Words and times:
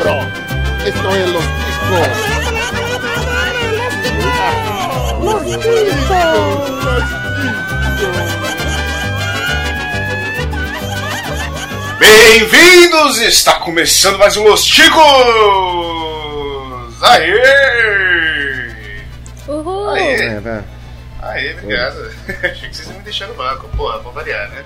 bro. 0.00 0.20
Esto 0.84 1.14
es 1.14 1.28
Los 1.28 1.44
Ticos. 1.44 2.08
Los 5.20 5.42
Bem-vindos! 11.98 13.20
Está 13.20 13.54
começando 13.56 14.18
mais 14.18 14.36
um 14.38 14.44
Los 14.44 14.64
Chicos! 14.64 15.00
Aê! 17.02 18.70
Uhul! 19.48 19.90
Aê! 19.90 20.14
É. 20.14 20.64
Aê, 21.20 21.52
obrigado. 21.52 22.10
Achei 22.42 22.70
que 22.70 22.76
vocês 22.76 22.88
iam 22.88 22.96
me 22.96 23.04
deixar 23.04 23.26
no 23.26 23.34
banco, 23.34 23.68
porra, 23.76 23.98
pra 23.98 24.10
variar, 24.12 24.48
né? 24.48 24.64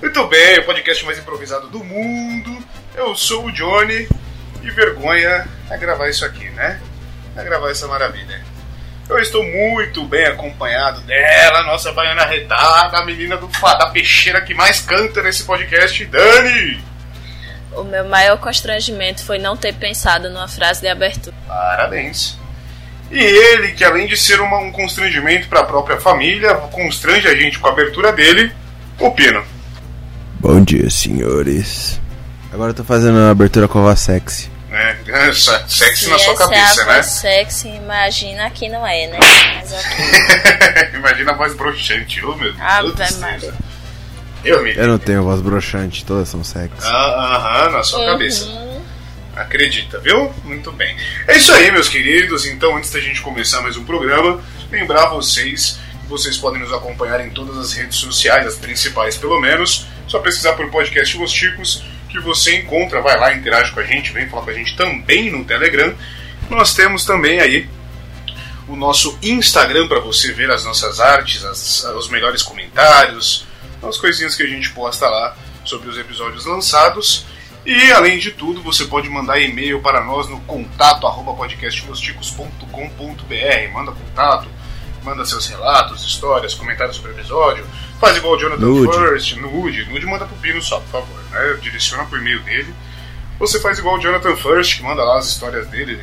Muito 0.00 0.24
bem, 0.28 0.60
o 0.60 0.64
podcast 0.64 1.04
mais 1.04 1.18
improvisado 1.18 1.66
do 1.66 1.82
mundo. 1.82 2.56
Eu 2.94 3.16
sou 3.16 3.46
o 3.46 3.52
Johnny 3.52 4.08
e 4.62 4.70
vergonha 4.70 5.46
é 5.70 5.76
gravar 5.78 6.08
isso 6.08 6.24
aqui, 6.24 6.48
né? 6.50 6.80
É 7.36 7.42
gravar 7.44 7.70
essa 7.70 7.86
maravilha. 7.86 8.40
Eu 9.08 9.18
estou 9.18 9.42
muito 9.44 10.04
bem 10.04 10.26
acompanhado 10.26 11.00
dela, 11.00 11.64
nossa 11.64 11.92
baiana 11.92 12.24
retada, 12.24 12.98
a 12.98 13.04
menina 13.04 13.36
do 13.36 13.48
da 13.48 13.90
peixeira 13.90 14.40
que 14.40 14.54
mais 14.54 14.80
canta 14.80 15.22
nesse 15.22 15.42
podcast, 15.44 16.04
Dani! 16.06 16.80
O 17.72 17.82
meu 17.84 18.04
maior 18.04 18.36
constrangimento 18.38 19.24
foi 19.24 19.38
não 19.38 19.56
ter 19.56 19.74
pensado 19.74 20.28
numa 20.30 20.48
frase 20.48 20.80
de 20.80 20.88
abertura. 20.88 21.34
Parabéns. 21.46 22.38
E 23.10 23.18
ele, 23.20 23.72
que 23.72 23.84
além 23.84 24.06
de 24.06 24.16
ser 24.16 24.40
uma- 24.40 24.58
um 24.58 24.70
constrangimento 24.70 25.48
para 25.48 25.60
a 25.60 25.64
própria 25.64 26.00
família, 26.00 26.54
constrange 26.54 27.26
a 27.26 27.34
gente 27.34 27.58
com 27.58 27.66
a 27.68 27.72
abertura 27.72 28.12
dele, 28.12 28.52
o 28.98 29.10
Pino. 29.10 29.44
Bom 30.38 30.62
dia, 30.62 30.88
senhores. 30.88 31.99
Agora 32.52 32.70
eu 32.70 32.74
tô 32.74 32.84
fazendo 32.84 33.18
a 33.18 33.30
abertura 33.30 33.68
com 33.68 33.78
a 33.78 33.82
voz 33.82 34.00
sexy. 34.00 34.50
Né? 34.70 34.96
Essa- 35.08 35.66
Sexy 35.66 36.04
Se 36.04 36.10
na 36.10 36.16
sua 36.16 36.36
cabeça, 36.36 36.82
é 36.82 36.84
a 36.84 36.86
né? 36.86 36.94
voz 36.94 37.06
sexy, 37.06 37.68
imagina 37.70 38.48
que 38.50 38.68
não 38.68 38.86
é, 38.86 39.08
né? 39.08 39.18
Mas 39.56 39.72
ok. 39.72 40.94
Imagina 40.94 41.32
a 41.32 41.34
voz 41.34 41.54
broxante, 41.56 42.24
ô 42.24 42.36
meu 42.36 42.52
Deus. 42.52 42.62
Ave. 42.64 43.14
Maria. 43.18 43.52
Eu 44.44 44.62
me 44.62 44.72
Eu 44.76 44.86
não 44.86 44.96
tenho 44.96 45.24
voz 45.24 45.40
broxante, 45.40 46.04
todas 46.04 46.28
são 46.28 46.44
sexy. 46.44 46.86
Ah, 46.86 47.64
Aham, 47.64 47.70
na 47.70 47.82
sua 47.82 47.98
Uhum. 47.98 48.06
cabeça. 48.12 48.46
Acredita, 49.34 49.98
viu? 49.98 50.32
Muito 50.44 50.70
bem. 50.70 50.96
É 51.26 51.36
isso 51.36 51.52
aí, 51.52 51.72
meus 51.72 51.88
queridos. 51.88 52.46
Então, 52.46 52.76
antes 52.76 52.92
da 52.92 53.00
gente 53.00 53.20
começar 53.22 53.60
mais 53.62 53.76
um 53.76 53.82
programa, 53.84 54.40
lembrar 54.70 55.06
vocês 55.06 55.80
que 56.02 56.08
vocês 56.08 56.36
podem 56.36 56.60
nos 56.60 56.72
acompanhar 56.72 57.20
em 57.26 57.30
todas 57.30 57.56
as 57.58 57.72
redes 57.72 57.96
sociais, 57.98 58.46
as 58.46 58.54
principais 58.54 59.16
pelo 59.16 59.40
menos. 59.40 59.84
Só 60.06 60.20
pesquisar 60.20 60.52
por 60.52 60.70
podcast 60.70 61.16
Los 61.18 61.32
Chicos 61.32 61.82
que 62.10 62.20
você 62.20 62.56
encontra, 62.56 63.00
vai 63.00 63.18
lá, 63.18 63.34
interage 63.34 63.72
com 63.72 63.80
a 63.80 63.84
gente, 63.84 64.12
vem 64.12 64.28
falar 64.28 64.42
com 64.44 64.50
a 64.50 64.54
gente 64.54 64.76
também 64.76 65.30
no 65.30 65.44
Telegram. 65.44 65.94
Nós 66.48 66.74
temos 66.74 67.04
também 67.04 67.40
aí 67.40 67.68
o 68.68 68.76
nosso 68.76 69.18
Instagram 69.22 69.88
para 69.88 70.00
você 70.00 70.32
ver 70.32 70.50
as 70.50 70.64
nossas 70.64 71.00
artes, 71.00 71.44
as- 71.44 71.84
os 71.96 72.08
melhores 72.08 72.42
comentários, 72.42 73.44
as 73.82 73.96
coisinhas 73.96 74.34
que 74.34 74.42
a 74.42 74.46
gente 74.46 74.70
posta 74.70 75.08
lá 75.08 75.36
sobre 75.64 75.88
os 75.88 75.98
episódios 75.98 76.44
lançados. 76.46 77.24
E 77.64 77.92
além 77.92 78.18
de 78.18 78.30
tudo, 78.30 78.62
você 78.62 78.84
pode 78.86 79.08
mandar 79.08 79.40
e-mail 79.40 79.80
para 79.82 80.02
nós 80.04 80.28
no 80.28 80.40
contato 80.40 81.06
arroba 81.06 81.34
podcastlosticos.com.br. 81.34 83.72
Manda 83.72 83.92
contato, 83.92 84.48
manda 85.02 85.24
seus 85.24 85.46
relatos, 85.46 86.04
histórias, 86.04 86.54
comentários 86.54 86.96
sobre 86.96 87.12
o 87.12 87.14
episódio. 87.14 87.66
Faz 88.00 88.16
igual 88.16 88.34
o 88.34 88.38
Jonathan 88.38 88.66
Nude. 88.66 88.96
First, 88.96 89.36
nude, 89.36 89.84
nude 89.86 90.06
manda 90.06 90.24
pro 90.24 90.36
Pino 90.36 90.62
só, 90.62 90.80
por 90.80 90.88
favor, 90.88 91.20
né? 91.30 91.58
Direciona 91.60 92.04
por 92.04 92.18
e-mail 92.18 92.40
dele. 92.40 92.74
Você 93.38 93.58
faz 93.60 93.78
igual 93.78 93.96
o 93.96 94.00
Jonathan 94.00 94.36
First, 94.36 94.76
que 94.76 94.82
manda 94.82 95.02
lá 95.02 95.18
as 95.18 95.28
histórias 95.28 95.66
dele, 95.68 95.98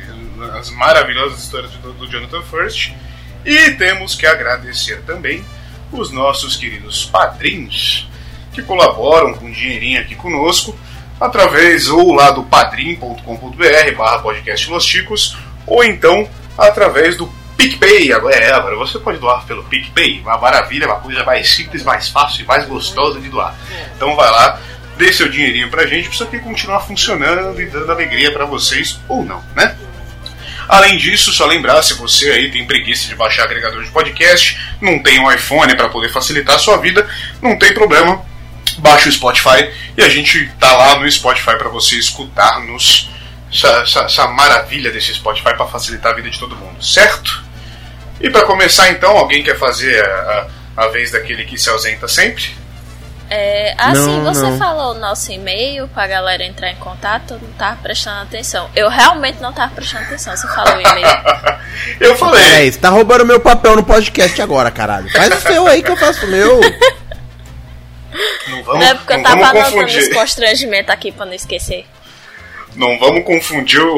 as 0.58 0.70
maravilhosas 0.70 1.38
histórias 1.38 1.70
do, 1.72 1.92
do 1.92 2.08
Jonathan 2.08 2.42
First. 2.42 2.92
E 3.44 3.70
temos 3.72 4.14
que 4.14 4.26
agradecer 4.26 5.02
também 5.02 5.44
os 5.92 6.10
nossos 6.10 6.56
queridos 6.56 7.04
padrinhos 7.06 8.08
que 8.52 8.62
colaboram 8.62 9.34
com 9.34 9.50
dinheirinho 9.50 10.00
aqui 10.00 10.14
conosco 10.14 10.76
através 11.20 11.88
ou 11.88 12.12
lá 12.12 12.30
do 12.30 12.42
padrim.com.br 12.44 13.96
barra 13.96 14.18
podcast 14.18 14.70
Los 14.70 14.84
Chicos 14.84 15.36
ou 15.66 15.82
então 15.84 16.28
através 16.56 17.16
do 17.16 17.26
PicPay. 17.58 18.12
Agora 18.12 18.36
é, 18.36 18.52
agora 18.52 18.76
você 18.76 18.98
pode 18.98 19.18
doar 19.18 19.44
pelo 19.44 19.64
PicPay, 19.64 20.20
uma 20.20 20.38
maravilha, 20.38 20.86
uma 20.86 21.00
coisa 21.00 21.24
mais 21.24 21.50
simples, 21.50 21.82
mais 21.82 22.08
fácil 22.08 22.42
e 22.44 22.46
mais 22.46 22.64
gostosa 22.64 23.20
de 23.20 23.28
doar. 23.28 23.54
Então 23.96 24.14
vai 24.16 24.30
lá, 24.30 24.58
dê 24.96 25.12
seu 25.12 25.28
dinheirinho 25.28 25.68
pra 25.68 25.86
gente, 25.86 26.04
pra 26.04 26.14
isso 26.14 26.22
aqui 26.24 26.38
continuar 26.38 26.80
funcionando 26.80 27.60
e 27.60 27.66
dando 27.66 27.90
alegria 27.92 28.32
pra 28.32 28.44
vocês 28.46 28.98
ou 29.08 29.24
não, 29.24 29.42
né? 29.56 29.76
Além 30.68 30.98
disso, 30.98 31.32
só 31.32 31.46
lembrar, 31.46 31.82
se 31.82 31.94
você 31.94 32.30
aí 32.30 32.50
tem 32.50 32.66
preguiça 32.66 33.08
de 33.08 33.14
baixar 33.16 33.44
agregador 33.44 33.82
de 33.82 33.90
podcast, 33.90 34.58
não 34.80 34.98
tem 35.02 35.18
um 35.18 35.30
iPhone 35.32 35.74
para 35.74 35.88
poder 35.88 36.10
facilitar 36.10 36.56
a 36.56 36.58
sua 36.58 36.76
vida, 36.76 37.08
não 37.42 37.58
tem 37.58 37.72
problema. 37.74 38.22
Baixa 38.78 39.08
o 39.08 39.12
Spotify 39.12 39.70
e 39.96 40.02
a 40.02 40.08
gente 40.10 40.46
tá 40.60 40.76
lá 40.76 40.98
no 40.98 41.10
Spotify 41.10 41.56
para 41.56 41.68
você 41.70 41.96
escutar-nos. 41.96 43.08
Essa, 43.50 43.68
essa- 43.80 44.00
essa 44.02 44.26
maravilha 44.28 44.90
desse 44.92 45.14
Spotify 45.14 45.54
para 45.56 45.66
facilitar 45.66 46.12
a 46.12 46.14
vida 46.14 46.28
de 46.28 46.38
todo 46.38 46.54
mundo, 46.54 46.84
certo? 46.84 47.42
E 48.20 48.30
para 48.30 48.44
começar 48.44 48.90
então, 48.90 49.16
alguém 49.16 49.42
quer 49.42 49.56
fazer 49.58 50.04
a, 50.04 50.48
a, 50.76 50.84
a 50.84 50.88
vez 50.88 51.10
daquele 51.12 51.44
que 51.44 51.56
se 51.58 51.68
ausenta 51.70 52.08
sempre? 52.08 52.56
É, 53.30 53.74
assim, 53.76 54.20
Não, 54.22 54.24
você 54.32 54.40
não. 54.40 54.56
falou 54.58 54.94
o 54.94 54.98
nosso 54.98 55.30
e-mail 55.30 55.86
pra 55.88 56.06
galera 56.06 56.42
entrar 56.42 56.70
em 56.70 56.76
contato, 56.76 57.34
eu 57.34 57.38
não 57.42 57.52
tava 57.52 57.76
prestando 57.82 58.22
atenção. 58.22 58.70
Eu 58.74 58.88
realmente 58.88 59.38
não 59.40 59.52
tava 59.52 59.74
prestando 59.74 60.04
atenção, 60.04 60.34
você 60.34 60.48
falou 60.48 60.76
o 60.76 60.80
e-mail. 60.80 61.06
Eu 62.00 62.16
falei. 62.16 62.42
É, 62.42 62.70
você 62.72 62.78
tá 62.78 62.88
roubando 62.88 63.24
meu 63.26 63.38
papel 63.38 63.76
no 63.76 63.84
podcast 63.84 64.40
agora, 64.42 64.70
caralho. 64.70 65.10
Faz 65.12 65.28
o 65.36 65.40
seu 65.46 65.66
aí 65.66 65.82
que 65.82 65.90
eu 65.90 65.96
faço 65.96 66.26
o 66.26 66.28
meu. 66.28 66.60
Não 68.48 68.62
vamos, 68.64 68.84
é 68.84 68.94
porque 68.94 69.12
eu 69.12 69.16
não 69.18 69.24
tava 69.24 69.46
anotando 69.46 69.84
os 69.98 70.08
constrangimentos 70.08 70.90
aqui 70.90 71.12
pra 71.12 71.26
não 71.26 71.34
esquecer. 71.34 71.86
Não 72.74 72.98
vamos 72.98 73.24
confundir 73.24 73.80
o, 73.80 73.94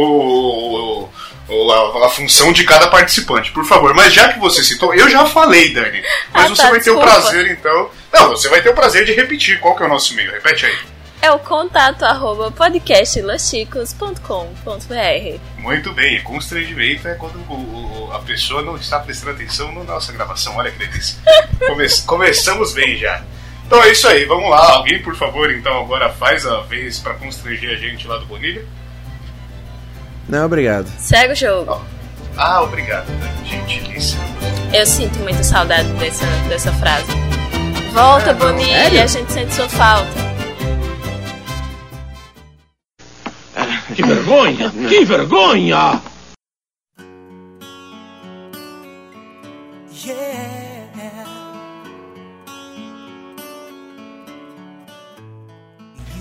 o- 1.05 1.09
o- 1.51 1.73
a, 2.03 2.07
a 2.07 2.09
função 2.11 2.53
de 2.53 2.65
cada 2.65 2.89
participante, 2.89 3.51
por 3.53 3.65
favor. 3.65 3.93
Mas 3.95 4.13
já 4.15 4.33
que 4.33 4.39
você 4.39 4.63
citou, 4.63 4.95
eu 4.95 5.09
já 5.09 5.27
falei, 5.27 5.73
Dani. 5.73 6.03
Mas 6.33 6.45
Ah, 6.47 6.49
você 6.49 6.63
tá, 6.63 6.71
vai 6.71 6.81
ter 6.81 6.91
o 6.91 6.95
desculpa. 6.97 7.21
prazer, 7.21 7.51
então. 7.51 7.91
Não, 8.13 8.31
você 8.31 8.49
vai 8.49 8.63
ter 8.63 8.71
o 8.71 8.75
prazer 8.75 9.05
de 9.05 9.13
repetir. 9.13 9.61
Qual 9.61 9.77
que 9.77 9.83
é 9.83 9.87
o 9.87 9.89
nosso 9.89 10.13
e-mail? 10.13 10.33
Repete 10.33 10.67
aí. 10.67 10.79
É 11.23 11.31
o 11.31 11.39
contato 11.39 12.03
arroba 12.03 12.51
Muito 15.59 15.93
bem, 15.93 16.17
e 16.17 16.23
constrangimento 16.23 17.07
é 17.07 17.15
quando 17.15 17.37
o- 17.37 18.09
o- 18.09 18.13
a 18.15 18.21
pessoa 18.21 18.63
não 18.63 18.77
está 18.77 18.99
prestando 19.01 19.33
atenção 19.33 19.71
na 19.73 19.85
nossa 19.85 20.13
gravação. 20.13 20.57
Olha 20.57 20.71
que 20.71 20.79
delícia. 20.79 21.19
Come- 21.69 21.87
começamos 22.07 22.73
bem 22.73 22.97
já. 22.97 23.23
Então 23.67 23.83
é 23.85 23.91
isso 23.93 24.09
aí, 24.09 24.25
vamos 24.25 24.49
lá. 24.51 24.73
Alguém, 24.73 25.01
por 25.03 25.15
favor, 25.15 25.53
então 25.53 25.79
agora 25.81 26.09
faz 26.11 26.47
a 26.47 26.61
vez 26.63 26.99
para 26.99 27.15
constranger 27.15 27.71
a 27.71 27.77
gente 27.77 28.07
lá 28.09 28.17
do 28.17 28.25
Bonilha. 28.27 28.65
Não, 30.31 30.47
obrigado. 30.47 30.87
Segue 30.99 31.33
o 31.33 31.37
jogo. 31.37 31.81
Ah, 32.37 32.63
obrigado, 32.63 33.07
Dani. 33.07 33.49
Gentilíssimo. 33.49 34.23
Eu 34.73 34.87
sinto 34.87 35.19
muita 35.19 35.43
saudade 35.43 35.89
dessa, 35.95 36.25
dessa 36.49 36.73
frase. 36.75 37.07
Volta, 37.93 38.31
É, 38.31 38.35
Bonilha, 38.35 38.67
sério? 38.85 39.03
a 39.03 39.07
gente 39.07 39.33
sente 39.33 39.53
sua 39.55 39.69
falta. 39.69 40.31
Que 43.95 44.03
vergonha! 44.05 44.71
Que 44.89 45.05
vergonha! 45.05 46.01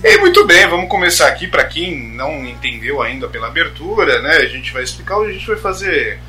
E 0.03 0.17
muito 0.19 0.45
bem, 0.47 0.65
vamos 0.67 0.89
começar 0.89 1.27
aqui 1.27 1.47
para 1.47 1.65
quem 1.65 1.97
não 2.13 2.45
entendeu 2.45 3.01
ainda 3.01 3.27
pela 3.27 3.47
abertura, 3.47 4.21
né? 4.21 4.37
A 4.37 4.45
gente 4.47 4.71
vai 4.71 4.83
explicar, 4.83 5.17
a 5.19 5.31
gente 5.31 5.45
vai 5.45 5.57
fazer, 5.57 6.19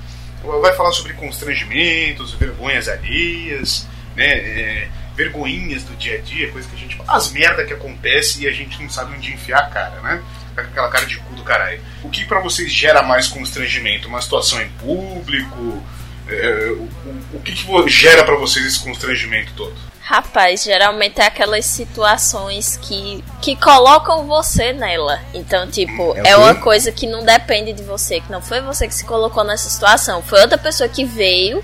vai 0.61 0.75
falar 0.75 0.91
sobre 0.93 1.13
constrangimentos, 1.13 2.35
vergonhas 2.35 2.89
alheias, 2.89 3.87
né? 4.17 4.27
É, 4.27 4.89
vergonhinhas 5.17 5.85
do 5.85 5.95
dia 5.97 6.17
a 6.17 6.19
dia, 6.21 6.51
coisa 6.51 6.69
que 6.69 6.75
a 6.75 6.79
gente, 6.79 6.99
as 7.07 7.31
merda 7.31 7.65
que 7.65 7.73
acontece 7.73 8.43
e 8.43 8.49
a 8.49 8.53
gente 8.53 8.81
não 8.83 8.89
sabe 8.91 9.15
onde 9.17 9.33
enfiar 9.33 9.61
a 9.61 9.67
cara, 9.67 10.01
né? 10.01 10.21
Aquela 10.57 10.89
cara 10.91 11.07
de 11.07 11.17
cu 11.19 11.35
do 11.35 11.45
caralho. 11.45 11.81
O 12.03 12.11
que 12.11 12.25
para 12.25 12.41
vocês 12.41 12.73
gera 12.73 13.03
mais 13.03 13.29
constrangimento? 13.29 14.09
Uma 14.09 14.21
situação 14.21 14.61
em 14.61 14.69
público? 14.71 15.83
É, 16.29 16.71
o, 16.77 16.83
o- 16.83 17.25
o 17.35 17.41
que, 17.41 17.53
que 17.53 17.89
gera 17.89 18.25
para 18.25 18.35
vocês 18.37 18.65
esse 18.67 18.81
constrangimento 18.81 19.53
todo? 19.57 19.75
Rapaz, 20.03 20.65
geralmente 20.65 21.21
é 21.21 21.27
aquelas 21.27 21.65
situações 21.67 22.77
que, 22.77 23.23
que 23.41 23.55
colocam 23.55 24.27
você 24.27 24.73
nela. 24.73 25.21
Então, 25.33 25.69
tipo, 25.71 26.15
É 26.17 26.21
é, 26.21 26.23
quê? 26.23 26.35
uma 26.35 26.55
coisa 26.57 26.91
que 26.91 27.07
não 27.07 27.25
depende 27.25 27.73
de 27.73 27.83
você, 27.85 28.21
que 28.21 28.31
não 28.33 28.43
foi 28.43 28.61
você 28.61 28.89
que 28.89 28.95
se 28.95 29.05
colocou 29.05 29.45
nessa 29.45 29.69
situação. 29.69 30.21
Foi 30.23 30.41
outra 30.41 30.59
pessoa 30.59 30.89
que 30.89 31.05
veio 31.05 31.63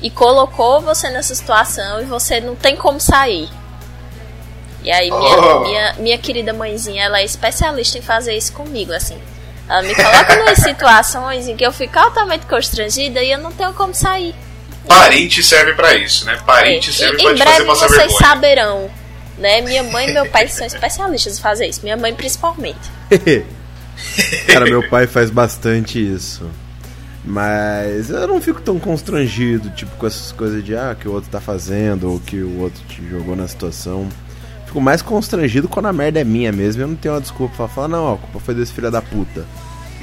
e 0.00 0.08
colocou 0.10 0.80
você 0.80 1.10
nessa 1.10 1.34
situação 1.34 2.00
e 2.00 2.04
você 2.04 2.40
não 2.40 2.56
tem 2.56 2.76
como 2.76 2.98
sair. 2.98 3.48
E 4.82 4.90
aí, 4.90 5.10
minha, 5.10 5.36
Oh. 5.38 5.60
minha, 5.60 5.94
minha 5.98 6.18
querida 6.18 6.52
mãezinha, 6.52 7.04
ela 7.04 7.20
é 7.20 7.24
especialista 7.24 7.98
em 7.98 8.02
fazer 8.02 8.34
isso 8.34 8.52
comigo, 8.52 8.92
assim. 8.92 9.20
Ela 9.68 9.82
me 9.82 9.94
coloca 9.94 10.50
em 10.50 10.54
situações 10.56 11.46
em 11.46 11.56
que 11.56 11.64
eu 11.64 11.72
fico 11.72 11.98
altamente 11.98 12.46
constrangida 12.46 13.22
e 13.22 13.30
eu 13.30 13.38
não 13.38 13.52
tenho 13.52 13.72
como 13.74 13.94
sair. 13.94 14.34
Parente 14.86 15.42
serve 15.42 15.72
pra 15.74 15.94
isso, 15.94 16.24
né? 16.26 16.38
Parente 16.46 16.90
É, 16.90 16.92
serve 16.92 17.16
e- 17.18 17.22
pra 17.22 17.32
em 17.32 17.34
te 17.34 17.38
fazer 17.38 17.50
breve 17.56 17.64
passar 17.66 17.88
vocês 17.88 17.98
vergonha. 18.00 18.18
saberão. 18.18 18.90
Né? 19.38 19.60
Minha 19.62 19.82
mãe 19.84 20.08
e 20.08 20.12
meu 20.12 20.26
pai 20.26 20.46
são 20.48 20.66
especialistas 20.66 21.38
em 21.38 21.40
fazer 21.42 21.66
isso. 21.66 21.80
Minha 21.82 21.96
mãe 21.96 22.14
principalmente. 22.14 22.78
Cara, 24.46 24.64
meu 24.66 24.88
pai 24.88 25.06
faz 25.06 25.30
bastante 25.30 25.98
isso. 25.98 26.48
Mas 27.24 28.10
eu 28.10 28.26
não 28.26 28.40
fico 28.40 28.60
tão 28.60 28.78
constrangido, 28.78 29.70
tipo, 29.70 29.94
com 29.96 30.06
essas 30.06 30.32
coisas 30.32 30.62
de 30.64 30.74
ah, 30.76 30.96
que 30.98 31.08
o 31.08 31.12
outro 31.12 31.30
tá 31.30 31.40
fazendo, 31.40 32.10
ou 32.10 32.18
que 32.20 32.36
o 32.42 32.60
outro 32.60 32.82
te 32.88 33.00
jogou 33.08 33.36
na 33.36 33.46
situação. 33.46 34.08
Fico 34.66 34.80
mais 34.80 35.02
constrangido 35.02 35.68
quando 35.68 35.86
a 35.86 35.92
merda 35.92 36.20
é 36.20 36.24
minha 36.24 36.50
mesmo. 36.50 36.82
Eu 36.82 36.88
não 36.88 36.96
tenho 36.96 37.14
uma 37.14 37.20
desculpa 37.20 37.54
pra 37.56 37.68
falar, 37.68 37.88
não, 37.88 38.04
ó, 38.04 38.14
a 38.14 38.18
culpa 38.18 38.40
foi 38.40 38.54
desse 38.54 38.72
filho 38.72 38.90
da 38.90 39.00
puta. 39.00 39.44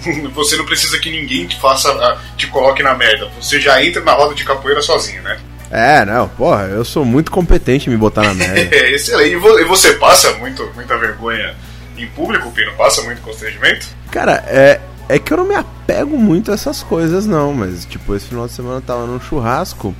Você 0.34 0.56
não 0.58 0.66
precisa 0.66 0.98
que 1.00 1.10
ninguém 1.12 1.46
te 1.48 1.60
faça, 1.60 1.90
ah, 1.92 2.18
te 2.38 2.48
coloque 2.48 2.82
na 2.84 2.94
merda. 2.96 3.30
Você 3.40 3.60
já 3.60 3.84
entra 3.84 4.02
na 4.04 4.14
roda 4.14 4.34
de 4.36 4.44
capoeira 4.44 4.82
sozinho, 4.82 5.22
né? 5.22 5.38
É, 5.72 6.04
não, 6.06 6.28
porra, 6.28 6.64
eu 6.64 6.84
sou 6.84 7.06
muito 7.06 7.30
competente 7.32 7.88
em 7.90 7.92
me 7.92 7.98
botar 7.98 8.24
na 8.24 8.34
merda. 8.34 8.60
É, 8.76 8.92
excelente. 8.92 9.34
E 9.34 9.36
vo- 9.36 9.60
e 9.60 9.64
você 9.66 9.94
passa 9.94 10.32
muito, 10.34 10.68
muita 10.76 10.98
vergonha 10.98 11.54
em 11.98 12.08
público, 12.08 12.50
Pino? 12.52 12.72
Passa 12.74 13.02
muito 13.04 13.22
constrangimento? 13.22 13.86
Cara, 14.12 14.44
é, 14.48 14.80
é 15.08 15.20
que 15.20 15.32
eu 15.32 15.38
não 15.38 15.46
me 15.48 15.54
apego 15.56 16.18
muito 16.18 16.50
a 16.50 16.56
essas 16.56 16.82
coisas, 16.82 17.26
não. 17.28 17.54
Mas, 17.54 17.86
tipo, 17.86 18.16
esse 18.16 18.28
final 18.28 18.48
de 18.48 18.54
semana 18.54 18.78
eu 18.78 18.82
tava 18.82 19.06
num 19.06 19.20
churrasco 19.20 19.94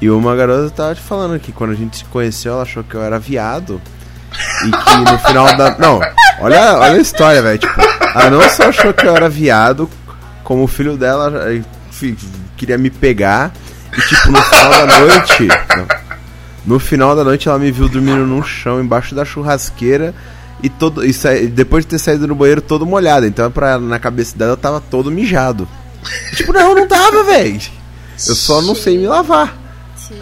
e 0.00 0.08
uma 0.08 0.36
garota 0.36 0.70
tava 0.70 0.94
te 0.94 1.00
falando 1.00 1.40
que 1.40 1.50
quando 1.50 1.72
a 1.72 1.74
gente 1.76 1.96
se 1.96 2.04
conheceu, 2.04 2.52
ela 2.52 2.62
achou 2.62 2.84
que 2.84 2.94
eu 2.94 3.02
era 3.02 3.18
viado. 3.18 3.80
E 4.64 4.70
que 4.70 5.10
no 5.10 5.18
final 5.20 5.56
da. 5.56 5.76
Não, 5.78 5.98
olha, 6.40 6.76
olha 6.78 6.92
a 6.92 6.98
história, 7.00 7.42
velho. 7.42 7.58
Tipo, 7.58 7.74
ela 8.14 8.30
não 8.30 8.48
só 8.48 8.64
achou 8.68 8.92
que 8.92 9.06
eu 9.06 9.14
era 9.16 9.28
viado, 9.28 9.88
como 10.44 10.64
o 10.64 10.68
filho 10.68 10.96
dela 10.96 11.32
fi- 11.90 12.16
queria 12.56 12.78
me 12.78 12.90
pegar. 12.90 13.52
E, 13.96 14.00
tipo, 14.02 14.30
no 14.30 14.42
final 14.42 14.70
da 14.70 15.00
noite. 15.00 15.48
no 16.66 16.78
final 16.78 17.16
da 17.16 17.24
noite 17.24 17.48
ela 17.48 17.58
me 17.58 17.70
viu 17.70 17.88
dormindo 17.88 18.26
no 18.26 18.42
chão, 18.42 18.80
embaixo 18.80 19.14
da 19.14 19.24
churrasqueira. 19.24 20.14
E 20.62 20.68
todo. 20.68 21.04
E 21.04 21.12
sa- 21.12 21.34
depois 21.52 21.84
de 21.84 21.90
ter 21.90 21.98
saído 21.98 22.26
do 22.26 22.34
banheiro 22.34 22.60
todo 22.60 22.84
molhado. 22.86 23.26
Então 23.26 23.50
pra, 23.50 23.78
na 23.78 23.98
cabeça 23.98 24.36
dela 24.36 24.52
eu 24.52 24.56
tava 24.56 24.80
todo 24.80 25.10
mijado. 25.10 25.68
Tipo, 26.36 26.52
não, 26.52 26.74
não 26.74 26.86
tava, 26.86 27.22
velho. 27.24 27.60
Eu 28.26 28.34
só 28.34 28.60
não 28.62 28.74
sei 28.74 28.98
me 28.98 29.06
lavar. 29.06 29.56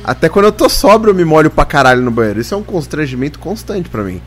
Até 0.04 0.28
quando 0.28 0.46
eu 0.46 0.52
tô 0.52 0.68
sóbrio 0.68 1.12
eu 1.12 1.14
me 1.14 1.24
molho 1.24 1.48
pra 1.50 1.64
caralho 1.64 2.02
no 2.02 2.10
banheiro. 2.10 2.40
Isso 2.40 2.54
é 2.54 2.56
um 2.56 2.62
constrangimento 2.62 3.38
constante 3.38 3.88
pra 3.88 4.02
mim. 4.02 4.20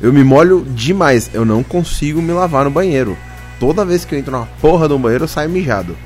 Eu 0.00 0.12
me 0.12 0.22
molho 0.22 0.64
demais. 0.68 1.30
Eu 1.32 1.44
não 1.44 1.62
consigo 1.62 2.20
me 2.20 2.32
lavar 2.32 2.64
no 2.64 2.70
banheiro. 2.70 3.16
Toda 3.58 3.84
vez 3.84 4.04
que 4.04 4.14
eu 4.14 4.18
entro 4.18 4.32
na 4.32 4.46
porra 4.60 4.88
do 4.88 4.98
banheiro 4.98 5.24
eu 5.24 5.28
saio 5.28 5.48
mijado. 5.48 5.96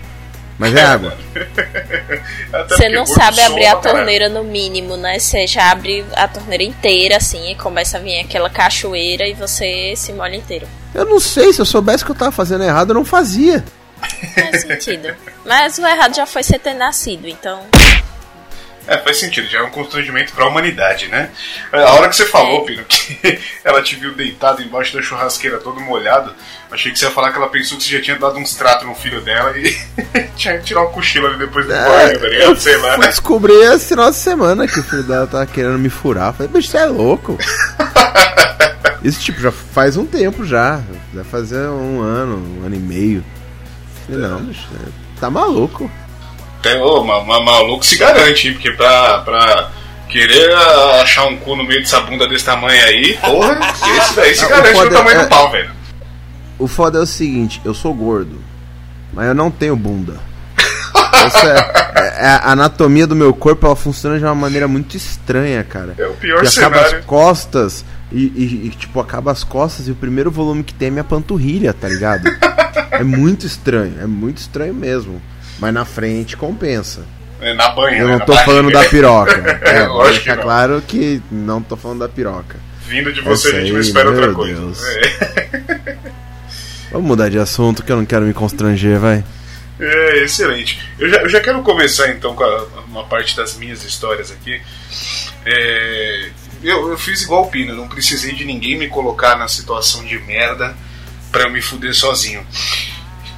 Mas 0.59 0.75
é 0.75 0.83
água. 0.83 1.17
Você 2.69 2.89
não 2.91 3.07
sabe 3.07 3.41
abrir 3.41 3.67
a 3.67 3.77
caralho. 3.77 3.97
torneira 3.97 4.29
no 4.29 4.45
mínimo, 4.45 4.95
né? 4.95 5.19
Você 5.19 5.47
já 5.47 5.71
abre 5.71 6.05
a 6.15 6.29
torneira 6.29 6.63
inteira, 6.63 7.17
assim, 7.17 7.51
e 7.51 7.55
começa 7.55 7.97
a 7.97 8.01
vir 8.01 8.21
aquela 8.21 8.51
cachoeira 8.51 9.27
e 9.27 9.33
você 9.33 9.95
se 9.97 10.13
molha 10.13 10.37
inteiro. 10.37 10.69
Eu 10.95 11.07
não 11.07 11.19
sei, 11.19 11.53
se 11.53 11.61
eu 11.63 11.65
soubesse 11.65 12.05
que 12.05 12.11
eu 12.11 12.15
tava 12.15 12.31
fazendo 12.31 12.63
errado, 12.63 12.91
eu 12.91 12.95
não 12.95 13.07
fazia. 13.07 13.65
Faz 14.35 14.61
sentido. 14.61 15.15
Mas 15.47 15.79
o 15.79 15.87
errado 15.87 16.15
já 16.15 16.27
foi 16.27 16.43
você 16.43 16.59
ter 16.59 16.75
nascido, 16.75 17.27
então. 17.27 17.63
É, 18.91 18.99
faz 18.99 19.21
sentido, 19.21 19.47
já 19.47 19.61
é 19.61 19.63
um 19.63 19.71
constrangimento 19.71 20.33
pra 20.33 20.49
humanidade, 20.49 21.07
né? 21.07 21.31
A 21.73 21.93
hora 21.93 22.09
que 22.09 22.17
você 22.17 22.27
falou, 22.27 22.65
Pino, 22.65 22.83
que 22.91 23.39
ela 23.63 23.81
te 23.81 23.95
viu 23.95 24.13
deitado 24.17 24.61
embaixo 24.61 24.93
da 24.97 25.01
churrasqueira 25.01 25.59
todo 25.59 25.81
molhado, 25.81 26.35
achei 26.73 26.91
que 26.91 26.99
você 26.99 27.05
ia 27.05 27.13
falar 27.13 27.31
que 27.31 27.39
ela 27.39 27.49
pensou 27.49 27.79
que 27.79 27.85
você 27.85 27.91
já 27.91 28.03
tinha 28.03 28.19
dado 28.19 28.37
uns 28.37 28.53
tratos 28.57 28.85
no 28.85 28.95
filho 28.97 29.21
dela 29.21 29.57
e 29.57 29.79
tinha 30.35 30.59
que 30.59 30.65
tirar 30.65 30.83
um 30.83 30.91
cochilo 30.91 31.29
ali 31.29 31.39
depois 31.39 31.67
do 31.67 31.73
banho, 31.73 32.19
tá 32.19 32.27
ligado? 32.27 32.59
Sei 32.59 32.77
lá, 32.79 32.99
né? 32.99 33.07
descobrir 33.07 33.63
esse 33.63 33.91
final 33.91 34.11
de 34.11 34.17
semana 34.17 34.67
que 34.67 34.81
o 34.81 34.83
filho 34.83 35.05
dela 35.05 35.27
tava 35.29 35.47
querendo 35.47 35.79
me 35.79 35.89
furar. 35.89 36.33
Falei, 36.35 36.51
bicho, 36.53 36.69
você 36.69 36.79
é 36.79 36.87
louco. 36.87 37.39
Isso, 39.05 39.21
tipo, 39.21 39.41
já 39.41 39.53
faz 39.53 39.97
um 39.97 40.05
tempo 40.05 40.45
já. 40.45 40.83
Vai 41.15 41.23
fazer 41.23 41.69
um 41.69 42.01
ano, 42.01 42.37
um 42.61 42.67
ano 42.67 42.75
e 42.75 42.81
meio. 42.81 43.25
Falei, 44.05 44.21
não, 44.21 44.41
bicho, 44.43 44.67
é- 44.85 45.21
tá 45.21 45.31
maluco. 45.31 45.89
Até, 46.61 46.79
ô, 46.79 47.03
ma- 47.03 47.25
ma- 47.25 47.41
maluco 47.43 47.85
se 47.85 47.97
garante, 47.97 48.49
hein? 48.49 48.55
Porque 48.55 48.71
pra, 48.73 49.19
pra 49.21 49.71
querer 50.09 50.53
achar 51.03 51.25
um 51.27 51.37
cu 51.37 51.57
no 51.57 51.65
meio 51.65 51.81
dessa 51.81 52.01
bunda 52.01 52.29
desse 52.29 52.45
tamanho 52.45 52.85
aí, 52.85 53.17
porra, 53.19 53.59
esse 53.99 54.15
daí 54.15 54.35
se 54.35 54.45
o 54.45 54.49
garante 54.49 54.73
foda 54.75 54.91
no 54.91 54.97
tamanho 54.97 55.19
é- 55.21 55.23
do 55.23 55.29
pau, 55.29 55.51
velho. 55.51 55.71
O 56.59 56.69
foda 56.69 56.99
é 56.99 57.01
o 57.03 57.07
seguinte, 57.07 57.61
eu 57.65 57.73
sou 57.73 57.95
gordo, 57.95 58.39
mas 59.13 59.27
eu 59.29 59.35
não 59.35 59.51
tenho 59.51 59.75
bunda. 59.75 60.19
Essa 61.25 61.47
é, 61.49 62.01
é- 62.27 62.27
a 62.43 62.53
anatomia 62.53 63.07
do 63.07 63.17
meu 63.17 63.33
corpo 63.33 63.65
ela 63.67 63.75
funciona 63.77 64.19
de 64.19 64.25
uma 64.25 64.35
maneira 64.35 64.69
muito 64.69 64.97
estranha, 64.97 65.65
cara. 65.65 65.95
É 65.99 66.07
o 66.07 66.13
pior 66.15 66.43
que 66.43 66.49
acaba 66.59 66.77
cenário. 66.77 66.99
as 66.99 67.05
costas 67.07 67.85
e, 68.13 68.19
e- 68.25 68.67
e, 68.67 68.71
tipo, 68.71 69.01
acaba 69.01 69.33
as 69.33 69.43
costas 69.45 69.89
e 69.89 69.91
o 69.91 69.95
primeiro 69.95 70.31
volume 70.31 70.63
que 70.63 70.75
tem 70.75 70.89
é 70.89 70.91
minha 70.91 71.05
panturrilha, 71.05 71.73
tá 71.73 71.89
ligado? 71.89 72.25
é 72.91 73.03
muito 73.03 73.47
estranho, 73.47 73.95
é 74.01 74.07
muito 74.07 74.39
estranho 74.39 74.75
mesmo. 74.75 75.23
Mas 75.61 75.73
na 75.75 75.85
frente 75.85 76.37
compensa. 76.37 77.05
É, 77.41 77.55
na 77.55 77.69
banha, 77.71 77.99
Eu 77.99 78.07
né? 78.07 78.13
não 78.13 78.19
Na 78.19 78.25
tô 78.25 78.35
falando 78.39 78.71
da 78.71 78.85
piroca. 78.85 79.33
É, 79.63 79.87
vou 79.87 79.99
Lógico 79.99 80.19
que 80.19 80.25
deixar 80.25 80.37
não. 80.37 80.43
claro 80.43 80.83
que 80.87 81.23
não 81.31 81.63
tô 81.63 81.77
falando 81.77 82.01
da 82.01 82.09
piroca. 82.09 82.59
Vindo 82.87 83.13
de 83.13 83.21
você, 83.21 83.49
Essa 83.49 83.57
a 83.57 83.61
gente 83.61 83.71
não 83.71 83.77
aí, 83.79 83.83
espera 83.83 84.11
outra 84.11 84.33
coisa. 84.35 84.61
Deus. 84.61 84.83
É. 84.87 85.97
Vamos 86.91 87.07
mudar 87.07 87.29
de 87.29 87.39
assunto 87.39 87.83
que 87.85 87.93
eu 87.93 87.97
não 87.97 88.05
quero 88.05 88.25
me 88.27 88.35
constranger, 88.35 88.99
vai. 88.99 89.25
É, 89.79 90.25
excelente. 90.25 90.79
Eu 90.99 91.09
já, 91.09 91.17
eu 91.19 91.29
já 91.29 91.41
quero 91.41 91.63
começar 91.63 92.11
então 92.11 92.35
com 92.35 92.43
a- 92.45 92.67
uma 92.89 93.05
parte 93.05 93.37
das 93.37 93.55
minhas 93.57 93.85
histórias 93.85 94.31
aqui. 94.33 94.61
É, 95.47 96.31
eu, 96.63 96.91
eu 96.91 96.99
fiz 96.99 97.23
igual 97.23 97.45
o 97.45 97.47
Pino, 97.51 97.75
não 97.75 97.89
precisei 97.89 98.35
de 98.35 98.45
ninguém 98.45 98.77
me 98.77 98.89
colocar 98.89 99.37
na 99.37 99.47
situação 99.49 100.05
de 100.05 100.19
merda 100.19 100.77
pra 101.33 101.45
eu 101.45 101.51
me 101.51 101.63
fuder 101.63 101.95
sozinho. 101.95 102.45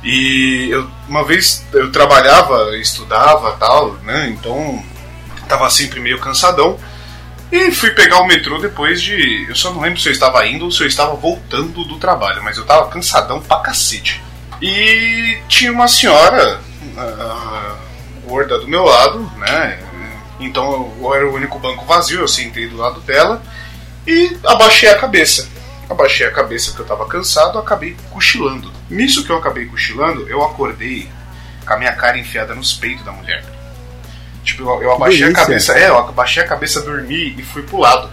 E 0.03 0.69
eu, 0.71 0.89
uma 1.09 1.25
vez 1.25 1.65
eu 1.73 1.93
trabalhava, 1.93 2.77
estudava 2.77 3.53
tal, 3.53 3.93
né? 4.03 4.29
Então 4.31 4.83
tava 5.49 5.71
sempre 5.71 6.01
meio 6.01 6.19
cansadão. 6.19 6.79
E 7.51 7.71
fui 7.71 7.91
pegar 7.91 8.21
o 8.21 8.27
metrô 8.27 8.59
depois 8.59 9.01
de. 9.01 9.47
Eu 9.49 9.55
só 9.55 9.71
não 9.73 9.81
lembro 9.81 10.01
se 10.01 10.09
eu 10.09 10.13
estava 10.13 10.47
indo 10.47 10.65
ou 10.65 10.71
se 10.71 10.83
eu 10.83 10.87
estava 10.87 11.15
voltando 11.15 11.85
do 11.85 11.99
trabalho, 11.99 12.43
mas 12.43 12.57
eu 12.57 12.65
tava 12.65 12.89
cansadão 12.89 13.41
pra 13.41 13.61
cacete. 13.61 14.23
E 14.61 15.39
tinha 15.49 15.71
uma 15.71 15.87
senhora 15.87 16.61
ah, 16.97 17.77
gorda 18.27 18.59
do 18.59 18.67
meu 18.67 18.85
lado, 18.85 19.31
né? 19.37 19.79
Então 20.41 20.93
eu 21.01 21.15
era 21.15 21.27
o 21.27 21.35
único 21.35 21.59
banco 21.59 21.85
vazio, 21.85 22.21
eu 22.21 22.29
sentei 22.29 22.67
do 22.67 22.77
lado 22.77 23.01
dela 23.01 23.43
e 24.07 24.37
abaixei 24.45 24.89
a 24.89 24.99
cabeça. 24.99 25.49
Abaixei 25.93 26.27
a 26.27 26.31
cabeça 26.31 26.71
porque 26.71 26.83
eu 26.83 26.87
tava 26.87 27.07
cansado, 27.07 27.59
acabei 27.59 27.97
cochilando. 28.11 28.73
Nisso 28.89 29.25
que 29.25 29.31
eu 29.31 29.37
acabei 29.37 29.67
cochilando, 29.67 30.27
eu 30.29 30.43
acordei 30.43 31.09
com 31.67 31.75
a 31.75 31.77
minha 31.77 31.93
cara 31.93 32.19
enfiada 32.19 32.55
nos 32.55 32.73
peitos 32.73 33.05
da 33.05 33.13
mulher. 33.13 33.45
Tipo, 34.43 34.63
eu, 34.63 34.83
eu 34.83 34.93
abaixei 34.93 35.29
a 35.29 35.33
cabeça, 35.33 35.79
é, 35.79 35.89
eu 35.89 35.99
abaixei 35.99 36.43
a 36.43 36.47
cabeça, 36.47 36.81
dormi 36.81 37.37
e 37.39 37.43
fui 37.43 37.63
pro 37.63 37.79
lado. 37.79 38.11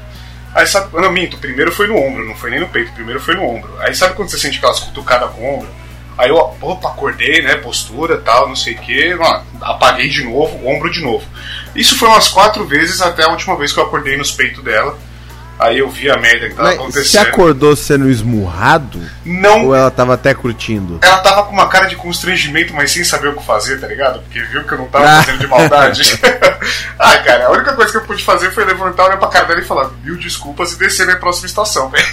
Aí 0.54 0.66
sabe, 0.68 0.90
não 0.94 1.12
minto, 1.12 1.38
primeiro 1.38 1.72
foi 1.72 1.88
no 1.88 1.96
ombro, 1.96 2.26
não 2.26 2.36
foi 2.36 2.50
nem 2.50 2.60
no 2.60 2.68
peito, 2.68 2.92
primeiro 2.92 3.20
foi 3.22 3.36
no 3.36 3.44
ombro. 3.44 3.72
Aí 3.80 3.94
sabe 3.96 4.16
quando 4.16 4.30
você 4.30 4.38
sente 4.38 4.58
aquelas 4.58 4.80
cutucadas 4.80 5.32
com 5.32 5.42
o 5.42 5.56
ombro? 5.56 5.70
Aí 6.18 6.30
eu, 6.30 6.36
opa, 6.36 6.90
acordei, 6.90 7.42
né, 7.42 7.56
postura, 7.56 8.18
tal, 8.18 8.50
não 8.50 8.56
sei 8.56 8.74
o 8.74 8.80
que, 8.80 9.18
apaguei 9.62 10.10
de 10.10 10.24
novo, 10.26 10.68
ombro 10.68 10.92
de 10.92 11.02
novo. 11.02 11.26
Isso 11.74 11.98
foi 11.98 12.10
umas 12.10 12.28
quatro 12.28 12.66
vezes 12.66 13.00
até 13.00 13.24
a 13.24 13.30
última 13.30 13.56
vez 13.56 13.72
que 13.72 13.80
eu 13.80 13.86
acordei 13.86 14.18
nos 14.18 14.32
peitos 14.32 14.62
dela. 14.62 14.98
Aí 15.60 15.78
eu 15.80 15.90
vi 15.90 16.10
a 16.10 16.16
merda 16.18 16.48
que 16.50 16.56
tava 16.56 16.70
Mas 16.70 16.78
você 16.78 16.82
acontecendo. 16.84 17.28
acordou 17.28 17.76
sendo 17.76 18.10
esmurrado? 18.10 18.98
Não 19.26 19.66
Ou 19.68 19.76
ela 19.76 19.92
tava 19.92 20.14
até 20.14 20.34
curtindo? 20.34 21.00
ela 21.02 21.18
tava 21.18 21.44
com 21.44 21.52
uma 21.52 21.68
cara 21.68 21.86
de 21.88 21.98
constrangimento, 21.98 22.74
mas 22.74 22.92
sem 22.92 23.04
saber 23.04 23.28
o 23.28 23.34
que 23.36 23.46
fazer, 23.46 23.78
tá 23.80 23.86
ligado? 23.88 24.22
Porque 24.22 24.42
viu 24.42 24.64
que 24.64 24.72
eu 24.74 24.78
não 24.78 24.88
tava 24.88 25.06
Ah. 25.10 25.22
fazendo 25.24 25.40
de 25.40 25.48
maldade. 25.48 26.20
ah, 26.98 27.18
cara, 27.18 27.48
a 27.48 27.52
única 27.52 27.74
coisa 27.74 27.92
que 27.92 27.98
eu 27.98 28.02
pude 28.04 28.24
fazer 28.24 28.52
foi 28.52 28.64
levantar, 28.64 29.06
olhar 29.08 29.18
pra 29.18 29.28
cara 29.28 29.46
dela 29.48 29.60
e 29.60 29.66
falar 29.66 29.90
mil 30.04 30.16
desculpas 30.18 30.72
e 30.74 30.78
descer 30.80 31.06
na 31.06 31.18
próxima 31.18 31.48
estação, 31.48 31.90
velho. 31.92 32.06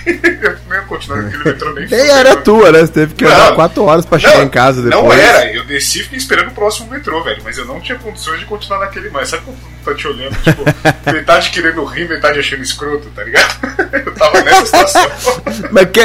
Eu 0.42 0.56
não 0.68 0.76
ia 0.76 0.82
continuar 0.82 1.22
naquele 1.22 1.44
metrô 1.44 1.72
nem 1.72 1.86
Nem 1.86 2.08
era 2.10 2.36
tua, 2.36 2.72
né? 2.72 2.80
Você 2.80 2.88
teve 2.92 3.14
que 3.14 3.24
Não. 3.24 3.30
andar 3.32 3.54
4 3.54 3.82
horas 3.84 4.04
pra 4.04 4.18
chegar 4.18 4.42
em 4.42 4.48
casa 4.48 4.82
depois. 4.82 5.04
Não 5.04 5.12
era, 5.12 5.52
eu 5.52 5.64
desci 5.64 6.00
e 6.00 6.02
fiquei 6.02 6.18
esperando 6.18 6.48
o 6.48 6.52
próximo 6.54 6.90
metrô, 6.90 7.22
velho. 7.22 7.40
Mas 7.44 7.56
eu 7.58 7.64
não 7.64 7.80
tinha 7.80 7.96
condições 7.96 8.40
de 8.40 8.46
continuar 8.46 8.80
naquele 8.80 9.08
mais. 9.10 9.28
Sabe 9.28 9.44
quando 9.44 9.58
tá 9.84 9.94
te 9.94 10.08
olhando, 10.08 10.34
tipo, 10.42 10.64
metade 11.12 11.50
querendo 11.50 11.84
rir, 11.84 12.08
metade 12.08 12.40
achando 12.40 12.62
escroto, 12.62 13.08
tá 13.14 13.22
ligado? 13.22 13.35
eu 14.06 14.14
tava 14.14 14.42
nessa 14.42 14.66
situação. 14.66 15.10
Mas 15.70 15.90
que, 15.90 16.00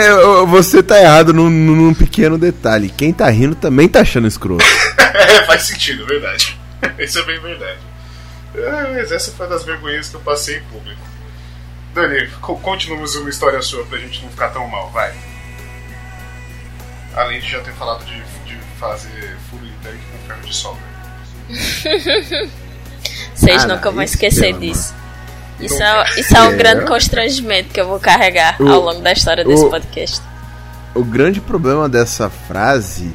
você 0.47 0.83
tá 0.83 0.99
errado 0.99 1.33
num, 1.33 1.49
num 1.49 1.93
pequeno 1.93 2.37
detalhe. 2.37 2.89
Quem 2.89 3.13
tá 3.13 3.29
rindo 3.29 3.55
também 3.55 3.87
tá 3.87 4.01
achando 4.01 4.27
escroto. 4.27 4.63
é, 5.13 5.43
faz 5.45 5.63
sentido, 5.63 6.05
verdade. 6.05 6.57
Isso 6.97 7.19
é 7.19 7.23
bem 7.23 7.39
verdade. 7.39 7.79
Ah, 8.55 8.89
mas 8.93 9.11
essa 9.11 9.31
foi 9.31 9.45
uma 9.45 9.53
das 9.55 9.63
vergonhas 9.63 10.09
que 10.09 10.15
eu 10.15 10.19
passei 10.19 10.57
em 10.57 10.63
público. 10.63 10.99
Dani, 11.93 12.27
co- 12.41 12.57
conte-nos 12.57 13.15
uma 13.15 13.29
história 13.29 13.61
sua 13.61 13.85
pra 13.85 13.97
gente 13.97 14.21
não 14.21 14.29
ficar 14.29 14.49
tão 14.49 14.67
mal, 14.67 14.89
vai. 14.91 15.13
Além 17.15 17.39
de 17.39 17.49
já 17.49 17.59
ter 17.61 17.73
falado 17.73 18.03
de, 18.05 18.15
de 18.45 18.57
fazer 18.79 19.37
furo 19.49 19.65
em 19.65 19.73
tanque 19.83 20.03
com 20.11 20.27
ferro 20.27 20.41
de 20.41 20.55
solda. 20.55 20.79
Vocês 23.35 23.61
Cara, 23.61 23.75
nunca 23.75 23.91
vão 23.91 24.03
esquecer 24.03 24.53
disso. 24.53 24.93
Isso 25.61 25.81
é, 25.81 26.05
isso 26.17 26.35
é 26.37 26.41
um 26.41 26.57
grande 26.57 26.85
constrangimento 26.85 27.69
que 27.69 27.79
eu 27.79 27.87
vou 27.87 27.99
carregar 27.99 28.55
O- 28.59 28.67
ao 28.67 28.81
longo 28.81 29.01
da 29.01 29.11
história 29.11 29.43
desse 29.43 29.63
o- 29.65 29.69
podcast. 29.69 30.21
O 30.93 31.03
grande 31.03 31.39
problema 31.39 31.87
dessa 31.87 32.29
frase 32.29 33.11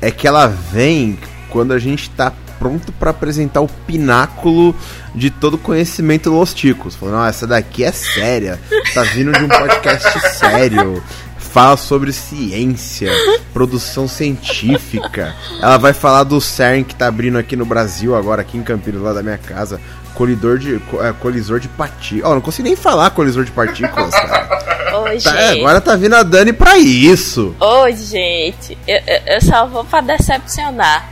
é 0.00 0.10
que 0.10 0.26
ela 0.26 0.46
vem 0.46 1.18
quando 1.50 1.72
a 1.72 1.78
gente 1.78 2.08
tá 2.10 2.32
pronto 2.58 2.92
pra 2.92 3.10
apresentar 3.10 3.60
o 3.60 3.68
pináculo 3.86 4.74
de 5.14 5.30
todo 5.30 5.56
conhecimento 5.58 6.30
Los 6.30 6.52
Ticos. 6.54 6.94
Falando, 6.94 7.16
não, 7.16 7.26
essa 7.26 7.46
daqui 7.46 7.84
é 7.84 7.92
séria, 7.92 8.58
tá 8.94 9.02
vindo 9.02 9.32
de 9.32 9.42
um 9.44 9.48
podcast 9.48 10.20
sério, 10.36 11.02
fala 11.38 11.76
sobre 11.76 12.12
ciência, 12.12 13.10
produção 13.52 14.06
científica. 14.06 15.34
Ela 15.60 15.76
vai 15.78 15.92
falar 15.92 16.24
do 16.24 16.40
CERN 16.40 16.84
que 16.84 16.94
tá 16.94 17.06
abrindo 17.08 17.38
aqui 17.38 17.56
no 17.56 17.64
Brasil 17.66 18.14
agora, 18.14 18.42
aqui 18.42 18.56
em 18.56 18.62
Campinas, 18.62 19.02
lá 19.02 19.12
da 19.12 19.22
minha 19.22 19.38
casa. 19.38 19.80
Colidor 20.20 20.58
de, 20.58 20.74
é, 20.76 21.12
colisor 21.18 21.58
de 21.60 21.66
partículas. 21.68 22.30
Ó, 22.30 22.34
não 22.34 22.42
consigo 22.42 22.68
nem 22.68 22.76
falar 22.76 23.08
colisor 23.08 23.42
de 23.42 23.50
partículas, 23.52 24.10
cara. 24.10 24.50
Ô, 25.00 25.04
Tá, 25.04 25.16
gente. 25.18 25.60
agora 25.60 25.80
tá 25.80 25.96
vindo 25.96 26.14
a 26.14 26.22
Dani 26.22 26.52
pra 26.52 26.76
isso. 26.76 27.56
Ô, 27.58 27.90
gente. 27.90 28.76
Eu, 28.86 28.98
eu- 29.06 29.22
eu 29.36 29.40
só 29.40 29.66
vou 29.66 29.82
pra 29.82 30.02
decepcionar. 30.02 31.08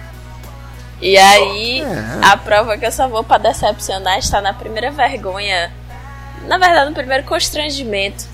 E 1.01 1.17
aí, 1.17 1.81
É. 1.81 2.19
a 2.21 2.37
prova 2.37 2.77
que 2.77 2.85
eu 2.85 2.93
só 2.93 3.09
vou 3.09 3.25
pra 3.25 3.39
decepcionar 3.39 4.19
está 4.19 4.43
na 4.43 4.53
primeira 4.53 4.91
vergonha. 4.91 5.73
Na 6.47 6.59
verdade, 6.59 6.91
no 6.91 6.95
primeiro 6.95 7.25
constrangimento. 7.25 8.27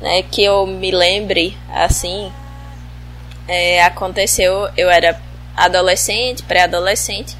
Né, 0.00 0.22
que 0.22 0.44
eu 0.44 0.64
me 0.64 0.92
lembre, 0.92 1.56
assim. 1.74 2.30
é, 3.48 3.82
aconteceu, 3.84 4.68
eu 4.76 4.88
era 4.88 5.18
adolescente, 5.56 6.44
pré-adolescente. 6.44 7.36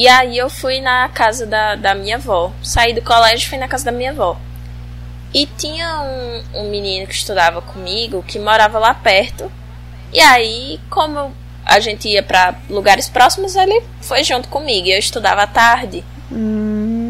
E 0.00 0.08
aí 0.08 0.38
eu 0.38 0.48
fui 0.48 0.80
na 0.80 1.10
casa 1.10 1.44
da, 1.44 1.74
da 1.74 1.94
minha 1.94 2.16
avó. 2.16 2.50
Saí 2.62 2.94
do 2.94 3.02
colégio 3.02 3.44
e 3.44 3.48
fui 3.50 3.58
na 3.58 3.68
casa 3.68 3.84
da 3.84 3.92
minha 3.92 4.12
avó. 4.12 4.34
E 5.34 5.44
tinha 5.44 6.00
um, 6.00 6.60
um 6.60 6.70
menino 6.70 7.06
que 7.06 7.12
estudava 7.12 7.60
comigo 7.60 8.24
que 8.26 8.38
morava 8.38 8.78
lá 8.78 8.94
perto. 8.94 9.52
E 10.10 10.18
aí, 10.18 10.80
como 10.88 11.36
a 11.66 11.80
gente 11.80 12.08
ia 12.08 12.22
pra 12.22 12.54
lugares 12.70 13.10
próximos, 13.10 13.54
ele 13.54 13.82
foi 14.00 14.24
junto 14.24 14.48
comigo. 14.48 14.88
Eu 14.88 14.98
estudava 14.98 15.42
à 15.42 15.46
tarde. 15.46 16.02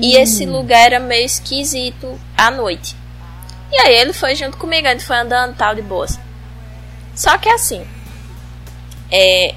E 0.03 0.17
esse 0.17 0.45
lugar 0.45 0.87
era 0.87 0.99
meio 0.99 1.25
esquisito 1.25 2.21
à 2.37 2.51
noite. 2.51 2.97
E 3.71 3.77
aí 3.83 3.95
ele 3.99 4.13
foi 4.13 4.35
junto 4.35 4.57
comigo, 4.57 4.89
a 4.89 4.91
gente 4.91 5.05
foi 5.05 5.17
andando 5.17 5.55
tal 5.55 5.77
de 5.77 5.83
boas. 5.83 6.19
Só 7.15 7.39
que 7.39 7.49
assim, 7.49 7.87
é, 9.13 9.55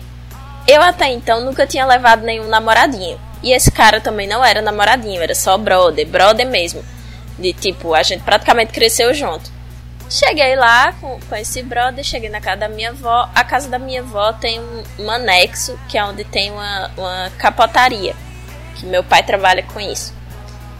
eu 0.67 0.81
até 0.81 1.07
então 1.11 1.43
nunca 1.43 1.65
tinha 1.67 1.85
levado 1.85 2.23
nenhum 2.23 2.47
namoradinho. 2.47 3.19
E 3.41 3.51
esse 3.51 3.69
cara 3.71 3.99
também 3.99 4.27
não 4.27 4.43
era 4.43 4.61
namoradinho, 4.61 5.21
era 5.21 5.35
só 5.35 5.57
brother, 5.57 6.07
brother 6.07 6.47
mesmo. 6.47 6.83
De 7.37 7.51
tipo, 7.51 7.93
a 7.93 8.01
gente 8.03 8.23
praticamente 8.23 8.71
cresceu 8.71 9.13
junto. 9.13 9.51
Cheguei 10.09 10.55
lá 10.55 10.93
com, 11.01 11.19
com 11.27 11.35
esse 11.35 11.63
brother, 11.63 12.03
cheguei 12.03 12.29
na 12.29 12.39
casa 12.39 12.57
da 12.61 12.69
minha 12.69 12.91
avó. 12.91 13.27
A 13.33 13.43
casa 13.43 13.67
da 13.67 13.79
minha 13.79 14.01
avó 14.01 14.31
tem 14.33 14.59
um, 14.59 14.83
um 14.99 15.09
anexo, 15.11 15.77
que 15.89 15.97
é 15.97 16.03
onde 16.05 16.23
tem 16.23 16.51
uma, 16.51 16.91
uma 16.95 17.31
capotaria. 17.37 18.15
Que 18.75 18.85
meu 18.85 19.03
pai 19.03 19.23
trabalha 19.23 19.63
com 19.63 19.79
isso. 19.79 20.13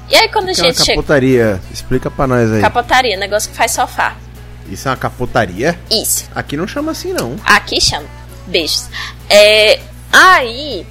E 0.09 0.15
aí 0.15 0.29
quando 0.29 0.49
a 0.49 0.53
Que 0.53 0.61
é 0.61 0.63
gente 0.65 0.77
chega. 0.85 0.95
capotaria? 0.97 1.59
Explica 1.71 2.11
pra 2.11 2.27
nós 2.27 2.51
aí. 2.51 2.61
Capotaria, 2.61 3.17
negócio 3.17 3.49
que 3.49 3.55
faz 3.57 3.71
sofá. 3.71 4.15
Isso 4.69 4.87
é 4.87 4.91
uma 4.91 4.97
capotaria? 4.97 5.77
Isso. 5.89 6.29
Aqui 6.35 6.55
não 6.55 6.67
chama 6.67 6.91
assim, 6.91 7.11
não. 7.13 7.35
Aqui 7.43 7.81
chama. 7.81 8.05
Beijos. 8.47 8.89
É, 9.29 9.79
aí, 10.11 10.85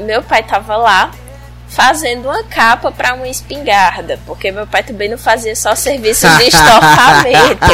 meu 0.00 0.22
pai 0.22 0.42
tava 0.42 0.76
lá 0.76 1.10
fazendo 1.68 2.28
uma 2.28 2.44
capa 2.44 2.92
pra 2.92 3.14
uma 3.14 3.28
espingarda, 3.28 4.18
porque 4.26 4.52
meu 4.52 4.66
pai 4.66 4.82
também 4.82 5.08
não 5.08 5.16
fazia 5.16 5.56
só 5.56 5.74
serviço 5.74 6.28
de 6.36 6.44
estofamento. 6.48 7.66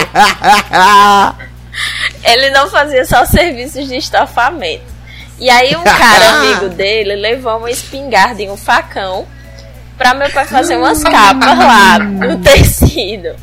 Ele 2.22 2.50
não 2.50 2.70
fazia 2.70 3.04
só 3.04 3.24
serviços 3.24 3.88
de 3.88 3.96
estofamento. 3.96 4.98
E 5.38 5.50
aí 5.50 5.76
um 5.76 5.84
cara 5.84 6.30
amigo 6.38 6.68
dele 6.68 7.14
levou 7.16 7.58
uma 7.58 7.70
espingarda 7.70 8.42
e 8.42 8.48
um 8.48 8.56
facão 8.56 9.26
pra 9.96 10.14
meu 10.14 10.30
pai 10.30 10.44
fazer 10.44 10.76
umas 10.76 11.02
capas 11.02 11.58
lá 11.58 11.98
no 11.98 12.38
tecido. 12.42 13.34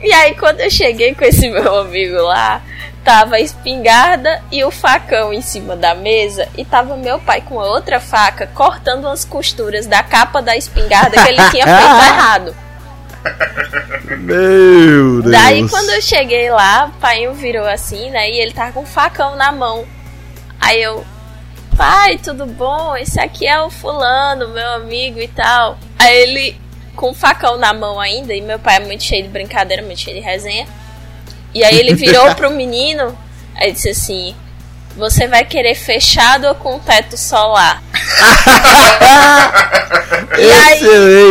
E 0.00 0.12
aí 0.12 0.34
quando 0.34 0.60
eu 0.60 0.70
cheguei 0.70 1.14
com 1.14 1.24
esse 1.24 1.48
meu 1.50 1.80
amigo 1.80 2.16
lá, 2.22 2.62
tava 3.06 3.36
a 3.36 3.40
espingarda 3.40 4.42
e 4.50 4.64
o 4.64 4.70
facão 4.72 5.32
em 5.32 5.40
cima 5.40 5.76
da 5.76 5.94
mesa 5.94 6.48
e 6.58 6.64
tava 6.64 6.96
meu 6.96 7.20
pai 7.20 7.40
com 7.40 7.60
a 7.60 7.64
outra 7.64 8.00
faca 8.00 8.48
cortando 8.48 9.04
umas 9.04 9.24
costuras 9.24 9.86
da 9.86 10.02
capa 10.02 10.42
da 10.42 10.56
espingarda 10.56 11.22
que 11.22 11.28
ele 11.28 11.50
tinha 11.50 11.62
feito 11.70 12.04
errado. 12.04 12.56
Meu 14.18 15.22
Deus. 15.22 15.32
Daí 15.32 15.68
quando 15.68 15.90
eu 15.90 16.02
cheguei 16.02 16.50
lá, 16.50 16.86
o 16.86 17.00
pai 17.00 17.32
virou 17.32 17.64
assim, 17.64 18.10
né? 18.10 18.28
E 18.28 18.40
ele 18.40 18.52
tava 18.52 18.72
com 18.72 18.80
um 18.80 18.86
facão 18.86 19.36
na 19.36 19.52
mão. 19.52 19.84
Aí 20.60 20.82
eu, 20.82 21.06
pai, 21.76 22.18
tudo 22.18 22.44
bom? 22.44 22.96
Esse 22.96 23.20
aqui 23.20 23.46
é 23.46 23.60
o 23.60 23.70
fulano, 23.70 24.48
meu 24.48 24.68
amigo 24.72 25.20
e 25.20 25.28
tal. 25.28 25.78
Aí 25.96 26.22
ele, 26.22 26.60
com 26.96 27.10
o 27.10 27.14
facão 27.14 27.56
na 27.56 27.72
mão 27.72 28.00
ainda, 28.00 28.34
e 28.34 28.40
meu 28.40 28.58
pai 28.58 28.76
é 28.76 28.80
muito 28.80 29.04
cheio 29.04 29.22
de 29.22 29.28
brincadeira, 29.28 29.80
muito 29.80 30.00
cheio 30.00 30.16
de 30.16 30.22
resenha. 30.22 30.66
E 31.56 31.64
aí 31.64 31.78
ele 31.78 31.94
virou 31.94 32.32
pro 32.36 32.50
menino, 32.50 33.16
aí 33.56 33.72
disse 33.72 33.88
assim: 33.90 34.36
Você 34.96 35.26
vai 35.26 35.44
querer 35.44 35.74
fechado 35.74 36.46
ou 36.48 36.54
com 36.54 36.78
teto 36.78 37.16
solar? 37.16 37.82
E 40.38 40.52
aí 40.52 40.84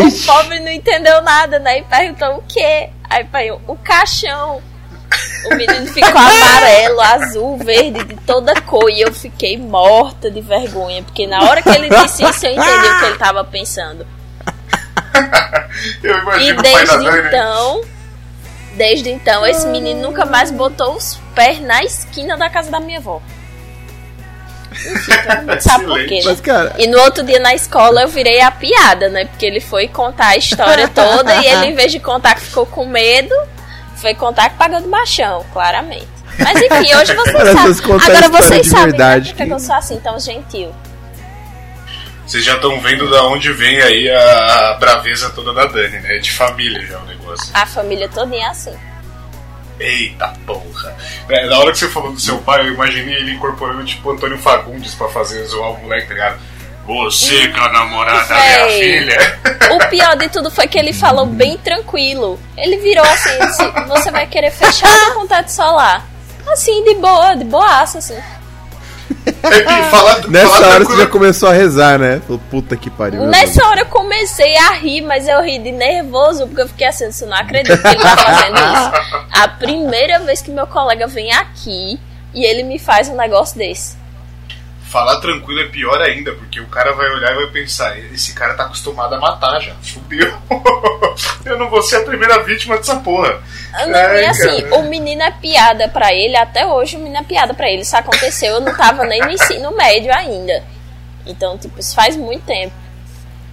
o 0.08 0.25
pobre 0.25 0.60
não 0.62 0.72
entendeu 0.72 1.22
nada, 1.22 1.60
né? 1.60 1.77
E 1.79 1.84
perguntou 1.84 2.38
o 2.38 2.44
quê? 2.48 2.89
Aí 3.08 3.24
pai, 3.25 3.51
o 3.51 3.75
caixão. 3.75 4.62
O 5.46 5.55
menino 5.55 5.86
ficou 5.88 6.10
amarelo, 6.20 7.00
azul, 7.01 7.58
verde, 7.58 8.03
de 8.03 8.15
toda 8.25 8.60
cor. 8.62 8.89
E 8.89 9.01
eu 9.01 9.13
fiquei 9.13 9.58
morta 9.58 10.32
de 10.32 10.41
vergonha. 10.41 11.03
Porque 11.03 11.27
na 11.27 11.44
hora 11.44 11.62
que 11.62 11.70
ele 11.70 11.88
disse 11.88 12.24
isso, 12.24 12.46
eu 12.48 12.51
entendi 12.53 12.88
o 12.88 13.00
que 13.00 13.05
ele 13.05 13.17
tava 13.17 13.44
pensando. 13.44 14.05
Eu 16.03 16.15
E 16.15 16.20
imagino 16.20 16.62
desde 16.63 16.98
Dani. 16.98 17.27
então, 17.27 17.82
desde 18.75 19.10
então, 19.10 19.46
esse 19.46 19.67
menino 19.67 20.01
nunca 20.01 20.25
mais 20.25 20.51
botou 20.51 20.96
os 20.96 21.20
pés 21.34 21.60
na 21.60 21.84
esquina 21.84 22.38
da 22.38 22.50
casa 22.50 22.70
da 22.72 22.79
minha 22.79 23.00
avó. 23.00 23.22
Enfim, 24.72 25.12
todo 25.27 25.41
mundo 25.48 25.62
sabe 25.62 25.86
por 25.86 26.05
quê. 26.05 26.15
né? 26.17 26.22
Mas, 26.25 26.41
cara, 26.41 26.75
E 26.77 26.88
no 26.88 27.00
outro 27.00 27.24
dia 27.24 27.39
na 27.39 27.53
escola 27.55 28.01
eu 28.01 28.08
virei 28.08 28.41
a 28.41 28.51
piada, 28.51 29.08
né? 29.10 29.25
Porque 29.25 29.46
ele 29.46 29.60
foi 29.62 29.88
contar 29.88 30.27
a 30.29 30.38
história 30.38 30.88
toda 30.88 31.36
e 31.38 31.46
ele, 31.48 31.67
em 31.67 31.75
vez 31.75 31.91
de 31.91 32.00
contar 32.00 32.36
que 32.36 32.41
ficou 32.41 32.65
com 32.65 32.86
medo, 32.86 33.34
foi 33.96 34.13
contar 34.13 34.50
que 34.50 34.58
pagou 34.58 34.82
de 34.82 34.88
machão, 34.88 35.46
claramente. 35.53 36.08
Mas 36.38 36.58
enfim, 36.62 36.94
hoje 36.96 37.15
vocês 37.15 37.36
Olha, 37.36 37.53
sabem. 37.53 37.72
vocês 37.74 38.10
Agora 38.10 38.29
vocês 38.29 38.62
de 38.63 38.70
sabem 38.70 38.86
né, 38.86 38.91
verdade 38.91 39.29
por 39.32 39.38
que 39.38 39.46
que- 39.46 39.53
eu 39.53 39.60
sou 39.60 39.75
assim, 39.75 39.98
tão 40.01 40.20
gentil. 40.20 40.74
Vocês 42.25 42.44
já 42.44 42.55
estão 42.55 42.79
vendo 42.82 43.10
da 43.10 43.24
onde 43.24 43.51
vem 43.51 43.82
aí 43.82 44.10
a, 44.10 44.72
a 44.72 44.74
braveza 44.75 45.29
toda 45.29 45.53
da 45.53 45.65
Dani, 45.65 46.00
né? 46.00 46.17
De 46.17 46.32
família 46.32 46.86
já 46.86 47.00
o 47.00 47.05
negócio. 47.05 47.50
A 47.53 47.65
família 47.65 48.10
todinha 48.10 48.48
é 48.48 48.50
assim. 48.50 48.75
Eita 49.79 50.34
porra. 50.46 50.96
É, 51.29 51.48
na 51.48 51.60
hora 51.60 51.72
que 51.72 51.77
você 51.77 51.89
falou 51.89 52.13
do 52.13 52.20
seu 52.20 52.38
pai, 52.39 52.62
eu 52.62 52.74
imaginei 52.74 53.15
ele 53.15 53.34
incorporando 53.34 53.84
tipo 53.86 54.10
Antônio 54.10 54.38
Fagundes 54.38 54.96
pra 54.96 55.10
fazer 55.10 55.44
zoar 55.46 55.72
o 55.72 55.82
moleque, 55.82 56.08
tá 56.08 56.13
ligado? 56.13 56.39
Você 56.88 57.48
com 57.50 57.60
a 57.60 57.72
namorada 57.72 58.27
da 58.27 58.36
minha 58.36 58.67
filha. 58.67 59.39
O 59.74 59.89
pior 59.89 60.15
de 60.15 60.29
tudo 60.29 60.51
foi 60.51 60.67
que 60.67 60.77
ele 60.77 60.94
falou 60.94 61.25
bem 61.25 61.58
tranquilo. 61.58 62.39
Ele 62.55 62.77
virou 62.77 63.03
assim 63.03 63.38
disse: 63.39 63.63
Você 63.88 64.12
vai 64.12 64.27
querer 64.27 64.51
fechar 64.51 65.13
com 65.15 65.27
teto 65.27 65.50
solar? 65.50 66.05
Assim, 66.48 66.84
de 66.84 66.94
boa, 66.96 67.36
de 67.36 67.44
boaça, 67.44 67.98
assim. 67.98 68.17
Falar, 69.91 70.27
nessa 70.27 70.50
falar 70.50 70.67
hora 70.74 70.85
você 70.85 70.97
já 70.97 71.07
começou 71.07 71.50
a 71.50 71.53
rezar, 71.53 72.00
né? 72.00 72.21
Falou, 72.25 72.41
puta 72.50 72.75
que 72.75 72.89
pariu. 72.89 73.25
Nessa 73.27 73.65
hora 73.65 73.81
eu 73.81 73.85
comecei 73.85 74.57
a 74.57 74.71
rir, 74.71 75.01
mas 75.01 75.27
eu 75.27 75.41
ri 75.41 75.59
de 75.59 75.71
nervoso, 75.71 76.47
porque 76.47 76.62
eu 76.62 76.67
fiquei 76.67 76.88
assim, 76.88 77.05
eu 77.21 77.27
não 77.27 77.38
acredito 77.38 77.79
que 77.81 77.88
ele 77.88 77.97
tá 77.97 78.17
fazendo 78.17 78.57
isso. 78.57 79.21
A 79.31 79.47
primeira 79.47 80.19
vez 80.19 80.41
que 80.41 80.51
meu 80.51 80.65
colega 80.65 81.07
vem 81.07 81.31
aqui 81.31 82.00
e 82.33 82.43
ele 82.43 82.63
me 82.63 82.79
faz 82.79 83.07
um 83.07 83.15
negócio 83.15 83.57
desse. 83.57 83.95
Falar 84.95 85.19
tranquilo 85.19 85.59
é 85.59 85.67
pior 85.67 86.01
ainda, 86.01 86.31
porque 86.31 86.57
o 86.61 86.67
cara 86.67 86.93
vai 86.93 87.09
olhar 87.09 87.33
e 87.33 87.35
vai 87.35 87.47
pensar, 87.47 87.99
esse 87.99 88.33
cara 88.33 88.53
tá 88.53 88.63
acostumado 88.63 89.13
a 89.13 89.19
matar 89.19 89.59
já. 89.59 89.75
Fudeu. 89.83 90.33
Eu 91.43 91.59
não 91.59 91.69
vou 91.69 91.81
ser 91.81 91.97
a 91.97 92.03
primeira 92.03 92.41
vítima 92.43 92.77
dessa 92.77 92.95
porra. 92.95 93.43
Não, 93.73 93.93
Ai, 93.93 94.21
e 94.21 94.25
assim, 94.25 94.61
cara. 94.61 94.75
o 94.77 94.83
menino 94.83 95.21
é 95.21 95.31
piada 95.31 95.89
pra 95.89 96.13
ele, 96.13 96.37
até 96.37 96.65
hoje 96.65 96.95
o 96.95 96.99
menino 96.99 97.17
é 97.17 97.23
piada 97.23 97.53
pra 97.53 97.69
ele. 97.69 97.81
Isso 97.81 97.97
aconteceu, 97.97 98.53
eu 98.53 98.61
não 98.61 98.73
tava 98.73 99.03
nem 99.03 99.19
no 99.19 99.31
ensino 99.31 99.75
médio 99.75 100.13
ainda. 100.13 100.63
Então, 101.25 101.57
tipo, 101.57 101.77
isso 101.77 101.93
faz 101.93 102.15
muito 102.15 102.45
tempo. 102.45 102.73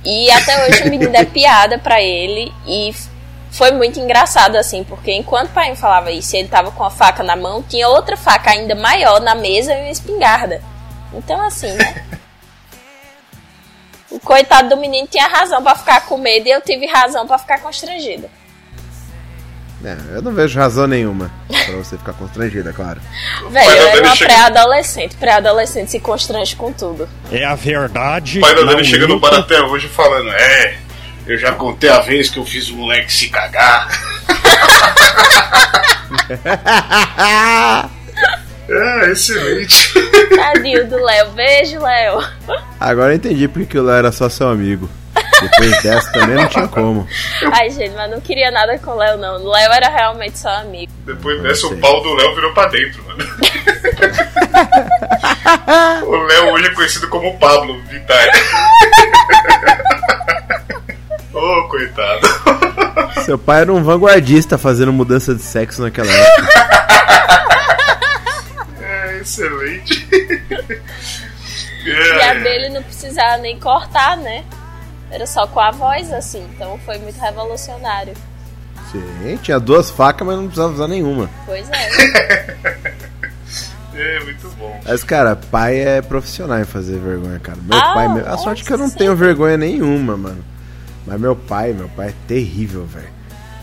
E 0.04 0.30
até 0.30 0.64
hoje 0.64 0.84
o 0.84 0.90
menino 0.90 1.16
é 1.16 1.24
piada 1.24 1.76
pra 1.76 2.00
ele 2.00 2.52
e 2.68 2.94
foi 3.50 3.72
muito 3.72 3.98
engraçado, 3.98 4.54
assim, 4.54 4.84
porque 4.84 5.12
enquanto 5.12 5.48
o 5.48 5.54
pai 5.54 5.74
falava 5.74 6.12
isso, 6.12 6.36
ele 6.36 6.46
tava 6.46 6.70
com 6.70 6.84
a 6.84 6.90
faca 6.90 7.24
na 7.24 7.34
mão, 7.34 7.64
tinha 7.64 7.88
outra 7.88 8.16
faca 8.16 8.52
ainda 8.52 8.76
maior 8.76 9.20
na 9.20 9.34
mesa 9.34 9.74
e 9.74 9.80
uma 9.80 9.90
espingarda. 9.90 10.70
Então, 11.14 11.40
assim, 11.42 11.72
né? 11.72 12.04
o 14.10 14.20
coitado 14.20 14.68
do 14.68 14.76
menino 14.76 15.08
tinha 15.10 15.26
razão 15.26 15.62
para 15.62 15.76
ficar 15.76 16.02
com 16.06 16.18
medo 16.18 16.46
e 16.46 16.50
eu 16.50 16.60
tive 16.60 16.86
razão 16.86 17.26
para 17.26 17.38
ficar 17.38 17.60
constrangida. 17.60 18.28
É, 19.84 19.96
eu 20.16 20.22
não 20.22 20.32
vejo 20.32 20.56
razão 20.60 20.86
nenhuma 20.86 21.28
pra 21.48 21.74
você 21.74 21.98
ficar 21.98 22.12
constrangida, 22.12 22.72
claro. 22.72 23.00
Velho, 23.50 23.70
eu 23.70 23.88
era 23.88 24.02
uma 24.02 24.16
pré-adolescente. 24.16 25.16
Pré-adolescente 25.16 25.90
se 25.90 25.98
constrange 25.98 26.54
com 26.54 26.72
tudo. 26.72 27.08
É 27.32 27.44
a 27.44 27.56
verdade. 27.56 28.38
O 28.38 28.42
pai 28.42 28.54
da 28.54 28.62
Dani 28.62 28.84
chega 28.84 29.08
no 29.08 29.18
bar 29.18 29.34
até 29.34 29.60
hoje 29.60 29.88
falando: 29.88 30.30
É, 30.30 30.76
eu 31.26 31.36
já 31.36 31.50
contei 31.52 31.90
a 31.90 31.98
vez 31.98 32.30
que 32.30 32.38
eu 32.38 32.44
fiz 32.44 32.70
o 32.70 32.76
moleque 32.76 33.12
se 33.12 33.28
cagar. 33.28 33.88
é, 38.72 39.10
excelente. 39.10 39.92
Tadinho 40.34 40.88
do 40.88 40.96
Léo. 40.96 41.30
Beijo, 41.32 41.80
Léo. 41.80 42.22
Agora 42.80 43.12
eu 43.12 43.16
entendi 43.16 43.46
porque 43.48 43.78
o 43.78 43.84
Léo 43.84 43.96
era 43.96 44.12
só 44.12 44.28
seu 44.28 44.48
amigo. 44.48 44.88
Depois 45.42 45.82
dessa 45.82 46.12
também 46.12 46.36
não 46.36 46.46
tinha 46.46 46.68
como. 46.68 47.06
Ai, 47.52 47.68
gente, 47.70 47.94
mas 47.94 48.10
não 48.10 48.20
queria 48.20 48.50
nada 48.50 48.78
com 48.78 48.92
o 48.92 48.96
Léo, 48.96 49.18
não. 49.18 49.42
O 49.42 49.50
Léo 49.50 49.72
era 49.72 49.88
realmente 49.88 50.38
só 50.38 50.48
amigo. 50.48 50.92
Depois 51.04 51.42
dessa, 51.42 51.66
o 51.66 51.76
pau 51.78 52.02
do 52.02 52.14
Léo 52.14 52.34
virou 52.34 52.54
pra 52.54 52.66
dentro, 52.68 53.04
mano. 53.04 53.24
o 56.06 56.16
Léo 56.24 56.52
hoje 56.52 56.66
é 56.66 56.70
conhecido 56.70 57.08
como 57.08 57.36
Pablo 57.38 57.82
Vittar. 57.90 58.28
oh, 61.34 61.68
coitado. 61.68 62.26
Seu 63.24 63.36
pai 63.38 63.62
era 63.62 63.72
um 63.72 63.82
vanguardista 63.82 64.56
fazendo 64.56 64.92
mudança 64.92 65.34
de 65.34 65.42
sexo 65.42 65.82
naquela 65.82 66.10
época. 66.10 66.91
É, 71.84 71.90
excelente. 71.90 72.16
E 72.16 72.22
a 72.22 72.34
dele 72.34 72.68
não 72.68 72.82
precisava 72.82 73.38
nem 73.38 73.58
cortar, 73.58 74.16
né? 74.16 74.44
Era 75.10 75.26
só 75.26 75.48
com 75.48 75.58
a 75.58 75.72
voz, 75.72 76.12
assim. 76.12 76.48
Então 76.54 76.78
foi 76.84 76.96
muito 76.98 77.20
revolucionário. 77.20 78.14
Sim, 78.90 79.38
tinha 79.42 79.58
duas 79.58 79.90
facas, 79.90 80.26
mas 80.26 80.36
não 80.36 80.44
precisava 80.44 80.74
usar 80.74 80.86
nenhuma. 80.86 81.28
Pois 81.44 81.68
é. 81.70 82.56
é, 83.94 84.20
muito 84.20 84.48
bom. 84.56 84.80
Mas, 84.84 85.02
cara, 85.02 85.34
pai 85.34 85.80
é 85.80 86.02
profissional 86.02 86.60
em 86.60 86.64
fazer 86.64 86.98
vergonha, 86.98 87.38
cara. 87.40 87.58
Meu 87.62 87.78
ah, 87.78 87.94
pai. 87.94 88.06
A 88.26 88.36
sorte 88.38 88.62
é 88.62 88.66
que 88.66 88.72
eu 88.72 88.78
não 88.78 88.90
tenho 88.90 89.16
vergonha 89.16 89.56
nenhuma, 89.56 90.16
mano. 90.16 90.44
Mas 91.06 91.20
meu 91.20 91.34
pai, 91.34 91.72
meu 91.72 91.88
pai 91.88 92.08
é 92.08 92.14
terrível, 92.28 92.86
velho. 92.86 93.10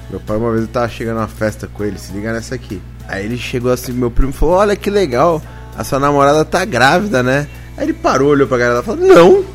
Meu 0.09 0.19
pai, 0.19 0.37
uma 0.37 0.51
vez 0.51 0.63
eu 0.63 0.67
tava 0.67 0.89
chegando 0.89 1.17
numa 1.17 1.27
festa 1.27 1.67
com 1.67 1.83
ele, 1.83 1.97
se 1.97 2.11
liga 2.11 2.33
nessa 2.33 2.55
aqui. 2.55 2.81
Aí 3.09 3.25
ele 3.25 3.37
chegou 3.37 3.71
assim, 3.71 3.91
meu 3.91 4.11
primo 4.11 4.31
falou: 4.31 4.55
Olha 4.55 4.75
que 4.75 4.89
legal, 4.89 5.41
a 5.75 5.83
sua 5.83 5.99
namorada 5.99 6.45
tá 6.45 6.63
grávida, 6.63 7.23
né? 7.23 7.47
Aí 7.75 7.85
ele 7.85 7.93
parou, 7.93 8.29
olhou 8.29 8.47
pra 8.47 8.59
galera 8.59 8.81
e 8.81 8.83
falou: 8.83 9.03
Não! 9.03 9.45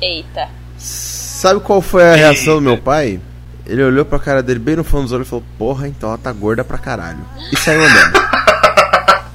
Eita. 0.00 0.48
Sabe 0.78 1.60
qual 1.60 1.82
foi 1.82 2.04
a 2.04 2.14
reação 2.14 2.54
do 2.54 2.60
meu 2.60 2.78
pai? 2.78 3.20
Ele 3.66 3.82
olhou 3.82 4.04
pra 4.04 4.18
cara 4.18 4.42
dele 4.42 4.60
bem 4.60 4.76
no 4.76 4.84
fundo 4.84 5.02
dos 5.02 5.12
olhos 5.12 5.26
e 5.26 5.30
falou: 5.30 5.44
Porra, 5.58 5.88
então 5.88 6.08
ela 6.08 6.18
tá 6.18 6.32
gorda 6.32 6.62
pra 6.62 6.78
caralho. 6.78 7.24
E 7.52 7.56
saiu 7.58 7.82
andando. 7.82 8.30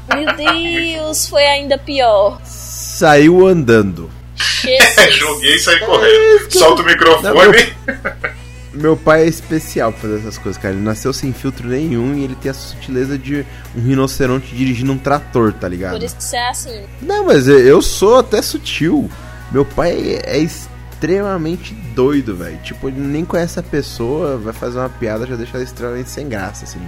Meu 0.15 0.35
Deus, 0.37 1.27
foi 1.27 1.43
ainda 1.43 1.77
pior. 1.77 2.39
Saiu 2.45 3.45
andando. 3.45 4.09
Joguei 5.11 5.55
e 5.55 5.59
saí 5.59 5.79
correndo. 5.79 6.49
Solta 6.49 6.81
o 6.81 6.85
microfone. 6.85 7.23
Não, 7.23 7.35
meu, 7.35 7.51
meu, 8.75 8.97
pai 8.97 9.23
é 9.23 9.27
especial 9.27 9.91
pra 9.91 10.01
fazer 10.01 10.17
essas 10.19 10.37
coisas, 10.37 10.61
cara. 10.61 10.73
Ele 10.73 10.83
nasceu 10.83 11.13
sem 11.13 11.31
filtro 11.33 11.67
nenhum 11.67 12.15
e 12.15 12.23
ele 12.23 12.35
tem 12.35 12.51
a 12.51 12.53
sutileza 12.53 13.17
de 13.17 13.45
um 13.75 13.81
rinoceronte 13.81 14.55
dirigindo 14.55 14.91
um 14.91 14.97
trator, 14.97 15.53
tá 15.53 15.67
ligado? 15.67 15.93
Por 15.93 16.03
isso 16.03 16.15
que 16.15 16.23
você 16.23 16.37
é 16.37 16.49
assim. 16.49 16.83
Não, 17.01 17.25
mas 17.25 17.47
eu 17.47 17.81
sou 17.81 18.19
até 18.19 18.41
sutil. 18.41 19.09
Meu 19.51 19.63
pai 19.63 20.19
é 20.23 20.37
extremamente 20.37 21.73
doido, 21.73 22.35
velho. 22.35 22.57
Tipo, 22.63 22.89
ele 22.89 22.99
nem 22.99 23.23
conhece 23.23 23.59
a 23.59 23.63
pessoa, 23.63 24.37
vai 24.37 24.53
fazer 24.53 24.79
uma 24.79 24.89
piada, 24.89 25.25
já 25.25 25.35
deixa 25.35 25.55
ela 25.55 25.63
extremamente 25.63 26.09
sem 26.09 26.27
graça, 26.27 26.65
assim. 26.65 26.79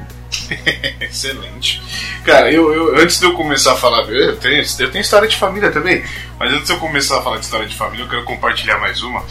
Excelente. 0.99 1.81
Cara, 2.23 2.51
eu, 2.51 2.73
eu, 2.73 2.97
antes 2.97 3.19
de 3.19 3.25
eu 3.25 3.33
começar 3.33 3.73
a 3.73 3.75
falar, 3.75 4.03
eu 4.09 4.35
tenho, 4.37 4.63
eu 4.79 4.91
tenho 4.91 5.01
história 5.01 5.27
de 5.27 5.37
família 5.37 5.71
também, 5.71 6.03
mas 6.39 6.51
antes 6.51 6.65
de 6.65 6.73
eu 6.73 6.79
começar 6.79 7.19
a 7.19 7.21
falar 7.21 7.37
de 7.37 7.45
história 7.45 7.67
de 7.67 7.75
família, 7.75 8.03
eu 8.03 8.09
quero 8.09 8.23
compartilhar 8.23 8.79
mais 8.79 9.01
uma. 9.01 9.23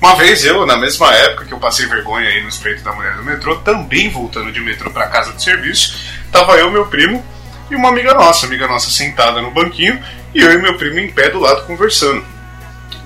Uma 0.00 0.14
vez 0.14 0.44
eu, 0.44 0.66
na 0.66 0.76
mesma 0.76 1.12
época 1.14 1.46
que 1.46 1.52
eu 1.52 1.58
passei 1.58 1.86
vergonha 1.86 2.28
aí 2.28 2.42
no 2.42 2.48
espeito 2.48 2.82
da 2.82 2.92
mulher 2.92 3.14
do 3.14 3.24
metrô, 3.24 3.56
também 3.56 4.10
voltando 4.10 4.52
de 4.52 4.60
metrô 4.60 4.90
para 4.90 5.08
casa 5.08 5.32
de 5.32 5.42
serviço, 5.42 5.98
tava 6.30 6.56
eu, 6.56 6.70
meu 6.70 6.86
primo 6.86 7.24
e 7.70 7.74
uma 7.74 7.88
amiga 7.88 8.14
nossa, 8.14 8.46
amiga 8.46 8.68
nossa 8.68 8.90
sentada 8.90 9.40
no 9.40 9.50
banquinho 9.50 10.02
e 10.34 10.40
eu 10.40 10.52
e 10.52 10.58
meu 10.58 10.76
primo 10.76 10.98
em 10.98 11.10
pé 11.10 11.30
do 11.30 11.40
lado 11.40 11.66
conversando 11.66 12.36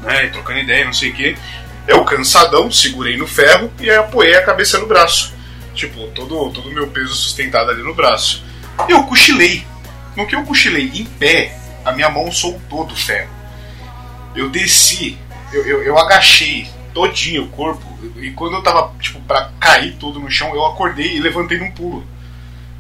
né, 0.03 0.29
trocando 0.29 0.59
ideia, 0.59 0.85
não 0.85 0.93
sei 0.93 1.11
o 1.11 1.15
que. 1.15 1.37
Eu, 1.87 2.05
cansadão, 2.05 2.71
segurei 2.71 3.17
no 3.17 3.27
ferro 3.27 3.73
e 3.81 3.91
aí 3.91 3.97
apoiei 3.97 4.37
a 4.37 4.43
cabeça 4.43 4.79
no 4.79 4.87
braço. 4.87 5.35
Tipo, 5.75 6.09
todo 6.09 6.51
todo 6.51 6.69
o 6.69 6.73
meu 6.73 6.89
peso 6.89 7.15
sustentado 7.15 7.71
ali 7.71 7.83
no 7.83 7.95
braço. 7.95 8.45
Eu 8.89 9.05
cochilei. 9.05 9.67
No 10.17 10.27
que 10.27 10.35
eu 10.35 10.43
cochilei 10.45 10.91
em 10.95 11.05
pé, 11.05 11.57
a 11.85 11.93
minha 11.93 12.11
mão 12.11 12.31
soltou 12.33 12.85
do 12.85 12.97
ferro. 12.97 13.31
Eu 14.35 14.49
desci, 14.49 15.19
eu, 15.53 15.67
eu, 15.67 15.83
eu 15.83 15.99
agachei 15.99 16.69
todinho 16.93 17.45
o 17.45 17.49
corpo, 17.49 17.87
e 18.17 18.31
quando 18.31 18.55
eu 18.55 18.63
tava, 18.63 18.93
tipo, 19.01 19.21
pra 19.23 19.51
cair 19.59 19.97
tudo 19.97 20.21
no 20.21 20.31
chão, 20.31 20.55
eu 20.55 20.65
acordei 20.67 21.17
e 21.17 21.21
levantei 21.21 21.59
num 21.59 21.71
pulo. 21.71 22.07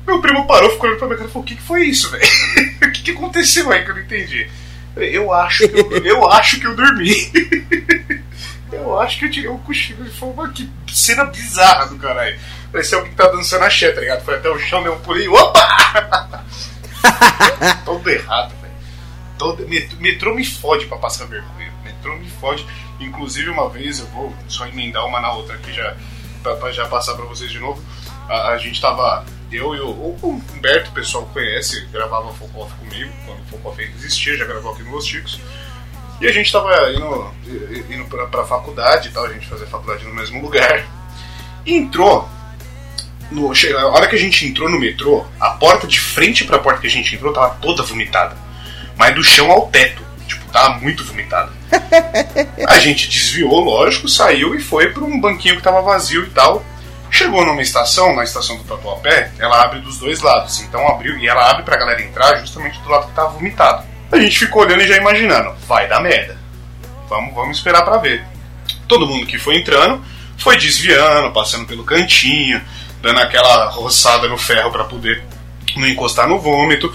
Meu 0.06 0.20
primo 0.20 0.46
parou, 0.46 0.70
ficou 0.70 0.86
olhando 0.86 0.98
pra 0.98 1.06
minha 1.06 1.18
cara 1.18 1.28
e 1.28 1.32
falou: 1.32 1.44
O 1.44 1.46
que, 1.46 1.54
que 1.54 1.62
foi 1.62 1.84
isso, 1.84 2.10
velho? 2.10 2.24
o 2.82 2.92
que, 2.92 3.02
que 3.02 3.10
aconteceu 3.12 3.70
aí 3.70 3.84
que 3.84 3.90
eu 3.90 3.94
não 3.94 4.02
entendi? 4.02 4.50
Eu 4.96 5.32
acho 5.32 5.68
que 5.68 5.78
eu, 5.78 6.04
eu 6.04 6.28
acho 6.28 6.58
que 6.58 6.66
eu 6.66 6.74
dormi. 6.74 7.14
eu 8.72 8.98
acho 8.98 9.18
que 9.18 9.24
eu 9.26 9.30
tirei 9.30 9.48
um 9.48 9.58
cochilo. 9.58 10.04
Foi 10.10 10.30
uma 10.30 10.50
que 10.50 10.68
cena 10.92 11.24
bizarra 11.24 11.86
do 11.86 11.96
caralho. 11.96 12.38
Parecia 12.72 12.98
alguém 12.98 13.12
que 13.12 13.16
tá 13.16 13.28
dançando 13.28 13.64
axé, 13.64 13.92
tá 13.92 14.00
ligado? 14.00 14.24
Foi 14.24 14.34
até 14.34 14.48
o 14.50 14.58
chão, 14.58 14.82
deu 14.82 14.94
um 14.94 15.00
pulinho. 15.00 15.32
Opa! 15.32 16.44
Todo 17.84 18.08
errado, 18.08 18.52
velho. 18.60 18.74
Todo... 19.38 19.66
Metrô 20.00 20.34
me 20.34 20.44
fode 20.44 20.86
pra 20.86 20.98
passar 20.98 21.26
vergonha. 21.26 21.72
Metrô 21.84 22.16
me 22.16 22.28
fode. 22.28 22.66
Inclusive, 23.00 23.50
uma 23.50 23.68
vez 23.68 23.98
eu 24.00 24.06
vou 24.06 24.34
só 24.48 24.66
emendar 24.66 25.06
uma 25.06 25.20
na 25.20 25.32
outra 25.32 25.54
aqui 25.54 25.72
já, 25.72 25.96
pra 26.42 26.70
já 26.70 26.86
passar 26.86 27.14
pra 27.14 27.24
vocês 27.24 27.50
de 27.50 27.58
novo. 27.58 27.82
A, 28.28 28.50
a 28.50 28.58
gente 28.58 28.80
tava 28.80 29.24
eu 29.50 29.74
e 29.74 29.80
o, 29.80 29.88
o 29.88 30.42
Humberto, 30.54 30.90
o 30.90 30.94
pessoal 30.94 31.24
conhece, 31.32 31.86
gravava 31.86 32.32
Focoff 32.34 32.72
comigo, 32.74 33.10
quando 33.26 33.40
o 33.40 33.46
Focoff 33.46 33.82
ainda 33.82 33.96
existia, 33.96 34.36
já 34.36 34.44
gravou 34.44 34.72
aqui 34.72 34.82
no 34.82 34.92
Los 34.92 35.06
Chicos. 35.06 35.40
E 36.20 36.28
a 36.28 36.32
gente 36.32 36.52
tava 36.52 36.92
indo, 36.92 37.34
indo 37.88 38.04
pra, 38.04 38.26
pra 38.26 38.44
faculdade 38.44 39.08
e 39.08 39.10
tal, 39.10 39.24
a 39.24 39.32
gente 39.32 39.46
fazia 39.46 39.66
faculdade 39.66 40.04
no 40.04 40.14
mesmo 40.14 40.40
lugar. 40.42 40.84
Entrou. 41.66 42.28
No, 43.30 43.52
a 43.52 43.86
hora 43.86 44.08
que 44.08 44.16
a 44.16 44.18
gente 44.18 44.46
entrou 44.46 44.68
no 44.68 44.78
metrô, 44.78 45.24
a 45.38 45.50
porta 45.50 45.86
de 45.86 45.98
frente 45.98 46.44
pra 46.44 46.58
porta 46.58 46.80
que 46.80 46.88
a 46.88 46.90
gente 46.90 47.14
entrou 47.14 47.32
tava 47.32 47.54
toda 47.56 47.82
vomitada. 47.82 48.36
Mas 48.96 49.14
do 49.14 49.24
chão 49.24 49.50
ao 49.50 49.68
teto. 49.68 50.02
Tava 50.52 50.78
muito 50.80 51.04
vomitada. 51.04 51.52
A 52.66 52.78
gente 52.78 53.08
desviou, 53.08 53.60
lógico, 53.60 54.08
saiu 54.08 54.54
e 54.54 54.60
foi 54.60 54.90
pra 54.90 55.04
um 55.04 55.20
banquinho 55.20 55.56
que 55.56 55.62
tava 55.62 55.80
vazio 55.82 56.24
e 56.24 56.30
tal. 56.30 56.64
Chegou 57.10 57.44
numa 57.44 57.62
estação, 57.62 58.14
na 58.14 58.22
estação 58.22 58.56
do 58.56 58.64
Tatuapé, 58.64 59.32
ela 59.38 59.62
abre 59.62 59.80
dos 59.80 59.98
dois 59.98 60.20
lados. 60.20 60.60
Então 60.60 60.86
abriu 60.88 61.18
e 61.18 61.28
ela 61.28 61.50
abre 61.50 61.64
pra 61.64 61.76
galera 61.76 62.02
entrar 62.02 62.36
justamente 62.40 62.80
do 62.80 62.88
lado 62.88 63.08
que 63.08 63.14
tava 63.14 63.30
vomitado. 63.30 63.84
A 64.12 64.18
gente 64.18 64.38
ficou 64.38 64.62
olhando 64.62 64.82
e 64.82 64.88
já 64.88 64.96
imaginando, 64.96 65.54
vai 65.66 65.88
dar 65.88 66.00
merda. 66.00 66.38
Vamos, 67.08 67.34
vamos 67.34 67.56
esperar 67.56 67.82
para 67.82 67.98
ver. 67.98 68.24
Todo 68.86 69.06
mundo 69.06 69.26
que 69.26 69.38
foi 69.38 69.56
entrando 69.56 70.02
foi 70.36 70.56
desviando, 70.56 71.32
passando 71.32 71.66
pelo 71.66 71.84
cantinho, 71.84 72.60
dando 73.02 73.20
aquela 73.20 73.66
roçada 73.66 74.28
no 74.28 74.38
ferro 74.38 74.70
para 74.70 74.84
poder 74.84 75.22
não 75.76 75.86
encostar 75.86 76.28
no 76.28 76.40
vômito. 76.40 76.92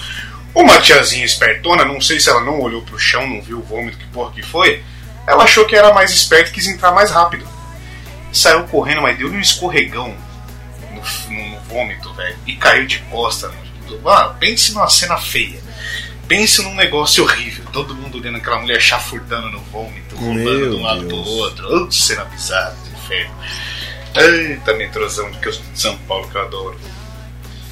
Uma 0.55 0.79
tiazinha 0.79 1.25
espertona, 1.25 1.85
não 1.85 1.99
sei 2.01 2.19
se 2.19 2.29
ela 2.29 2.41
não 2.41 2.61
olhou 2.61 2.81
pro 2.81 2.97
chão, 2.97 3.27
não 3.27 3.41
viu 3.41 3.59
o 3.59 3.63
vômito, 3.63 3.97
que 3.97 4.07
porra 4.07 4.31
que 4.31 4.41
foi, 4.41 4.81
ela 5.27 5.43
achou 5.43 5.65
que 5.65 5.75
era 5.75 5.93
mais 5.93 6.11
esperto 6.11 6.49
e 6.49 6.53
quis 6.53 6.65
entrar 6.65 6.91
mais 6.91 7.11
rápido 7.11 7.45
saiu 8.35 8.63
correndo, 8.65 9.01
mas 9.01 9.17
deu 9.17 9.29
um 9.29 9.39
escorregão 9.39 10.13
no, 10.91 11.33
no, 11.33 11.49
no 11.49 11.59
vômito, 11.61 12.13
velho, 12.13 12.35
e 12.45 12.55
caiu 12.55 12.85
de 12.85 12.99
costa. 13.09 13.51
Ah, 14.05 14.35
pense 14.39 14.73
numa 14.73 14.89
cena 14.89 15.17
feia. 15.17 15.59
Pense 16.27 16.61
num 16.61 16.75
negócio 16.75 17.23
horrível. 17.23 17.63
Todo 17.71 17.95
mundo 17.95 18.17
olhando 18.17 18.37
aquela 18.37 18.59
mulher 18.59 18.81
chafurdando 18.81 19.49
no 19.49 19.59
vômito, 19.59 20.15
rolando 20.15 20.69
de 20.71 20.75
um 20.75 20.81
lado 20.81 21.07
Deus. 21.07 21.21
pro 21.21 21.31
outro. 21.31 21.85
Oh, 21.85 21.91
cena 21.91 22.25
bizarra 22.25 22.75
inferno. 22.93 23.35
Eita, 24.15 24.73
metrozão 24.73 25.29
de 25.31 25.61
São 25.79 25.97
Paulo 25.99 26.27
que 26.29 26.35
eu 26.35 26.41
adoro. 26.41 26.79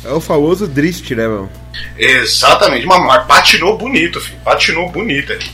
É 0.04 0.12
o 0.12 0.22
famoso 0.22 0.68
drift, 0.68 1.16
né, 1.16 1.28
mano? 1.28 1.50
Exatamente, 1.98 2.86
mas 2.86 3.26
patinou 3.26 3.78
bonito, 3.78 4.20
filho. 4.22 4.38
Patinou 4.44 4.90
bonito 4.90 5.32
ali. 5.34 5.50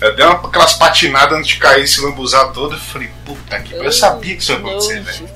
Eu 0.00 0.16
dei 0.16 0.24
uma, 0.24 0.34
aquelas 0.36 0.72
patinadas 0.74 1.38
antes 1.38 1.48
de 1.48 1.56
cair, 1.58 1.86
se 1.86 2.00
lambuzar 2.00 2.52
todo. 2.52 2.74
Eu 2.74 2.80
falei, 2.80 3.10
puta 3.24 3.60
que 3.60 3.74
Eu 3.74 3.92
sabia 3.92 4.34
que 4.34 4.42
isso 4.42 4.52
ia 4.52 4.58
acontecer, 4.58 5.00
velho. 5.02 5.28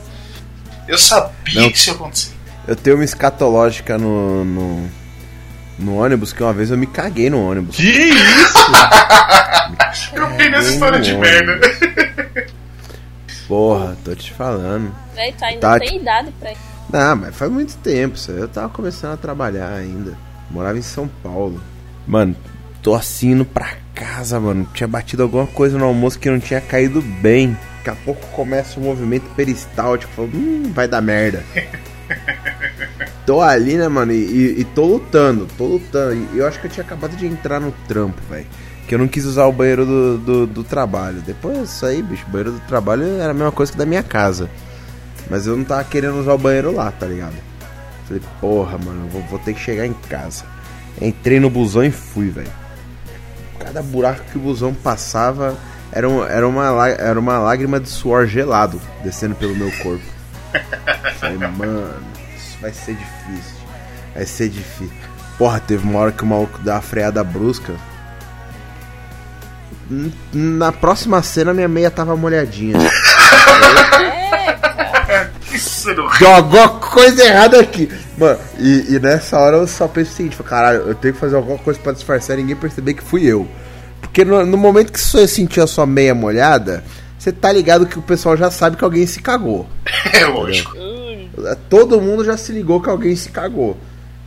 Eu 0.89 0.99
sabia 0.99 1.61
Não. 1.63 1.71
que 1.71 1.77
isso 1.79 1.91
ia 1.91 1.95
acontecer. 1.95 2.33
Eu 2.67 2.75
tenho 2.77 2.97
uma 2.97 3.05
escatológica 3.05 3.99
no, 3.99 4.43
no, 4.45 4.91
no 5.79 5.97
ônibus 5.99 6.33
que 6.33 6.43
uma 6.43 6.53
vez 6.55 6.71
eu 6.71 6.79
me 6.79 6.87
caguei 6.87 7.29
no 7.29 7.47
ônibus. 7.47 7.77
Que 7.77 7.83
isso? 7.91 8.55
Eu 10.15 10.29
vi 10.37 10.49
nessa 10.49 10.71
história 10.71 11.01
de 11.01 11.15
merda. 11.17 11.61
Porra, 13.47 13.97
tô 14.05 14.15
te 14.15 14.33
falando. 14.33 14.95
Véi, 15.15 15.33
tu 15.37 15.45
ainda 15.45 15.61
Tá, 15.61 15.79
tem 15.79 15.97
idade 16.01 16.33
pra 16.41 16.53
ir. 16.53 16.57
Não, 16.95 17.17
mas 17.17 17.35
faz 17.35 17.51
muito 17.51 17.77
tempo 17.79 18.17
aí. 18.29 18.37
Eu 18.39 18.47
tava 18.49 18.69
começando 18.69 19.15
a 19.15 19.17
trabalhar 19.17 19.69
ainda. 19.73 20.13
Morava 20.49 20.79
em 20.79 20.83
São 20.83 21.09
Paulo. 21.25 21.61
Mano, 22.07 22.37
tô 22.81 22.95
assim 22.95 23.33
indo 23.33 23.45
pra 23.45 23.73
casa, 23.93 24.39
mano. 24.39 24.65
Tinha 24.73 24.87
batido 24.87 25.25
alguma 25.25 25.45
coisa 25.49 25.77
no 25.77 25.85
almoço 25.87 26.21
que 26.21 26.31
não 26.31 26.39
tinha 26.39 26.61
caído 26.61 27.03
bem. 27.03 27.59
Daqui 27.79 27.91
a 27.91 28.05
pouco 28.05 28.25
começa 28.29 28.79
o 28.79 28.83
movimento 28.83 29.25
peristáltico. 29.35 30.13
Falo, 30.15 30.31
hum, 30.33 30.71
vai 30.73 30.87
dar 30.87 31.01
merda. 31.01 31.43
tô 33.27 33.41
ali, 33.41 33.77
né, 33.77 33.89
mano, 33.89 34.13
e, 34.13 34.17
e- 34.17 34.61
e 34.61 34.65
tô 34.65 34.85
lutando, 34.85 35.49
tô 35.59 35.65
lutando. 35.67 36.15
E 36.33 36.39
eu 36.39 36.47
acho 36.47 36.61
que 36.61 36.67
eu 36.67 36.71
tinha 36.71 36.85
acabado 36.85 37.17
de 37.17 37.27
entrar 37.27 37.59
no 37.59 37.73
trampo, 37.89 38.21
velho. 38.31 38.47
Que 38.87 38.95
eu 38.95 38.99
não 39.01 39.09
quis 39.09 39.25
usar 39.25 39.47
o 39.47 39.53
banheiro 39.53 39.85
do, 39.85 40.19
do, 40.19 40.47
do 40.47 40.63
trabalho. 40.63 41.21
Depois 41.23 41.59
disso 41.59 41.87
aí, 41.87 42.01
bicho, 42.03 42.25
o 42.29 42.31
banheiro 42.31 42.53
do 42.53 42.61
trabalho 42.61 43.03
era 43.19 43.31
a 43.33 43.35
mesma 43.35 43.51
coisa 43.51 43.73
que 43.73 43.79
da 43.79 43.85
minha 43.87 44.03
casa. 44.03 44.49
Mas 45.31 45.47
eu 45.47 45.57
não 45.57 45.65
tava 45.65 45.85
querendo 45.85 46.19
usar 46.21 46.35
o 46.35 46.39
banheiro 46.39 46.75
lá, 46.75 46.91
tá 46.93 47.07
ligado? 47.07 47.35
Falei, 48.07 48.23
porra, 48.41 48.77
mano, 48.79 49.09
vou, 49.09 49.23
vou 49.23 49.39
ter 49.39 49.55
que 49.55 49.61
chegar 49.61 49.87
em 49.87 49.95
casa. 49.95 50.45
Entrei 51.01 51.41
no 51.41 51.49
busão 51.49 51.83
e 51.83 51.91
fui, 51.91 52.29
velho. 52.31 52.53
Cada 53.59 53.83
buraco 53.83 54.21
que 54.31 54.37
o 54.39 54.41
busão 54.41 54.75
passava 54.75 55.57
era, 55.91 56.09
um- 56.09 56.23
era, 56.25 56.47
uma, 56.47 56.89
era 56.89 57.19
uma 57.19 57.39
lágrima 57.39 57.81
de 57.81 57.89
suor 57.89 58.27
gelado 58.27 58.81
descendo 59.03 59.35
pelo 59.35 59.55
meu 59.57 59.71
corpo. 59.83 60.05
Falei, 61.19 61.39
mano, 61.39 61.95
isso 62.37 62.59
vai 62.61 62.73
ser 62.73 62.95
difícil. 62.95 63.57
Vai 64.15 64.27
ser 64.27 64.49
difícil. 64.51 64.95
Porra, 65.39 65.59
teve 65.59 65.83
uma 65.89 65.99
hora 65.99 66.13
que 66.13 66.23
o 66.23 66.27
maluco 66.27 66.59
deu 66.61 66.73
uma 66.75 66.83
freada 66.83 67.25
brusca. 67.25 67.73
Na 70.33 70.71
próxima 70.73 71.23
cena, 71.23 71.53
minha 71.53 71.69
meia 71.69 71.91
tava 71.91 72.15
molhadinha. 72.17 72.77
Deu 76.19 76.31
alguma 76.31 76.69
coisa 76.69 77.23
errada 77.25 77.61
aqui. 77.61 77.89
Mano, 78.17 78.39
e, 78.59 78.95
e 78.95 79.01
nessa 79.01 79.39
hora 79.39 79.57
eu 79.57 79.67
só 79.67 79.87
penso 79.89 80.13
o 80.13 80.15
seguinte: 80.15 80.43
caralho, 80.43 80.83
eu 80.83 80.95
tenho 80.95 81.15
que 81.15 81.21
fazer 81.21 81.37
alguma 81.37 81.59
coisa 81.59 81.79
pra 81.81 81.93
disfarçar 81.93 82.39
e 82.39 82.43
ninguém 82.43 82.57
perceber 82.57 82.95
que 82.95 83.03
fui 83.03 83.25
eu. 83.25 83.47
Porque 84.01 84.25
no, 84.25 84.45
no 84.45 84.57
momento 84.57 84.93
que 84.93 85.01
você 85.01 85.27
sentiu 85.27 85.65
a 85.65 85.67
sua 85.67 85.87
meia 85.87 86.15
molhada, 86.15 86.85
você 87.19 87.33
tá 87.33 87.51
ligado 87.51 87.87
que 87.87 87.99
o 87.99 88.03
pessoal 88.03 88.37
já 88.37 88.51
sabe 88.51 88.77
que 88.77 88.85
alguém 88.85 89.07
se 89.07 89.21
cagou. 89.21 89.67
é 90.13 90.27
lógico. 90.27 90.77
Todo 91.69 92.01
mundo 92.01 92.25
já 92.25 92.37
se 92.37 92.53
ligou 92.53 92.81
que 92.81 92.89
alguém 92.89 93.17
se 93.17 93.31
cagou. 93.31 93.77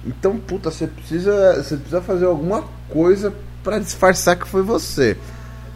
Então, 0.06 0.38
puta, 0.38 0.72
você 0.72 0.88
precisa, 0.88 1.62
você 1.62 1.76
precisa 1.76 2.02
fazer 2.02 2.26
alguma 2.26 2.64
coisa 2.90 3.34
pra 3.64 3.80
disfarçar 3.80 4.36
que 4.36 4.48
foi 4.48 4.62
você. 4.62 5.18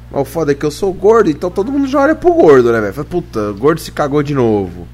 Mas 0.09 0.21
o 0.21 0.25
foda 0.25 0.51
é 0.51 0.55
que 0.55 0.65
eu 0.65 0.71
sou 0.71 0.93
gordo, 0.93 1.29
então 1.29 1.49
todo 1.49 1.71
mundo 1.71 1.87
já 1.87 2.01
olha 2.01 2.15
pro 2.15 2.33
gordo, 2.33 2.71
né, 2.71 2.81
velho? 2.81 3.05
Puta, 3.05 3.49
o 3.49 3.55
gordo 3.55 3.79
se 3.79 3.91
cagou 3.91 4.23
de 4.23 4.33
novo. 4.33 4.87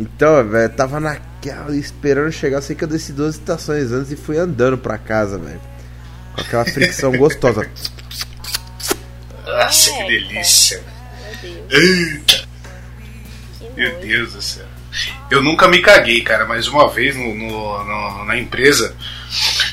Então, 0.00 0.42
velho, 0.48 0.70
tava 0.70 0.98
naquela 0.98 1.76
esperando 1.76 2.32
chegar. 2.32 2.56
Eu 2.58 2.62
sei 2.62 2.74
que 2.74 2.82
eu 2.84 2.88
desci 2.88 3.12
duas 3.12 3.34
estações 3.34 3.92
antes 3.92 4.10
e 4.10 4.16
fui 4.16 4.38
andando 4.38 4.78
pra 4.78 4.96
casa, 4.96 5.36
velho. 5.38 5.60
Com 6.34 6.40
aquela 6.40 6.64
fricção 6.64 7.12
gostosa. 7.12 7.68
Nossa, 9.46 9.90
que 9.92 10.02
Eita. 10.02 10.28
delícia. 10.28 10.82
Meu 11.42 11.52
Deus. 11.68 11.72
Eita, 11.84 12.48
Que 13.58 13.68
meu. 13.76 14.00
Deus 14.00 14.32
do 14.32 14.40
céu. 14.42 14.64
Eu 15.30 15.42
nunca 15.42 15.68
me 15.68 15.80
caguei, 15.82 16.22
cara, 16.22 16.44
mas 16.46 16.66
uma 16.66 16.88
vez 16.88 17.14
no, 17.14 17.34
no- 17.34 17.84
no- 17.84 18.24
na 18.24 18.36
empresa, 18.38 18.96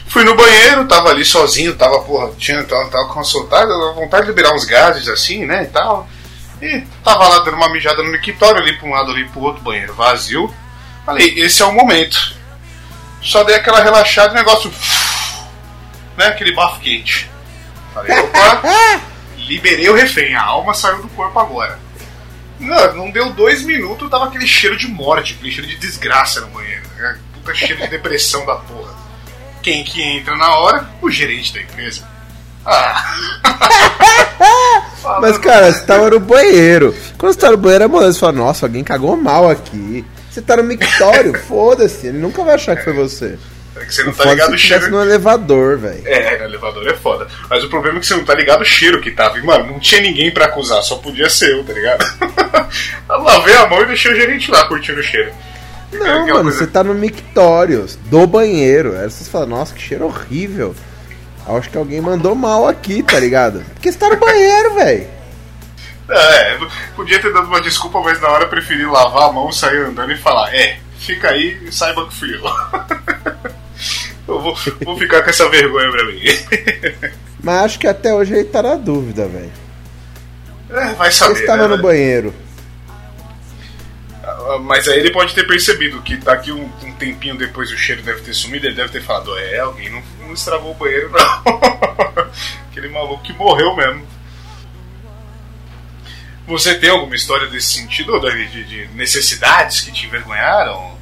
fui 0.10 0.24
no 0.24 0.36
banheiro, 0.36 0.86
tava 0.88 1.10
ali 1.10 1.26
sozinho, 1.26 1.74
tava, 1.76 2.02
porra, 2.02 2.32
tinha, 2.38 2.64
tava, 2.66 2.88
tava 2.90 3.08
com 3.08 3.14
uma 3.16 3.24
soltada, 3.24 3.74
vontade 3.96 4.24
de 4.26 4.30
liberar 4.30 4.54
uns 4.54 4.66
gases 4.66 5.08
assim, 5.08 5.46
né, 5.46 5.64
e 5.64 5.68
tal. 5.68 6.08
E 6.62 6.82
tava 7.04 7.28
lá 7.28 7.40
dando 7.40 7.56
uma 7.56 7.72
mijada 7.72 8.02
no 8.02 8.12
mictório, 8.12 8.62
ali 8.62 8.78
pra 8.78 8.88
um 8.88 8.92
lado, 8.92 9.12
ali 9.12 9.28
pro 9.30 9.42
outro, 9.42 9.62
banheiro 9.62 9.94
vazio. 9.94 10.54
Falei, 11.06 11.40
esse 11.40 11.62
é 11.62 11.66
o 11.66 11.72
momento. 11.72 12.36
Só 13.22 13.44
dei 13.44 13.56
aquela 13.56 13.82
relaxada, 13.82 14.32
o 14.32 14.36
negócio. 14.36 14.72
Né, 16.18 16.26
aquele 16.26 16.54
bafo 16.54 16.80
quente. 16.80 17.30
Falei, 17.94 18.18
opa, 18.20 19.02
liberei 19.38 19.90
o 19.90 19.96
refém, 19.96 20.36
a 20.36 20.44
alma 20.44 20.74
saiu 20.74 21.02
do 21.02 21.10
corpo 21.10 21.40
agora. 21.40 21.80
Não, 22.60 22.96
não 22.96 23.12
deu 23.12 23.32
dois 23.34 23.64
minutos, 23.64 24.10
tava 24.10 24.26
aquele 24.26 24.48
cheiro 24.48 24.76
de 24.76 24.88
morte, 24.88 25.34
aquele 25.34 25.52
cheiro 25.52 25.68
de 25.68 25.78
desgraça 25.78 26.42
no 26.42 26.48
banheiro. 26.48 26.84
Né? 26.96 27.20
Puta 27.34 27.54
cheiro 27.54 27.82
de 27.82 27.88
depressão 27.88 28.46
da 28.46 28.56
porra. 28.56 28.96
Quem 29.62 29.84
que 29.84 30.02
entra 30.02 30.36
na 30.36 30.56
hora? 30.56 30.90
O 31.02 31.10
gerente 31.10 31.54
da 31.54 31.62
empresa. 31.62 32.08
Ah. 32.68 33.04
Mas, 35.22 35.38
cara, 35.38 35.72
você 35.72 35.82
tava 35.86 36.10
no 36.10 36.20
banheiro. 36.20 36.94
Quando 37.18 37.34
você 37.34 37.40
tá 37.40 37.50
no 37.52 37.58
banheiro, 37.58 37.86
é 37.86 37.88
moleque, 37.88 38.14
você 38.14 38.20
fala, 38.20 38.34
nossa, 38.34 38.66
alguém 38.66 38.84
cagou 38.84 39.16
mal 39.16 39.50
aqui. 39.50 40.06
Você 40.30 40.42
tá 40.42 40.58
no 40.58 40.64
mictório, 40.64 41.34
foda-se, 41.48 42.08
ele 42.08 42.18
nunca 42.20 42.44
vai 42.44 42.56
achar 42.56 42.76
que 42.76 42.84
foi 42.84 42.94
você. 42.94 43.40
É 43.76 43.86
que 43.86 43.94
você 43.94 44.04
não 44.04 44.12
O 44.12 44.16
tá 44.16 44.24
é 44.26 44.30
ligado 44.32 44.54
o 44.54 44.58
cheiro. 44.58 44.90
no 44.92 45.02
elevador, 45.02 45.78
velho. 45.78 46.02
É, 46.06 46.40
no 46.40 46.46
elevador 46.46 46.88
é 46.88 46.94
foda. 46.96 47.28
Mas 47.50 47.64
o 47.64 47.70
problema 47.70 47.98
é 47.98 48.00
que 48.02 48.08
você 48.08 48.16
não 48.16 48.26
tá 48.26 48.34
ligado 48.34 48.62
o 48.62 48.66
cheiro 48.66 49.00
que 49.02 49.12
tava. 49.12 49.38
E, 49.38 49.44
mano, 49.44 49.68
não 49.68 49.80
tinha 49.80 50.02
ninguém 50.02 50.32
pra 50.32 50.46
acusar, 50.46 50.82
só 50.84 50.96
podia 50.98 51.30
ser 51.30 51.52
eu, 51.52 51.64
tá 51.64 51.74
ligado? 51.74 52.06
Eu 53.10 53.22
lavei 53.24 53.56
a 53.56 53.68
mão 53.68 53.82
e 53.84 53.86
deixei 53.86 54.12
o 54.12 54.16
gerente 54.16 54.52
lá 54.52 54.68
curtindo 54.68 55.00
o 55.00 55.04
cheiro. 55.04 55.32
Não, 55.94 56.00
Aquela 56.06 56.26
mano, 56.26 56.42
coisa- 56.44 56.58
você 56.58 56.68
tá 56.68 56.84
no 56.84 56.94
mictório 56.94 57.86
do 58.10 58.28
banheiro. 58.28 58.94
Aí 58.98 59.10
vocês 59.10 59.30
falam, 59.30 59.48
nossa, 59.48 59.74
que 59.74 59.82
cheiro 59.82 60.06
horrível. 60.06 60.76
Acho 61.48 61.70
que 61.70 61.78
alguém 61.78 62.02
mandou 62.02 62.36
mal 62.36 62.68
aqui, 62.68 63.02
tá 63.02 63.20
ligado? 63.20 63.64
Porque 63.74 63.92
você 63.92 63.98
tá 63.98 64.10
no 64.10 64.18
banheiro, 64.18 64.76
velho. 64.76 65.08
É, 66.10 66.58
podia 66.96 67.22
ter 67.22 67.34
dado 67.34 67.48
uma 67.48 67.62
desculpa, 67.62 68.00
mas 68.02 68.20
na 68.22 68.30
hora 68.30 68.46
eu 68.46 68.50
preferi 68.50 68.86
lavar 68.86 69.30
a 69.30 69.32
mão, 69.32 69.52
sair 69.52 69.86
andando 69.86 70.12
e 70.12 70.18
falar: 70.18 70.54
É, 70.54 70.78
fica 71.00 71.30
aí 71.30 71.58
e 71.66 71.72
saiba 71.72 72.06
que 72.08 72.16
fui 72.16 72.36
eu. 72.36 72.42
eu 74.28 74.42
vou, 74.42 74.58
vou 74.84 74.98
ficar 74.98 75.22
com 75.24 75.30
essa 75.30 75.48
vergonha 75.50 75.90
pra 75.92 76.06
mim. 76.06 76.22
Mas 77.42 77.66
acho 77.66 77.80
que 77.80 77.88
até 77.88 78.14
hoje 78.14 78.34
ele 78.34 78.46
tá 78.46 78.62
na 78.62 78.76
dúvida, 78.76 79.28
velho. 79.28 79.52
É, 80.70 80.94
vai 80.94 81.12
saber. 81.12 81.36
Você 81.36 81.42
estava 81.42 81.64
né, 81.64 81.68
no 81.68 81.70
velho? 81.72 81.84
banheiro. 81.84 82.34
Ah, 84.50 84.60
Mas 84.60 84.88
aí 84.88 85.00
ele 85.00 85.12
pode 85.12 85.34
ter 85.36 85.46
percebido 85.46 86.02
que 86.02 86.16
daqui 86.18 86.52
um, 86.52 86.64
um 86.84 86.92
tempinho 86.94 87.36
depois 87.38 87.72
o 87.72 87.78
cheiro 87.78 88.02
deve 88.02 88.22
ter 88.22 88.34
sumido, 88.34 88.66
ele 88.68 88.76
deve 88.76 88.90
ter 88.90 89.02
falado: 89.02 89.38
É, 89.38 89.60
alguém 89.60 89.90
não, 89.90 90.02
não 90.22 90.34
estragou 90.34 90.72
o 90.72 90.76
banheiro, 90.76 91.12
não. 91.12 91.60
Aquele 92.72 92.90
maluco 92.90 93.24
que 93.24 93.34
morreu 93.34 93.76
mesmo. 93.76 94.06
Você 96.48 96.76
tem 96.76 96.90
alguma 96.90 97.16
história 97.16 97.48
desse 97.48 97.74
sentido, 97.74 98.20
Davi, 98.22 98.46
de, 98.48 98.64
de 98.64 98.88
necessidades 98.96 99.82
que 99.82 99.92
te 99.92 100.06
envergonharam? 100.06 100.96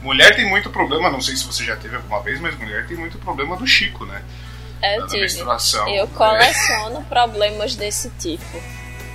Mulher 0.00 0.34
tem 0.36 0.48
muito 0.48 0.70
problema, 0.70 1.10
não 1.10 1.20
sei 1.20 1.36
se 1.36 1.44
você 1.44 1.64
já 1.64 1.76
teve 1.76 1.96
alguma 1.96 2.20
vez, 2.22 2.40
mas 2.40 2.56
mulher 2.58 2.86
tem 2.86 2.96
muito 2.96 3.18
problema 3.18 3.56
do 3.56 3.66
Chico, 3.66 4.04
né? 4.04 4.22
Eu 4.82 5.00
Da 5.02 5.06
tive. 5.06 5.20
menstruação. 5.22 5.88
Eu 5.88 6.06
coleciono 6.08 7.02
problemas 7.04 7.74
desse 7.76 8.10
tipo. 8.18 8.62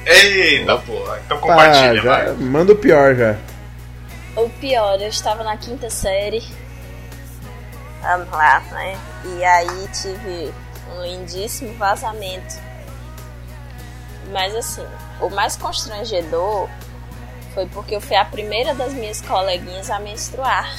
Eita 0.06 0.78
porra, 0.78 1.21
então 1.26 1.38
Ah, 1.38 1.41
compartilha, 1.41 1.95
já, 2.02 2.04
vai. 2.04 2.34
manda 2.36 2.71
o 2.71 2.76
pior 2.76 3.15
já. 3.15 3.36
O 4.38 4.47
pior, 4.52 5.02
eu 5.02 5.08
estava 5.08 5.43
na 5.43 5.58
quinta 5.58 5.89
série. 5.89 6.43
Vamos 8.04 8.30
lá, 8.30 8.60
né? 8.71 8.95
E 9.26 9.43
aí 9.43 9.88
tive 9.88 10.54
um 10.91 11.02
lindíssimo 11.02 11.73
vazamento. 11.73 12.54
Mas 14.32 14.54
assim, 14.54 14.86
o 15.19 15.30
mais 15.32 15.56
constrangedor 15.56 16.69
foi 17.56 17.65
porque 17.65 17.95
eu 17.95 18.00
fui 18.00 18.15
a 18.15 18.26
primeira 18.26 18.76
das 18.76 18.93
minhas 18.93 19.19
coleguinhas 19.21 19.89
a 19.89 20.00
menstruar. 20.00 20.71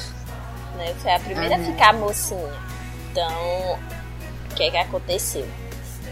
Né? 0.77 0.91
Eu 0.91 0.95
fui 0.95 1.11
a 1.11 1.19
primeira 1.19 1.57
a 1.57 1.59
ficar 1.59 1.93
mocinha. 1.95 2.55
Então, 3.11 3.73
o 4.53 4.55
que 4.55 4.63
é 4.63 4.71
que 4.71 4.77
aconteceu? 4.77 5.49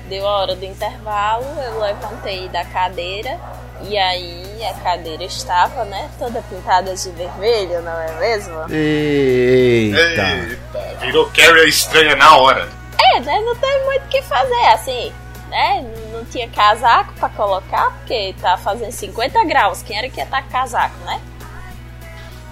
Deu 0.09 0.27
a 0.27 0.41
hora 0.41 0.57
do 0.57 0.65
intervalo, 0.65 1.45
eu 1.63 1.79
levantei 1.79 2.49
da 2.49 2.65
cadeira 2.65 3.39
e 3.83 3.97
aí 3.97 4.65
a 4.65 4.75
cadeira 4.81 5.25
estava, 5.25 5.85
né, 5.85 6.11
toda 6.19 6.43
pintada 6.43 6.95
de 6.95 7.11
vermelho, 7.11 7.83
não 7.83 8.01
é 8.01 8.13
mesmo? 8.19 8.55
Eita. 8.71 9.99
Eita, 10.01 10.97
virou 11.01 11.31
Carrie 11.31 11.69
estranha 11.69 12.17
na 12.17 12.37
hora. 12.37 12.69
É, 12.99 13.21
né, 13.21 13.41
não 13.41 13.55
tem 13.57 13.85
muito 13.85 14.05
o 14.05 14.09
que 14.09 14.23
fazer, 14.23 14.67
assim, 14.73 15.13
né, 15.49 15.85
não 16.13 16.25
tinha 16.25 16.49
casaco 16.49 17.13
pra 17.15 17.29
colocar, 17.29 17.91
porque 17.99 18.35
tá 18.41 18.57
fazendo 18.57 18.93
50 18.93 19.45
graus, 19.45 19.83
quem 19.83 19.99
era 19.99 20.09
que 20.09 20.19
ia 20.19 20.25
estar 20.25 20.43
com 20.43 20.51
casaco, 20.51 20.97
né? 21.05 21.21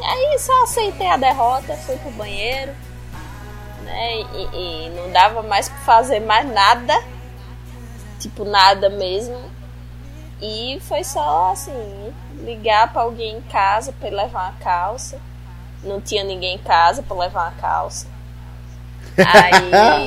E 0.00 0.04
aí 0.04 0.38
só 0.38 0.64
aceitei 0.64 1.06
a 1.06 1.16
derrota, 1.16 1.74
fui 1.86 1.96
pro 1.96 2.10
banheiro, 2.12 2.72
né, 3.82 4.16
e, 4.34 4.86
e 4.86 4.90
não 4.90 5.10
dava 5.10 5.42
mais 5.42 5.68
pra 5.68 5.78
fazer 5.78 6.20
mais 6.20 6.46
nada, 6.52 6.94
tipo 8.20 8.44
nada 8.44 8.90
mesmo, 8.90 9.53
e 10.46 10.78
foi 10.80 11.02
só 11.02 11.52
assim, 11.52 12.12
ligar 12.40 12.92
pra 12.92 13.00
alguém 13.00 13.38
em 13.38 13.40
casa 13.40 13.94
pra 13.94 14.08
ele 14.08 14.16
levar 14.16 14.50
uma 14.50 14.60
calça. 14.60 15.18
Não 15.82 16.02
tinha 16.02 16.22
ninguém 16.22 16.56
em 16.56 16.58
casa 16.58 17.02
pra 17.02 17.16
levar 17.16 17.44
uma 17.44 17.52
calça. 17.52 18.06
Aí. 19.16 20.06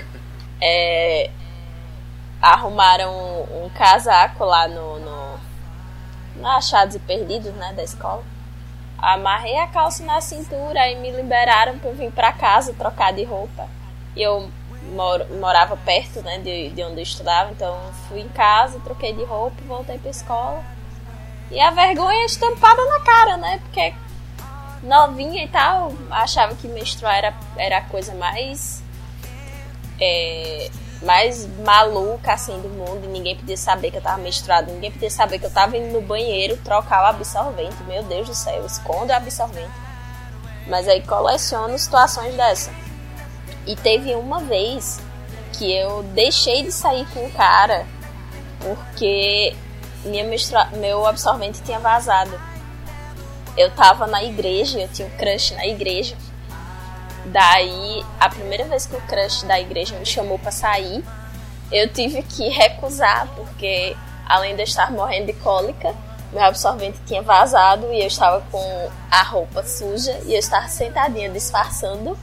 é, 0.58 1.30
arrumaram 2.40 3.10
um, 3.12 3.66
um 3.66 3.68
casaco 3.68 4.42
lá 4.42 4.66
no, 4.66 5.00
no, 5.00 5.40
no 6.36 6.48
Achados 6.48 6.94
e 6.94 6.98
Perdidos, 6.98 7.52
né, 7.52 7.74
da 7.74 7.82
escola. 7.82 8.22
Amarrei 8.96 9.58
a 9.58 9.66
calça 9.66 10.02
na 10.02 10.18
cintura 10.22 10.88
e 10.88 10.94
me 10.94 11.10
liberaram 11.10 11.78
pra 11.78 11.90
eu 11.90 11.94
vir 11.94 12.10
pra 12.10 12.32
casa 12.32 12.72
trocar 12.72 13.12
de 13.12 13.24
roupa. 13.24 13.68
E 14.16 14.22
eu 14.22 14.50
moro, 14.94 15.26
morava 15.38 15.76
perto, 15.76 16.22
né, 16.22 16.38
de, 16.38 16.70
de 16.70 16.82
onde 16.82 17.00
eu 17.00 17.02
estudava, 17.02 17.50
então 17.50 17.78
fui 18.08 18.20
em 18.20 18.28
casa, 18.28 18.80
troquei 18.80 19.12
de 19.12 19.24
roupa 19.24 19.56
voltei 19.66 19.98
pra 19.98 20.10
escola. 20.10 20.64
E 21.50 21.60
a 21.60 21.70
vergonha 21.70 22.24
estampada 22.24 22.84
na 22.84 23.00
cara, 23.00 23.36
né, 23.36 23.60
porque 23.64 23.94
novinha 24.82 25.44
e 25.44 25.48
tal, 25.48 25.92
achava 26.10 26.54
que 26.54 26.68
menstruar 26.68 27.16
era, 27.16 27.34
era 27.56 27.78
a 27.78 27.82
coisa 27.82 28.14
mais. 28.14 28.82
É, 30.00 30.70
mais 31.02 31.46
maluca 31.58 32.32
assim 32.32 32.58
do 32.60 32.68
mundo 32.68 33.06
ninguém 33.08 33.36
podia 33.36 33.56
saber 33.56 33.90
que 33.90 33.98
eu 33.98 34.02
tava 34.02 34.16
menstruada, 34.18 34.72
ninguém 34.72 34.90
podia 34.90 35.10
saber 35.10 35.38
que 35.38 35.46
eu 35.46 35.50
tava 35.50 35.76
indo 35.76 35.92
no 35.92 36.00
banheiro 36.00 36.56
trocar 36.58 37.02
o 37.02 37.06
absorvente. 37.06 37.76
Meu 37.86 38.02
Deus 38.02 38.26
do 38.26 38.34
céu, 38.34 38.64
esconde 38.64 39.12
o 39.12 39.14
absorvente. 39.14 39.70
Mas 40.66 40.88
aí 40.88 41.02
coleciono 41.02 41.78
situações 41.78 42.34
dessa. 42.34 42.70
E 43.66 43.76
teve 43.76 44.14
uma 44.14 44.40
vez 44.40 45.00
que 45.52 45.72
eu 45.72 46.02
deixei 46.14 46.62
de 46.62 46.72
sair 46.72 47.06
com 47.12 47.24
o 47.24 47.30
cara 47.32 47.86
porque 48.64 49.54
minha 50.04 50.24
meu 50.78 51.06
absorvente 51.06 51.62
tinha 51.62 51.78
vazado. 51.78 52.38
Eu 53.56 53.70
tava 53.70 54.06
na 54.06 54.22
igreja, 54.22 54.80
eu 54.80 54.88
tinha 54.88 55.06
um 55.06 55.10
crush 55.16 55.52
na 55.52 55.66
igreja. 55.66 56.16
Daí, 57.26 58.04
a 58.18 58.28
primeira 58.28 58.64
vez 58.64 58.86
que 58.86 58.96
o 58.96 59.00
crush 59.02 59.44
da 59.44 59.60
igreja 59.60 59.96
me 59.96 60.04
chamou 60.04 60.38
para 60.38 60.50
sair, 60.50 61.04
eu 61.70 61.88
tive 61.88 62.22
que 62.22 62.48
recusar, 62.48 63.28
porque 63.34 63.96
além 64.26 64.54
de 64.54 64.62
eu 64.62 64.64
estar 64.64 64.90
morrendo 64.90 65.26
de 65.26 65.32
cólica, 65.34 65.94
meu 66.32 66.42
absorvente 66.42 66.98
tinha 67.06 67.22
vazado 67.22 67.92
e 67.92 68.00
eu 68.00 68.06
estava 68.06 68.40
com 68.50 68.90
a 69.10 69.22
roupa 69.22 69.62
suja 69.62 70.20
e 70.26 70.34
eu 70.34 70.38
estava 70.38 70.66
sentadinha 70.68 71.30
disfarçando 71.30 72.18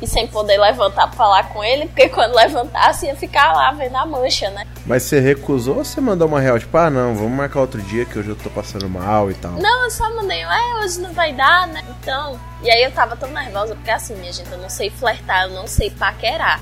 e 0.00 0.06
sem 0.06 0.26
poder 0.26 0.58
levantar 0.58 1.08
pra 1.08 1.16
falar 1.16 1.48
com 1.50 1.62
ele, 1.62 1.86
porque 1.86 2.08
quando 2.08 2.34
levantasse 2.34 3.06
ia 3.06 3.14
ficar 3.14 3.52
lá 3.52 3.70
vendo 3.72 3.96
a 3.96 4.06
mancha, 4.06 4.50
né? 4.50 4.66
Mas 4.86 5.02
você 5.02 5.20
recusou 5.20 5.78
ou 5.78 5.84
você 5.84 6.00
mandou 6.00 6.26
uma 6.26 6.40
real? 6.40 6.58
Tipo, 6.58 6.76
ah, 6.78 6.88
não, 6.90 7.14
vamos 7.14 7.32
marcar 7.32 7.60
outro 7.60 7.82
dia 7.82 8.04
que 8.04 8.18
hoje 8.18 8.30
eu 8.30 8.36
tô 8.36 8.48
passando 8.50 8.88
mal 8.88 9.30
e 9.30 9.34
tal. 9.34 9.52
Não, 9.52 9.84
eu 9.84 9.90
só 9.90 10.08
mandei, 10.16 10.42
é, 10.42 10.74
hoje 10.82 11.00
não 11.00 11.12
vai 11.12 11.32
dar, 11.32 11.66
né? 11.68 11.84
Então. 12.00 12.38
E 12.62 12.70
aí 12.70 12.82
eu 12.82 12.90
tava 12.92 13.16
tão 13.16 13.30
nervosa, 13.30 13.74
porque 13.74 13.90
assim, 13.90 14.14
minha 14.16 14.32
gente, 14.32 14.50
eu 14.50 14.58
não 14.58 14.70
sei 14.70 14.90
flertar, 14.90 15.44
eu 15.44 15.50
não 15.50 15.66
sei 15.66 15.90
paquerar. 15.90 16.60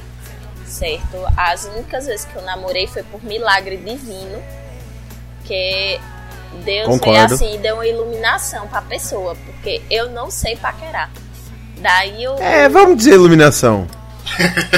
Certo? 0.66 1.16
As 1.36 1.64
únicas 1.64 2.06
vezes 2.06 2.26
que 2.26 2.36
eu 2.36 2.42
namorei 2.42 2.86
foi 2.86 3.02
por 3.02 3.22
milagre 3.24 3.76
divino. 3.76 4.42
Que 5.44 5.98
Deus 6.64 6.88
Concordo. 6.88 7.12
veio 7.12 7.24
assim 7.24 7.54
e 7.54 7.58
deu 7.58 7.76
uma 7.76 7.86
iluminação 7.86 8.68
pra 8.68 8.82
pessoa. 8.82 9.34
Porque 9.46 9.80
eu 9.90 10.10
não 10.10 10.30
sei 10.30 10.56
paquerar. 10.56 11.10
Daí 11.80 12.24
eu. 12.24 12.36
É, 12.38 12.68
vamos 12.68 12.98
dizer 12.98 13.14
iluminação. 13.14 13.86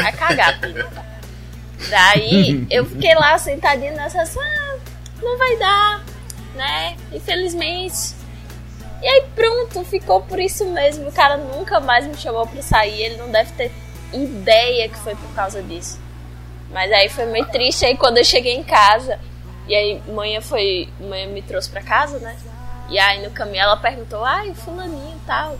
Vai 0.00 0.12
cagar, 0.12 0.58
filho. 0.60 0.88
Daí 1.88 2.66
eu 2.70 2.84
fiquei 2.86 3.14
lá 3.14 3.38
sentadinha 3.38 3.92
nessa 3.92 4.22
ah, 4.22 4.78
não 5.22 5.38
vai 5.38 5.56
dar, 5.56 6.04
né? 6.54 6.96
Infelizmente. 7.12 8.14
E 9.02 9.06
aí 9.08 9.24
pronto, 9.34 9.82
ficou 9.84 10.20
por 10.22 10.38
isso 10.38 10.66
mesmo. 10.66 11.08
O 11.08 11.12
cara 11.12 11.36
nunca 11.36 11.80
mais 11.80 12.06
me 12.06 12.16
chamou 12.16 12.46
pra 12.46 12.62
sair. 12.62 13.02
Ele 13.02 13.16
não 13.16 13.30
deve 13.30 13.50
ter 13.52 13.72
ideia 14.12 14.88
que 14.88 14.98
foi 14.98 15.14
por 15.14 15.34
causa 15.34 15.62
disso. 15.62 15.98
Mas 16.70 16.92
aí 16.92 17.08
foi 17.08 17.26
meio 17.26 17.46
triste. 17.46 17.86
Aí 17.86 17.96
quando 17.96 18.18
eu 18.18 18.24
cheguei 18.24 18.54
em 18.54 18.62
casa, 18.62 19.18
e 19.66 19.74
aí 19.74 20.02
manhã 20.08 20.40
foi. 20.40 20.88
Manhã 21.00 21.28
me 21.28 21.40
trouxe 21.40 21.70
pra 21.70 21.82
casa, 21.82 22.18
né? 22.18 22.36
E 22.90 22.98
aí 22.98 23.22
no 23.22 23.30
caminho 23.30 23.62
ela 23.62 23.76
perguntou, 23.76 24.24
ai, 24.24 24.52
fulaninho 24.52 25.16
e 25.16 25.26
tal. 25.26 25.56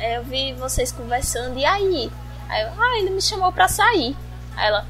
Eu 0.00 0.24
vi 0.24 0.54
vocês 0.54 0.90
conversando, 0.90 1.58
e 1.58 1.64
aí? 1.64 2.10
Aí 2.48 2.62
eu, 2.62 2.68
ah, 2.78 2.98
ele 2.98 3.10
me 3.10 3.20
chamou 3.20 3.52
pra 3.52 3.68
sair. 3.68 4.16
Aí 4.56 4.66
ela, 4.66 4.86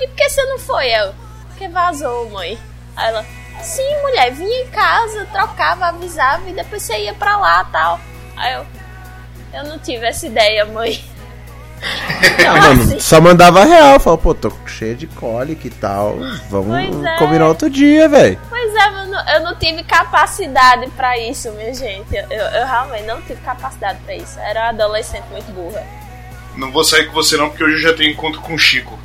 e 0.00 0.06
por 0.06 0.16
que 0.16 0.28
você 0.28 0.44
não 0.44 0.58
foi? 0.58 0.88
Eu, 0.88 1.14
porque 1.48 1.68
vazou, 1.68 2.30
mãe. 2.30 2.58
Aí 2.96 3.08
ela, 3.08 3.24
sim, 3.60 4.02
mulher, 4.02 4.32
vinha 4.32 4.62
em 4.62 4.70
casa, 4.70 5.26
trocava, 5.26 5.86
avisava 5.86 6.48
e 6.48 6.52
depois 6.52 6.82
você 6.82 6.98
ia 6.98 7.14
pra 7.14 7.36
lá 7.36 7.64
tal. 7.64 7.98
Aí 8.36 8.54
eu, 8.54 8.66
eu 9.52 9.64
não 9.64 9.78
tive 9.78 10.06
essa 10.06 10.26
ideia, 10.26 10.64
mãe. 10.64 11.04
Mano, 12.60 13.00
só 13.00 13.20
mandava 13.20 13.64
real. 13.64 14.00
Falava, 14.00 14.22
pô, 14.22 14.34
tô 14.34 14.52
cheio 14.66 14.96
de 14.96 15.06
cólica 15.06 15.66
e 15.66 15.70
tal. 15.70 16.16
Vamos 16.50 16.76
é. 16.76 17.16
combinar 17.18 17.48
outro 17.48 17.68
dia, 17.68 18.08
velho. 18.08 18.38
Pois 18.48 18.74
é, 18.74 18.88
eu 18.88 19.06
não, 19.06 19.28
eu 19.34 19.40
não 19.42 19.54
tive 19.56 19.82
capacidade 19.84 20.90
pra 20.96 21.18
isso, 21.18 21.50
minha 21.52 21.74
gente. 21.74 22.14
Eu, 22.14 22.24
eu, 22.30 22.44
eu 22.46 22.66
realmente 22.66 23.04
não 23.04 23.20
tive 23.22 23.40
capacidade 23.42 23.98
pra 24.04 24.14
isso. 24.14 24.38
Eu 24.38 24.44
era 24.44 24.60
uma 24.60 24.68
adolescente 24.70 25.24
muito 25.30 25.52
burra. 25.52 25.84
Não 26.56 26.70
vou 26.70 26.84
sair 26.84 27.06
com 27.06 27.12
você 27.12 27.36
não, 27.36 27.48
porque 27.48 27.64
hoje 27.64 27.76
eu 27.76 27.90
já 27.90 27.92
tenho 27.94 28.12
encontro 28.12 28.40
com 28.40 28.54
o 28.54 28.58
Chico. 28.58 28.98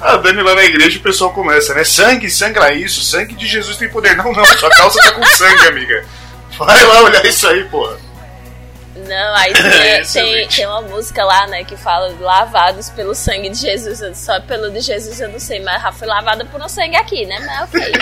A 0.00 0.16
Dani 0.18 0.42
lá 0.42 0.54
na 0.54 0.64
igreja 0.64 0.98
o 0.98 1.02
pessoal 1.02 1.32
começa, 1.32 1.72
né? 1.74 1.82
Sangue, 1.82 2.30
sangra 2.30 2.74
isso, 2.74 3.00
sangue 3.02 3.34
de 3.34 3.46
Jesus 3.46 3.76
tem 3.76 3.88
poder. 3.88 4.16
Não, 4.16 4.32
não, 4.32 4.44
sua 4.44 4.70
calça 4.70 5.00
tá 5.02 5.12
com 5.12 5.24
sangue, 5.24 5.66
amiga. 5.68 6.04
Vai 6.58 6.84
lá 6.84 7.02
olhar 7.02 7.24
isso 7.24 7.48
aí, 7.48 7.64
porra. 7.64 7.96
Não, 9.08 9.34
aí 9.36 9.52
tem, 9.54 9.62
tem, 9.62 10.00
Excelente. 10.00 10.56
tem 10.56 10.66
uma 10.66 10.82
música 10.82 11.24
lá, 11.24 11.46
né, 11.46 11.64
que 11.64 11.76
fala 11.76 12.14
lavados 12.20 12.90
pelo 12.90 13.14
sangue 13.14 13.50
de 13.50 13.58
Jesus. 13.58 14.00
Só 14.16 14.40
pelo 14.40 14.70
de 14.70 14.80
Jesus 14.80 15.20
eu 15.20 15.28
não 15.28 15.38
sei, 15.38 15.60
mas 15.60 15.82
já 15.82 15.92
fui 15.92 16.06
lavada 16.06 16.44
por 16.44 16.60
um 16.60 16.68
sangue 16.68 16.96
aqui, 16.96 17.26
né? 17.26 17.38
Mas 17.40 17.68
ok. 17.68 17.92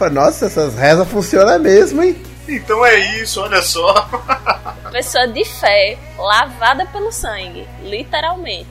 Nossa, 0.12 0.46
essas 0.46 0.76
rezas 0.76 1.06
funcionam 1.08 1.58
mesmo, 1.58 2.02
hein? 2.02 2.16
Então 2.48 2.84
é 2.84 2.98
isso, 3.20 3.40
olha 3.40 3.62
só. 3.62 4.08
Pessoa 4.90 5.28
de 5.28 5.44
fé, 5.44 5.98
lavada 6.18 6.86
pelo 6.86 7.12
sangue, 7.12 7.68
literalmente. 7.82 8.70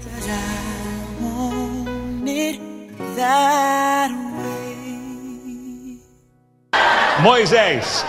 Moisés. 7.21 8.05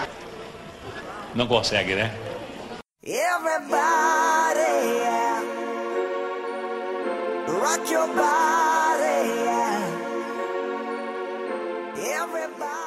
Não 1.34 1.46
consegue, 1.46 1.94
né? 1.94 2.12
Everybody, 3.02 4.60
yeah. 4.98 5.42
rock 7.48 7.92
your 7.92 8.06
body, 8.08 9.28
yeah. 9.42 9.80
Everybody. 11.96 12.80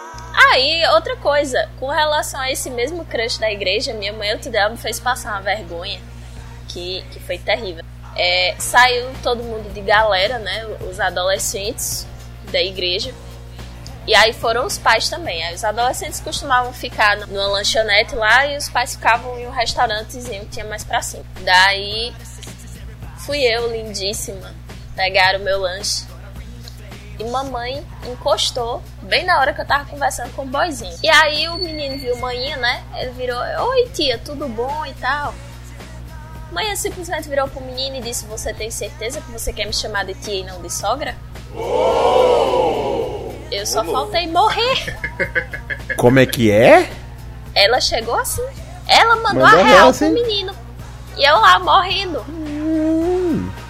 Aí, 0.52 0.86
outra 0.94 1.16
coisa, 1.18 1.70
com 1.80 1.88
relação 1.88 2.40
a 2.40 2.52
esse 2.52 2.70
mesmo 2.70 3.06
crush 3.06 3.40
da 3.40 3.52
igreja, 3.52 3.94
minha 3.94 4.14
mãe 4.14 4.34
outro 4.34 4.52
dia 4.52 4.68
me 4.70 4.78
fez 4.78 5.00
passar 5.00 5.32
uma 5.32 5.42
vergonha 5.42 6.00
que, 6.68 7.04
que 7.12 7.20
foi 7.20 7.38
terrível. 7.38 7.84
É, 8.16 8.56
saiu 8.60 9.10
todo 9.24 9.42
mundo 9.42 9.74
de 9.74 9.82
galera, 9.82 10.38
né? 10.38 10.66
Os 10.90 11.00
adolescentes 11.00 12.06
da 12.52 12.62
igreja. 12.62 13.14
E 14.06 14.14
aí 14.14 14.34
foram 14.34 14.66
os 14.66 14.78
pais 14.78 15.10
também. 15.10 15.44
Aí 15.44 15.56
os 15.56 15.64
adolescentes 15.64 16.20
costumavam 16.20 16.74
ficar 16.74 17.18
numa 17.18 17.48
lanchonete 17.48 18.16
lá 18.16 18.46
e 18.48 18.58
os 18.58 18.68
pais 18.68 18.96
ficavam 18.96 19.40
em 19.40 19.48
um 19.48 19.52
restaurantezinho 19.52 20.42
que 20.42 20.52
tinha 20.52 20.66
mais 20.66 20.84
pra 20.84 21.02
cima. 21.02 21.24
Daí 21.42 22.14
fui 23.20 23.40
eu, 23.44 23.72
lindíssima, 23.72 24.54
pegar 24.96 25.36
o 25.36 25.40
meu 25.40 25.60
lanche. 25.60 26.06
E 27.20 27.24
mamãe 27.26 27.86
encostou 28.08 28.82
bem 29.04 29.24
na 29.24 29.40
hora 29.40 29.54
que 29.54 29.62
eu 29.62 29.66
tava 29.66 29.86
conversando 29.86 30.34
com 30.34 30.42
o 30.42 30.48
boyzinho. 30.48 30.98
E 31.02 31.10
aí 31.10 31.48
o 31.48 31.58
menino 31.58 31.98
viu 31.98 32.18
manhã, 32.18 32.58
né? 32.58 32.84
Ele 32.96 33.12
virou: 33.12 33.40
Oi 33.68 33.88
tia, 33.94 34.18
tudo 34.18 34.48
bom 34.50 34.86
e 34.86 34.94
tal. 34.96 35.34
Manhã 36.52 36.76
simplesmente 36.76 37.30
virou 37.30 37.48
pro 37.48 37.62
menino 37.62 37.98
e 37.98 38.02
disse: 38.02 38.26
Você 38.26 38.54
tem 38.54 38.70
certeza 38.72 39.22
que 39.22 39.32
você 39.32 39.54
quer 39.54 39.66
me 39.66 39.74
chamar 39.74 40.06
de 40.06 40.16
tia 40.16 40.40
e 40.40 40.44
não 40.44 40.62
de 40.62 40.72
sogra? 40.74 41.16
Eu 43.54 43.66
só 43.68 43.84
faltei 43.84 44.28
morrer. 44.28 44.98
Como 45.98 46.20
é 46.20 46.26
que 46.26 46.50
é? 46.52 46.90
Ela 47.54 47.80
chegou 47.80 48.16
assim. 48.16 48.44
Ela 48.88 49.16
mandou 49.18 49.44
Mandou 49.44 49.46
a 49.48 49.64
real 49.64 49.66
real, 49.66 49.94
pro 49.94 50.10
menino. 50.12 50.54
E 51.16 51.24
eu 51.24 51.36
lá 51.40 51.60
morrendo. 51.60 52.26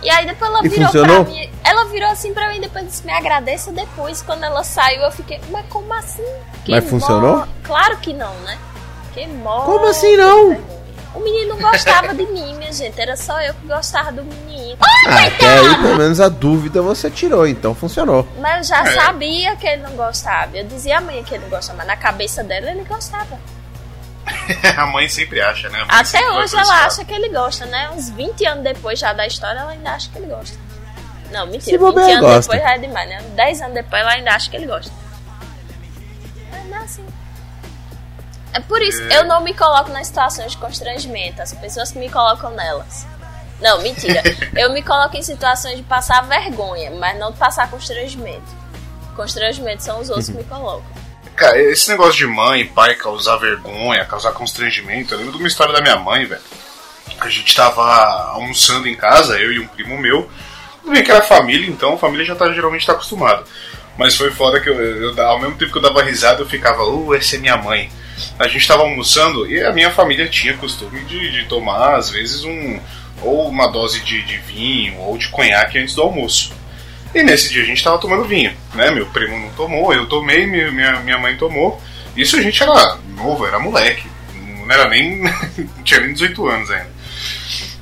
E 0.01 0.09
aí 0.09 0.25
depois 0.25 0.49
ela 0.49 0.65
E 0.65 0.69
virou 0.69 0.85
funcionou? 0.85 1.25
pra 1.25 1.33
mim. 1.33 1.49
Ela 1.63 1.85
virou 1.85 2.09
assim 2.09 2.33
pra 2.33 2.49
mim 2.49 2.59
depois 2.61 2.85
disse, 2.85 3.05
me 3.05 3.11
agradeça 3.11 3.71
depois. 3.71 4.21
Quando 4.21 4.43
ela 4.43 4.63
saiu, 4.63 5.01
eu 5.01 5.11
fiquei, 5.11 5.39
mas 5.49 5.65
como 5.69 5.93
assim? 5.93 6.23
Que 6.65 6.71
Mas 6.71 6.89
funcionou? 6.89 7.37
mor- 7.37 7.47
Claro 7.63 7.97
que 7.97 8.13
não, 8.13 8.33
né? 8.39 8.57
Que 9.13 9.27
morre. 9.27 9.65
Como 9.65 9.85
assim 9.87 10.15
não? 10.17 10.57
O 11.15 11.19
menino 11.19 11.55
não 11.55 11.61
gostava 11.71 12.13
de 12.13 12.25
mim, 12.25 12.55
minha 12.55 12.73
gente. 12.73 12.99
Era 12.99 13.15
só 13.15 13.39
eu 13.41 13.53
que 13.53 13.67
gostava 13.67 14.11
do 14.11 14.23
menino. 14.23 14.77
Ah, 14.81 15.27
até 15.27 15.47
aí, 15.59 15.75
pelo 15.75 15.97
menos 15.97 16.19
a 16.19 16.27
dúvida 16.27 16.81
você 16.81 17.09
tirou, 17.11 17.45
então 17.47 17.75
funcionou. 17.75 18.27
Mas 18.39 18.69
eu 18.69 18.75
já 18.75 18.83
É. 18.83 18.95
sabia 18.95 19.55
que 19.55 19.67
ele 19.67 19.83
não 19.83 19.91
gostava. 19.91 20.57
Eu 20.57 20.65
dizia 20.65 20.97
à 20.97 21.01
mãe 21.01 21.23
que 21.23 21.35
ele 21.35 21.43
não 21.43 21.49
gostava, 21.51 21.77
mas 21.77 21.87
na 21.87 21.95
cabeça 21.97 22.43
dela 22.43 22.71
ele 22.71 22.83
gostava. 22.83 23.37
a 24.77 24.85
mãe 24.87 25.07
sempre 25.07 25.39
acha, 25.41 25.69
né? 25.69 25.79
A 25.81 25.85
mãe 25.85 25.95
Até 26.01 26.29
hoje 26.31 26.55
ela 26.57 26.85
acha 26.85 27.05
que 27.05 27.13
ele 27.13 27.29
gosta, 27.29 27.65
né? 27.65 27.89
Uns 27.91 28.09
20 28.09 28.45
anos 28.47 28.63
depois 28.63 28.97
já 28.97 29.13
da 29.13 29.27
história, 29.27 29.59
ela 29.59 29.71
ainda 29.71 29.91
acha 29.91 30.09
que 30.09 30.17
ele 30.17 30.27
gosta. 30.27 30.57
Não, 31.31 31.45
Se 31.45 31.51
mentira. 31.51 31.77
20 31.77 31.79
bobear, 31.79 32.09
anos 32.09 32.21
gosta. 32.21 32.41
depois 32.53 32.61
já 32.61 32.75
é 32.75 32.77
demais, 32.79 33.09
né? 33.09 33.21
10 33.35 33.61
anos 33.61 33.73
depois 33.75 34.01
ela 34.01 34.11
ainda 34.13 34.31
acha 34.31 34.49
que 34.49 34.55
ele 34.55 34.65
gosta. 34.65 34.91
Mas 36.51 36.65
não 36.69 36.77
é 36.77 36.79
assim. 36.83 37.05
É 38.53 38.59
por 38.59 38.81
isso, 38.81 39.01
É. 39.11 39.17
eu 39.19 39.25
não 39.25 39.41
me 39.41 39.53
coloco 39.53 39.89
nas 39.91 40.07
situações 40.07 40.51
de 40.51 40.57
constrangimento. 40.57 41.41
As 41.41 41.53
pessoas 41.53 41.91
que 41.91 41.97
me 41.99 42.09
colocam 42.09 42.51
nelas. 42.51 43.05
Não, 43.59 43.81
mentira. 43.81 44.21
eu 44.55 44.71
me 44.71 44.81
coloco 44.83 45.15
em 45.17 45.21
situações 45.23 45.77
de 45.77 45.83
passar 45.83 46.21
vergonha, 46.27 46.91
mas 46.91 47.17
não 47.17 47.31
de 47.31 47.37
passar 47.37 47.69
constrangimento. 47.69 48.63
Constrangimento 49.15 49.83
são 49.83 49.99
os 49.99 50.09
outros 50.09 50.27
que 50.29 50.35
me 50.35 50.43
colocam. 50.43 50.85
Cara, 51.35 51.59
esse 51.59 51.89
negócio 51.89 52.13
de 52.13 52.27
mãe 52.27 52.61
e 52.61 52.65
pai 52.65 52.95
causar 52.95 53.37
vergonha, 53.37 54.05
causar 54.05 54.31
constrangimento, 54.33 55.13
eu 55.13 55.17
lembro 55.17 55.33
de 55.33 55.39
uma 55.39 55.47
história 55.47 55.73
da 55.73 55.81
minha 55.81 55.95
mãe, 55.97 56.25
velho. 56.25 56.41
A 57.19 57.27
gente 57.29 57.55
tava 57.55 57.83
almoçando 58.33 58.87
em 58.87 58.95
casa, 58.95 59.39
eu 59.39 59.51
e 59.51 59.59
um 59.59 59.67
primo 59.67 59.97
meu. 59.97 60.29
Tudo 60.81 60.91
bem 60.93 61.03
que 61.03 61.11
era 61.11 61.21
família, 61.21 61.67
então 61.69 61.93
a 61.93 61.97
família 61.97 62.25
já 62.25 62.35
tá, 62.35 62.51
geralmente 62.51 62.85
tá 62.85 62.93
acostumada. 62.93 63.43
Mas 63.97 64.15
foi 64.15 64.31
foda 64.31 64.59
que 64.59 64.69
eu, 64.69 64.79
eu- 64.79 65.25
ao 65.27 65.39
mesmo 65.39 65.55
tempo 65.57 65.71
que 65.71 65.77
eu 65.77 65.81
dava 65.81 66.03
risada, 66.03 66.41
eu 66.41 66.45
ficava, 66.49 66.83
uh, 66.83 67.13
essa 67.15 67.35
é 67.35 67.39
minha 67.39 67.55
mãe. 67.57 67.91
A 68.37 68.47
gente 68.47 68.67
tava 68.67 68.83
almoçando 68.83 69.49
e 69.49 69.63
a 69.63 69.71
minha 69.71 69.91
família 69.91 70.27
tinha 70.27 70.57
costume 70.57 71.01
de, 71.05 71.31
de 71.31 71.45
tomar, 71.45 71.95
às 71.95 72.09
vezes, 72.09 72.43
um 72.43 72.79
ou 73.21 73.47
uma 73.47 73.67
dose 73.67 74.01
de, 74.01 74.21
de 74.23 74.37
vinho 74.37 74.99
ou 74.99 75.17
de 75.17 75.29
conhaque 75.29 75.77
antes 75.77 75.95
do 75.95 76.01
almoço. 76.01 76.53
E 77.13 77.21
nesse 77.21 77.49
dia 77.49 77.61
a 77.61 77.65
gente 77.65 77.83
tava 77.83 77.99
tomando 77.99 78.25
vinho, 78.25 78.55
né? 78.73 78.89
Meu 78.89 79.05
primo 79.07 79.37
não 79.37 79.49
tomou, 79.51 79.93
eu 79.93 80.07
tomei, 80.07 80.47
minha, 80.47 80.99
minha, 80.99 81.17
mãe 81.17 81.37
tomou. 81.37 81.79
Isso 82.15 82.37
a 82.37 82.41
gente 82.41 82.61
era 82.61 82.97
novo, 83.15 83.45
era 83.45 83.59
moleque. 83.59 84.07
Não 84.35 84.71
era 84.71 84.89
nem. 84.89 85.21
tinha 85.83 85.99
nem 85.99 86.13
18 86.13 86.47
anos 86.47 86.71
ainda. 86.71 86.91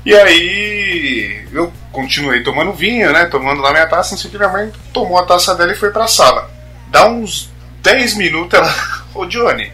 E 0.04 0.14
aí 0.14 1.46
eu 1.52 1.72
continuei 1.90 2.42
tomando 2.42 2.72
vinho, 2.72 3.10
né? 3.12 3.24
Tomando 3.26 3.62
lá 3.62 3.70
minha 3.72 3.86
taça, 3.86 4.12
não 4.12 4.18
sei 4.18 4.28
o 4.28 4.30
que, 4.32 4.38
minha 4.38 4.50
mãe 4.50 4.70
tomou 4.92 5.18
a 5.18 5.24
taça 5.24 5.54
dela 5.54 5.72
e 5.72 5.76
foi 5.76 5.90
pra 5.90 6.06
sala. 6.06 6.50
Dá 6.88 7.06
uns 7.06 7.50
10 7.82 8.16
minutos 8.16 8.58
ela. 8.58 8.74
Ô 9.14 9.24
Johnny, 9.26 9.72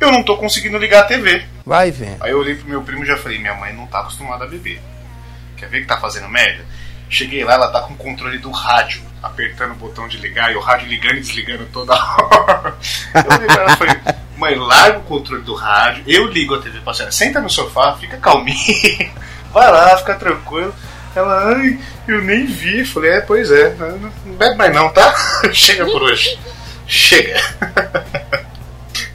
eu 0.00 0.12
não 0.12 0.22
tô 0.22 0.36
conseguindo 0.36 0.78
ligar 0.78 1.02
a 1.02 1.06
TV. 1.06 1.44
Vai 1.64 1.90
vendo. 1.90 2.22
Aí 2.22 2.30
eu 2.30 2.38
olhei 2.38 2.54
pro 2.54 2.68
meu 2.68 2.82
primo 2.82 3.04
e 3.04 3.06
já 3.06 3.16
falei, 3.16 3.38
minha 3.38 3.54
mãe 3.54 3.72
não 3.72 3.86
tá 3.86 4.00
acostumada 4.00 4.44
a 4.44 4.48
beber. 4.48 4.80
Quer 5.56 5.68
ver 5.68 5.82
que 5.82 5.86
tá 5.86 5.98
fazendo 5.98 6.28
merda? 6.28 6.64
Cheguei 7.08 7.44
lá, 7.44 7.54
ela 7.54 7.70
tá 7.70 7.80
com 7.82 7.94
o 7.94 7.96
controle 7.96 8.38
do 8.38 8.50
rádio, 8.50 9.02
apertando 9.22 9.72
o 9.72 9.76
botão 9.76 10.06
de 10.08 10.16
ligar 10.16 10.52
e 10.52 10.56
o 10.56 10.60
rádio 10.60 10.88
ligando 10.88 11.16
e 11.16 11.20
desligando 11.20 11.66
toda 11.72 11.92
hora. 11.94 12.76
Eu 13.14 13.36
olhei 13.36 13.46
pra 13.46 13.62
ela 13.62 13.72
e 13.72 13.76
falei, 13.76 13.96
mãe, 14.36 14.54
larga 14.56 14.98
o 14.98 15.02
controle 15.02 15.42
do 15.42 15.54
rádio, 15.54 16.04
eu 16.06 16.26
ligo 16.28 16.54
a 16.54 16.62
TV 16.62 16.80
pra 16.80 16.94
senhora, 16.94 17.12
senta 17.12 17.40
no 17.40 17.50
sofá, 17.50 17.96
fica 17.96 18.16
calminha, 18.16 19.10
vai 19.52 19.70
lá, 19.70 19.96
fica 19.98 20.14
tranquilo. 20.14 20.74
Ela, 21.14 21.56
ai, 21.56 21.80
eu 22.06 22.22
nem 22.22 22.46
vi. 22.46 22.84
Falei, 22.84 23.10
é, 23.10 23.20
pois 23.20 23.50
é, 23.50 23.74
não 24.24 24.34
bebe 24.34 24.56
mais 24.56 24.72
não, 24.72 24.88
tá? 24.90 25.12
Chega 25.52 25.84
por 25.84 26.02
hoje. 26.02 26.38
Chega. 26.86 27.40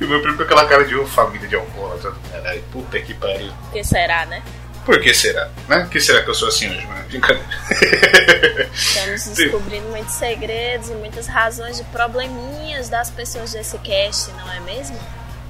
E 0.06 0.08
o 0.08 0.10
meu 0.12 0.22
primo 0.22 0.38
com 0.38 0.44
aquela 0.44 0.68
cara 0.68 0.86
de 0.86 0.96
família 1.08 1.48
de 1.48 1.56
alcoólatra. 1.56 2.14
Caralho, 2.32 2.62
puta 2.72 3.00
que 3.00 3.12
pariu. 3.16 3.52
O 3.70 3.72
que 3.72 3.84
será, 3.84 4.24
né? 4.28 4.44
Por 4.86 5.02
que 5.02 5.12
será? 5.16 5.50
Né? 5.68 5.80
Por 5.80 5.90
que 5.90 6.00
será 6.00 6.22
que 6.22 6.30
eu 6.30 6.36
sou 6.36 6.48
assim 6.48 6.70
hoje, 6.70 6.86
mano? 6.86 7.04
Brincadeira. 7.08 8.70
Estamos 8.72 9.26
descobrindo 9.36 9.88
muitos 9.88 10.14
segredos 10.14 10.90
e 10.90 10.94
muitas 10.94 11.26
razões 11.26 11.78
de 11.78 11.84
probleminhas 11.86 12.88
das 12.88 13.10
pessoas 13.10 13.54
desse 13.54 13.80
cast, 13.80 14.30
não 14.34 14.52
é 14.54 14.60
mesmo? 14.60 14.96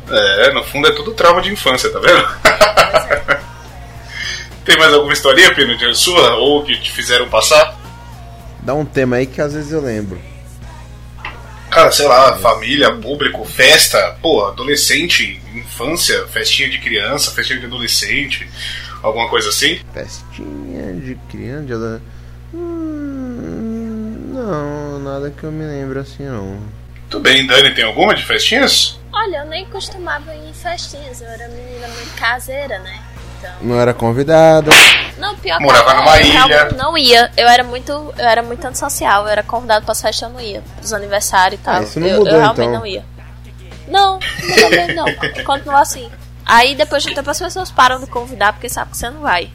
é, 0.09 0.53
no 0.53 0.63
fundo 0.63 0.87
é 0.87 0.91
tudo 0.91 1.11
trauma 1.11 1.41
de 1.41 1.51
infância, 1.51 1.91
tá 1.91 1.99
vendo? 1.99 2.25
Pois 2.41 3.11
é. 3.11 3.39
Tem 4.63 4.77
mais 4.77 4.93
alguma 4.93 5.11
historinha, 5.11 5.53
Pino, 5.53 5.75
de 5.75 5.95
sua? 5.95 6.35
Ou 6.37 6.63
que 6.63 6.79
te 6.79 6.93
fizeram 6.93 7.27
passar? 7.27 7.77
Dá 8.61 8.73
um 8.73 8.85
tema 8.85 9.17
aí 9.17 9.25
que 9.25 9.41
às 9.41 9.53
vezes 9.53 9.73
eu 9.73 9.81
lembro. 9.81 10.17
Cara, 11.85 11.91
sei 11.91 12.07
lá, 12.07 12.35
família, 12.39 12.91
público, 12.95 13.45
festa, 13.45 14.17
pô, 14.19 14.43
adolescente, 14.47 15.39
infância, 15.53 16.25
festinha 16.25 16.67
de 16.67 16.79
criança, 16.79 17.29
festinha 17.29 17.59
de 17.59 17.67
adolescente, 17.67 18.49
alguma 19.03 19.29
coisa 19.29 19.49
assim? 19.49 19.79
Festinha 19.93 20.93
de 20.93 21.13
criança, 21.29 21.63
de 21.65 21.73
ado- 21.73 22.01
Hum, 22.55 24.31
não, 24.33 24.97
nada 24.99 25.29
que 25.29 25.43
eu 25.43 25.51
me 25.51 25.63
lembre 25.63 25.99
assim 25.99 26.23
não. 26.23 26.57
Tudo 27.07 27.21
bem, 27.21 27.45
Dani, 27.45 27.75
tem 27.75 27.83
alguma 27.83 28.15
de 28.15 28.25
festinhas? 28.25 28.97
Olha, 29.13 29.37
eu 29.37 29.45
nem 29.45 29.65
costumava 29.65 30.33
ir 30.33 30.49
em 30.49 30.53
festinhas, 30.55 31.21
eu 31.21 31.27
era 31.27 31.47
menina 31.49 31.87
muito 31.87 32.15
caseira, 32.17 32.79
né? 32.79 32.99
Então. 33.45 33.67
Não 33.67 33.79
era 33.79 33.93
convidada. 33.93 34.71
Não, 35.17 35.35
pior 35.37 35.59
Morava 35.61 35.85
que 35.85 35.91
eu 35.91 35.95
numa 35.97 36.17
eu 36.17 36.25
ilha. 36.25 36.33
realmente 36.45 36.75
não 36.75 36.97
ia. 36.97 37.31
Eu 37.37 37.47
era 37.47 37.63
muito, 37.63 37.91
eu 37.91 38.25
era 38.25 38.43
muito 38.43 38.65
antissocial, 38.65 39.23
eu 39.23 39.29
era 39.29 39.43
convidado 39.43 39.85
pra 39.85 39.95
festas, 39.95 40.21
eu 40.21 40.29
não 40.29 40.41
ia. 40.41 40.61
Pros 40.77 40.93
aniversários 40.93 41.59
e 41.59 41.63
tal. 41.63 41.75
Ah, 41.75 41.83
isso 41.83 41.99
não 41.99 42.07
eu, 42.07 42.17
mudou, 42.17 42.33
eu 42.33 42.39
realmente 42.39 42.67
então. 42.67 42.79
não 42.79 42.85
ia. 42.85 43.05
Não, 43.87 44.19
não 44.19 44.49
mudou 44.49 44.69
mesmo, 44.69 44.93
não. 44.95 45.05
Continua 45.45 45.81
assim. 45.81 46.09
Aí 46.45 46.75
depois 46.75 47.01
de 47.03 47.09
um 47.11 47.13
tempo 47.15 47.29
as 47.29 47.39
pessoas 47.39 47.71
param 47.71 47.99
de 47.99 48.07
convidar 48.07 48.53
porque 48.53 48.69
sabem 48.69 48.91
que 48.91 48.97
você 48.97 49.09
não 49.09 49.21
vai. 49.21 49.49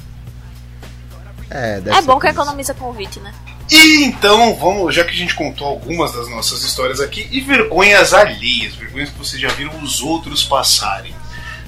É, 1.51 1.81
deve 1.81 1.97
É 1.99 2.03
bom 2.03 2.19
que 2.19 2.29
isso. 2.29 2.37
economiza 2.37 2.75
convite, 2.75 3.19
né? 3.21 3.33
E 3.71 4.05
então, 4.05 4.55
vamos, 4.57 4.93
já 4.95 5.05
que 5.05 5.11
a 5.11 5.17
gente 5.17 5.35
contou 5.35 5.67
algumas 5.67 6.13
das 6.13 6.29
nossas 6.29 6.65
histórias 6.65 7.01
aqui, 7.01 7.29
e 7.31 7.41
vergonhas 7.41 8.13
alheias, 8.13 8.75
vergonhas 8.75 9.11
que 9.11 9.19
vocês 9.19 9.41
já 9.41 9.49
viram 9.49 9.81
os 9.83 10.01
outros 10.01 10.43
passarem. 10.43 11.15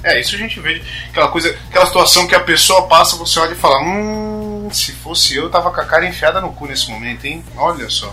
É, 0.05 0.21
isso 0.21 0.35
a 0.35 0.39
gente 0.39 0.59
vê, 0.61 0.83
aquela 1.11 1.29
coisa, 1.29 1.57
aquela 1.69 1.87
situação 1.87 2.27
que 2.27 2.35
a 2.35 2.41
pessoa 2.41 2.89
passa, 2.89 3.17
você 3.17 3.39
olha 3.39 3.53
e 3.53 3.57
fala, 3.57 3.81
hum, 3.83 4.69
se 4.73 4.93
fosse 4.93 5.37
eu, 5.37 5.45
eu 5.45 5.51
tava 5.51 5.71
com 5.71 5.81
a 5.81 5.85
cara 5.85 6.07
enfiada 6.07 6.41
no 6.41 6.53
cu 6.53 6.67
nesse 6.67 6.91
momento, 6.91 7.25
hein? 7.25 7.45
Olha 7.57 7.89
só. 7.89 8.13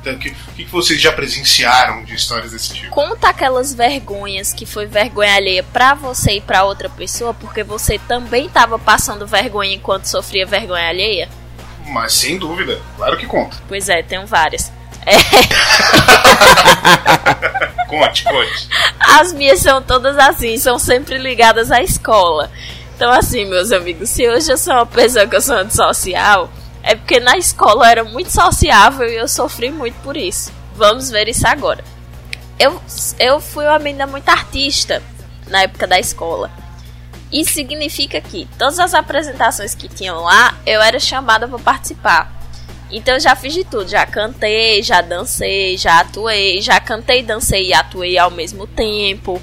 Então, 0.00 0.14
o 0.14 0.18
que, 0.18 0.30
que 0.30 0.64
que 0.64 0.70
vocês 0.70 1.00
já 1.00 1.10
presenciaram 1.12 2.04
de 2.04 2.14
histórias 2.14 2.52
desse 2.52 2.72
tipo? 2.72 2.90
Conta 2.90 3.28
aquelas 3.28 3.74
vergonhas 3.74 4.52
que 4.52 4.64
foi 4.64 4.86
vergonha 4.86 5.34
alheia 5.34 5.64
pra 5.64 5.94
você 5.94 6.34
e 6.34 6.40
pra 6.40 6.62
outra 6.62 6.88
pessoa, 6.88 7.34
porque 7.34 7.64
você 7.64 7.98
também 7.98 8.48
tava 8.48 8.78
passando 8.78 9.26
vergonha 9.26 9.74
enquanto 9.74 10.04
sofria 10.04 10.46
vergonha 10.46 10.88
alheia? 10.88 11.28
Mas 11.88 12.14
sem 12.14 12.38
dúvida, 12.38 12.80
claro 12.96 13.16
que 13.16 13.26
conta. 13.26 13.56
Pois 13.66 13.88
é, 13.88 14.00
tenho 14.02 14.24
várias. 14.26 14.72
É, 15.04 15.16
Conte, 17.86 18.24
conte. 18.24 18.68
as 19.00 19.32
minhas 19.32 19.60
são 19.60 19.80
todas 19.80 20.18
assim, 20.18 20.56
são 20.58 20.78
sempre 20.78 21.18
ligadas 21.18 21.70
à 21.70 21.82
escola. 21.82 22.50
Então, 22.94 23.10
assim, 23.12 23.44
meus 23.44 23.72
amigos, 23.72 24.08
se 24.08 24.26
hoje 24.28 24.50
eu 24.50 24.56
sou 24.56 24.72
uma 24.72 24.86
pessoa 24.86 25.26
que 25.26 25.36
eu 25.36 25.40
sou 25.40 25.56
antissocial, 25.56 26.50
é 26.82 26.94
porque 26.94 27.20
na 27.20 27.36
escola 27.36 27.84
eu 27.84 27.90
era 27.90 28.04
muito 28.04 28.30
sociável 28.30 29.08
e 29.08 29.16
eu 29.16 29.28
sofri 29.28 29.70
muito 29.70 29.96
por 30.02 30.16
isso. 30.16 30.52
Vamos 30.74 31.10
ver 31.10 31.28
isso 31.28 31.46
agora. 31.46 31.84
Eu, 32.58 32.80
eu 33.18 33.40
fui 33.40 33.66
uma 33.66 33.78
menina 33.78 34.06
muito 34.06 34.28
artista 34.28 35.02
na 35.48 35.62
época 35.62 35.86
da 35.86 35.98
escola. 35.98 36.50
Isso 37.32 37.52
significa 37.52 38.20
que 38.20 38.48
todas 38.56 38.78
as 38.78 38.94
apresentações 38.94 39.74
que 39.74 39.88
tinham 39.88 40.22
lá, 40.22 40.54
eu 40.64 40.80
era 40.80 40.98
chamada 40.98 41.48
para 41.48 41.58
participar. 41.58 42.35
Então 42.90 43.14
eu 43.14 43.20
já 43.20 43.34
fiz 43.34 43.52
de 43.52 43.64
tudo, 43.64 43.88
já 43.88 44.06
cantei, 44.06 44.82
já 44.82 45.00
dancei, 45.00 45.76
já 45.76 46.00
atuei, 46.00 46.60
já 46.60 46.78
cantei, 46.78 47.22
dancei 47.22 47.68
e 47.68 47.74
atuei 47.74 48.16
ao 48.16 48.30
mesmo 48.30 48.66
tempo. 48.66 49.40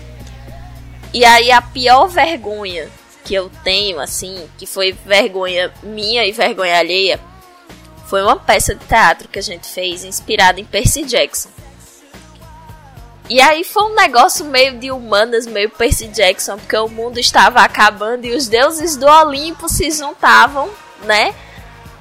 E 1.13 1.25
aí 1.25 1.51
a 1.51 1.61
pior 1.61 2.07
vergonha 2.07 2.89
que 3.23 3.33
eu 3.33 3.49
tenho, 3.63 3.99
assim, 3.99 4.47
que 4.57 4.65
foi 4.65 4.91
vergonha 4.91 5.71
minha 5.81 6.25
e 6.25 6.31
vergonha 6.31 6.77
alheia, 6.77 7.19
foi 8.07 8.21
uma 8.21 8.35
peça 8.35 8.75
de 8.75 8.85
teatro 8.85 9.27
que 9.27 9.39
a 9.39 9.43
gente 9.43 9.67
fez 9.67 10.03
inspirada 10.03 10.59
em 10.59 10.65
Percy 10.65 11.03
Jackson. 11.03 11.49
E 13.29 13.39
aí 13.39 13.63
foi 13.63 13.83
um 13.83 13.95
negócio 13.95 14.45
meio 14.45 14.77
de 14.77 14.91
humanas, 14.91 15.47
meio 15.47 15.69
Percy 15.69 16.07
Jackson, 16.07 16.57
porque 16.57 16.75
o 16.75 16.89
mundo 16.89 17.19
estava 17.19 17.61
acabando 17.61 18.25
e 18.25 18.35
os 18.35 18.47
deuses 18.47 18.97
do 18.97 19.07
Olimpo 19.07 19.69
se 19.69 19.89
juntavam, 19.91 20.69
né? 21.03 21.33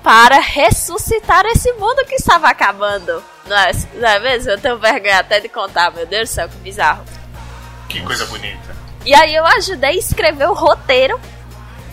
Para 0.02 0.40
ressuscitar 0.40 1.44
esse 1.46 1.72
mundo 1.74 2.04
que 2.06 2.16
estava 2.16 2.48
acabando. 2.48 3.22
Não 3.46 3.56
é, 3.56 3.72
não 3.94 4.08
é 4.08 4.18
mesmo? 4.20 4.50
Eu 4.50 4.58
tenho 4.58 4.78
vergonha 4.78 5.18
até 5.18 5.40
de 5.40 5.48
contar, 5.48 5.92
meu 5.92 6.06
Deus 6.06 6.28
do 6.28 6.32
céu, 6.32 6.48
que 6.48 6.56
bizarro. 6.56 7.04
Que 7.88 8.00
coisa 8.00 8.26
bonita. 8.26 8.76
E 9.04 9.14
aí 9.14 9.34
eu 9.34 9.44
ajudei 9.44 9.90
a 9.90 9.94
escrever 9.94 10.48
o 10.48 10.54
roteiro. 10.54 11.20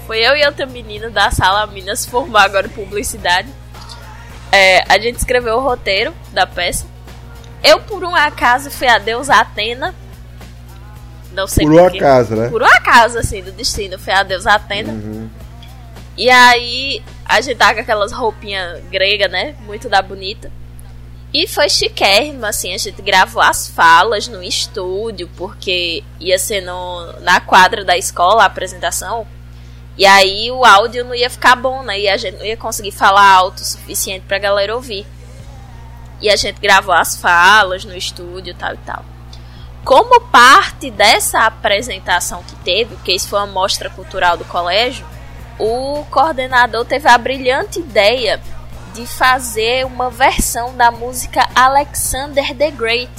Foi 0.08 0.20
eu 0.20 0.36
e 0.36 0.46
outra 0.46 0.66
menina 0.66 1.10
da 1.10 1.30
sala 1.30 1.68
Minas 1.68 2.06
formar 2.06 2.44
agora 2.44 2.68
em 2.68 2.72
publicidade. 2.72 3.48
É, 4.52 4.84
a 4.92 4.98
gente 4.98 5.18
escreveu 5.18 5.58
o 5.58 5.62
roteiro 5.62 6.14
da 6.32 6.48
peça. 6.48 6.86
Eu, 7.64 7.80
por 7.82 8.04
um 8.04 8.16
acaso, 8.16 8.72
fui 8.72 8.88
a 8.88 8.98
deusa 8.98 9.36
Atena. 9.36 9.94
Não 11.32 11.48
sei 11.48 11.66
Por 11.66 11.76
um 11.76 11.86
acaso, 11.86 12.36
né? 12.36 12.50
Por 12.50 12.62
um 12.62 12.66
acaso, 12.66 13.18
assim, 13.18 13.42
do 13.42 13.52
destino. 13.52 14.00
Foi 14.00 14.14
a 14.14 14.24
Deus 14.24 14.48
atenda. 14.48 14.92
E 16.20 16.30
aí, 16.30 17.02
a 17.24 17.40
gente 17.40 17.56
tá 17.56 17.74
com 17.74 17.80
aquelas 17.80 18.12
roupinhas 18.12 18.84
gregas, 18.92 19.32
né? 19.32 19.56
Muito 19.62 19.88
da 19.88 20.02
bonita. 20.02 20.52
E 21.34 21.48
foi 21.48 21.70
chiquérrimo, 21.70 22.46
assim, 22.46 22.74
a 22.74 22.78
gente 22.78 23.02
gravou 23.02 23.42
as 23.42 23.70
falas 23.70 24.28
no 24.28 24.44
estúdio, 24.44 25.30
porque 25.38 26.04
ia 26.20 26.38
ser 26.38 26.60
no, 26.60 27.22
na 27.22 27.40
quadra 27.40 27.86
da 27.86 27.98
escola 27.98 28.44
a 28.44 28.48
apresentação. 28.48 29.26
E 29.98 30.06
aí 30.06 30.52
o 30.52 30.66
áudio 30.66 31.06
não 31.06 31.16
ia 31.16 31.30
ficar 31.30 31.56
bom, 31.56 31.84
né? 31.84 31.98
E 31.98 32.10
a 32.10 32.18
gente 32.18 32.38
não 32.38 32.46
ia 32.46 32.58
conseguir 32.58 32.92
falar 32.92 33.32
alto 33.36 33.60
o 33.60 33.66
suficiente 33.66 34.26
pra 34.28 34.40
galera 34.40 34.76
ouvir. 34.76 35.08
E 36.20 36.30
a 36.30 36.36
gente 36.36 36.60
gravou 36.60 36.94
as 36.94 37.16
falas 37.16 37.86
no 37.86 37.96
estúdio, 37.96 38.54
tal 38.56 38.74
e 38.74 38.78
tal. 38.80 39.06
Como 39.86 40.20
parte 40.28 40.92
dessa 40.92 41.46
apresentação 41.46 42.44
que 42.44 42.58
teve, 42.58 42.96
porque 42.96 43.14
isso 43.14 43.30
foi 43.30 43.40
uma 43.40 43.48
mostra 43.48 43.90
cultural 43.90 44.36
do 44.36 44.44
colégio, 44.44 45.06
o 45.60 46.04
coordenador 46.10 46.86
teve 46.86 47.08
a 47.08 47.18
brilhante 47.18 47.80
ideia 47.80 48.40
de 48.94 49.06
fazer 49.06 49.86
uma 49.86 50.10
versão 50.10 50.76
da 50.76 50.90
música 50.92 51.48
Alexander 51.56 52.56
the 52.56 52.72
Great. 52.72 53.10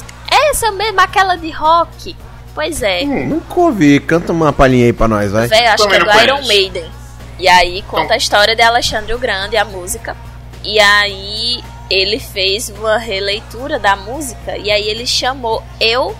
Essa 0.50 0.70
mesmo, 0.72 1.00
aquela 1.00 1.36
de 1.36 1.50
rock. 1.50 2.16
Pois 2.54 2.82
é. 2.82 3.02
Hum, 3.04 3.28
nunca 3.28 3.60
ouvi. 3.60 4.00
Canta 4.00 4.32
uma 4.32 4.52
palhinha 4.52 4.86
aí 4.86 4.92
pra 4.92 5.06
nós, 5.06 5.30
vai. 5.30 5.46
Véi, 5.46 5.66
acho 5.66 5.86
que 5.86 5.96
Também 5.98 6.14
é 6.14 6.16
do 6.18 6.22
Iron. 6.24 6.46
Maiden. 6.46 6.90
E 7.38 7.48
aí 7.48 7.82
conta 7.82 8.02
Então- 8.04 8.14
a 8.14 8.18
história 8.18 8.56
de 8.56 8.62
Alexandre 8.62 9.14
o 9.14 9.18
Grande, 9.18 9.56
a 9.56 9.64
música. 9.64 10.16
E 10.64 10.78
aí 10.80 11.62
ele 11.88 12.18
fez 12.18 12.68
uma 12.68 12.98
releitura 12.98 13.78
da 13.78 13.96
música. 13.96 14.56
E 14.56 14.70
aí 14.70 14.88
ele 14.88 15.06
chamou 15.06 15.62
eu 15.80 16.16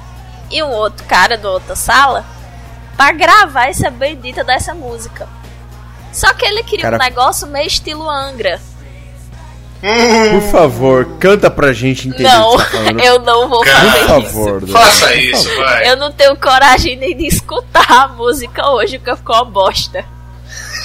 e 0.51 0.63
um 0.63 0.71
outro 0.71 1.05
cara 1.07 1.37
da 1.37 1.51
outra 1.51 1.75
sala 1.77 2.25
pra 2.97 3.13
gravar 3.13 3.67
essa 3.69 3.91
bendita 3.91 4.43
dessa 4.45 4.73
música. 4.75 5.29
Só 6.13 6.33
que 6.35 6.45
ele 6.45 6.63
queria 6.63 6.83
Cara- 6.85 6.97
um 6.97 6.99
negócio 6.99 7.47
meio 7.47 7.67
estilo 7.67 8.09
Angra. 8.09 8.61
Por 10.33 10.43
favor, 10.51 11.07
canta 11.19 11.51
pra 11.51 11.73
gente 11.73 12.07
entender 12.09 12.25
não, 12.29 12.55
o 12.55 12.59
que 12.59 12.77
você 12.77 12.93
tá 12.95 13.01
eu 13.03 13.19
não 13.21 13.49
vou 13.49 13.65
fazer 13.65 13.81
Por 13.81 13.97
isso. 13.97 14.07
favor, 14.07 14.61
Dudu. 14.61 14.73
Faça 14.73 15.15
isso, 15.15 15.57
vai. 15.57 15.89
Eu 15.91 15.97
não 15.97 16.13
tenho 16.13 16.37
coragem 16.37 16.97
nem 16.97 17.17
de 17.17 17.27
escutar 17.27 17.87
a 17.91 18.09
música 18.09 18.69
hoje, 18.71 18.99
porque 18.99 19.17
ficou 19.17 19.37
uma 19.37 19.45
bosta. 19.47 20.05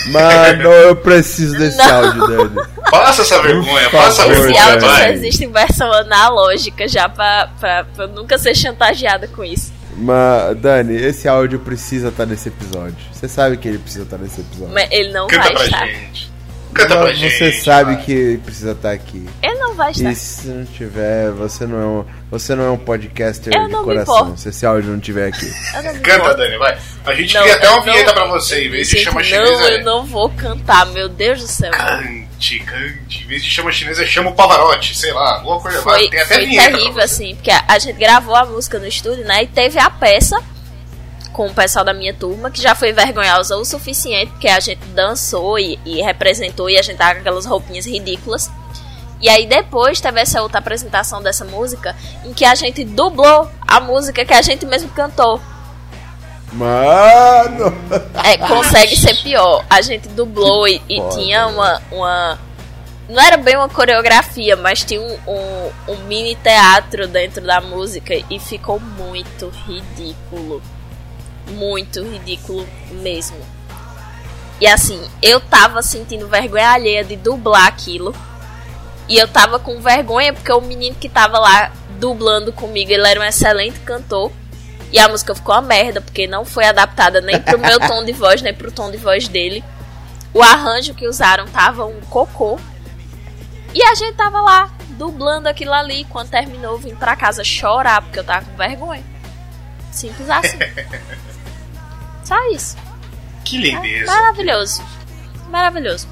Mano, 0.07 0.69
eu 0.71 0.95
preciso 0.95 1.57
desse 1.59 1.75
Não. 1.77 2.05
áudio, 2.05 2.27
Dani. 2.27 2.55
Passa 2.89 3.23
essa 3.23 3.41
vergonha, 3.41 3.89
Por 3.89 3.99
passa 3.99 4.21
a 4.21 4.25
favor, 4.27 4.31
Esse 4.31 4.41
vergonha, 4.53 4.71
áudio 4.73 4.87
só 4.89 5.03
existe 5.07 5.43
em 5.43 5.51
versão 5.51 5.91
analógica 5.91 6.87
já 6.87 7.09
pra, 7.09 7.49
pra, 7.59 7.83
pra 7.83 8.05
eu 8.05 8.09
nunca 8.09 8.37
ser 8.37 8.55
chantageada 8.55 9.27
com 9.27 9.43
isso. 9.43 9.73
Mas, 9.97 10.57
Dani, 10.57 10.95
esse 10.95 11.27
áudio 11.27 11.59
precisa 11.59 12.09
estar 12.09 12.25
nesse 12.25 12.49
episódio. 12.49 12.95
Você 13.13 13.27
sabe 13.27 13.57
que 13.57 13.67
ele 13.67 13.77
precisa 13.77 14.03
estar 14.03 14.17
nesse 14.17 14.41
episódio. 14.41 14.73
Mas 14.73 14.87
ele 14.91 15.11
não 15.13 15.27
Canta 15.27 15.43
vai 15.43 15.53
pra 15.53 15.65
estar. 15.65 15.87
gente. 15.87 16.35
Canta 16.73 16.95
pra 16.95 17.03
Mas 17.05 17.17
gente. 17.17 17.37
você 17.37 17.51
sabe 17.53 17.93
vai. 17.95 18.03
que 18.03 18.11
ele 18.11 18.37
precisa 18.39 18.71
estar 18.73 18.91
aqui. 18.91 19.25
Ele 19.41 19.55
não 19.55 19.73
vai 19.75 19.91
estar. 19.91 20.11
E 20.11 20.15
se 20.15 20.47
não 20.49 20.65
tiver, 20.65 21.31
você 21.31 21.65
não 21.65 21.79
é 21.81 21.85
um, 21.85 22.05
você 22.29 22.53
não 22.53 22.65
é 22.65 22.69
um 22.71 22.77
podcaster 22.77 23.53
Eu 23.53 23.67
de 23.67 23.71
não 23.71 23.83
coração. 23.85 24.35
Se 24.35 24.49
esse 24.49 24.65
áudio 24.65 24.91
não 24.91 24.99
tiver 24.99 25.27
aqui. 25.29 25.45
Não 25.73 26.01
Canta. 26.01 26.33
Dani, 26.35 26.57
vai. 26.57 26.77
A 27.05 27.13
gente 27.13 27.33
Não, 27.33 27.41
cria 27.43 27.55
até 27.55 27.69
uma 27.69 27.81
vinheta 27.83 28.05
não- 28.07 28.13
pra 28.13 28.25
você, 28.25 28.65
em 28.65 28.69
vez 28.69 28.87
de 28.89 28.93
Gente, 28.97 29.03
chama 29.05 29.19
não, 29.21 29.23
chinesa. 29.25 29.63
eu 29.71 29.83
não 29.85 30.05
vou 30.05 30.29
cantar, 30.31 30.85
meu 30.87 31.07
Deus 31.07 31.39
do 31.41 31.47
céu. 31.47 31.71
Cante, 31.71 32.24
cante. 32.59 33.23
Em 33.23 33.27
vez 33.27 33.43
de 33.43 33.49
chama 33.49 33.71
chinesa, 33.71 34.05
chama 34.05 34.29
o 34.29 34.35
Pavarotti, 34.35 34.95
sei 34.95 35.13
lá, 35.13 35.35
alguma 35.35 35.59
coisa. 35.59 35.81
Foi, 35.81 35.93
vai, 35.93 36.09
tem 36.09 36.19
até 36.19 36.35
foi 36.35 36.47
terrível, 36.47 37.03
assim, 37.03 37.35
porque 37.35 37.51
a, 37.51 37.63
a 37.67 37.79
gente 37.79 37.97
gravou 37.97 38.35
a 38.35 38.45
música 38.45 38.79
no 38.79 38.87
estúdio, 38.87 39.25
né? 39.25 39.43
E 39.43 39.47
teve 39.47 39.79
a 39.79 39.89
peça 39.89 40.41
com 41.35 41.47
o 41.47 41.53
pessoal 41.53 41.83
da 41.83 41.93
minha 41.93 42.13
turma, 42.13 42.49
que 42.49 42.61
já 42.61 42.73
foi 42.73 42.93
vergonhosa 42.93 43.57
o 43.57 43.65
suficiente, 43.65 44.31
porque 44.31 44.47
a 44.47 44.59
gente 44.59 44.85
dançou 44.87 45.59
e, 45.59 45.77
e 45.85 46.01
representou 46.01 46.69
e 46.69 46.77
a 46.77 46.81
gente 46.81 46.97
tava 46.97 47.15
com 47.15 47.19
aquelas 47.19 47.45
roupinhas 47.45 47.85
ridículas. 47.85 48.49
E 49.21 49.27
aí 49.27 49.45
depois 49.45 49.99
teve 49.99 50.21
essa 50.21 50.41
outra 50.41 50.59
apresentação 50.59 51.21
dessa 51.21 51.43
música, 51.43 51.95
em 52.23 52.33
que 52.33 52.45
a 52.45 52.55
gente 52.55 52.85
dublou 52.85 53.49
a 53.67 53.79
música 53.79 54.23
que 54.23 54.33
a 54.33 54.41
gente 54.41 54.65
mesmo 54.65 54.89
cantou. 54.89 55.41
Mano! 56.55 57.73
É, 58.23 58.37
consegue 58.47 58.95
ser 58.95 59.15
pior. 59.21 59.65
A 59.69 59.81
gente 59.81 60.07
dublou 60.09 60.67
e, 60.67 60.81
e 60.89 61.01
tinha 61.09 61.47
uma, 61.47 61.81
uma. 61.91 62.39
Não 63.09 63.21
era 63.21 63.37
bem 63.37 63.55
uma 63.55 63.69
coreografia, 63.69 64.55
mas 64.55 64.83
tinha 64.83 65.01
um, 65.01 65.17
um, 65.27 65.71
um 65.89 65.97
mini 66.07 66.35
teatro 66.35 67.07
dentro 67.07 67.45
da 67.45 67.61
música 67.61 68.15
e 68.29 68.39
ficou 68.39 68.79
muito 68.79 69.51
ridículo. 69.67 70.61
Muito 71.49 72.01
ridículo 72.01 72.65
mesmo. 72.91 73.37
E 74.59 74.65
assim, 74.65 75.01
eu 75.21 75.39
tava 75.39 75.81
sentindo 75.81 76.27
vergonha 76.27 76.69
alheia 76.69 77.03
de 77.03 77.15
dublar 77.15 77.67
aquilo. 77.67 78.15
E 79.07 79.17
eu 79.17 79.27
tava 79.27 79.59
com 79.59 79.79
vergonha 79.79 80.33
porque 80.33 80.51
o 80.51 80.61
menino 80.61 80.95
que 80.95 81.09
tava 81.09 81.37
lá 81.37 81.71
dublando 81.99 82.51
comigo, 82.51 82.91
ele 82.91 83.07
era 83.07 83.19
um 83.19 83.23
excelente 83.23 83.79
cantor. 83.81 84.31
E 84.91 84.99
a 84.99 85.07
música 85.07 85.35
ficou 85.35 85.55
uma 85.55 85.61
merda, 85.61 85.99
porque 86.01 86.27
não 86.27 86.45
foi 86.45 86.65
adaptada 86.65 87.19
nem 87.21 87.39
pro 87.39 87.59
meu 87.59 87.79
tom 87.79 88.03
de 88.03 88.13
voz, 88.13 88.41
nem 88.41 88.53
pro 88.53 88.71
tom 88.71 88.91
de 88.91 88.97
voz 88.97 89.27
dele. 89.27 89.63
O 90.33 90.41
arranjo 90.41 90.93
que 90.93 91.07
usaram 91.07 91.45
tava 91.47 91.85
um 91.85 91.99
cocô. 92.01 92.59
E 93.73 93.83
a 93.83 93.95
gente 93.95 94.15
tava 94.15 94.39
lá, 94.41 94.71
dublando 94.91 95.49
aquilo 95.49 95.73
ali. 95.73 96.05
Quando 96.05 96.29
terminou, 96.29 96.73
eu 96.73 96.79
vim 96.79 96.95
pra 96.95 97.15
casa 97.15 97.43
chorar, 97.43 98.01
porque 98.01 98.19
eu 98.19 98.23
tava 98.23 98.45
com 98.45 98.55
vergonha. 98.55 99.03
Simples 99.91 100.29
assim. 100.29 100.57
Só 102.23 102.35
isso. 102.51 102.77
Que 103.43 103.57
lindeza. 103.57 104.11
Maravilhoso. 104.11 104.83
Maravilhoso. 105.49 106.07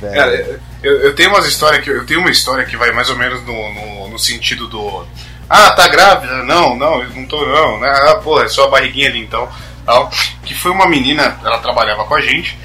Cara, 0.00 0.60
eu, 0.82 1.00
eu 1.00 1.14
tenho 1.14 1.30
umas 1.30 1.46
histórias 1.46 1.82
que 1.82 1.90
eu 1.90 2.04
tenho 2.06 2.20
uma 2.20 2.30
história 2.30 2.64
que 2.64 2.76
vai 2.76 2.92
mais 2.92 3.08
ou 3.10 3.16
menos 3.16 3.42
no, 3.44 3.74
no, 3.74 4.08
no 4.08 4.18
sentido 4.18 4.66
do 4.66 5.06
ah 5.48 5.70
tá 5.72 5.88
grávida? 5.88 6.42
Não 6.42 6.76
não 6.76 7.02
eu 7.02 7.10
não 7.10 7.26
tô 7.26 7.44
não 7.44 7.80
né? 7.80 7.88
Ah 7.88 8.16
porra 8.16 8.44
é 8.44 8.48
só 8.48 8.64
a 8.64 8.68
barriguinha 8.68 9.08
ali 9.08 9.20
então 9.20 9.48
tal. 9.84 10.10
Que 10.44 10.54
foi 10.54 10.70
uma 10.70 10.86
menina 10.86 11.38
ela 11.44 11.58
trabalhava 11.58 12.04
com 12.04 12.14
a 12.14 12.20
gente 12.20 12.58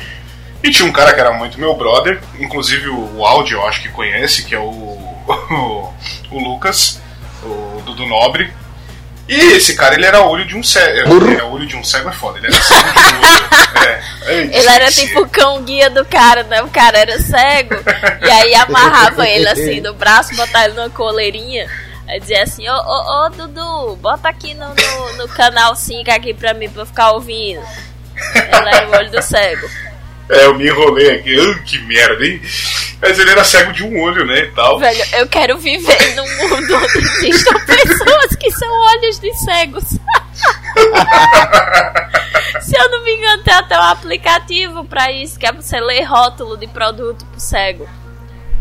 e 0.64 0.70
tinha 0.70 0.88
um 0.88 0.92
cara 0.92 1.14
que 1.14 1.20
era 1.20 1.34
muito 1.34 1.60
meu 1.60 1.76
brother 1.76 2.22
inclusive 2.40 2.90
o, 2.90 3.18
o 3.18 3.26
áudio 3.26 3.58
eu 3.58 3.68
acho 3.68 3.82
que 3.82 3.90
conhece 3.90 4.44
que 4.44 4.56
é 4.56 4.60
o 4.60 4.64
o, 5.30 5.94
o 6.32 6.40
Lucas 6.40 7.02
o 7.44 7.82
Dudu 7.86 8.06
Nobre. 8.06 8.52
E 9.28 9.36
esse 9.54 9.76
cara 9.76 9.96
ele 9.96 10.06
era 10.06 10.22
olho 10.22 10.46
de 10.46 10.58
um 10.58 10.64
cego 10.64 11.16
ele 11.16 11.36
era 11.36 11.46
olho 11.46 11.66
de 11.66 11.78
um 11.78 11.84
cego 11.84 12.10
é 12.10 12.12
foda 12.12 12.38
ele 12.38 12.48
era 12.48 12.62
cego 12.62 12.82
de 12.82 13.00
um 13.00 13.20
olho 13.20 13.52
é, 14.26 14.44
Ele 14.44 14.70
era 14.70 14.92
tipo 14.92 15.22
o 15.22 15.30
cão 15.30 15.62
guia 15.64 15.90
do 15.90 16.06
cara, 16.06 16.44
né? 16.44 16.62
O 16.62 16.68
cara 16.68 17.00
era 17.00 17.20
cego. 17.20 17.76
E 18.22 18.30
aí 18.30 18.54
amarrava 18.62 19.28
ele 19.28 19.48
assim 19.48 19.82
no 19.82 19.94
braço, 19.94 20.36
botava 20.36 20.66
ele 20.66 20.76
numa 20.76 20.90
coleirinha. 20.90 21.68
Aí 22.12 22.20
dizia 22.20 22.44
assim, 22.44 22.68
ô, 22.68 22.74
ô, 22.74 23.26
ô 23.26 23.30
Dudu, 23.30 23.96
bota 23.96 24.28
aqui 24.28 24.54
no, 24.54 24.68
no, 24.68 25.14
no 25.16 25.30
canal 25.30 25.74
5 25.78 26.12
aqui 26.12 26.34
pra 26.34 26.54
mim, 26.54 26.70
pra 26.70 26.82
eu 26.82 26.86
ficar 26.86 27.14
ouvindo. 27.14 27.62
Ele 28.36 28.70
era 28.70 28.90
o 28.90 28.92
olho 28.92 29.10
do 29.10 29.22
cego. 29.22 29.66
É, 30.28 30.46
eu 30.46 30.54
me 30.54 30.68
enrolei 30.68 31.12
aqui, 31.12 31.34
ah, 31.40 31.60
que 31.64 31.80
merda, 31.80 32.26
hein? 32.26 32.42
Mas 33.02 33.18
ele 33.18 33.32
era 33.32 33.46
cego 33.46 33.72
de 33.72 33.84
um 33.86 33.98
olho, 34.02 34.26
né, 34.26 34.40
e 34.40 34.52
tal. 34.52 34.78
Velho, 34.78 35.06
eu 35.14 35.28
quero 35.28 35.58
viver 35.58 36.16
num 36.16 36.28
mundo 36.38 36.76
onde 36.76 36.98
existam 36.98 37.58
pessoas 37.66 38.36
que 38.36 38.52
são 38.52 38.70
olhos 38.70 39.18
de 39.18 39.34
cegos. 39.34 39.84
Se 42.60 42.78
eu 42.78 42.92
não 42.92 43.06
me 43.06 43.16
engano, 43.16 43.42
tem 43.44 43.54
até 43.54 43.80
um 43.80 43.84
aplicativo 43.84 44.84
pra 44.84 45.10
isso, 45.14 45.40
que 45.40 45.46
é 45.46 45.52
pra 45.54 45.62
você 45.62 45.80
ler 45.80 46.04
rótulo 46.04 46.58
de 46.58 46.68
produto 46.68 47.26
pro 47.26 47.40
cego. 47.40 47.88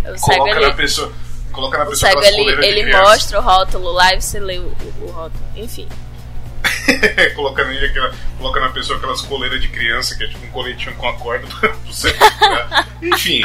O 0.04 0.16
cego, 0.18 0.38
Coloca 0.38 0.56
ele, 0.56 0.66
na 0.68 0.74
pessoa, 0.74 1.12
coloca 1.52 1.78
na 1.78 1.84
o 1.84 1.90
pessoa 1.90 2.10
cego 2.22 2.24
ele, 2.40 2.66
ele 2.66 2.92
mostra 2.96 3.38
o 3.38 3.42
rótulo 3.42 3.92
lá 3.92 4.14
e 4.14 4.20
você 4.20 4.38
lê 4.40 4.58
o, 4.58 4.62
o- 4.64 5.04
o 5.04 5.10
rótulo. 5.10 5.44
Enfim. 5.56 5.88
coloca, 7.34 7.64
nele 7.64 7.86
aquela, 7.86 8.12
coloca 8.38 8.60
na 8.60 8.68
pessoa 8.70 8.98
aquelas 8.98 9.22
coleiras 9.22 9.60
de 9.60 9.68
criança, 9.68 10.14
que 10.16 10.24
é 10.24 10.28
tipo 10.28 10.44
um 10.44 10.50
coletinho 10.50 10.94
com 10.96 11.08
a 11.08 11.14
corda 11.14 11.46
pro 11.46 11.72
cego 11.92 12.18
tirar. 12.38 12.88
Enfim. 13.02 13.42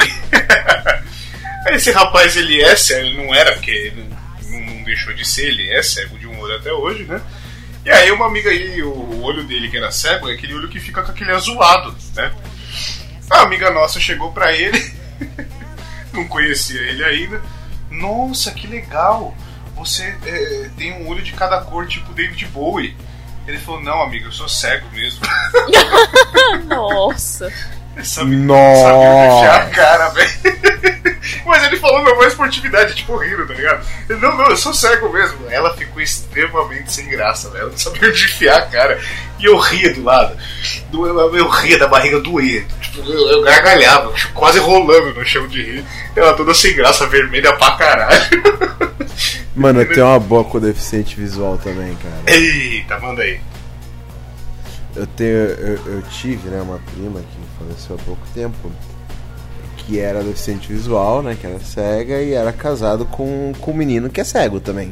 Esse 1.71 1.91
rapaz, 1.91 2.35
ele 2.35 2.61
é 2.61 2.75
cego, 2.75 3.05
ele 3.07 3.17
não 3.25 3.33
era, 3.33 3.53
porque 3.53 3.71
ele 3.71 4.03
não, 4.43 4.59
não 4.59 4.83
deixou 4.83 5.13
de 5.13 5.25
ser, 5.25 5.47
ele 5.47 5.71
é 5.71 5.81
cego 5.81 6.17
de 6.19 6.27
um 6.27 6.39
olho 6.39 6.55
até 6.55 6.71
hoje, 6.71 7.03
né? 7.05 7.19
E 7.83 7.89
aí 7.89 8.11
uma 8.11 8.27
amiga 8.27 8.49
aí, 8.49 8.81
o, 8.83 8.89
o 8.89 9.23
olho 9.23 9.43
dele 9.43 9.69
que 9.69 9.77
era 9.77 9.91
cego, 9.91 10.29
é 10.29 10.33
aquele 10.33 10.53
olho 10.53 10.69
que 10.69 10.79
fica 10.79 11.01
com 11.01 11.11
aquele 11.11 11.31
azulado, 11.31 11.95
né? 12.15 12.31
A 13.29 13.41
amiga 13.41 13.71
nossa 13.71 13.99
chegou 13.99 14.31
pra 14.31 14.53
ele, 14.53 14.93
não 16.13 16.27
conhecia 16.27 16.79
ele 16.81 17.03
ainda. 17.03 17.41
Nossa, 17.99 18.51
que 18.51 18.67
legal! 18.67 19.35
Você 19.75 20.03
é, 20.25 20.69
tem 20.77 20.93
um 20.93 21.07
olho 21.09 21.21
de 21.21 21.33
cada 21.33 21.59
cor, 21.61 21.85
tipo 21.87 22.13
David 22.13 22.45
Bowie. 22.47 22.95
Ele 23.47 23.59
falou, 23.59 23.81
não, 23.81 24.01
amiga, 24.01 24.25
eu 24.27 24.31
sou 24.31 24.47
cego 24.49 24.87
mesmo. 24.91 25.21
Nossa. 26.67 27.51
Sabe, 28.03 28.35
Nossa. 28.35 28.81
sabia 28.81 29.25
enfiar 29.37 29.61
a 29.61 29.69
cara, 29.69 30.09
velho. 30.09 30.29
Mas 31.45 31.63
ele 31.63 31.77
falou 31.77 32.03
na 32.03 32.09
maior 32.15 32.27
esportividade, 32.27 32.95
tipo, 32.95 33.15
rindo, 33.17 33.47
tá 33.47 33.53
ligado? 33.53 33.85
Ele, 34.09 34.19
não, 34.19 34.35
não, 34.35 34.47
eu 34.47 34.57
sou 34.57 34.73
cego 34.73 35.09
mesmo. 35.11 35.47
Ela 35.49 35.75
ficou 35.77 36.01
extremamente 36.01 36.91
sem 36.91 37.07
graça, 37.07 37.49
velho. 37.49 37.61
Ela 37.63 37.71
não 37.71 37.77
sabia 37.77 38.09
onde 38.09 38.23
enfiar 38.25 38.57
a 38.57 38.65
cara. 38.65 38.99
E 39.39 39.45
eu 39.45 39.57
ria 39.57 39.93
do 39.93 40.03
lado. 40.03 40.37
Do- 40.91 41.07
Eu, 41.07 41.35
eu 41.35 41.47
ria 41.49 41.77
da 41.79 41.87
barriga 41.87 42.19
doer. 42.19 42.65
Eu, 42.97 43.29
eu 43.31 43.41
gargalhava, 43.41 44.13
quase 44.33 44.59
rolando 44.59 45.13
no 45.13 45.25
chão 45.25 45.47
de 45.47 45.61
rir. 45.61 45.85
Ela 46.15 46.33
toda 46.33 46.53
sem 46.53 46.75
graça, 46.75 47.05
vermelha 47.07 47.53
pra 47.57 47.71
caralho. 47.71 48.21
Mano, 49.55 49.81
eu 49.81 49.89
tenho 49.93 50.05
uma 50.05 50.19
boa 50.19 50.43
com 50.43 50.59
deficiente 50.59 51.15
visual 51.15 51.57
também, 51.57 51.95
cara. 51.95 52.37
Eita, 52.37 52.99
manda 52.99 53.21
aí. 53.23 53.39
Eu 54.95 55.05
tenho. 55.07 55.29
Eu, 55.29 55.79
eu 55.87 56.01
tive, 56.09 56.47
né, 56.49 56.61
uma 56.61 56.79
prima 56.79 57.19
que 57.19 57.37
faleceu 57.63 57.95
há 57.95 57.99
pouco 58.05 58.21
tempo. 58.33 58.71
Que 59.77 59.99
era 59.99 60.23
deficiente 60.23 60.71
visual, 60.71 61.21
né? 61.21 61.37
Que 61.39 61.45
era 61.45 61.59
cega 61.59 62.21
e 62.21 62.33
era 62.33 62.51
casado 62.51 63.05
com, 63.05 63.51
com 63.59 63.71
um 63.71 63.75
menino 63.75 64.09
que 64.09 64.19
é 64.19 64.23
cego 64.23 64.59
também. 64.59 64.91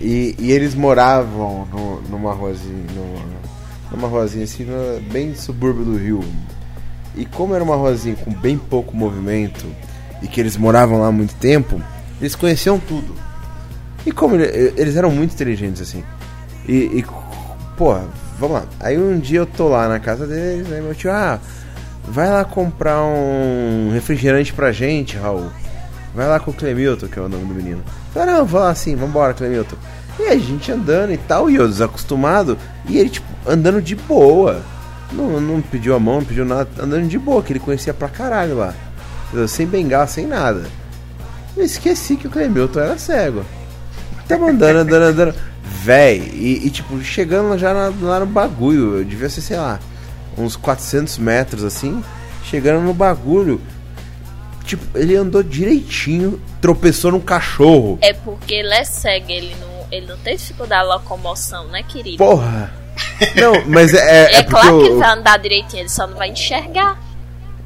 E, 0.00 0.34
e 0.38 0.52
eles 0.52 0.74
moravam 0.74 1.66
no- 1.72 2.00
numa 2.02 2.32
ruazinha. 2.34 2.84
Numa, 2.94 3.24
numa 3.90 4.08
ruazinha 4.08 4.44
assim, 4.44 4.64
no- 4.64 5.00
bem 5.10 5.34
subúrbio 5.34 5.84
do 5.84 5.96
Rio. 5.96 6.24
E 7.16 7.24
como 7.26 7.54
era 7.54 7.62
uma 7.62 7.76
ruazinha 7.76 8.16
com 8.16 8.32
bem 8.32 8.58
pouco 8.58 8.96
movimento 8.96 9.64
e 10.22 10.26
que 10.28 10.40
eles 10.40 10.56
moravam 10.56 11.00
lá 11.00 11.08
há 11.08 11.12
muito 11.12 11.34
tempo, 11.36 11.80
eles 12.20 12.34
conheciam 12.34 12.78
tudo. 12.78 13.14
E 14.04 14.12
como 14.12 14.34
ele- 14.34 14.72
eles 14.76 14.96
eram 14.96 15.10
muito 15.10 15.32
inteligentes 15.32 15.80
assim. 15.80 16.02
E, 16.68 16.74
e 16.98 17.04
pô, 17.76 17.94
vamos 18.38 18.56
lá. 18.56 18.64
Aí 18.80 18.98
um 18.98 19.18
dia 19.18 19.38
eu 19.40 19.46
tô 19.46 19.68
lá 19.68 19.88
na 19.88 19.98
casa 20.00 20.26
deles, 20.26 20.70
aí 20.72 20.80
meu 20.80 20.94
tio, 20.94 21.10
ah, 21.12 21.38
vai 22.06 22.28
lá 22.30 22.44
comprar 22.44 23.00
um 23.02 23.90
refrigerante 23.92 24.52
pra 24.52 24.72
gente, 24.72 25.16
Raul. 25.16 25.46
Vai 26.14 26.28
lá 26.28 26.38
com 26.38 26.50
o 26.50 26.54
Clemilton, 26.54 27.06
que 27.08 27.18
é 27.18 27.22
o 27.22 27.28
nome 27.28 27.44
do 27.46 27.54
menino. 27.54 27.82
Falei, 28.12 28.34
não, 28.34 28.44
vou 28.44 28.60
lá 28.60 28.70
assim, 28.70 28.94
vambora, 28.94 29.34
Clemilton. 29.34 29.76
E 30.18 30.24
a 30.28 30.36
gente 30.38 30.70
andando 30.70 31.12
e 31.12 31.16
tal, 31.16 31.50
e 31.50 31.56
eu 31.56 31.66
desacostumado, 31.68 32.56
e 32.88 32.98
ele, 32.98 33.08
tipo, 33.10 33.26
andando 33.46 33.82
de 33.82 33.96
boa. 33.96 34.62
Não, 35.14 35.40
não 35.40 35.60
pediu 35.62 35.94
a 35.94 36.00
mão, 36.00 36.16
não 36.16 36.24
pediu 36.24 36.44
nada, 36.44 36.68
andando 36.78 37.06
de 37.08 37.18
boa, 37.18 37.42
que 37.42 37.52
ele 37.52 37.60
conhecia 37.60 37.94
pra 37.94 38.08
caralho 38.08 38.56
lá. 38.56 38.74
Sem 39.48 39.66
bengala, 39.66 40.06
sem 40.06 40.26
nada. 40.26 40.64
Eu 41.56 41.64
esqueci 41.64 42.16
que 42.16 42.26
o 42.26 42.30
Clemilton 42.30 42.80
era 42.80 42.98
cego. 42.98 43.44
Tava 44.28 44.50
andando, 44.50 44.78
andando, 44.78 45.02
andando. 45.02 45.34
Véi, 45.62 46.18
e, 46.34 46.66
e, 46.66 46.70
tipo, 46.70 47.00
chegando 47.02 47.56
já 47.58 47.72
na- 47.74 47.92
lá 48.00 48.20
no 48.20 48.26
bagulho, 48.26 48.98
eu 48.98 49.04
devia 49.04 49.28
ser, 49.28 49.40
sei 49.40 49.56
lá, 49.56 49.78
uns 50.36 50.56
400 50.56 51.16
metros 51.18 51.62
assim. 51.64 52.02
Chegando 52.44 52.82
no 52.82 52.92
bagulho, 52.94 53.60
tipo, 54.64 54.84
ele 54.96 55.14
andou 55.16 55.42
direitinho, 55.42 56.40
tropeçou 56.60 57.12
num 57.12 57.20
cachorro. 57.20 57.98
É 58.02 58.12
porque 58.12 58.54
ele 58.54 58.72
é 58.74 58.84
cego, 58.84 59.26
ele 59.30 59.54
não, 59.60 59.86
ele 59.90 60.06
não 60.06 60.16
tem 60.18 60.36
dificuldade 60.36 60.82
de 60.82 60.88
locomoção, 60.88 61.68
né, 61.68 61.82
querido? 61.82 62.18
Porra! 62.18 62.72
Não, 63.36 63.64
mas 63.66 63.92
é. 63.94 63.98
É, 63.98 64.34
é 64.36 64.38
é 64.38 64.42
claro 64.42 64.78
que 64.78 64.84
ele 64.84 64.94
eu- 64.94 64.98
vai 64.98 65.10
andar 65.10 65.38
direitinho, 65.38 65.82
ele 65.82 65.88
só 65.88 66.06
não 66.06 66.16
vai 66.16 66.30
enxergar. 66.30 66.98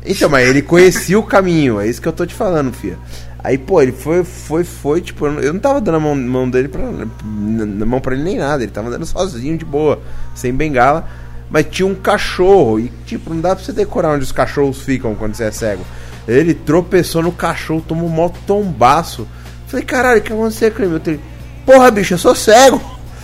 Então, 0.05 0.29
mas 0.29 0.49
ele 0.49 0.63
conhecia 0.63 1.19
o 1.19 1.23
caminho, 1.23 1.81
é 1.81 1.87
isso 1.87 2.01
que 2.01 2.09
eu 2.09 2.13
tô 2.13 2.25
te 2.25 2.35
falando, 2.35 2.73
fia. 2.73 2.97
Aí, 3.43 3.57
pô, 3.59 3.81
ele 3.81 3.93
foi, 3.93 4.25
foi, 4.25 4.65
foi, 4.65 5.01
tipo, 5.01 5.27
eu 5.27 5.53
não- 5.53 5.61
tava 5.61 5.81
dando 5.81 5.97
a 5.97 6.01
mão, 6.01 6.15
mão 6.15 6.49
dele 6.51 6.69
pra. 6.69 6.81
na 7.25 7.87
mão 7.87 8.01
pra 8.01 8.15
ele 8.15 8.23
nem 8.25 8.37
nada, 8.37 8.63
ele 8.63 8.73
tava 8.73 8.89
andando 8.89 9.07
sozinho, 9.07 9.57
de 9.57 9.65
boa, 9.65 10.01
sem 10.35 10.53
bengala. 10.53 11.09
Mas 11.51 11.67
tinha 11.71 11.87
um 11.87 11.95
cachorro, 11.95 12.79
e 12.79 12.93
tipo, 13.07 13.33
não 13.33 13.41
dá 13.41 13.55
pra 13.57 13.65
você 13.65 13.73
decorar 13.73 14.11
onde 14.11 14.25
os 14.25 14.33
cachorros 14.33 14.83
ficam 14.83 15.15
quando 15.15 15.35
você 15.35 15.45
é 15.45 15.51
cego. 15.51 15.85
Ele 16.27 16.53
tropeçou 16.53 17.23
no 17.23 17.33
cachorro, 17.33 17.81
tomou 17.87 18.07
um 18.07 18.13
mó 18.13 18.29
tombaço. 18.47 19.27
Falei, 19.67 19.85
caralho, 19.85 20.21
o 20.21 20.23
que 20.23 20.33
aconteceu, 20.33 20.71
Clemilton? 20.73 21.11
Ele, 21.13 21.21
porra, 21.65 21.91
bicho, 21.91 22.15
eu 22.15 22.19
sou 22.19 22.35
cego. 22.35 22.81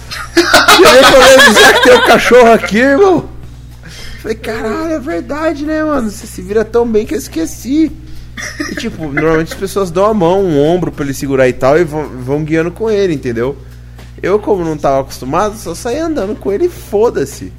Nem 0.80 1.12
pra 1.12 1.42
avisar 1.42 1.74
que 1.74 1.82
tem 1.82 1.94
um 1.94 2.06
cachorro 2.06 2.52
aqui, 2.52 2.78
irmão. 2.78 3.28
Falei, 4.20 4.36
caralho, 4.38 4.94
é 4.94 4.98
verdade, 4.98 5.66
né, 5.66 5.84
mano? 5.84 6.10
Você 6.10 6.26
se 6.26 6.40
vira 6.40 6.64
tão 6.64 6.86
bem 6.86 7.04
que 7.04 7.14
eu 7.14 7.18
esqueci. 7.18 7.92
E, 8.70 8.74
tipo, 8.74 9.04
normalmente 9.12 9.52
as 9.52 9.58
pessoas 9.58 9.90
dão 9.90 10.06
a 10.06 10.14
mão, 10.14 10.42
um 10.42 10.60
ombro 10.60 10.90
pra 10.90 11.04
ele 11.04 11.14
segurar 11.14 11.48
e 11.48 11.52
tal, 11.52 11.78
e 11.78 11.84
vão, 11.84 12.08
vão 12.08 12.44
guiando 12.44 12.70
com 12.70 12.90
ele, 12.90 13.14
entendeu? 13.14 13.56
Eu, 14.22 14.38
como 14.38 14.64
não 14.64 14.78
tava 14.78 15.00
acostumado, 15.00 15.56
só 15.56 15.74
saí 15.74 15.98
andando 15.98 16.34
com 16.34 16.50
ele 16.50 16.66
e 16.66 16.70
foda-se. 16.70 17.52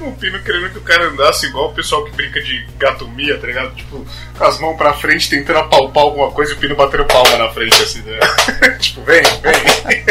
O 0.00 0.12
Pino 0.12 0.38
querendo 0.40 0.68
que 0.70 0.78
o 0.78 0.82
cara 0.82 1.08
andasse 1.08 1.46
igual 1.46 1.70
o 1.70 1.74
pessoal 1.74 2.04
que 2.04 2.10
brinca 2.16 2.42
de 2.42 2.66
gato 2.76 3.08
mia, 3.08 3.38
tá 3.38 3.46
ligado? 3.46 3.74
Tipo, 3.74 4.04
com 4.36 4.44
as 4.44 4.58
mãos 4.58 4.76
pra 4.76 4.92
frente 4.94 5.30
tentando 5.30 5.60
apalpar 5.60 6.02
alguma 6.02 6.30
coisa 6.32 6.52
e 6.52 6.54
o 6.54 6.58
Pino 6.58 6.76
batendo 6.76 7.04
palma 7.06 7.38
na 7.38 7.48
frente, 7.50 7.80
assim, 7.82 8.02
né? 8.02 8.18
tipo, 8.78 9.00
vem, 9.02 9.22
vem. 9.22 10.04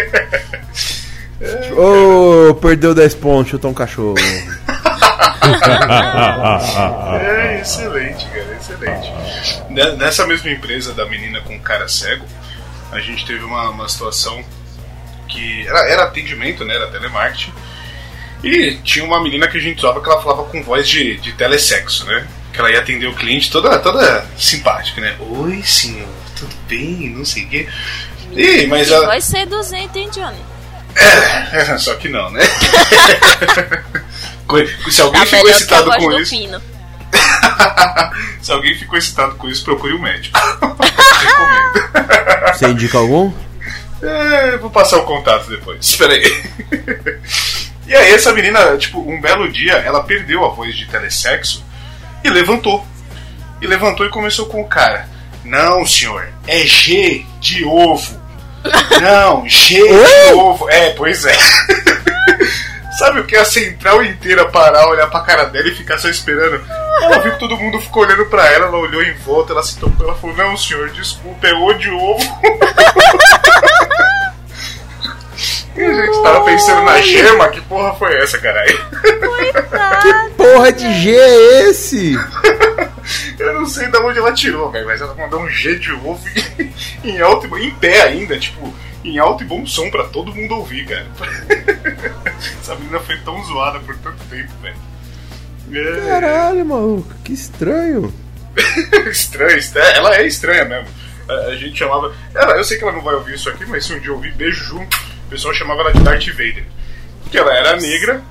Ô, 1.76 2.54
perdeu 2.56 2.94
10 2.94 3.16
pontos, 3.16 3.52
chutou 3.52 3.72
um 3.72 3.74
cachorro. 3.74 4.16
É, 7.22 7.60
excelente, 7.62 8.26
cara, 8.28 8.58
excelente. 8.60 9.12
Ne- 9.70 9.96
Nessa 9.96 10.26
mesma 10.28 10.52
empresa 10.52 10.94
da 10.94 11.06
menina 11.06 11.42
com 11.42 11.60
cara 11.60 11.88
cego, 11.88 12.26
a 12.92 13.00
gente 13.00 13.26
teve 13.26 13.44
uma, 13.44 13.70
uma 13.70 13.88
situação 13.90 14.44
que 15.28 15.68
era, 15.68 15.90
era 15.90 16.04
atendimento, 16.04 16.64
né? 16.66 16.76
Era 16.76 16.88
telemarketing. 16.88 17.54
E 18.44 18.76
tinha 18.84 19.06
uma 19.06 19.22
menina 19.22 19.48
que 19.48 19.58
a 19.58 19.62
gente 19.62 19.80
usava 19.80 20.02
que 20.02 20.10
ela 20.10 20.22
falava 20.22 20.44
com 20.46 20.64
voz 20.64 20.88
de, 20.88 21.18
de 21.18 21.32
telesexo, 21.34 22.06
né? 22.06 22.28
Que 22.54 22.60
ela 22.60 22.72
ia 22.72 22.80
atender 22.80 23.08
o 23.08 23.16
cliente 23.16 23.50
toda, 23.52 23.78
toda 23.80 24.26
simpática, 24.38 25.00
né? 25.02 25.16
Oi, 25.20 25.62
senhor, 25.64 26.08
tudo 26.38 26.54
bem? 26.68 27.10
Não 27.16 27.24
sei 27.26 27.46
o 27.46 27.50
quê. 27.50 27.68
Ih, 28.34 28.68
mas 28.68 28.88
Que 28.88 28.94
ela. 28.94 29.06
voz 29.08 29.24
seduzente, 29.24 29.98
hein, 30.00 30.10
Johnny? 30.12 30.51
É, 30.96 31.78
só 31.78 31.96
que 31.96 32.10
não, 32.10 32.30
né? 32.32 32.42
Se 34.90 35.02
alguém 35.02 35.22
Tá 35.22 35.26
ficou 35.26 35.50
excitado 35.50 35.92
com 35.92 36.12
isso. 36.14 36.36
Se 38.42 38.52
alguém 38.52 38.78
ficou 38.78 38.98
excitado 38.98 39.36
com 39.36 39.48
isso, 39.48 39.64
procure 39.64 39.94
um 39.94 40.02
médico. 40.02 40.38
Recomendo. 41.22 42.54
Você 42.54 42.68
indica 42.68 42.98
algum? 42.98 43.32
É, 44.02 44.58
vou 44.58 44.70
passar 44.70 44.98
o 44.98 45.04
contato 45.04 45.50
depois. 45.50 45.88
Espera 45.88 46.14
aí. 46.14 46.44
E 47.88 47.96
aí 47.96 48.14
essa 48.14 48.34
menina, 48.34 48.78
tipo, 48.78 49.00
um 49.00 49.22
belo 49.22 49.50
dia, 49.52 49.74
ela 49.74 50.04
perdeu 50.04 50.44
a 50.46 50.50
voz 50.50 50.76
de 50.76 50.86
telesexo 50.86 51.64
e 52.24 52.30
levantou. 52.30 52.86
E 53.62 53.68
levantou 53.68 54.06
e 54.06 54.10
começou 54.10 54.48
com 54.48 54.62
o 54.62 54.68
cara. 54.68 55.08
Não, 55.44 55.86
senhor, 55.86 56.28
é 56.48 56.66
G 56.66 57.26
de 57.40 57.64
ovo. 57.64 58.20
Não, 59.02 59.48
G 59.48 59.76
de 59.76 60.34
ovo. 60.34 60.70
É, 60.70 60.92
pois 60.92 61.26
é. 61.26 61.36
Sabe 63.00 63.22
o 63.22 63.26
que? 63.26 63.36
A 63.36 63.46
central 63.46 64.04
inteira 64.04 64.46
parar, 64.46 64.88
olhar 64.88 65.08
pra 65.08 65.22
cara 65.22 65.46
dela 65.46 65.68
e 65.68 65.76
ficar 65.76 65.98
só 65.98 66.08
esperando. 66.08 66.64
Ela 67.02 67.20
viu 67.20 67.32
que 67.32 67.40
todo 67.40 67.58
mundo 67.58 67.82
ficou 67.82 68.04
olhando 68.04 68.26
pra 68.28 68.46
ela, 68.52 68.68
ela 68.68 68.78
olhou 68.78 69.02
em 69.02 69.14
volta, 69.16 69.54
ela 69.54 69.64
se 69.64 69.80
tocou, 69.80 70.06
ela 70.06 70.16
falou, 70.16 70.36
não 70.36 70.56
senhor, 70.56 70.90
desculpa, 70.92 71.48
é 71.48 71.54
o 71.54 71.74
de 71.74 71.90
ovo. 71.90 72.20
E 75.76 75.82
a 75.82 75.94
gente 75.94 76.22
tava 76.24 76.44
pensando 76.44 76.82
na 76.84 77.02
gema, 77.02 77.50
que 77.50 77.62
porra 77.62 77.94
foi 77.96 78.14
essa, 78.18 78.38
caralho? 78.38 78.78
Porra 80.36 80.72
de 80.72 80.94
G 81.02 81.16
é 81.16 81.70
esse? 81.70 82.14
Eu 83.40 83.54
não 83.54 83.66
sei 83.66 83.88
de 83.88 83.98
onde 83.98 84.20
ela 84.20 84.34
tirou, 84.34 84.70
velho, 84.72 84.86
mas 84.86 85.02
ela 85.02 85.16
mandou 85.16 85.42
um 85.42 85.50
G 85.50 85.76
de 85.78 85.92
ovo 85.94 86.20
em, 86.60 86.74
em 87.12 87.22
alto 87.22 87.46
e 87.46 87.50
bom- 87.50 87.58
em 87.58 87.72
pé 87.72 88.04
ainda, 88.04 88.38
tipo, 88.38 88.74
em 89.04 89.18
alto 89.18 89.44
e 89.44 89.48
bom 89.48 89.66
som 89.66 89.90
pra 89.90 90.04
todo 90.06 90.34
mundo 90.36 90.56
ouvir, 90.56 90.86
cara. 90.86 91.08
Essa 92.62 92.76
menina 92.76 93.00
foi 93.00 93.18
tão 93.20 93.42
zoada 93.44 93.80
por 93.80 93.96
tanto 93.98 94.24
tempo, 94.30 94.52
velho. 94.62 94.76
É, 95.74 96.08
Caralho, 96.10 96.66
maluco, 96.66 97.14
que 97.24 97.34
estranho. 97.34 98.14
estranho, 99.10 99.58
estranho, 99.58 99.96
ela 99.96 100.16
é 100.18 100.28
estranha 100.28 100.66
mesmo. 100.66 100.88
A, 101.30 101.56
gente 101.56 101.78
chamava. 101.78 102.14
Ela, 102.36 102.58
eu 102.58 102.64
sei 102.64 102.78
que 102.78 102.84
ela 102.84 102.92
não 102.94 103.02
vai 103.02 103.16
ouvir 103.16 103.36
isso 103.36 103.50
aqui, 103.50 103.66
mas 103.66 103.86
se 103.86 103.94
um 103.94 104.00
dia 104.00 104.10
eu 104.10 104.16
ouvir 104.16 104.34
beijo 104.34 104.64
junto, 104.66 105.00
pessoal 105.32 105.54
chamava 105.54 105.82
ela 105.82 105.94
de 105.94 106.02
Darth 106.02 106.28
Vader. 106.28 106.64
Porque 107.24 107.38
ela 107.38 107.54
era 107.56 107.76
negra, 107.78 108.22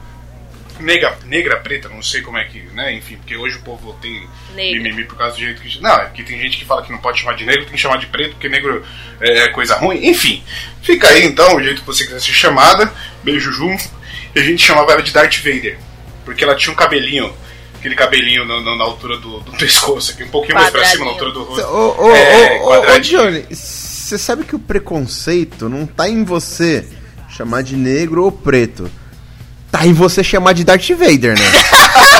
negra, 0.78 1.18
negra 1.24 1.56
preta, 1.56 1.88
não 1.88 2.02
sei 2.02 2.20
como 2.22 2.38
é 2.38 2.44
que, 2.44 2.60
né? 2.74 2.92
Enfim, 2.94 3.16
porque 3.16 3.36
hoje 3.36 3.56
o 3.56 3.62
povo 3.62 3.92
tem 4.02 4.26
Negra. 4.54 4.82
mimimi 4.82 5.04
por 5.04 5.16
causa 5.16 5.34
do 5.34 5.40
jeito 5.40 5.60
que. 5.62 5.80
Não, 5.80 5.90
é 5.94 6.04
porque 6.06 6.22
tem 6.22 6.38
gente 6.38 6.56
que 6.58 6.64
fala 6.64 6.82
que 6.82 6.92
não 6.92 6.98
pode 6.98 7.18
chamar 7.20 7.34
de 7.34 7.44
negro, 7.44 7.64
tem 7.64 7.72
que 7.72 7.78
chamar 7.78 7.96
de 7.98 8.06
preto, 8.06 8.32
porque 8.32 8.48
negro 8.48 8.84
é 9.20 9.48
coisa 9.48 9.76
ruim. 9.76 10.06
Enfim, 10.06 10.42
fica 10.82 11.08
aí 11.08 11.24
então, 11.24 11.56
o 11.56 11.62
jeito 11.62 11.80
que 11.80 11.86
você 11.86 12.04
quiser 12.04 12.20
ser 12.20 12.32
chamada, 12.32 12.92
beijo 13.22 13.50
junto. 13.52 13.84
E 14.34 14.38
a 14.40 14.42
gente 14.44 14.64
chamava 14.64 14.92
ela 14.92 15.02
de 15.02 15.12
Darth 15.12 15.36
Vader, 15.38 15.78
porque 16.24 16.44
ela 16.44 16.54
tinha 16.54 16.72
um 16.72 16.76
cabelinho. 16.76 17.34
Aquele 17.78 17.94
cabelinho 17.94 18.44
na, 18.44 18.60
na- 18.60 18.76
na 18.76 18.84
altura 18.84 19.16
do, 19.16 19.40
do 19.40 19.52
pescoço, 19.56 20.12
aqui 20.12 20.22
um 20.24 20.28
pouquinho 20.28 20.54
mais 20.56 20.68
pra 20.70 20.84
cima, 20.84 21.06
na 21.06 21.12
altura 21.12 21.32
do 21.32 21.42
rosto. 21.44 21.66
Ô, 21.66 22.04
ô, 22.08 22.14
É, 22.14 22.58
ô, 22.58 22.60
ô, 22.60 22.66
ô, 22.66 22.68
quadradinho. 22.80 23.22
Johnny, 23.22 23.46
você 24.10 24.18
sabe 24.18 24.42
que 24.42 24.56
o 24.56 24.58
preconceito 24.58 25.68
não 25.68 25.86
tá 25.86 26.08
em 26.08 26.24
você 26.24 26.84
chamar 27.28 27.62
de 27.62 27.76
negro 27.76 28.24
ou 28.24 28.32
preto. 28.32 28.90
Tá 29.70 29.86
em 29.86 29.92
você 29.92 30.24
chamar 30.24 30.52
de 30.52 30.64
Darth 30.64 30.88
Vader, 30.90 31.38
né? 31.38 31.44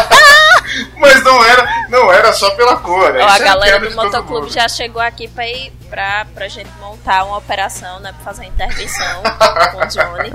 Mas 0.98 1.24
não 1.24 1.44
era, 1.44 1.86
não 1.88 2.12
era 2.12 2.32
só 2.32 2.48
pela 2.52 2.76
cor. 2.76 3.16
Ó, 3.16 3.28
a 3.28 3.36
é 3.36 3.38
galera 3.40 3.80
do 3.80 3.96
motoclube 3.96 4.50
já 4.50 4.68
chegou 4.68 5.02
aqui 5.02 5.26
pra, 5.26 5.48
ir, 5.48 5.72
pra, 5.88 6.26
pra 6.32 6.46
gente 6.46 6.70
montar 6.80 7.24
uma 7.24 7.38
operação, 7.38 7.98
né? 7.98 8.12
Pra 8.12 8.24
fazer 8.24 8.42
uma 8.42 8.48
intervenção 8.50 9.22
com 9.72 9.78
o 9.78 9.86
Johnny. 9.88 10.30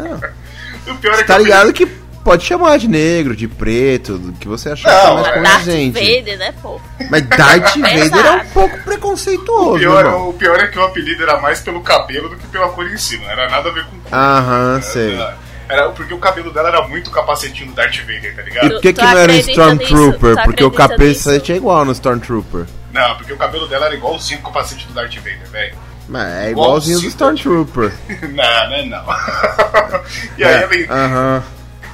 O 0.88 0.96
pior 0.98 1.14
é 1.14 1.18
que 1.20 1.24
Tá 1.24 1.36
eu 1.36 1.44
ligado 1.44 1.72
que 1.72 1.86
pode 2.26 2.44
chamar 2.44 2.78
de 2.80 2.88
negro, 2.88 3.36
de 3.36 3.48
preto, 3.48 4.18
do 4.18 4.34
que 4.34 4.48
você 4.48 4.70
achar 4.72 4.92
Não, 4.92 5.24
que 5.24 5.30
é 5.30 5.32
é. 5.38 5.42
mais 5.42 5.44
Darth 5.44 5.66
condizente. 5.66 6.16
Vader, 6.20 6.38
né, 6.40 6.54
pô? 6.62 6.82
Mas 7.10 7.22
Darth 7.28 7.76
Vader 7.80 8.26
é 8.26 8.32
um 8.32 8.46
pouco 8.48 8.76
O 8.76 8.84
preconceituoso, 8.84 9.80
pior, 9.80 10.06
irmão. 10.06 10.30
o 10.30 10.34
pior 10.34 10.60
é 10.60 10.68
que 10.68 10.80
o 10.80 10.84
apelido 10.84 11.22
era 11.24 11.40
mais 11.40 11.62
pelo 11.62 11.82
cabelo 11.82 12.28
do 12.30 12.36
que 12.36 12.48
pela 12.48 12.68
cor 12.70 12.86
em 12.92 12.98
si, 12.98 13.18
não 13.20 13.30
era 13.30 13.48
nada 13.50 13.70
a 13.70 13.72
ver 13.72 13.86
com 13.86 13.92
cor. 14.00 14.14
Aham, 14.14 14.82
sei. 14.82 15.14
Era, 15.14 15.38
era 15.70 15.90
porque 15.92 16.14
o 16.14 16.18
cabelo 16.18 16.52
dela 16.52 16.70
era 16.70 16.88
muito 16.88 17.12
capacetinho 17.12 17.68
do 17.70 17.74
Darth 17.76 17.98
Vader, 18.00 18.36
tá 18.36 18.42
ligado? 18.42 18.66
E 18.66 18.70
por 18.72 18.82
que, 18.82 18.94
que 18.94 19.02
não 19.02 19.18
era 19.18 19.32
um? 19.32 19.36
Stormtrooper? 19.36 20.44
Porque 20.44 20.64
o 20.64 20.72
capacete 20.72 21.34
nisso? 21.34 21.52
é 21.52 21.56
igual 21.56 21.86
no 21.86 21.92
Stormtrooper. 21.92 22.66
Não, 22.92 23.16
porque 23.18 23.34
o 23.34 23.38
cabelo 23.38 23.68
dela 23.68 23.86
era 23.86 23.96
igualzinho 23.96 24.42
com 24.42 24.50
o 24.50 24.54
capacete 24.54 24.88
do 24.88 24.94
Darth 24.94 25.16
Vader, 25.16 25.48
velho. 25.52 25.76
Mas 26.08 26.28
é 26.34 26.52
igualzinho 26.52 27.02
do 27.02 27.08
Stormtrooper. 27.08 27.92
não, 28.34 28.70
não 28.70 28.76
é 28.76 28.86
não. 28.86 29.06
e 30.38 30.44
aí, 30.44 30.54
É, 30.54 30.84
ela, 30.86 30.94
Aham. 31.06 31.44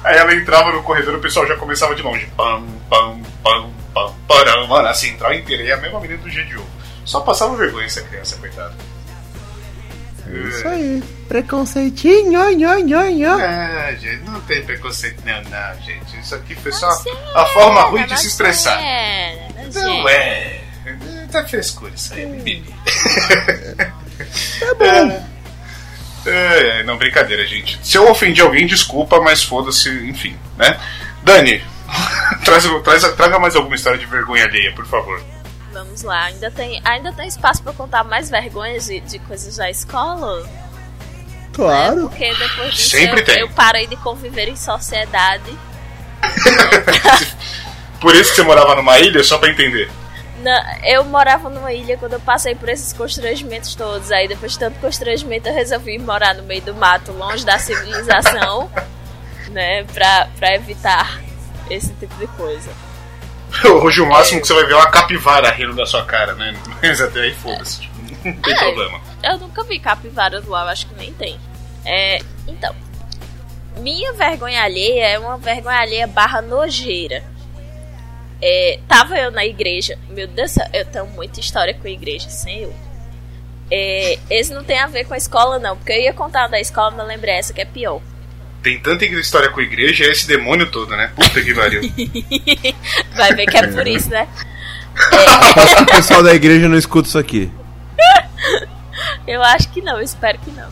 Aí 0.04 0.16
ela 0.18 0.34
entrava 0.34 0.72
no 0.72 0.82
corredor 0.82 1.14
e 1.14 1.16
o 1.16 1.20
pessoal 1.20 1.46
já 1.46 1.56
começava 1.56 1.94
de 1.94 2.02
longe. 2.02 2.26
Pam, 2.36 2.64
pam, 2.88 3.20
pam, 3.42 3.70
pam, 3.94 4.14
param. 4.28 4.66
Mano, 4.66 4.88
assim, 4.88 5.10
entrava 5.10 5.34
inteira. 5.34 5.62
E 5.62 5.72
a 5.72 5.76
mesma 5.76 6.00
menina 6.00 6.22
do 6.22 6.30
dia 6.30 6.44
de 6.44 6.56
hoje. 6.56 6.66
Só 7.04 7.20
passava 7.20 7.56
vergonha 7.56 7.86
essa 7.86 8.02
criança, 8.02 8.36
coitada. 8.36 8.74
É 10.28 10.38
isso 10.48 10.68
aí. 10.68 11.02
Preconceitinho, 11.28 12.32
nho, 12.32 12.80
nho, 12.84 13.10
nho. 13.10 13.32
Ah, 13.34 13.92
gente, 13.98 14.22
não 14.24 14.40
tem 14.42 14.62
preconceito 14.62 15.22
não, 15.24 15.42
não, 15.42 15.82
gente. 15.82 16.18
Isso 16.20 16.34
aqui 16.34 16.54
foi 16.54 16.72
só 16.72 16.88
a 17.34 17.46
forma 17.46 17.82
ruim 17.82 18.06
de 18.06 18.18
se 18.18 18.28
expressar. 18.28 18.80
É, 18.80 19.48
Não 19.74 20.08
é. 20.08 20.60
Tá 21.30 21.44
frescura 21.44 21.92
isso 21.94 22.12
aí, 22.14 22.26
bebê. 22.26 22.62
Tá 24.60 24.74
bom. 24.74 24.84
É, 24.84 25.31
é, 26.26 26.82
não, 26.84 26.96
brincadeira, 26.96 27.46
gente. 27.46 27.78
Se 27.82 27.96
eu 27.96 28.10
ofendi 28.10 28.40
alguém, 28.40 28.66
desculpa, 28.66 29.20
mas 29.20 29.42
foda-se, 29.42 29.88
enfim, 30.08 30.36
né? 30.56 30.78
Dani, 31.22 31.62
traz, 32.44 32.64
traz, 32.82 33.02
traga 33.14 33.38
mais 33.38 33.56
alguma 33.56 33.76
história 33.76 33.98
de 33.98 34.06
vergonha 34.06 34.44
alheia, 34.44 34.72
por 34.72 34.86
favor. 34.86 35.22
Vamos 35.72 36.02
lá, 36.02 36.24
ainda 36.24 36.50
tem, 36.50 36.80
ainda 36.84 37.12
tem 37.12 37.26
espaço 37.26 37.62
pra 37.62 37.72
contar 37.72 38.04
mais 38.04 38.28
vergonhas 38.28 38.86
de, 38.86 39.00
de 39.00 39.18
coisas 39.20 39.56
da 39.56 39.70
escola? 39.70 40.48
Claro. 41.52 42.08
Porque 42.08 42.34
depois 42.34 42.74
disso 42.74 42.90
Sempre 42.90 43.20
eu, 43.20 43.24
tem. 43.24 43.40
eu 43.40 43.48
parei 43.50 43.86
de 43.86 43.96
conviver 43.96 44.48
em 44.48 44.56
sociedade. 44.56 45.56
Por 48.00 48.14
isso 48.14 48.30
que 48.30 48.36
você 48.36 48.42
morava 48.42 48.74
numa 48.74 48.98
ilha, 48.98 49.22
só 49.22 49.38
pra 49.38 49.50
entender. 49.50 49.90
Na- 50.42 50.78
eu 50.84 51.04
morava 51.04 51.48
numa 51.48 51.72
ilha 51.72 51.96
quando 51.96 52.14
eu 52.14 52.20
passei 52.20 52.54
por 52.54 52.68
esses 52.68 52.92
constrangimentos 52.92 53.74
todos. 53.74 54.10
Aí 54.10 54.26
depois 54.26 54.52
de 54.52 54.58
tanto 54.58 54.78
constrangimento 54.80 55.48
eu 55.48 55.54
resolvi 55.54 55.98
morar 55.98 56.34
no 56.34 56.42
meio 56.42 56.62
do 56.62 56.74
mato, 56.74 57.12
longe 57.12 57.44
da 57.44 57.58
civilização, 57.58 58.70
né? 59.50 59.84
Pra, 59.84 60.28
pra 60.38 60.54
evitar 60.54 61.20
esse 61.70 61.92
tipo 61.94 62.14
de 62.16 62.26
coisa. 62.28 62.70
Hoje 63.82 64.00
o 64.00 64.06
máximo 64.08 64.40
que 64.40 64.46
você 64.46 64.54
vai 64.54 64.64
ver 64.64 64.72
é 64.72 64.76
uma 64.76 64.90
capivara 64.90 65.50
rindo 65.50 65.74
da 65.74 65.86
sua 65.86 66.04
cara, 66.04 66.34
né? 66.34 66.54
Mas 66.82 67.00
até 67.00 67.20
aí 67.20 67.34
foda-se, 67.34 67.82
tipo, 67.82 67.94
não 68.24 68.32
tem 68.36 68.54
Ah, 68.54 68.58
problema. 68.58 69.00
Eu 69.22 69.38
nunca 69.38 69.62
vi 69.64 69.78
capivaras 69.78 70.44
lá, 70.46 70.64
eu 70.64 70.68
acho 70.70 70.86
que 70.86 70.94
nem 70.94 71.12
tem. 71.12 71.38
É, 71.84 72.18
então, 72.48 72.74
minha 73.78 74.12
vergonha 74.14 74.62
alheia 74.62 75.06
é 75.06 75.18
uma 75.18 75.36
vergonha 75.36 75.78
alheia 75.78 76.06
barra 76.06 76.40
nojeira. 76.42 77.22
É, 78.44 78.80
tava 78.88 79.16
eu 79.16 79.30
na 79.30 79.46
igreja, 79.46 79.96
meu 80.10 80.26
Deus, 80.26 80.50
do 80.50 80.54
céu, 80.54 80.66
eu 80.72 80.84
tenho 80.84 81.06
muita 81.06 81.38
história 81.38 81.72
com 81.74 81.86
a 81.86 81.90
igreja, 81.90 82.28
senhor. 82.28 82.72
É, 83.70 84.18
esse 84.28 84.52
não 84.52 84.64
tem 84.64 84.80
a 84.80 84.88
ver 84.88 85.04
com 85.04 85.14
a 85.14 85.16
escola, 85.16 85.60
não, 85.60 85.76
porque 85.76 85.92
eu 85.92 86.00
ia 86.00 86.12
contar 86.12 86.48
da 86.48 86.60
escola, 86.60 86.90
mas 86.90 87.00
eu 87.00 87.06
lembrei 87.06 87.34
essa 87.34 87.52
que 87.52 87.60
é 87.60 87.64
pior. 87.64 88.02
Tem 88.60 88.80
tanta 88.80 89.04
história 89.04 89.48
com 89.48 89.60
a 89.60 89.62
igreja, 89.62 90.04
é 90.04 90.08
esse 90.08 90.26
demônio 90.26 90.68
todo, 90.70 90.96
né? 90.96 91.12
Puta 91.14 91.40
que 91.40 91.54
pariu. 91.54 91.82
Vai 93.14 93.32
ver 93.34 93.46
que 93.46 93.56
é 93.56 93.66
por 93.68 93.86
isso, 93.86 94.10
né? 94.10 94.28
Que 94.94 95.82
o 95.82 95.86
pessoal 95.86 96.22
da 96.22 96.34
igreja 96.34 96.68
não 96.68 96.76
escuta 96.76 97.08
isso 97.08 97.18
aqui. 97.18 97.50
Eu 99.26 99.42
acho 99.42 99.70
que 99.70 99.80
não, 99.80 100.00
espero 100.00 100.38
que 100.38 100.50
não. 100.50 100.68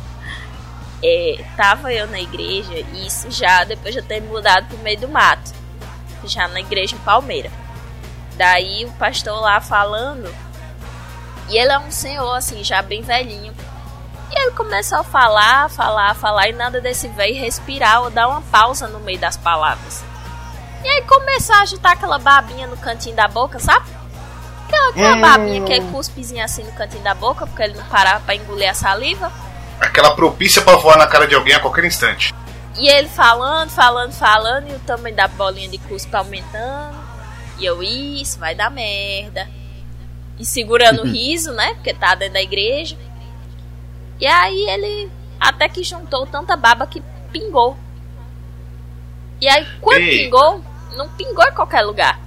É, 1.02 1.42
tava 1.56 1.92
eu 1.92 2.06
na 2.08 2.20
igreja, 2.20 2.74
e 2.94 3.06
isso 3.06 3.30
já 3.30 3.64
depois 3.64 3.94
de 3.94 4.00
eu 4.00 4.04
ter 4.04 4.20
mudado 4.20 4.66
pro 4.66 4.78
meio 4.78 4.98
do 5.00 5.08
mato. 5.08 5.59
Já 6.24 6.48
na 6.48 6.60
igreja 6.60 6.94
em 6.94 6.98
Palmeira. 7.00 7.50
Daí 8.36 8.84
o 8.84 8.92
pastor 8.92 9.40
lá 9.40 9.60
falando. 9.60 10.32
E 11.48 11.58
ele 11.58 11.72
é 11.72 11.78
um 11.78 11.90
senhor, 11.90 12.34
assim, 12.34 12.62
já 12.62 12.80
bem 12.80 13.02
velhinho. 13.02 13.52
E 14.30 14.40
ele 14.40 14.52
começou 14.52 14.98
a 14.98 15.04
falar, 15.04 15.68
falar, 15.68 16.14
falar, 16.14 16.48
e 16.48 16.52
nada 16.52 16.80
desse 16.80 17.08
velho 17.08 17.40
respirar 17.40 18.02
ou 18.02 18.10
dar 18.10 18.28
uma 18.28 18.40
pausa 18.42 18.86
no 18.86 19.00
meio 19.00 19.18
das 19.18 19.36
palavras. 19.36 20.04
E 20.84 20.88
aí 20.88 21.02
começou 21.02 21.56
a 21.56 21.62
agitar 21.62 21.92
aquela 21.92 22.18
babinha 22.18 22.66
no 22.66 22.76
cantinho 22.76 23.16
da 23.16 23.26
boca, 23.26 23.58
sabe? 23.58 23.84
Aquela, 24.66 24.90
aquela 24.90 25.16
babinha 25.16 25.62
que 25.64 25.72
é 25.72 25.80
cuspezinha 25.80 26.44
assim 26.44 26.62
no 26.62 26.72
cantinho 26.72 27.02
da 27.02 27.12
boca, 27.12 27.46
porque 27.46 27.62
ele 27.62 27.76
não 27.76 27.84
parava 27.86 28.20
pra 28.20 28.36
engolir 28.36 28.70
a 28.70 28.74
saliva. 28.74 29.32
Aquela 29.80 30.14
propícia 30.14 30.62
pra 30.62 30.76
voar 30.76 30.96
na 30.96 31.06
cara 31.06 31.26
de 31.26 31.34
alguém 31.34 31.54
a 31.54 31.60
qualquer 31.60 31.84
instante. 31.84 32.32
E 32.78 32.88
ele 32.88 33.08
falando, 33.08 33.70
falando, 33.70 34.12
falando, 34.12 34.70
e 34.70 34.74
o 34.74 34.78
tamanho 34.80 35.16
da 35.16 35.28
bolinha 35.28 35.68
de 35.68 35.78
cuspe 35.78 36.14
aumentando. 36.14 36.96
E 37.58 37.64
eu, 37.64 37.82
isso, 37.82 38.38
vai 38.38 38.54
dar 38.54 38.70
merda. 38.70 39.48
E 40.38 40.44
segurando 40.44 41.02
o 41.02 41.06
riso, 41.10 41.52
né? 41.52 41.74
Porque 41.74 41.92
tá 41.92 42.14
dentro 42.14 42.34
da 42.34 42.42
igreja. 42.42 42.96
E 44.20 44.26
aí 44.26 44.68
ele 44.68 45.10
até 45.38 45.68
que 45.68 45.82
juntou 45.82 46.26
tanta 46.26 46.56
baba 46.56 46.86
que 46.86 47.02
pingou. 47.32 47.76
E 49.40 49.48
aí 49.48 49.66
quando 49.80 50.02
Ei. 50.02 50.24
pingou, 50.24 50.62
não 50.96 51.08
pingou 51.08 51.44
em 51.44 51.54
qualquer 51.54 51.82
lugar. 51.82 52.20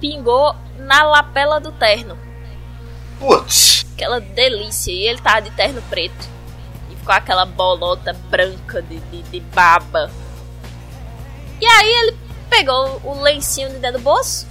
Pingou 0.00 0.54
na 0.78 1.02
lapela 1.04 1.60
do 1.60 1.72
terno. 1.72 2.18
Putz. 3.18 3.86
Aquela 3.94 4.20
delícia. 4.20 4.92
E 4.92 5.06
ele 5.06 5.20
tava 5.20 5.42
de 5.42 5.50
terno 5.50 5.80
preto. 5.82 6.28
Ficou 7.04 7.16
aquela 7.16 7.44
bolota 7.44 8.14
branca 8.30 8.80
de, 8.80 8.98
de, 8.98 9.22
de 9.24 9.40
baba. 9.40 10.10
E 11.60 11.66
aí 11.66 11.86
ele 11.86 12.16
pegou 12.48 12.98
o 13.04 13.20
lencinho 13.20 13.68
de 13.68 13.76
dentro 13.76 13.98
do 13.98 14.02
bolso, 14.02 14.46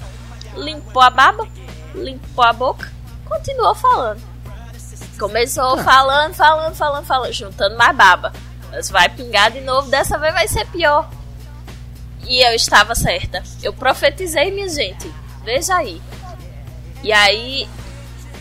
limpou 0.56 1.02
a 1.02 1.10
baba, 1.10 1.48
limpou 1.96 2.44
a 2.44 2.54
boca, 2.54 2.94
continuou 3.26 3.74
falando. 3.74 4.22
Começou 5.18 5.80
falando, 5.80 6.36
falando, 6.36 6.76
falando, 6.76 7.06
falando, 7.08 7.34
juntando 7.34 7.76
mais 7.76 7.98
baba. 7.98 8.32
Mas 8.70 8.88
vai 8.92 9.10
pingar 9.10 9.50
de 9.50 9.62
novo, 9.62 9.90
dessa 9.90 10.20
vez 10.20 10.32
vai 10.32 10.48
ser 10.48 10.68
pior. 10.68 11.10
E 12.28 12.40
eu 12.48 12.54
estava 12.54 12.94
certa. 12.94 13.42
Eu 13.64 13.74
profetizei, 13.74 14.52
minha 14.52 14.70
gente. 14.70 15.12
Veja 15.44 15.76
aí. 15.78 16.00
E 17.02 17.12
aí 17.12 17.68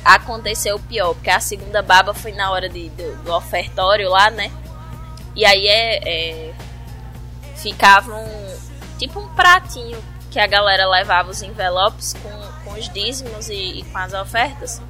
aconteceu 0.05 0.77
o 0.77 0.81
pior, 0.81 1.15
porque 1.15 1.31
a 1.31 1.41
segunda 1.41 1.83
baba 1.83 2.13
foi 2.13 2.33
na 2.33 2.51
hora 2.51 2.69
de, 2.69 2.89
do, 2.91 3.17
do 3.25 3.33
ofertório 3.33 4.09
lá, 4.09 4.31
né? 4.31 4.51
E 5.35 5.45
aí 5.45 5.67
é, 5.67 6.49
é 6.49 6.55
ficava 7.57 8.15
um 8.15 8.59
tipo 8.99 9.21
um 9.21 9.29
pratinho 9.29 10.03
que 10.31 10.41
a 10.41 10.47
galera 10.47 10.89
levava 10.89 11.31
os 11.31 11.43
envelopes 11.43 12.15
com, 12.15 12.65
com 12.65 12.79
os 12.79 12.89
dízimos 12.89 13.49
e, 13.49 13.81
e 13.81 13.85
com 13.85 13.99
as 13.99 14.13
ofertas. 14.13 14.81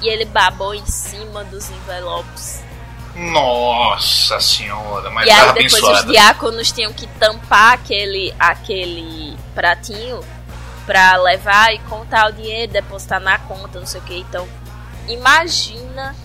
E 0.00 0.08
ele 0.08 0.24
babou 0.24 0.74
em 0.74 0.86
cima 0.86 1.42
dos 1.44 1.68
envelopes. 1.70 2.62
Nossa 3.16 4.38
senhora, 4.38 5.10
mas 5.10 5.26
e 5.26 5.30
aí 5.30 5.46
depois 5.46 5.72
os 5.72 5.82
abençoada. 5.82 6.12
diáconos 6.12 6.70
tinham 6.70 6.92
que 6.92 7.06
tampar 7.18 7.72
aquele, 7.72 8.32
aquele 8.38 9.36
pratinho 9.54 10.20
pra 10.88 11.16
levar 11.16 11.74
e 11.74 11.78
contar 11.80 12.30
o 12.30 12.32
dinheiro, 12.32 12.72
depositar 12.72 13.20
na 13.20 13.38
conta, 13.40 13.78
não 13.78 13.86
sei 13.86 14.00
o 14.00 14.04
que. 14.04 14.18
Então, 14.20 14.48
imagina 15.06 16.16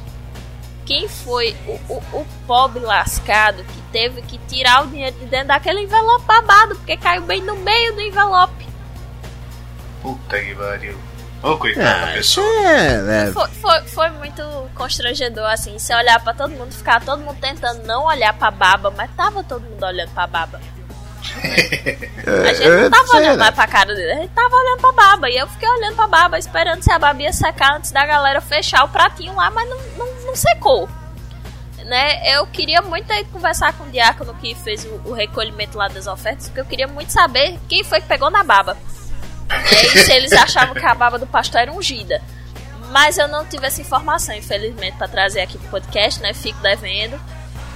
quem 0.86 1.10
foi 1.10 1.54
o, 1.68 1.72
o, 1.94 1.98
o 2.22 2.28
pobre 2.48 2.80
lascado 2.82 3.62
que 3.66 3.82
teve 3.92 4.22
que 4.22 4.38
tirar 4.48 4.84
o 4.86 4.88
dinheiro 4.88 5.18
de 5.20 5.26
dentro 5.26 5.50
daquele 5.50 5.82
envelope 5.82 6.26
babado, 6.26 6.76
porque 6.76 6.96
caiu 6.96 7.24
bem 7.24 7.42
no 7.42 7.58
meio 7.58 7.94
do 7.94 8.00
envelope. 8.02 8.66
Puta 10.02 10.40
que 10.40 10.56
pariu. 10.56 10.98
Ô, 11.42 11.58
coitada 11.58 12.06
da 12.06 12.12
Ah, 12.12 12.14
pessoa. 12.14 12.46
é, 12.70 12.98
né? 13.02 13.32
Foi, 13.34 13.48
foi, 13.50 13.82
foi 13.82 14.10
muito 14.12 14.42
constrangedor, 14.76 15.46
assim, 15.52 15.78
você 15.78 15.94
olhar 15.94 16.22
pra 16.24 16.34
todo 16.34 16.52
mundo, 16.52 16.72
ficar 16.74 17.04
todo 17.04 17.22
mundo 17.22 17.38
tentando 17.42 17.84
não 17.86 18.06
olhar 18.06 18.34
pra 18.34 18.50
baba, 18.50 18.90
mas 18.96 19.12
tava 19.16 19.44
todo 19.44 19.62
mundo 19.62 19.84
olhando 19.86 20.12
pra 20.14 20.26
baba. 20.26 20.62
A 21.24 22.54
gente 22.54 22.70
não 22.70 22.90
tava 22.90 23.18
olhando 23.18 23.40
mais 23.40 23.56
pra 23.56 23.68
cara 23.68 23.96
dele, 23.96 24.12
a 24.12 24.16
gente 24.22 24.32
tava 24.32 24.56
olhando 24.56 24.80
pra 24.80 24.92
baba. 24.92 25.30
E 25.30 25.38
eu 25.38 25.48
fiquei 25.48 25.70
olhando 25.70 25.96
pra 25.96 26.08
baba, 26.08 26.38
esperando 26.38 26.82
se 26.82 26.92
a 26.92 27.00
baba 27.00 27.22
ia 27.22 27.34
secar 27.34 27.76
antes 27.76 27.92
da 27.92 28.06
galera 28.06 28.42
fechar 28.42 28.84
o 28.84 28.90
pratinho 28.90 29.36
lá, 29.36 29.50
mas 29.50 29.70
não, 29.70 29.78
não, 29.98 30.26
não 30.26 30.36
secou. 30.36 30.90
Né? 31.86 32.36
Eu 32.36 32.48
queria 32.48 32.82
muito 32.82 33.08
conversar 33.32 33.74
com 33.74 33.84
o 33.84 33.92
diácono 33.92 34.34
que 34.36 34.56
fez 34.56 34.86
o, 34.86 35.02
o 35.06 35.14
recolhimento 35.14 35.78
lá 35.78 35.88
das 35.88 36.08
ofertas, 36.08 36.48
porque 36.48 36.62
eu 36.62 36.66
queria 36.66 36.88
muito 36.88 37.12
saber 37.12 37.60
quem 37.68 37.84
foi 37.84 38.00
que 38.00 38.08
pegou 38.08 38.30
na 38.30 38.44
baba. 38.44 38.78
É, 39.50 39.86
e 39.86 39.98
se 40.00 40.12
eles 40.12 40.32
achavam 40.32 40.74
que 40.74 40.86
a 40.86 40.96
baba 40.96 41.20
do 41.20 41.28
pastor 41.28 41.62
era 41.62 41.72
ungida. 41.72 42.22
Mas 42.90 43.18
eu 43.18 43.28
não 43.28 43.46
tive 43.46 43.66
essa 43.66 43.82
informação, 43.82 44.36
infelizmente, 44.36 44.98
para 44.98 45.08
trazer 45.08 45.42
aqui 45.42 45.58
pro 45.58 45.70
podcast, 45.70 46.22
né? 46.22 46.34
Fico 46.34 46.62
devendo. 46.62 47.20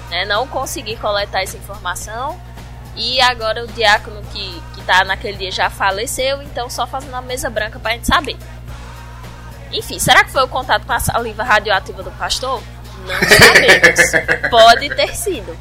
Né? 0.09 0.25
Não 0.25 0.47
consegui 0.47 0.95
coletar 0.95 1.41
essa 1.41 1.57
informação. 1.57 2.39
E 2.97 3.21
agora 3.21 3.63
o 3.63 3.67
diácono 3.67 4.21
que, 4.33 4.61
que 4.73 4.81
tá 4.83 5.03
naquele 5.05 5.37
dia 5.37 5.51
já 5.51 5.69
faleceu, 5.69 6.41
então 6.41 6.67
só 6.69 6.87
fazendo 6.87 7.13
a 7.15 7.21
mesa 7.21 7.49
branca 7.49 7.77
pra 7.79 7.91
gente 7.91 8.07
saber. 8.07 8.35
Enfim, 9.71 9.99
será 9.99 10.23
que 10.23 10.31
foi 10.31 10.43
o 10.43 10.47
contato 10.47 10.85
com 10.85 10.93
a 10.93 10.99
saliva 10.99 11.43
radioativa 11.43 12.01
do 12.01 12.09
pastor? 12.11 12.61
Não 13.05 13.29
sabemos. 13.29 14.49
Pode 14.49 14.89
ter 14.95 15.15
sido, 15.15 15.55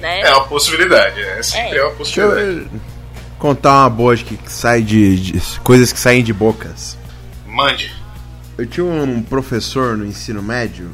né? 0.00 0.22
É 0.22 0.30
uma 0.34 0.46
possibilidade, 0.46 1.20
é 1.22 1.42
sempre 1.42 1.78
é, 1.78 1.84
uma 1.84 1.94
Deixa 1.94 2.20
eu 2.22 2.28
possibilidade. 2.30 2.80
contar 3.38 3.82
uma 3.82 3.90
boa 3.90 4.16
que 4.16 4.38
sai 4.50 4.82
de, 4.82 5.16
de- 5.20 5.60
coisas 5.60 5.92
que 5.92 6.00
saem 6.00 6.24
de 6.24 6.32
bocas. 6.32 6.98
Mande. 7.46 7.94
Eu 8.58 8.66
tinha 8.66 8.84
um 8.84 9.22
professor 9.22 9.96
no 9.96 10.04
ensino 10.04 10.42
médio. 10.42 10.90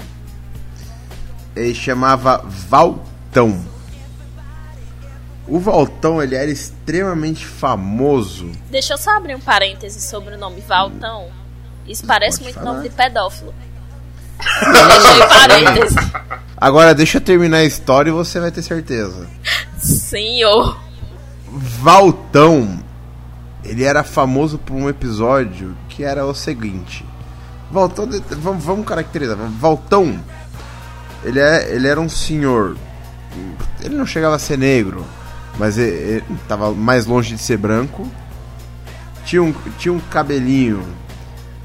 Ele 1.55 1.75
chamava 1.75 2.43
Valtão. 2.45 3.65
O 5.49 5.59
Valtão 5.61 6.21
ele 6.23 6.35
era 6.35 6.51
extremamente 6.51 7.47
famoso. 7.47 8.51
Deixa 8.71 8.95
eu 8.95 8.99
só 8.99 9.17
abrir 9.17 9.35
um 9.35 9.41
parêntese 9.41 10.01
sobre 10.01 10.35
o 10.35 10.39
nome 10.39 10.61
Valtão. 10.61 11.29
Isso 11.87 12.05
parece 12.05 12.39
Pode 12.39 12.45
muito 12.45 12.59
falar. 12.59 12.73
nome 12.77 12.89
de 12.89 12.95
pedófilo. 12.95 13.55
Parêntese. 15.29 15.97
Agora 16.57 16.95
deixa 16.95 17.19
eu 17.19 17.21
terminar 17.21 17.59
a 17.59 17.65
história 17.65 18.11
e 18.11 18.13
você 18.13 18.41
vai 18.41 18.51
ter 18.51 18.63
certeza. 18.63 19.29
Senhor. 19.79 20.79
Valtão, 21.49 22.81
ele 23.65 23.85
era 23.85 24.03
famoso 24.03 24.59
por 24.59 24.75
um 24.75 24.89
episódio 24.89 25.77
que 25.89 26.03
era 26.03 26.27
o 26.27 26.35
seguinte. 26.35 27.05
Valtão, 27.71 28.09
vamos, 28.39 28.65
vamos 28.65 28.87
caracterizar. 28.87 29.37
Valtão, 29.37 30.19
ele, 31.25 31.41
é, 31.41 31.73
ele 31.75 31.87
era 31.89 32.01
um 32.01 32.09
senhor. 32.09 32.77
Ele 33.83 33.95
não 33.95 34.07
chegava 34.07 34.35
a 34.37 34.39
ser 34.39 34.57
negro, 34.59 35.05
mas 35.59 35.79
ele, 35.79 35.91
ele 35.97 36.25
tava 36.49 36.73
mais 36.73 37.07
longe 37.07 37.35
de 37.35 37.41
ser 37.41 37.57
branco. 37.57 38.07
Tinha 39.25 39.43
um, 39.43 39.53
tinha 39.79 39.93
um 39.93 39.99
cabelinho 39.99 40.85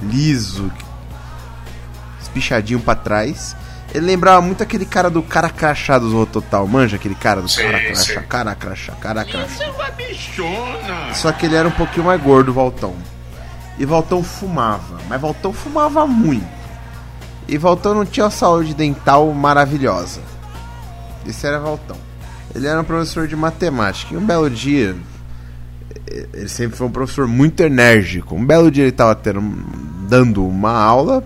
liso, 0.02 0.72
espichadinho 2.22 2.80
pra 2.80 2.96
trás. 2.96 3.56
Ele 3.94 4.06
lembrava 4.06 4.42
muito 4.42 4.64
aquele 4.64 4.86
cara 4.86 5.10
do 5.10 5.22
cara 5.22 5.50
crachá 5.50 6.00
do 6.00 6.26
Total. 6.26 6.66
Manja 6.66 6.96
aquele 6.96 7.16
cara 7.16 7.42
do 7.42 7.50
Sim, 7.50 7.64
cara 7.64 7.80
crachá, 7.80 8.22
sim. 8.22 8.28
cara 8.28 8.56
crachá, 8.56 8.94
cara 8.94 9.26
crachá. 9.26 9.66
Só 11.14 11.32
que 11.34 11.46
ele 11.46 11.56
era 11.56 11.68
um 11.68 11.72
pouquinho 11.72 12.06
mais 12.06 12.22
gordo, 12.22 12.54
Valtão. 12.54 12.96
E 13.78 13.86
Valtão 13.86 14.24
fumava, 14.24 14.98
mas 15.10 15.20
Valtão 15.20 15.52
fumava 15.52 16.08
muito. 16.08 16.62
E 17.48 17.58
Valtão 17.58 17.94
não 17.94 18.06
tinha 18.06 18.26
uma 18.26 18.32
saúde 18.32 18.74
dental 18.74 19.32
maravilhosa. 19.34 20.22
Esse 21.28 21.46
era 21.46 21.60
Valtão. 21.60 21.98
Ele 22.54 22.68
era 22.68 22.82
um 22.82 22.84
professor 22.84 23.28
de 23.28 23.36
matemática. 23.36 24.14
E 24.14 24.18
um 24.18 24.26
belo 24.26 24.50
dia, 24.50 24.96
ele 26.34 26.48
sempre 26.48 26.78
foi 26.78 26.88
um 26.88 26.92
professor 26.92 27.28
muito 27.28 27.62
enérgico. 27.62 28.36
Um 28.36 28.46
belo 28.46 28.70
dia 28.70 28.84
ele 28.84 28.92
estava 28.92 29.20
dando 30.08 30.46
uma 30.46 30.72
aula 30.72 31.24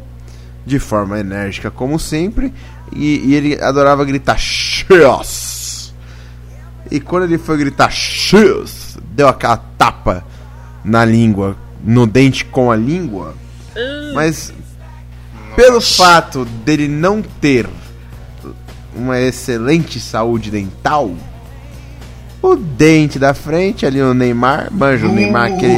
de 0.65 0.80
forma 0.80 1.19
enérgica, 1.19 1.71
como 1.71 1.99
sempre. 1.99 2.53
E, 2.91 3.30
e 3.30 3.36
ele 3.36 3.61
adorava 3.61 4.05
gritar 4.05 4.38
X. 4.38 5.93
E 6.91 6.99
quando 6.99 7.23
ele 7.23 7.38
foi 7.38 7.57
gritar 7.57 7.91
X, 7.91 8.97
deu 9.11 9.28
aquela 9.28 9.57
tapa 9.57 10.23
na 10.84 11.03
língua, 11.03 11.57
no 11.84 12.05
dente 12.05 12.45
com 12.45 12.71
a 12.71 12.76
língua. 12.76 13.36
Mas 14.13 14.53
pelo 15.55 15.82
fato 15.82 16.45
dele 16.45 16.88
não 16.88 17.21
ter 17.21 17.67
uma 18.96 19.20
excelente 19.20 20.00
saúde 20.00 20.50
dental, 20.50 21.12
o 22.41 22.56
dente 22.56 23.18
da 23.20 23.34
frente, 23.34 23.86
ali 23.86 24.02
o 24.02 24.14
Neymar, 24.14 24.70
manja 24.72 25.08
o 25.08 25.12
Neymar, 25.12 25.52
aquele, 25.54 25.78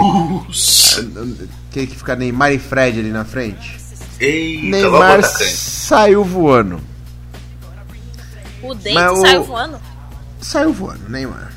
aquele 1.70 1.88
que 1.88 1.95
fica 1.95 2.15
Neymar 2.15 2.51
e 2.53 2.59
Fred 2.59 2.99
ali 2.99 3.09
na 3.09 3.24
frente. 3.26 3.78
Eita, 4.20 4.65
o 4.68 4.70
Neymar 4.70 5.24
saiu 5.24 6.24
voando. 6.24 6.80
O 8.61 8.74
dente 8.74 8.93
Mas 8.95 9.11
o- 9.11 9.22
saiu 9.22 9.43
voando. 9.43 9.80
Saiu 10.41 10.74
voando, 10.74 11.09
Neymar. 11.09 11.51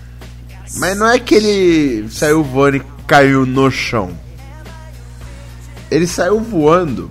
Mas 0.77 0.97
não 0.97 1.09
é 1.09 1.19
que 1.19 1.35
ele 1.35 2.09
saiu 2.11 2.45
voando 2.45 2.77
e 2.77 2.83
caiu 3.07 3.45
no 3.45 3.71
chão. 3.71 4.11
Ele 5.91 6.07
saiu 6.07 6.39
voando 6.41 7.11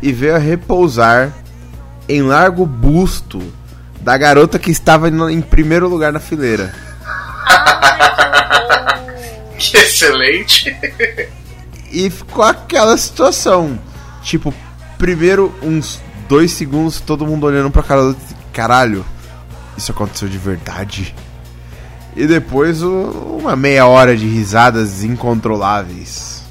e 0.00 0.12
veio 0.12 0.36
a 0.36 0.38
repousar 0.38 1.32
em 2.08 2.22
largo 2.22 2.64
busto 2.64 3.42
da 4.08 4.16
garota 4.16 4.58
que 4.58 4.70
estava 4.70 5.10
no- 5.10 5.28
em 5.28 5.42
primeiro 5.42 5.86
lugar 5.86 6.10
na 6.10 6.18
fileira. 6.18 6.72
Que 9.58 9.76
excelente. 9.76 10.74
E 11.92 12.08
ficou 12.08 12.42
aquela 12.42 12.96
situação. 12.96 13.78
Tipo, 14.22 14.54
primeiro 14.96 15.54
uns 15.62 16.00
dois 16.26 16.52
segundos 16.52 17.00
todo 17.02 17.26
mundo 17.26 17.44
olhando 17.46 17.70
pra 17.70 17.82
cara 17.82 18.00
do 18.00 18.06
outro. 18.08 18.22
Caralho, 18.50 19.04
isso 19.76 19.92
aconteceu 19.92 20.26
de 20.26 20.38
verdade. 20.38 21.14
E 22.16 22.26
depois 22.26 22.82
o- 22.82 23.38
uma 23.42 23.54
meia 23.56 23.86
hora 23.86 24.16
de 24.16 24.26
risadas 24.26 25.02
incontroláveis. 25.04 26.42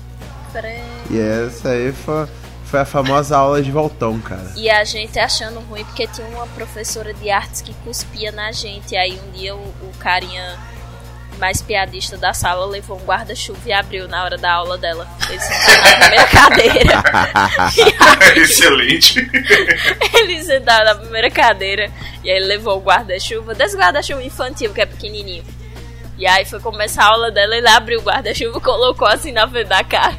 E 1.09 1.17
essa 1.19 1.69
aí 1.69 1.91
foi, 1.91 2.27
foi 2.67 2.81
a 2.81 2.85
famosa 2.85 3.37
aula 3.37 3.61
de 3.61 3.71
voltão, 3.71 4.19
cara. 4.19 4.51
E 4.55 4.69
a 4.69 4.83
gente 4.83 5.17
achando 5.17 5.59
ruim 5.61 5.85
porque 5.85 6.05
tinha 6.07 6.27
uma 6.27 6.45
professora 6.47 7.13
de 7.13 7.29
artes 7.29 7.61
que 7.61 7.73
cuspia 7.75 8.31
na 8.31 8.51
gente. 8.51 8.93
E 8.93 8.97
aí 8.97 9.19
um 9.25 9.31
dia 9.31 9.55
o, 9.55 9.59
o 9.59 9.93
carinha 9.97 10.59
mais 11.37 11.61
piadista 11.61 12.17
da 12.17 12.33
sala 12.33 12.65
levou 12.65 12.97
um 12.97 13.05
guarda-chuva 13.05 13.59
e 13.65 13.71
abriu 13.71 14.07
na 14.07 14.23
hora 14.23 14.37
da 14.37 14.51
aula 14.51 14.77
dela. 14.77 15.07
Ele 15.29 15.39
sentou 15.39 15.77
na 15.77 15.95
primeira 15.95 16.27
cadeira. 16.27 17.03
aí 18.35 18.39
excelente. 18.43 19.31
ele 20.13 20.43
sentava 20.43 20.83
na 20.83 20.95
primeira 20.95 21.31
cadeira 21.31 21.91
e 22.23 22.29
aí 22.29 22.37
ele 22.37 22.47
levou 22.47 22.77
o 22.77 22.81
guarda-chuva, 22.81 23.55
desse 23.55 23.77
guarda-chuva 23.77 24.21
infantil 24.23 24.73
que 24.73 24.81
é 24.81 24.85
pequenininho. 24.85 25.43
E 26.17 26.25
aí 26.25 26.43
foi 26.43 26.59
começar 26.59 27.03
a 27.03 27.07
aula 27.11 27.31
dela, 27.31 27.55
ele 27.55 27.69
abriu 27.69 27.99
o 27.99 28.03
guarda-chuva 28.03 28.57
e 28.57 28.61
colocou 28.61 29.07
assim 29.07 29.31
na 29.31 29.47
frente 29.47 29.67
da 29.67 29.83
cara. 29.83 30.17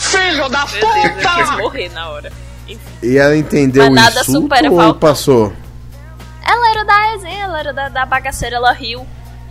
Filho 0.00 0.48
da 0.48 0.64
Meu 0.66 0.80
Deus, 0.80 1.24
eu 1.24 1.34
quis 1.36 1.50
morrer 1.58 1.88
na 1.90 2.08
hora. 2.08 2.32
Enfim. 2.66 2.80
E 3.02 3.18
ela 3.18 3.36
entendeu 3.36 3.82
Mas 3.84 3.90
o 3.90 3.94
nada 3.94 4.20
insulto 4.20 4.40
supera 4.42 4.70
ou 4.70 4.76
Falcão. 4.78 4.98
passou? 4.98 5.52
Ela 6.42 6.70
era 6.70 6.84
da 6.84 7.12
resenha, 7.12 7.44
ela 7.44 7.60
era 7.60 7.72
da, 7.72 7.88
da 7.88 8.06
bagaceira, 8.06 8.56
ela 8.56 8.72
riu. 8.72 9.06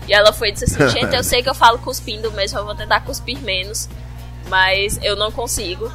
E 0.07 0.13
ela 0.13 0.33
foi 0.33 0.49
e 0.49 0.51
disse 0.53 0.65
assim, 0.65 0.89
gente, 0.89 1.15
eu 1.15 1.21
sei 1.23 1.43
que 1.43 1.49
eu 1.49 1.53
falo 1.53 1.77
cuspindo 1.77 2.31
mesmo, 2.31 2.57
eu 2.57 2.65
vou 2.65 2.73
tentar 2.73 3.01
cuspir 3.01 3.37
menos. 3.39 3.87
Mas 4.47 4.99
eu 5.03 5.15
não 5.15 5.31
consigo. 5.31 5.91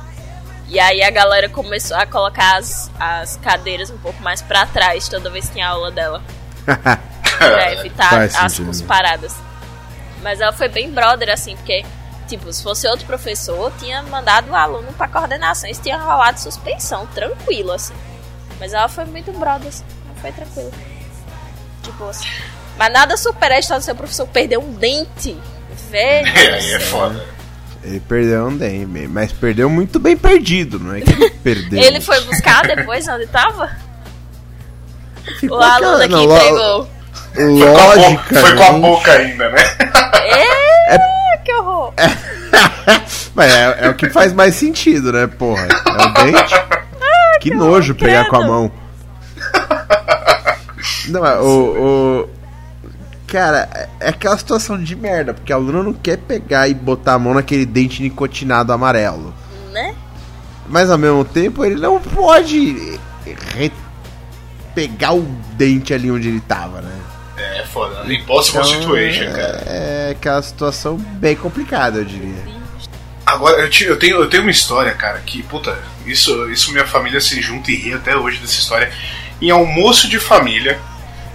E 0.68 0.78
aí 0.78 1.02
a 1.02 1.10
galera 1.10 1.48
começou 1.48 1.96
a 1.96 2.06
colocar 2.06 2.56
as, 2.56 2.90
as 2.98 3.36
cadeiras 3.38 3.90
um 3.90 3.98
pouco 3.98 4.22
mais 4.22 4.40
pra 4.40 4.64
trás 4.66 5.08
toda 5.08 5.28
vez 5.30 5.46
que 5.46 5.54
tinha 5.54 5.68
aula 5.68 5.90
dela. 5.90 6.22
pra 6.64 7.72
evitar 7.72 8.08
Faz 8.10 8.34
as 8.36 8.52
sentido. 8.52 8.68
cusparadas. 8.68 9.34
Mas 10.22 10.40
ela 10.40 10.52
foi 10.52 10.68
bem 10.68 10.90
brother, 10.90 11.28
assim, 11.30 11.56
porque, 11.56 11.84
tipo, 12.36 12.52
se 12.52 12.62
fosse 12.62 12.86
outro 12.88 13.06
professor, 13.06 13.72
tinha 13.78 14.02
mandado 14.04 14.50
o 14.50 14.54
aluno 14.54 14.88
pra 14.96 15.08
coordenação, 15.08 15.68
isso 15.68 15.82
tinha 15.82 15.98
rolado 15.98 16.38
suspensão, 16.40 17.06
tranquilo, 17.14 17.72
assim. 17.72 17.94
Mas 18.60 18.72
ela 18.72 18.88
foi 18.88 19.04
muito 19.04 19.32
brother, 19.32 19.68
assim, 19.68 19.84
não 20.08 20.14
foi 20.16 20.32
tranquilo. 20.32 20.72
De 21.82 21.90
boa, 21.92 22.10
assim. 22.10 22.26
Mas 22.78 22.92
nada 22.92 23.16
supera 23.16 23.54
a 23.54 23.58
história 23.58 23.80
do 23.80 23.84
seu 23.84 23.94
professor 23.94 24.26
perder 24.26 24.58
um 24.58 24.72
dente. 24.74 25.36
Velho. 25.90 26.26
É, 26.34 26.54
aí 26.54 26.72
é 26.74 26.80
foda. 26.80 27.24
Ele 27.82 28.00
perdeu 28.00 28.46
um 28.46 28.56
dente, 28.56 28.86
mas 29.08 29.30
perdeu 29.32 29.68
muito 29.68 29.98
bem 30.00 30.16
perdido, 30.16 30.78
não 30.80 30.94
é 30.94 31.00
que 31.02 31.12
ele 31.12 31.30
perdeu. 31.42 31.78
Ele 31.82 32.00
foi 32.00 32.20
buscar 32.22 32.66
depois 32.66 33.06
onde 33.08 33.26
tava? 33.26 33.70
Ficou 35.40 35.58
O 35.58 35.62
aluno 35.62 36.02
aquela- 36.02 36.04
aqui 36.04 36.14
lo- 36.14 36.34
entregou. 36.36 36.88
Lógica. 37.36 38.40
Foi 38.40 38.56
com 38.56 38.62
a 38.62 38.72
boca 38.72 39.12
ainda, 39.12 39.50
né? 39.50 39.62
É, 40.14 40.96
que 41.44 41.52
horror. 41.52 41.92
Mas 43.34 43.52
é, 43.52 43.86
é 43.86 43.88
o 43.88 43.94
que 43.94 44.08
faz 44.10 44.32
mais 44.32 44.54
sentido, 44.54 45.12
né, 45.12 45.26
porra? 45.26 45.66
É 45.66 46.06
o 46.06 46.24
dente. 46.24 46.54
que 47.40 47.54
nojo 47.54 47.94
pegar 47.94 48.28
com 48.28 48.36
a 48.36 48.46
mão. 48.46 48.72
Não, 51.08 51.22
o, 51.42 52.20
o- 52.22 52.28
Cara, 53.26 53.68
é- 53.74 53.88
é 54.00 54.08
aquela 54.10 54.38
situação 54.38 54.80
de 54.80 54.94
merda, 54.94 55.34
porque 55.34 55.52
a 55.52 55.56
aluna 55.56 55.82
não 55.82 55.92
quer 55.92 56.16
pegar 56.18 56.68
e 56.68 56.74
botar 56.74 57.14
a 57.14 57.18
mão 57.18 57.34
naquele 57.34 57.66
dente 57.66 58.00
nicotinado 58.00 58.72
amarelo. 58.72 59.34
Né? 59.72 59.92
Mas 60.68 60.88
ao 60.88 60.96
mesmo 60.98 61.24
tempo 61.24 61.64
ele 61.64 61.74
não 61.80 62.00
pode 62.00 62.98
re- 63.56 63.72
pegar 64.74 65.14
o 65.14 65.22
dente 65.56 65.92
ali 65.92 66.10
onde 66.12 66.28
ele 66.28 66.40
tava, 66.40 66.80
né? 66.80 66.92
É 67.36 67.64
foda. 67.64 68.12
Impossible 68.12 68.60
Então, 68.60 68.80
situation, 68.80 69.32
cara. 69.32 69.62
É, 69.66 70.06
é 70.08 70.10
aquela 70.12 70.40
situação 70.42 70.96
bem 70.96 71.34
complicada, 71.34 71.98
eu 71.98 72.04
diria. 72.04 72.54
Agora, 73.26 73.60
eu, 73.62 73.70
te- 73.70 73.84
eu 73.84 73.98
tenho, 73.98 74.16
eu 74.16 74.28
tenho 74.28 74.42
uma 74.42 74.50
história, 74.50 74.92
cara, 74.92 75.18
que, 75.20 75.42
puta, 75.42 75.76
isso, 76.06 76.50
isso 76.50 76.70
minha 76.72 76.86
família 76.86 77.20
se 77.20 77.40
junta 77.40 77.70
e 77.70 77.74
ri 77.76 77.94
até 77.94 78.16
hoje 78.16 78.38
dessa 78.38 78.58
história. 78.60 78.92
Em 79.40 79.50
almoço 79.50 80.08
de 80.08 80.20
família, 80.20 80.78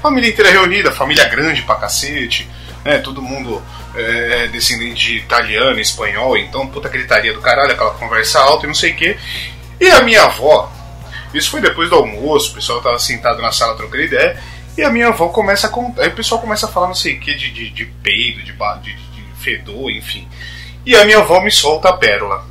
família 0.02 0.30
inteira 0.30 0.52
reunida, 0.52 0.92
família 0.92 1.26
grande 1.28 1.64
pra 1.64 1.76
cacete, 1.76 2.48
né? 2.86 3.00
Todo 3.00 3.22
mundo 3.22 3.62
é, 3.96 4.48
descendente 4.48 5.06
de 5.06 5.18
italiano, 5.18 5.80
espanhol, 5.80 6.38
então, 6.38 6.68
puta 6.68 6.88
gritaria 6.88 7.34
do 7.34 7.42
caralho, 7.42 7.74
aquela 7.74 7.92
conversa 7.96 8.40
alta 8.40 8.66
e 8.66 8.68
não 8.68 8.76
sei 8.76 8.92
o 8.92 8.96
quê. 8.96 9.18
E 9.82 9.90
a 9.90 10.02
minha 10.04 10.24
avó, 10.24 10.72
isso 11.34 11.50
foi 11.50 11.60
depois 11.60 11.90
do 11.90 11.96
almoço, 11.96 12.52
o 12.52 12.56
pessoal 12.56 12.82
tava 12.82 13.00
sentado 13.00 13.42
na 13.42 13.52
sala 13.52 13.76
trocando 13.76 14.04
ideia, 14.04 14.38
e 14.80 14.84
a 14.84 14.90
minha 14.90 15.10
avó 15.10 15.28
começa 15.28 15.68
a 15.68 15.70
contar, 15.70 16.04
aí 16.04 16.08
o 16.08 16.16
pessoal 16.16 16.40
começa 16.40 16.66
a 16.66 16.70
falar 16.70 16.88
não 16.88 16.96
sei 16.96 17.18
o 17.18 17.20
que 17.20 17.36
de, 17.36 17.52
de, 17.52 17.70
de 17.70 17.86
peido, 18.02 18.42
de, 18.42 18.54
de, 18.54 18.96
de 18.96 19.24
fedor, 19.38 19.92
enfim. 19.92 20.26
E 20.86 20.96
a 20.96 21.04
minha 21.04 21.18
avó 21.18 21.42
me 21.42 21.52
solta 21.52 21.90
a 21.90 21.98
pérola. 21.98 22.48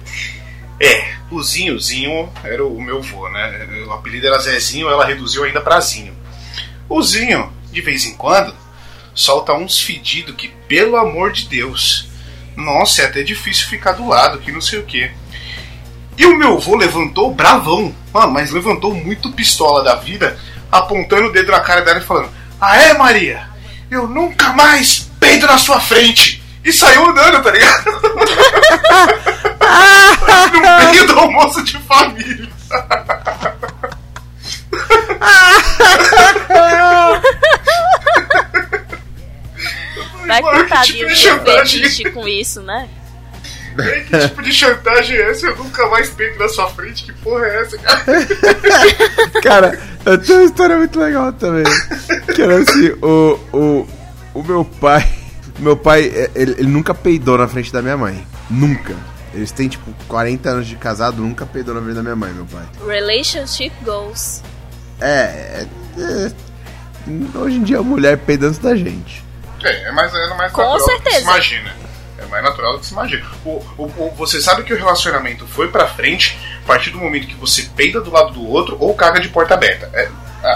É, 0.79 1.14
o 1.31 1.43
Zinhozinho 1.43 2.31
era 2.45 2.62
o 2.62 2.79
meu 2.83 2.99
avô, 2.99 3.31
né? 3.31 3.66
O 3.87 3.93
apelido 3.93 4.26
era 4.26 4.39
Zezinho, 4.41 4.91
ela 4.91 5.07
reduziu 5.07 5.45
ainda 5.45 5.62
pra 5.62 5.81
Zinho. 5.81 6.14
O 6.87 7.03
Zinho, 7.03 7.51
de 7.72 7.81
vez 7.81 8.05
em 8.05 8.14
quando, 8.14 8.55
solta 9.14 9.55
uns 9.55 9.81
fedidos 9.81 10.35
que, 10.35 10.49
pelo 10.68 10.99
amor 10.99 11.33
de 11.33 11.49
Deus, 11.49 12.11
nossa, 12.55 13.01
é 13.01 13.07
até 13.07 13.22
difícil 13.22 13.68
ficar 13.68 13.93
do 13.93 14.07
lado, 14.07 14.39
que 14.39 14.53
não 14.53 14.61
sei 14.61 14.81
o 14.81 14.85
que. 14.85 15.11
E 16.18 16.26
o 16.26 16.37
meu 16.37 16.59
avô 16.59 16.76
levantou 16.76 17.35
bravão, 17.35 17.95
mano, 18.12 18.33
mas 18.33 18.51
levantou 18.51 18.95
muito 18.95 19.33
pistola 19.33 19.83
da 19.83 19.95
vida, 19.95 20.39
apontando 20.71 21.29
o 21.29 21.33
dedo 21.33 21.53
na 21.53 21.61
cara 21.61 21.83
dela 21.83 21.99
e 21.99 22.05
falando: 22.05 22.31
Ah, 22.61 22.77
é, 22.77 22.95
Maria? 22.95 23.49
Eu 23.91 24.07
nunca 24.07 24.53
mais 24.53 25.11
peido 25.19 25.47
na 25.47 25.59
sua 25.59 25.81
frente! 25.81 26.43
E 26.64 26.73
saiu 26.73 27.09
andando, 27.09 27.43
tá 27.43 27.51
ligado? 27.51 27.85
no 30.53 30.91
meio 30.93 31.07
do 31.07 31.19
almoço 31.19 31.62
de 31.62 31.79
família. 31.79 32.49
Vai 40.27 40.43
Mano, 40.43 40.66
que 40.66 40.81
tipo 40.83 41.14
chantagem? 41.14 41.83
fetiche 41.83 42.11
com 42.11 42.29
isso, 42.29 42.62
né? 42.62 42.89
Que 44.09 44.19
tipo 44.19 44.43
de 44.43 44.53
chantagem 44.53 45.16
é 45.16 45.31
essa? 45.31 45.47
Eu 45.47 45.57
nunca 45.57 45.87
mais 45.87 46.11
peito 46.11 46.37
na 46.37 46.49
sua 46.49 46.69
frente? 46.69 47.05
Que 47.05 47.12
porra 47.12 47.47
é 47.47 47.61
essa, 47.62 47.79
cara? 47.79 48.05
Cara, 49.41 49.81
eu 50.13 50.19
tenho 50.19 50.39
uma 50.41 50.45
história 50.47 50.77
muito 50.77 50.99
legal 50.99 51.33
também. 51.33 51.65
Que 52.35 52.43
era 52.43 52.59
assim, 52.59 52.91
o, 53.03 53.39
o, 53.53 53.89
o 54.35 54.43
meu 54.43 54.65
pai. 54.65 55.09
Meu 55.59 55.77
pai, 55.77 56.05
é, 56.15 56.31
ele, 56.35 56.53
ele 56.53 56.69
nunca 56.69 56.95
peidou 56.95 57.37
na 57.39 57.49
frente 57.49 57.73
da 57.73 57.83
minha 57.83 57.97
mãe. 57.97 58.25
Nunca. 58.49 58.95
Eles 59.35 59.51
têm, 59.53 59.69
tipo, 59.69 59.93
40 60.07 60.49
anos 60.49 60.67
de 60.67 60.77
casado, 60.77 61.21
nunca 61.21 61.45
peidou 61.45 61.75
na 61.75 61.81
frente 61.83 61.95
da 61.97 62.03
minha 62.03 62.17
mãe, 62.17 62.33
meu 62.33 62.47
pai. 62.47 62.65
Relationship 62.87 63.73
goals. 63.85 64.43
É, 65.01 65.67
é, 65.67 65.67
é, 65.99 66.33
Hoje 67.39 67.57
em 67.57 67.63
dia 67.63 67.79
a 67.79 67.83
mulher 67.83 68.19
peida 68.19 68.47
antes 68.47 68.59
da 68.59 68.77
gente. 68.77 69.25
É, 69.63 69.89
é 69.89 69.93
mais, 69.93 70.13
é 70.15 70.35
mais 70.35 70.53
Com 70.53 70.63
natural 70.63 70.79
do 70.79 70.85
que 70.85 70.91
se 70.91 70.97
certeza. 71.03 71.21
imagina. 71.23 71.73
É 72.19 72.27
mais 72.27 72.45
natural 72.45 72.73
do 72.75 72.79
que 72.81 72.87
se 72.87 72.93
imagina. 72.93 73.27
O, 73.45 73.51
o, 73.79 73.83
o- 73.85 74.15
você 74.17 74.41
sabe 74.41 74.63
que 74.65 74.73
o 74.73 74.77
relacionamento 74.77 75.47
foi 75.47 75.69
pra 75.69 75.87
frente 75.89 76.39
partir 76.69 76.91
do 76.91 76.99
momento 76.99 77.27
que 77.27 77.35
você 77.35 77.69
peida 77.75 78.01
do 78.01 78.11
lado 78.11 78.33
do 78.35 78.47
outro 78.47 78.77
ou 78.79 78.95
caga 78.95 79.19
de 79.21 79.29
porta 79.29 79.55
aberta. 79.55 79.91
É, 79.95 80.09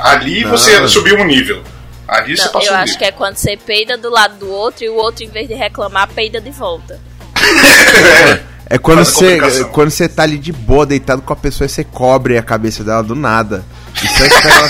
ali 0.04 0.44
Não. 0.44 0.50
você 0.50 0.86
subiu 0.86 1.16
um 1.16 1.24
nível. 1.24 1.62
Ali 2.06 2.36
você 2.36 2.44
Não, 2.44 2.52
passou 2.52 2.68
eu 2.68 2.74
um 2.74 2.76
acho 2.76 2.84
nível. 2.92 2.98
que 2.98 3.04
é 3.06 3.12
quando 3.12 3.36
você 3.36 3.56
peida 3.56 3.96
do 3.96 4.10
lado 4.10 4.36
do 4.36 4.50
outro 4.50 4.84
e 4.84 4.88
o 4.88 4.94
outro, 4.94 5.24
em 5.24 5.28
vez 5.28 5.48
de 5.48 5.54
reclamar, 5.54 6.08
peida 6.08 6.40
de 6.40 6.50
volta. 6.50 7.00
É 8.70 8.78
quando 8.78 9.04
Faz 9.04 9.08
a 9.08 9.50
você, 9.50 9.64
quando 9.66 9.90
você 9.90 10.08
tá 10.08 10.22
ali 10.22 10.38
de 10.38 10.50
boa, 10.50 10.86
deitado 10.86 11.20
com 11.20 11.30
a 11.30 11.36
pessoa 11.36 11.66
e 11.66 11.68
você 11.68 11.84
cobre 11.84 12.38
a 12.38 12.42
cabeça 12.42 12.82
dela 12.82 13.02
do 13.02 13.14
nada. 13.14 13.62
E 14.02 14.08
só 14.08 14.24
espera 14.24 14.54
ela. 14.54 14.68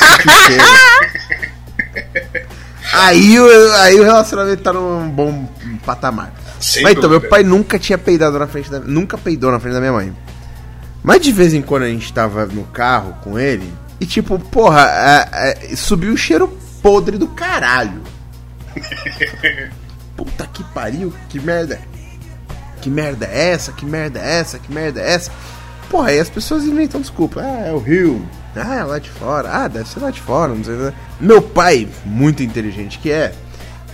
Aí, 2.93 3.39
o- 3.39 3.73
aí 3.75 3.99
o 4.01 4.03
relacionamento 4.03 4.63
tá 4.63 4.73
num 4.73 5.09
bom 5.09 5.49
patamar. 5.87 6.33
Sem 6.61 6.83
Mas 6.83 6.93
então, 6.93 7.09
meu 7.09 7.19
dúvida. 7.21 7.31
pai 7.31 7.43
nunca 7.43 7.79
tinha 7.79 7.97
peidado 7.97 8.39
na 8.39 8.47
frente 8.47 8.71
da. 8.71 8.81
Nunca 8.81 9.17
peidou 9.17 9.51
na 9.53 9.59
frente 9.61 9.75
da 9.75 9.81
minha 9.81 9.93
mãe. 9.93 10.13
Mas 11.03 11.21
de 11.21 11.33
vez 11.33 11.53
em 11.53 11.63
quando 11.63 11.83
a 11.83 11.89
gente 11.89 12.13
tava 12.13 12.47
no 12.47 12.65
carro 12.65 13.15
com 13.23 13.39
ele. 13.39 13.73
E 14.01 14.07
tipo, 14.07 14.39
porra, 14.39 14.83
é, 15.33 15.73
é, 15.73 15.77
subiu 15.77 16.13
um 16.13 16.17
cheiro 16.17 16.49
podre 16.83 17.19
do 17.19 17.29
caralho. 17.29 18.03
Puta 20.17 20.47
que 20.47 20.63
pariu, 20.65 21.13
que 21.29 21.41
merda. 21.41 21.81
Que 22.81 22.91
merda 22.91 23.27
é 23.27 23.51
essa? 23.51 23.73
Que 23.73 23.87
merda 23.87 24.21
é 24.21 24.41
essa? 24.41 24.59
Que 24.59 24.73
merda 24.73 25.01
é 25.01 25.13
essa? 25.13 25.31
Porra, 25.89 26.09
aí 26.09 26.19
as 26.19 26.29
pessoas 26.29 26.65
inventam 26.65 27.01
desculpa. 27.01 27.41
Ah, 27.41 27.69
é 27.69 27.73
o 27.73 27.79
rio. 27.79 28.27
Ah, 28.57 28.77
é 28.77 28.85
lá 28.85 28.99
de 28.99 29.11
fora. 29.11 29.49
Ah, 29.51 29.69
deve 29.69 29.89
ser 29.89 30.01
lá 30.01 30.11
de 30.11 30.21
fora. 30.21 30.55
Não 30.55 30.65
sei. 30.65 30.75
o 30.75 30.91
que. 30.91 31.25
Meu 31.25 31.41
pai, 31.41 31.89
muito 32.05 32.43
inteligente 32.43 32.99
que 32.99 33.11
é, 33.11 33.33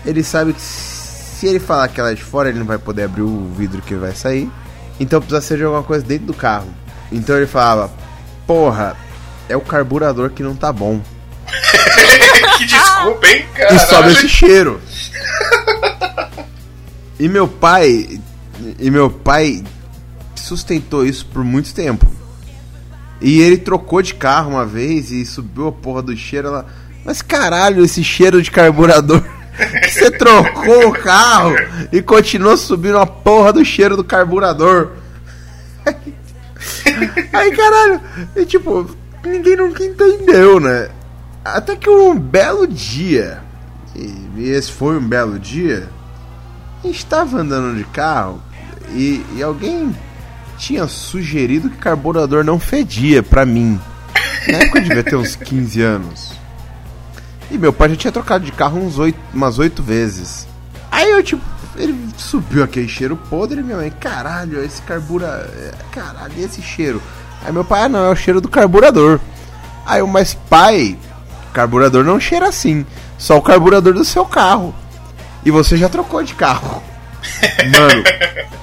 ele 0.04 0.22
sabe 0.22 0.52
que 0.52 0.60
se 0.60 1.46
ele 1.46 1.60
falar 1.60 1.88
que 1.88 2.00
é 2.00 2.02
lá 2.02 2.14
de 2.14 2.22
fora, 2.22 2.48
ele 2.48 2.58
não 2.58 2.66
vai 2.66 2.78
poder 2.78 3.04
abrir 3.04 3.22
o 3.22 3.48
vidro 3.56 3.82
que 3.82 3.94
vai 3.94 4.14
sair. 4.14 4.50
Então 4.98 5.20
precisa 5.20 5.40
ser 5.40 5.58
de 5.58 5.64
alguma 5.64 5.82
coisa 5.82 6.04
dentro 6.04 6.26
do 6.26 6.34
carro. 6.34 6.68
Então 7.10 7.36
ele 7.36 7.46
falava: 7.46 7.90
Porra, 8.46 8.96
é 9.48 9.56
o 9.56 9.60
carburador 9.60 10.30
que 10.30 10.42
não 10.42 10.54
tá 10.54 10.72
bom. 10.72 11.00
que 12.58 12.66
desculpa, 12.66 13.26
hein, 13.26 13.46
cara? 13.54 13.74
E 13.74 13.78
sobe 13.78 14.12
esse 14.12 14.28
cheiro. 14.28 14.80
E 17.18 17.28
meu 17.28 17.48
pai. 17.48 18.20
E 18.78 18.90
meu 18.90 19.10
pai 19.10 19.64
sustentou 20.36 21.04
isso 21.04 21.26
por 21.26 21.42
muito 21.42 21.74
tempo. 21.74 22.06
E 23.20 23.40
ele 23.40 23.56
trocou 23.56 24.00
de 24.00 24.14
carro 24.14 24.50
uma 24.50 24.64
vez 24.64 25.10
e 25.10 25.24
subiu 25.24 25.68
a 25.68 25.72
porra 25.72 26.02
do 26.02 26.16
cheiro. 26.16 26.48
Ela, 26.48 26.66
Mas 27.04 27.20
caralho, 27.22 27.84
esse 27.84 28.04
cheiro 28.04 28.40
de 28.40 28.50
carburador. 28.50 29.22
Você 29.88 30.10
trocou 30.12 30.88
o 30.88 30.92
carro 30.92 31.56
e 31.90 32.00
continuou 32.00 32.56
subindo 32.56 32.98
a 32.98 33.06
porra 33.06 33.52
do 33.52 33.64
cheiro 33.64 33.96
do 33.96 34.04
carburador. 34.04 34.92
Aí 37.32 37.56
caralho, 37.56 38.00
e 38.36 38.44
tipo, 38.44 38.90
ninguém 39.24 39.56
nunca 39.56 39.84
entendeu, 39.84 40.60
né? 40.60 40.88
Até 41.44 41.76
que 41.76 41.88
um 41.88 42.18
belo 42.18 42.66
dia, 42.66 43.42
e 43.94 44.50
esse 44.50 44.70
foi 44.72 44.96
um 44.98 45.08
belo 45.08 45.38
dia, 45.38 45.88
a 46.82 46.86
gente 46.86 47.04
tava 47.06 47.38
andando 47.38 47.76
de 47.76 47.84
carro 47.84 48.40
e, 48.90 49.24
e 49.34 49.42
alguém 49.42 49.94
tinha 50.56 50.86
sugerido 50.86 51.70
que 51.70 51.76
carburador 51.76 52.44
não 52.44 52.58
fedia 52.58 53.22
pra 53.22 53.46
mim. 53.46 53.80
Na 54.48 54.58
época 54.58 54.78
eu 54.78 54.82
devia 54.82 55.04
ter 55.04 55.16
uns 55.16 55.36
15 55.36 55.82
anos. 55.82 56.32
E 57.50 57.56
meu 57.56 57.72
pai 57.72 57.90
já 57.90 57.96
tinha 57.96 58.12
trocado 58.12 58.44
de 58.44 58.52
carro 58.52 58.78
uns 58.78 58.98
oito, 58.98 59.18
umas 59.32 59.58
oito 59.58 59.82
vezes. 59.82 60.46
Aí 60.90 61.10
eu, 61.10 61.22
tipo, 61.22 61.42
ele 61.78 62.08
subiu 62.16 62.62
aquele 62.64 62.88
cheiro 62.88 63.16
podre 63.30 63.62
minha 63.62 63.76
mãe, 63.76 63.90
caralho, 63.90 64.62
esse 64.64 64.82
carbura. 64.82 65.48
Caralho, 65.92 66.32
esse 66.38 66.60
cheiro? 66.60 67.00
Aí 67.44 67.52
meu 67.52 67.64
pai, 67.64 67.82
ah 67.84 67.88
não, 67.88 68.04
é 68.04 68.10
o 68.10 68.16
cheiro 68.16 68.40
do 68.40 68.48
carburador. 68.48 69.20
Aí 69.86 70.00
eu, 70.00 70.06
mas 70.06 70.34
pai, 70.34 70.98
carburador 71.52 72.04
não 72.04 72.18
cheira 72.20 72.48
assim. 72.48 72.84
Só 73.16 73.36
o 73.38 73.42
carburador 73.42 73.94
do 73.94 74.04
seu 74.04 74.24
carro. 74.24 74.74
E 75.44 75.50
você 75.50 75.76
já 75.76 75.88
trocou 75.88 76.22
de 76.22 76.34
carro. 76.34 76.82
Mano, 77.72 78.02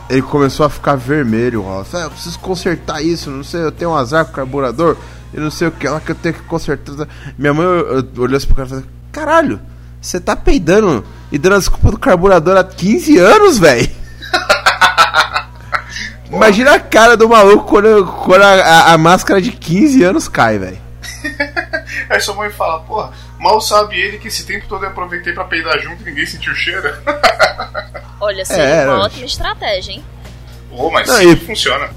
ele 0.10 0.22
começou 0.22 0.66
a 0.66 0.70
ficar 0.70 0.96
vermelho, 0.96 1.62
Ross. 1.62 1.94
Ah, 1.96 2.02
eu 2.02 2.12
preciso 2.12 2.40
consertar 2.40 3.02
isso, 3.02 3.30
não 3.30 3.44
sei, 3.44 3.62
eu 3.62 3.72
tenho 3.72 3.92
um 3.92 3.96
azar 3.96 4.26
com 4.26 4.32
o 4.32 4.36
carburador, 4.36 4.98
e 5.34 5.40
não 5.40 5.50
sei 5.52 5.68
o 5.68 5.72
que 5.72 5.88
lá 5.88 6.00
que 6.00 6.12
eu 6.12 6.16
tenho 6.16 6.36
que 6.36 6.42
consertar. 6.44 7.08
Minha 7.38 7.54
mãe 7.54 7.66
eu- 7.66 8.00
eu 8.00 8.08
olhou 8.22 8.38
assim 8.38 8.48
pro 8.48 8.56
cara 8.56 8.68
e 8.68 8.70
falou: 8.70 8.84
Caralho, 9.12 9.60
você 10.06 10.20
tá 10.20 10.36
peidando 10.36 11.06
e 11.32 11.38
dando 11.38 11.56
a 11.56 11.60
desculpa 11.60 11.92
do 11.92 11.98
carburador 12.00 12.58
há 12.58 12.64
15 12.64 13.18
anos, 13.18 13.58
velho. 13.58 13.90
Imagina 16.32 16.74
a 16.76 16.80
cara 16.80 17.16
do 17.16 17.30
maluco 17.30 17.66
quando, 17.66 18.06
quando 18.24 18.42
a, 18.42 18.54
a- 18.54 18.94
a 18.94 18.98
máscara 18.98 19.42
de 19.42 19.52
15 19.52 20.04
anos 20.04 20.28
cai, 20.28 20.58
velho. 20.58 20.78
Aí 22.10 22.20
sua 22.20 22.36
mãe 22.36 22.50
fala, 22.50 22.80
porra, 22.82 23.12
mal 23.40 23.62
sabe 23.62 24.00
ele 24.00 24.18
que 24.18 24.28
esse 24.28 24.46
tempo 24.46 24.66
todo 24.68 24.84
eu 24.84 24.90
aproveitei 24.90 25.34
pra 25.34 25.46
peidar 25.46 25.80
junto 25.80 26.02
e 26.02 26.06
ninguém 26.06 26.26
sentiu 26.26 26.52
o 26.52 26.56
cheiro. 26.56 26.94
Olha, 28.20 28.44
seria 28.46 28.64
É, 28.64 28.86
uma 28.86 28.96
não. 28.98 29.02
ótima 29.04 29.26
estratégia, 29.26 29.94
hein? 29.94 30.06
Ô, 30.72 30.90
mas 30.90 31.08
Não, 31.08 31.16
sim, 31.16 31.32
e- 31.32 31.36
funciona. 31.36 31.90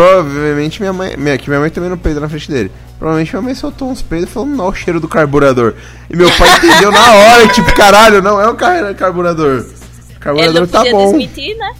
Provavelmente 0.00 0.80
minha 0.80 0.92
mãe. 0.94 1.14
Minha, 1.16 1.36
que 1.36 1.48
minha 1.50 1.60
mãe 1.60 1.68
também 1.70 1.90
não 1.90 1.98
peidou 1.98 2.22
na 2.22 2.28
frente 2.28 2.50
dele. 2.50 2.72
Provavelmente 2.98 3.32
minha 3.32 3.42
mãe 3.42 3.54
soltou 3.54 3.90
uns 3.90 4.00
peidos 4.00 4.30
falando, 4.30 4.56
não, 4.56 4.68
o 4.68 4.74
cheiro 4.74 4.98
do 4.98 5.06
carburador. 5.08 5.74
E 6.08 6.16
meu 6.16 6.30
pai 6.36 6.48
entendeu 6.56 6.90
na 6.90 7.12
hora, 7.12 7.48
tipo, 7.52 7.70
caralho, 7.74 8.22
não 8.22 8.40
é 8.40 8.48
o 8.48 8.54
car- 8.54 8.94
carburador. 8.94 9.58
O 9.58 9.60
Ele 9.60 10.18
carburador 10.18 10.60
não 10.62 10.66
tá 10.68 10.78
podia 10.78 10.92
bom. 10.92 11.04
desmentir, 11.18 11.54
né? 11.56 11.74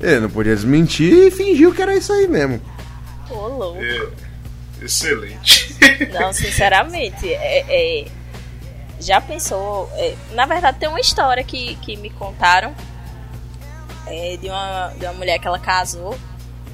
Ele 0.00 0.20
não 0.20 0.30
podia 0.30 0.54
desmentir 0.54 1.12
e 1.12 1.30
fingiu 1.32 1.72
que 1.74 1.82
era 1.82 1.94
isso 1.96 2.12
aí 2.12 2.28
mesmo. 2.28 2.60
Pô, 3.28 3.48
louco. 3.48 3.80
É, 3.82 4.06
excelente. 4.84 5.76
Não, 6.12 6.30
sinceramente, 6.34 7.28
é, 7.28 7.64
é- 8.02 8.06
já 9.00 9.20
pensou. 9.20 9.90
é, 9.94 10.14
na 10.32 10.46
verdade, 10.46 10.78
tem 10.78 10.88
uma 10.88 11.00
história 11.00 11.42
que, 11.42 11.74
que 11.82 11.96
me 11.96 12.10
contaram 12.10 12.72
é, 14.06 14.36
de, 14.40 14.48
uma, 14.48 14.92
de 14.96 15.04
uma 15.06 15.14
mulher 15.14 15.38
que 15.40 15.46
ela 15.48 15.58
casou 15.58 16.16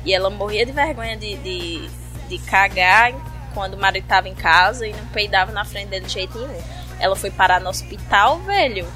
E 0.09 0.15
ela 0.15 0.31
morria 0.31 0.65
de 0.65 0.73
vergonha 0.73 1.19
de, 1.19 1.37
de, 1.37 1.87
de 2.31 2.39
cagar 2.39 3.13
quando 3.53 3.75
o 3.75 3.79
marido 3.79 4.07
tava 4.07 4.27
em 4.27 4.35
casa 4.35 4.87
e 4.87 4.93
não 4.95 5.05
peidava 5.09 5.53
na 5.53 5.67
frente 5.67 5.89
dele 5.89 6.07
de 6.07 6.13
jeito 6.15 6.39
nenhum. 6.39 6.63
Ela 6.99 7.15
foi 7.15 7.31
parar 7.31 7.61
no 7.61 7.69
hospital, 7.69 8.39
velho. 8.39 8.89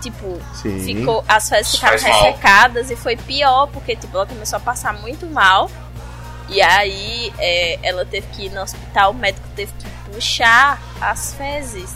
Tipo, 0.00 0.40
Sim. 0.54 0.82
ficou, 0.82 1.22
as 1.28 1.50
fezes 1.50 1.72
ficaram 1.72 1.98
ressecadas 2.02 2.90
e 2.90 2.96
foi 2.96 3.18
pior, 3.18 3.66
porque 3.66 3.94
tipo, 3.96 4.16
ela 4.16 4.24
começou 4.24 4.56
a 4.56 4.60
passar 4.60 4.94
muito 4.94 5.26
mal. 5.26 5.70
E 6.48 6.62
aí 6.62 7.30
é, 7.38 7.78
ela 7.82 8.06
teve 8.06 8.26
que 8.28 8.46
ir 8.46 8.50
no 8.50 8.62
hospital, 8.62 9.10
o 9.10 9.14
médico 9.14 9.46
teve 9.54 9.70
que 9.78 10.10
puxar 10.10 10.80
as 11.02 11.34
fezes. 11.34 11.94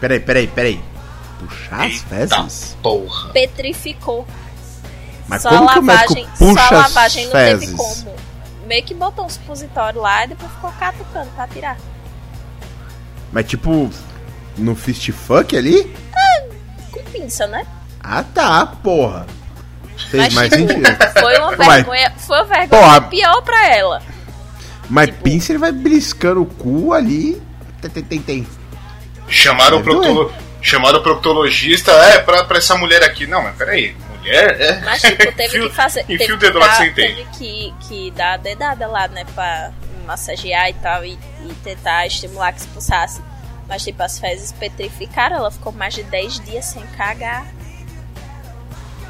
Peraí, 0.00 0.18
peraí, 0.18 0.48
peraí. 0.48 0.80
Puxar 1.38 1.86
as 1.86 1.92
Eita 1.92 2.08
fezes? 2.08 2.76
porra. 2.82 3.30
Petrificou. 3.32 4.26
Mas 5.28 5.42
só 5.42 5.50
como 5.50 5.68
a 5.68 5.72
que 5.74 5.78
o 5.78 5.82
médico 5.82 6.14
lavagem, 6.14 6.28
puxa 6.38 6.68
só 6.68 6.74
lavagem 6.74 7.24
não 7.26 7.32
teve 7.32 7.60
fezes? 7.66 7.76
como. 7.76 8.16
Meio 8.66 8.84
que 8.84 8.94
botou 8.94 9.24
um 9.24 9.28
supositório 9.28 10.00
lá 10.00 10.24
e 10.24 10.28
depois 10.28 10.50
ficou 10.52 10.72
catucando 10.72 11.30
pra 11.36 11.46
tirar. 11.48 11.76
Mas 13.32 13.46
tipo, 13.46 13.90
no 14.56 14.74
fist 14.74 15.10
fuck 15.12 15.56
ali? 15.56 15.94
Com 16.90 17.02
pinça, 17.04 17.46
né? 17.46 17.66
Ah 18.02 18.22
tá, 18.22 18.66
porra. 18.66 19.26
Fez 20.10 20.22
Mas, 20.24 20.34
mais 20.34 20.52
tipo, 20.52 20.68
sentido. 20.68 20.86
Foi 21.20 21.38
uma 21.38 21.56
Mas- 21.56 21.74
vergonha, 21.74 22.12
foi 22.16 22.36
uma 22.38 22.44
vergonha 22.44 22.68
Porra. 22.68 23.00
pior 23.02 23.42
pra 23.42 23.76
ela. 23.76 24.02
Mas 24.88 25.06
tipo- 25.08 25.22
pinça 25.22 25.52
ele 25.52 25.58
vai 25.58 25.72
beliscando 25.72 26.42
o 26.42 26.46
cu 26.46 26.92
ali. 26.94 27.40
Tem, 27.82 27.90
tem, 27.90 28.02
tem, 28.04 28.20
tem. 28.22 28.46
Chamaram 29.28 29.78
o, 29.78 29.82
Deve 29.82 29.90
proctolo... 29.96 30.32
Chamaram 30.62 30.98
o 30.98 31.02
proctologista, 31.02 31.92
é, 31.92 32.18
pra, 32.20 32.44
pra 32.44 32.58
essa 32.58 32.76
mulher 32.76 33.02
aqui. 33.02 33.26
Não, 33.26 33.42
mas 33.42 33.54
peraí, 33.56 33.94
mulher? 34.18 34.60
É. 34.60 34.80
Mas, 34.80 35.00
tipo, 35.02 35.32
teve 35.32 35.68
que 35.68 35.74
fazer. 35.74 36.04
Teve 36.04 36.26
que, 36.26 36.32
lá 36.32 36.38
que 36.38 36.50
dar, 36.50 36.74
você 36.76 36.86
entende. 36.86 37.14
teve 37.14 37.28
que, 37.38 37.74
que 37.88 38.10
dar 38.12 38.34
a 38.34 38.36
dedada 38.36 38.86
lá, 38.86 39.08
né? 39.08 39.24
Pra 39.34 39.72
massagear 40.06 40.68
e 40.68 40.74
tal. 40.74 41.04
E, 41.04 41.12
e 41.12 41.54
tentar 41.64 42.06
estimular 42.06 42.52
que 42.52 42.60
expulsasse. 42.60 43.22
Mas, 43.68 43.82
tipo, 43.82 44.02
as 44.02 44.18
fezes 44.18 44.52
petrificaram. 44.52 45.36
Ela 45.36 45.50
ficou 45.50 45.72
mais 45.72 45.94
de 45.94 46.02
10 46.02 46.40
dias 46.40 46.64
sem 46.64 46.82
cagar. 46.88 47.46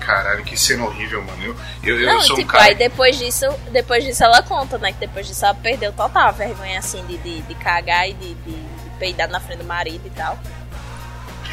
Caralho, 0.00 0.42
que 0.42 0.56
cena 0.56 0.84
horrível, 0.86 1.22
mano. 1.22 1.44
Eu, 1.44 1.56
eu, 1.82 2.00
eu 2.00 2.06
Não, 2.06 2.20
sou 2.22 2.30
e, 2.30 2.32
um 2.32 2.36
tipo, 2.36 2.52
cara. 2.52 2.64
aí 2.64 2.74
depois 2.74 3.18
disso, 3.18 3.44
depois 3.70 4.02
disso 4.02 4.24
ela 4.24 4.40
conta, 4.42 4.78
né? 4.78 4.90
Que 4.92 5.00
depois 5.00 5.26
disso 5.26 5.44
ela 5.44 5.54
perdeu 5.54 5.92
total 5.92 6.28
a 6.28 6.30
vergonha, 6.30 6.78
assim, 6.78 7.04
de, 7.06 7.18
de, 7.18 7.42
de 7.42 7.54
cagar 7.56 8.08
e 8.08 8.14
de, 8.14 8.34
de, 8.34 8.52
de 8.52 8.90
peidar 8.98 9.28
na 9.28 9.38
frente 9.38 9.58
do 9.58 9.64
marido 9.64 10.00
e 10.06 10.10
tal. 10.10 10.38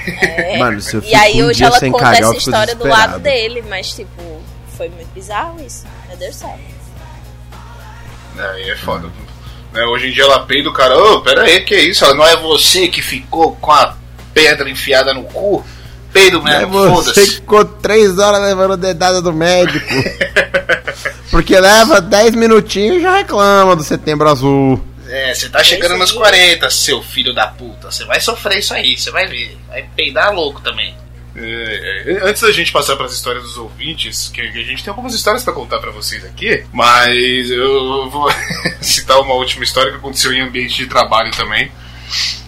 É, 0.08 0.58
Mano, 0.58 0.80
se 0.82 0.96
eu 0.96 1.00
e 1.02 1.04
fico 1.04 1.18
aí 1.18 1.44
um 1.44 1.48
hoje 1.48 1.58
dia 1.58 1.68
ela 1.68 1.80
sem 1.80 1.92
conta 1.92 2.16
essa 2.16 2.36
história 2.36 2.76
do 2.76 2.88
lado 2.88 3.20
dele, 3.20 3.64
mas, 3.68 3.92
tipo, 3.94 4.42
foi 4.78 4.90
muito 4.90 5.08
bizarro 5.14 5.58
isso. 5.66 5.86
Meu 6.08 6.18
Deus 6.18 6.36
do 6.36 6.40
céu. 6.40 6.60
Aí 8.38 8.70
é 8.70 8.76
foda. 8.76 9.08
Né, 9.74 9.84
hoje 9.86 10.08
em 10.10 10.12
dia 10.12 10.24
ela 10.24 10.46
peida 10.46 10.70
o 10.70 10.74
cara, 10.74 10.98
ô, 10.98 11.22
pera 11.22 11.44
aí, 11.44 11.62
que 11.62 11.76
isso? 11.76 12.06
Não 12.14 12.26
é 12.26 12.36
você 12.38 12.88
que 12.88 13.02
ficou 13.02 13.56
com 13.56 13.72
a 13.72 13.96
pedra 14.34 14.70
enfiada 14.70 15.14
no 15.14 15.24
cu? 15.24 15.66
Peido 16.14 16.38
É 16.48 16.60
mesmo, 16.60 16.72
você 16.72 17.12
que 17.12 17.20
foda-se. 17.20 17.36
ficou 17.36 17.66
três 17.66 18.18
horas 18.20 18.42
levando 18.42 18.78
dedada 18.78 19.22
do 19.22 19.34
médico. 19.34 19.86
Porque 21.30 21.60
leva 21.60 22.00
10 22.00 22.36
minutinhos 22.36 22.98
e 22.98 23.02
já 23.02 23.18
reclama 23.18 23.76
do 23.76 23.84
setembro 23.84 24.30
azul. 24.30 24.82
É, 25.16 25.34
você 25.34 25.48
tá 25.48 25.64
chegando 25.64 25.92
Esse 25.92 26.00
nos 26.00 26.12
aí. 26.12 26.18
40, 26.18 26.70
seu 26.70 27.02
filho 27.02 27.34
da 27.34 27.48
puta. 27.48 27.90
Você 27.90 28.04
vai 28.04 28.20
sofrer 28.20 28.60
isso 28.60 28.74
aí, 28.74 28.98
você 28.98 29.10
vai 29.12 29.26
ver. 29.26 29.58
Vai 29.70 29.84
peidar 29.96 30.34
louco 30.34 30.60
também. 30.60 30.94
É, 31.38 32.20
antes 32.24 32.42
da 32.42 32.52
gente 32.52 32.70
passar 32.70 32.98
para 32.98 33.06
as 33.06 33.14
histórias 33.14 33.44
dos 33.44 33.58
ouvintes, 33.58 34.28
que 34.28 34.52
que 34.52 34.60
a 34.60 34.64
gente 34.64 34.84
tem 34.84 34.92
algumas 34.92 35.14
histórias 35.14 35.42
para 35.42 35.54
contar 35.54 35.80
para 35.80 35.92
vocês 35.92 36.24
aqui, 36.26 36.66
mas 36.72 37.50
eu 37.50 38.10
vou 38.10 38.30
citar 38.82 39.22
uma 39.22 39.34
última 39.36 39.64
história 39.64 39.92
que 39.92 39.98
aconteceu 39.98 40.34
em 40.34 40.42
ambiente 40.42 40.76
de 40.76 40.88
trabalho 40.88 41.32
também. 41.32 41.72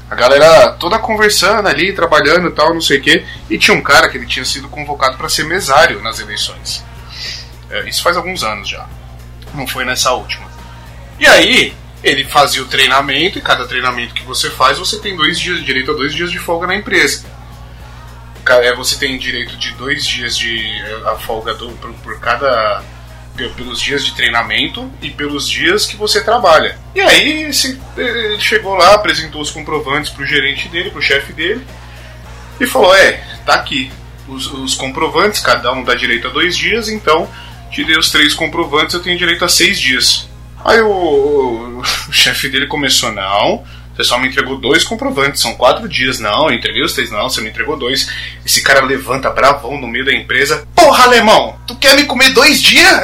A 0.10 0.16
galera 0.16 0.74
toda 0.74 1.00
conversando 1.00 1.70
ali, 1.70 1.94
trabalhando 1.94 2.50
e 2.50 2.52
tal, 2.52 2.74
não 2.74 2.82
sei 2.82 2.98
o 2.98 3.02
quê. 3.02 3.26
E 3.50 3.58
tinha 3.58 3.78
um 3.78 3.82
cara 3.82 4.10
que 4.10 4.18
ele 4.18 4.26
tinha 4.28 4.44
sido 4.44 4.68
convocado 4.68 5.18
para 5.18 5.30
ser 5.30 5.46
mesário 5.46 6.02
nas 6.02 6.20
eleições. 6.20 6.84
É, 7.70 7.88
isso 7.88 8.04
faz 8.04 8.18
alguns 8.18 8.44
anos 8.44 8.68
já. 8.68 8.86
Não 9.54 9.66
foi 9.66 9.86
nessa 9.86 10.12
última. 10.12 10.48
E 11.18 11.26
aí, 11.26 11.74
ele 12.04 12.24
fazia 12.26 12.62
o 12.62 12.66
treinamento, 12.66 13.38
e 13.38 13.42
cada 13.42 13.66
treinamento 13.68 14.14
que 14.14 14.24
você 14.24 14.50
faz, 14.50 14.78
você 14.78 15.00
tem 15.00 15.16
dois 15.16 15.40
dias, 15.40 15.64
direito 15.64 15.92
a 15.92 15.94
dois 15.96 16.14
dias 16.14 16.32
de 16.32 16.40
folga 16.40 16.68
na 16.68 16.76
empresa. 16.76 17.26
É, 18.50 18.74
Você 18.76 18.98
tem 18.98 19.18
direito 19.18 19.58
de 19.58 19.72
dois 19.74 20.06
dias 20.06 20.38
de 20.38 20.58
é, 20.58 21.10
a 21.12 21.16
folga 21.18 21.54
do, 21.54 21.70
por, 21.74 21.92
por 21.96 22.20
cada. 22.20 22.82
pe- 23.36 23.50
pelos 23.50 23.80
dias 23.82 24.06
de 24.06 24.16
treinamento 24.16 24.90
e 25.02 25.10
pelos 25.12 25.50
dias 25.50 25.86
que 25.86 25.98
você 25.98 26.24
trabalha. 26.24 26.78
E 26.96 27.02
aí 27.02 27.44
ele 27.98 28.40
chegou 28.40 28.76
lá, 28.76 28.96
apresentou 28.96 29.42
os 29.42 29.52
comprovantes 29.52 30.10
pro 30.12 30.26
gerente 30.26 30.70
dele, 30.70 30.92
pro 30.92 31.02
chefe 31.02 31.34
dele, 31.34 31.62
e 32.60 32.66
falou: 32.66 32.96
É, 32.96 33.22
tá 33.46 33.56
aqui. 33.56 33.92
Os, 34.30 34.46
os 34.48 34.76
comprovantes, 34.76 35.42
cada 35.42 35.72
um 35.74 35.84
dá 35.84 35.94
direito 35.96 36.28
a 36.28 36.32
dois 36.32 36.56
dias, 36.56 36.88
então 36.90 37.30
te 37.72 37.84
dei 37.84 37.98
os 37.98 38.10
três 38.12 38.34
comprovantes, 38.34 38.94
eu 38.94 39.02
tenho 39.02 39.18
direito 39.18 39.44
a 39.44 39.50
seis 39.50 39.78
dias. 39.80 40.28
Aí 40.66 40.82
o, 40.82 40.88
o- 40.90 41.80
o 41.80 42.12
chefe 42.12 42.50
dele 42.50 42.68
começou, 42.68 43.12
não, 43.12 43.64
você 43.96 44.04
só 44.04 44.18
me 44.20 44.28
entregou 44.28 44.58
dois 44.60 44.84
comprovantes, 44.84 45.42
são 45.42 45.56
quatro 45.56 45.88
dias. 45.88 46.20
Não, 46.20 46.50
eu 46.50 46.56
entreguei 46.56 46.84
os 46.84 46.94
três, 46.94 47.10
não, 47.12 47.30
você 47.30 47.42
me 47.42 47.50
entregou 47.50 47.78
dois. 47.78 48.10
Esse 48.46 48.62
cara 48.62 48.84
levanta 48.86 49.30
bravão 49.30 49.80
no 49.80 49.88
meio 49.88 50.06
da 50.06 50.14
empresa. 50.14 50.68
Porra, 50.76 51.06
alemão, 51.06 51.58
tu 51.66 51.76
quer 51.76 51.96
me 51.96 52.04
comer 52.06 52.30
dois 52.32 52.62
dias? 52.62 53.02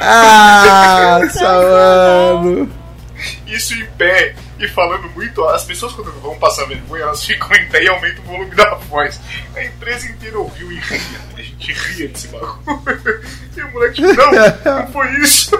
ah, 0.00 1.20
mano. 2.42 2.70
Isso 3.46 3.74
em 3.74 3.84
pé 3.96 4.34
e 4.58 4.68
falando 4.68 5.08
muito. 5.14 5.42
As 5.48 5.64
pessoas 5.64 5.92
quando 5.92 6.12
vão 6.20 6.36
passar 6.38 6.66
vergonha, 6.66 7.02
elas 7.04 7.24
ficam 7.24 7.52
em 7.56 7.68
pé 7.68 7.84
e 7.84 7.88
aumentam 7.88 8.24
o 8.24 8.26
volume 8.28 8.54
da 8.54 8.74
voz. 8.74 9.20
A 9.56 9.64
empresa 9.64 10.06
inteira 10.08 10.38
ouviu 10.38 10.70
e 10.72 10.76
ria. 10.76 11.00
A 11.36 11.42
gente 11.42 11.72
ria 11.72 12.08
desse 12.08 12.28
bagulho. 12.28 13.20
E 13.56 13.62
o 13.62 13.70
moleque, 13.72 14.00
não, 14.02 14.14
não 14.80 14.86
foi 14.92 15.10
isso. 15.20 15.50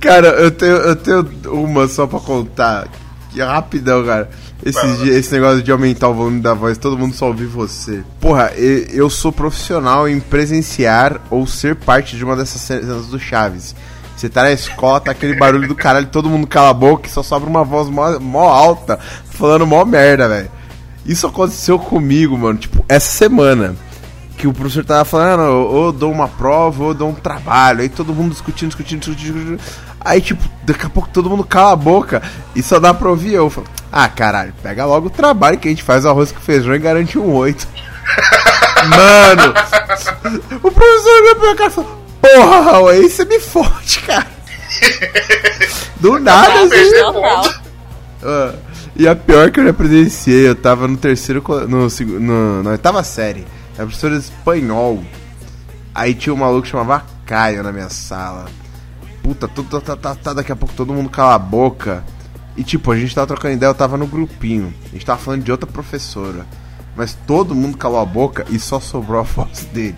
Cara, 0.00 0.28
eu 0.28 0.50
tenho, 0.50 0.72
eu 0.72 0.96
tenho 0.96 1.20
uma 1.52 1.86
só 1.88 2.06
pra 2.06 2.20
contar. 2.20 2.88
Que 3.30 3.40
é 3.40 3.44
rapidão, 3.44 4.04
cara. 4.04 4.30
Esse, 4.64 4.86
dia- 4.98 5.18
esse 5.18 5.32
negócio 5.32 5.62
de 5.62 5.70
aumentar 5.72 6.08
o 6.08 6.14
volume 6.14 6.40
da 6.40 6.54
voz, 6.54 6.78
todo 6.78 6.96
mundo 6.96 7.14
só 7.14 7.26
ouvir 7.26 7.46
você. 7.46 8.02
Porra, 8.20 8.52
e- 8.56 8.86
eu 8.92 9.10
sou 9.10 9.32
profissional 9.32 10.08
em 10.08 10.20
presenciar 10.20 11.20
ou 11.30 11.46
ser 11.46 11.74
parte 11.74 12.16
de 12.16 12.24
uma 12.24 12.36
dessas 12.36 12.60
cenas 12.62 13.08
do 13.08 13.18
Chaves. 13.18 13.74
Você 14.16 14.28
tá 14.28 14.42
na 14.42 14.52
escola, 14.52 15.00
tá 15.00 15.10
aquele 15.10 15.34
barulho 15.34 15.66
do 15.66 15.74
caralho, 15.74 16.06
todo 16.06 16.30
mundo 16.30 16.46
cala 16.46 16.70
a 16.70 16.74
boca 16.74 17.08
e 17.08 17.10
só 17.10 17.22
sobra 17.22 17.48
uma 17.50 17.64
voz 17.64 17.88
mó, 17.88 18.18
mó 18.20 18.48
alta, 18.48 18.98
falando 19.30 19.66
mó 19.66 19.84
merda, 19.84 20.28
velho. 20.28 20.50
Isso 21.04 21.26
aconteceu 21.26 21.78
comigo, 21.78 22.36
mano, 22.38 22.58
tipo, 22.58 22.84
essa 22.88 23.10
semana. 23.10 23.74
Que 24.36 24.48
o 24.48 24.52
professor 24.52 24.84
tava 24.84 25.04
falando, 25.04 25.42
"Ah, 25.42 25.50
ou 25.50 25.92
dou 25.92 26.10
uma 26.10 26.26
prova, 26.26 26.84
ou 26.84 26.94
dou 26.94 27.08
um 27.08 27.14
trabalho. 27.14 27.82
Aí 27.82 27.88
todo 27.88 28.12
mundo 28.14 28.32
discutindo, 28.32 28.68
discutindo, 28.68 29.00
discutindo. 29.00 29.34
discutindo. 29.34 29.60
Aí, 30.00 30.20
tipo, 30.20 30.42
daqui 30.64 30.84
a 30.84 30.90
pouco 30.90 31.08
todo 31.08 31.30
mundo 31.30 31.44
cala 31.44 31.72
a 31.72 31.76
boca 31.76 32.20
e 32.54 32.62
só 32.62 32.78
dá 32.78 32.92
pra 32.92 33.08
ouvir 33.08 33.32
eu. 33.32 33.48
Falo, 33.48 33.66
ah, 33.90 34.08
caralho, 34.08 34.52
pega 34.62 34.84
logo 34.84 35.06
o 35.06 35.10
trabalho 35.10 35.56
que 35.56 35.68
a 35.68 35.70
gente 35.70 35.82
faz 35.82 36.04
arroz 36.04 36.30
com 36.30 36.40
feijão 36.40 36.74
e 36.74 36.78
garante 36.78 37.18
um 37.18 37.32
8. 37.32 37.66
Mano, 38.88 39.54
o 40.62 40.70
professor 40.70 41.22
olhou 41.22 41.36
pra 41.36 41.44
minha 41.44 41.56
cara 41.56 41.70
e 41.70 41.72
falou, 41.72 42.03
porra, 42.24 42.60
Raul, 42.60 42.88
aí 42.88 43.08
você 43.08 43.24
me 43.24 43.38
fode, 43.38 44.00
cara. 44.00 44.26
Do 46.00 46.18
nada, 46.18 46.62
assim. 46.62 47.54
Ah, 48.22 48.54
e 48.96 49.06
a 49.06 49.14
pior 49.14 49.50
que 49.50 49.60
eu 49.60 49.64
já 49.64 49.72
presenciei, 49.72 50.48
eu 50.48 50.54
tava 50.54 50.88
no 50.88 50.96
terceiro. 50.96 51.42
No, 51.68 51.88
no, 52.20 52.62
na 52.62 52.70
oitava 52.70 53.02
série. 53.02 53.46
Era 53.74 53.86
professora 53.86 54.18
de 54.18 54.24
espanhol. 54.24 55.02
Aí 55.94 56.14
tinha 56.14 56.32
um 56.32 56.38
maluco 56.38 56.62
que 56.62 56.68
chamava 56.68 57.04
Caio 57.26 57.62
na 57.62 57.72
minha 57.72 57.88
sala. 57.88 58.46
Puta, 59.22 59.48
tudo, 59.48 59.80
tá, 59.80 59.96
tá, 59.96 60.14
tá, 60.14 60.32
daqui 60.32 60.52
a 60.52 60.56
pouco 60.56 60.74
todo 60.74 60.92
mundo 60.92 61.08
cala 61.08 61.34
a 61.34 61.38
boca. 61.38 62.04
E 62.56 62.62
tipo, 62.62 62.92
a 62.92 62.96
gente 62.96 63.14
tava 63.14 63.26
trocando 63.26 63.54
ideia, 63.54 63.70
eu 63.70 63.74
tava 63.74 63.96
no 63.96 64.06
grupinho. 64.06 64.72
A 64.86 64.92
gente 64.92 65.06
tava 65.06 65.18
falando 65.18 65.42
de 65.42 65.50
outra 65.50 65.66
professora. 65.66 66.46
Mas 66.96 67.16
todo 67.26 67.54
mundo 67.54 67.76
calou 67.76 67.98
a 67.98 68.04
boca 68.04 68.44
e 68.50 68.58
só 68.58 68.78
sobrou 68.78 69.20
a 69.20 69.24
voz 69.24 69.64
dele. 69.72 69.96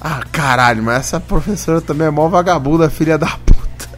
Ah, 0.00 0.20
caralho, 0.30 0.82
mas 0.82 0.98
essa 0.98 1.20
professora 1.20 1.80
também 1.80 2.06
é 2.06 2.10
mó 2.10 2.28
vagabunda, 2.28 2.90
filha 2.90 3.16
da 3.16 3.28
puta 3.28 3.88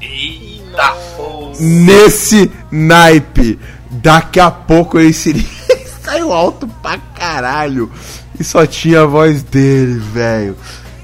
Eita 0.00 0.92
porra. 1.16 1.52
nesse 1.58 2.50
naipe. 2.70 3.58
Daqui 3.90 4.38
a 4.38 4.50
pouco 4.50 4.98
ele 4.98 5.12
seria. 5.12 5.46
saiu 6.04 6.32
alto 6.32 6.68
pra 6.82 6.98
caralho. 7.14 7.90
E 8.38 8.44
só 8.44 8.66
tinha 8.66 9.02
a 9.02 9.06
voz 9.06 9.42
dele, 9.42 9.98
velho. 9.98 10.56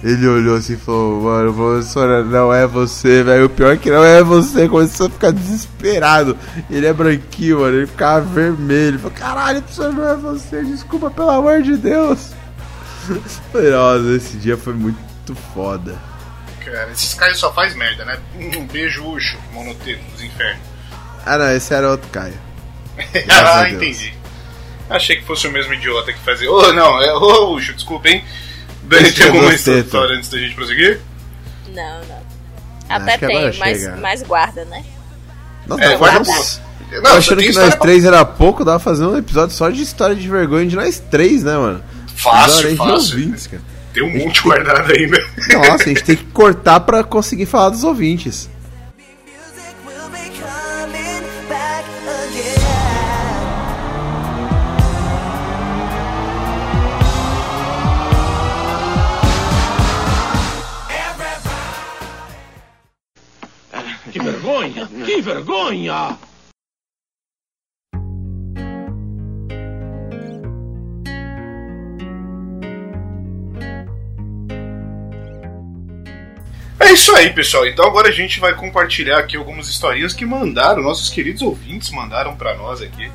Ele 0.05 0.27
olhou 0.27 0.57
assim 0.57 0.73
e 0.75 0.77
falou, 0.77 1.23
mano, 1.23 1.55
professora, 1.55 2.25
não 2.25 2.53
é 2.53 2.67
você, 2.67 3.23
velho. 3.23 3.47
O 3.47 3.49
pior 3.49 3.73
é 3.73 3.77
que 3.77 3.91
não 3.91 4.05
é 4.05 4.23
você. 4.23 4.69
Começou 4.69 5.07
a 5.07 5.11
ficar 5.11 5.31
desesperado. 5.33 6.37
Ele 6.69 6.87
é 6.87 6.93
branquinho, 6.93 7.61
mano. 7.61 7.77
Ele 7.77 7.87
ficava 7.87 8.21
vermelho. 8.21 8.89
Ele 8.89 8.99
falou, 8.99 9.17
caralho, 9.17 9.63
professor, 9.63 9.93
não 9.93 10.09
é 10.09 10.17
você. 10.17 10.63
Desculpa, 10.65 11.11
pelo 11.11 11.31
amor 11.31 11.63
de 11.63 11.77
Deus. 11.77 12.33
Falei, 13.53 13.71
Nossa, 13.71 14.17
esse 14.17 14.37
dia 14.37 14.57
foi 14.57 14.75
muito 14.75 15.35
foda. 15.55 15.97
Cara, 16.65 16.91
esses 16.93 17.15
caras 17.15 17.39
só 17.39 17.53
faz 17.53 17.75
merda, 17.75 18.05
né? 18.05 18.19
Um 18.37 18.67
beijo, 18.67 19.05
Ucho, 19.05 19.37
monoteco 19.53 20.03
dos 20.13 20.23
infernos. 20.23 20.63
Ah, 21.27 21.39
não, 21.39 21.51
esse 21.53 21.73
era 21.75 21.91
outro 21.91 22.09
Caio. 22.11 22.39
Ah, 23.31 23.69
entendi. 23.69 24.15
Achei 24.89 25.17
que 25.17 25.25
fosse 25.25 25.47
o 25.47 25.51
mesmo 25.51 25.73
idiota 25.75 26.13
que 26.13 26.19
fazia. 26.21 26.51
Ô, 26.51 26.73
não, 26.73 27.03
é. 27.03 27.13
Ô, 27.15 27.55
Ucho, 27.55 27.73
desculpa, 27.75 28.09
hein? 28.09 28.25
Dani, 28.83 29.11
tem 29.13 29.27
alguma 29.27 29.53
história 29.55 30.17
antes 30.17 30.29
da 30.29 30.39
gente 30.39 30.55
prosseguir? 30.55 31.01
Não, 31.69 32.01
não. 32.05 32.23
Acho 32.89 33.03
Até 33.03 33.19
tem, 33.19 33.53
mas, 34.01 34.23
guarda, 34.23 34.65
né? 34.67 34.85
Nossa, 35.67 35.83
É, 35.85 35.91
tá 35.91 35.97
guarda 35.97 36.21
boa. 36.21 36.45
Tô 37.03 37.09
achando 37.09 37.43
que 37.43 37.53
nós 37.53 37.75
três 37.77 38.05
era 38.05 38.25
pouco, 38.25 38.65
dava 38.65 38.79
pra 38.79 38.85
fazer 38.85 39.07
um 39.07 39.17
episódio 39.17 39.55
só 39.57 39.71
de 39.71 39.81
história 39.81 40.15
de 40.15 40.29
vergonha 40.29 40.67
de 40.67 40.77
nós 40.77 40.99
três, 40.99 41.43
né, 41.43 41.57
mano? 41.57 41.83
Fácil, 42.17 42.77
fácil. 42.77 43.19
ouvintes, 43.19 43.47
cara. 43.47 43.63
Tem 43.93 44.03
um 44.03 44.25
monte 44.25 44.43
guardado 44.43 44.91
ainda. 44.91 45.19
Nossa, 45.53 45.85
a 45.85 45.89
gente 45.89 46.05
tem 46.05 46.17
que 46.17 46.25
cortar 46.27 46.81
pra 46.81 47.05
conseguir 47.05 47.47
falar 47.47 47.71
dos 47.71 47.85
ouvintes. 47.85 48.49
Que 64.11 64.19
vergonha! 64.19 64.89
Que 65.07 65.23
vergonha! 65.23 66.19
É 76.83 76.93
isso 76.93 77.15
aí, 77.15 77.33
pessoal. 77.33 77.65
Então 77.65 77.87
agora 77.87 78.09
a 78.09 78.13
gente 78.13 78.41
vai 78.41 78.55
compartilhar 78.55 79.19
aqui 79.19 79.37
algumas 79.37 79.69
historinhas 79.69 80.13
que 80.13 80.27
mandaram, 80.27 80.83
nossos 80.83 81.09
queridos 81.09 81.41
ouvintes 81.41 81.91
mandaram 81.91 82.35
pra 82.35 82.57
nós 82.57 82.83
aqui, 82.83 83.09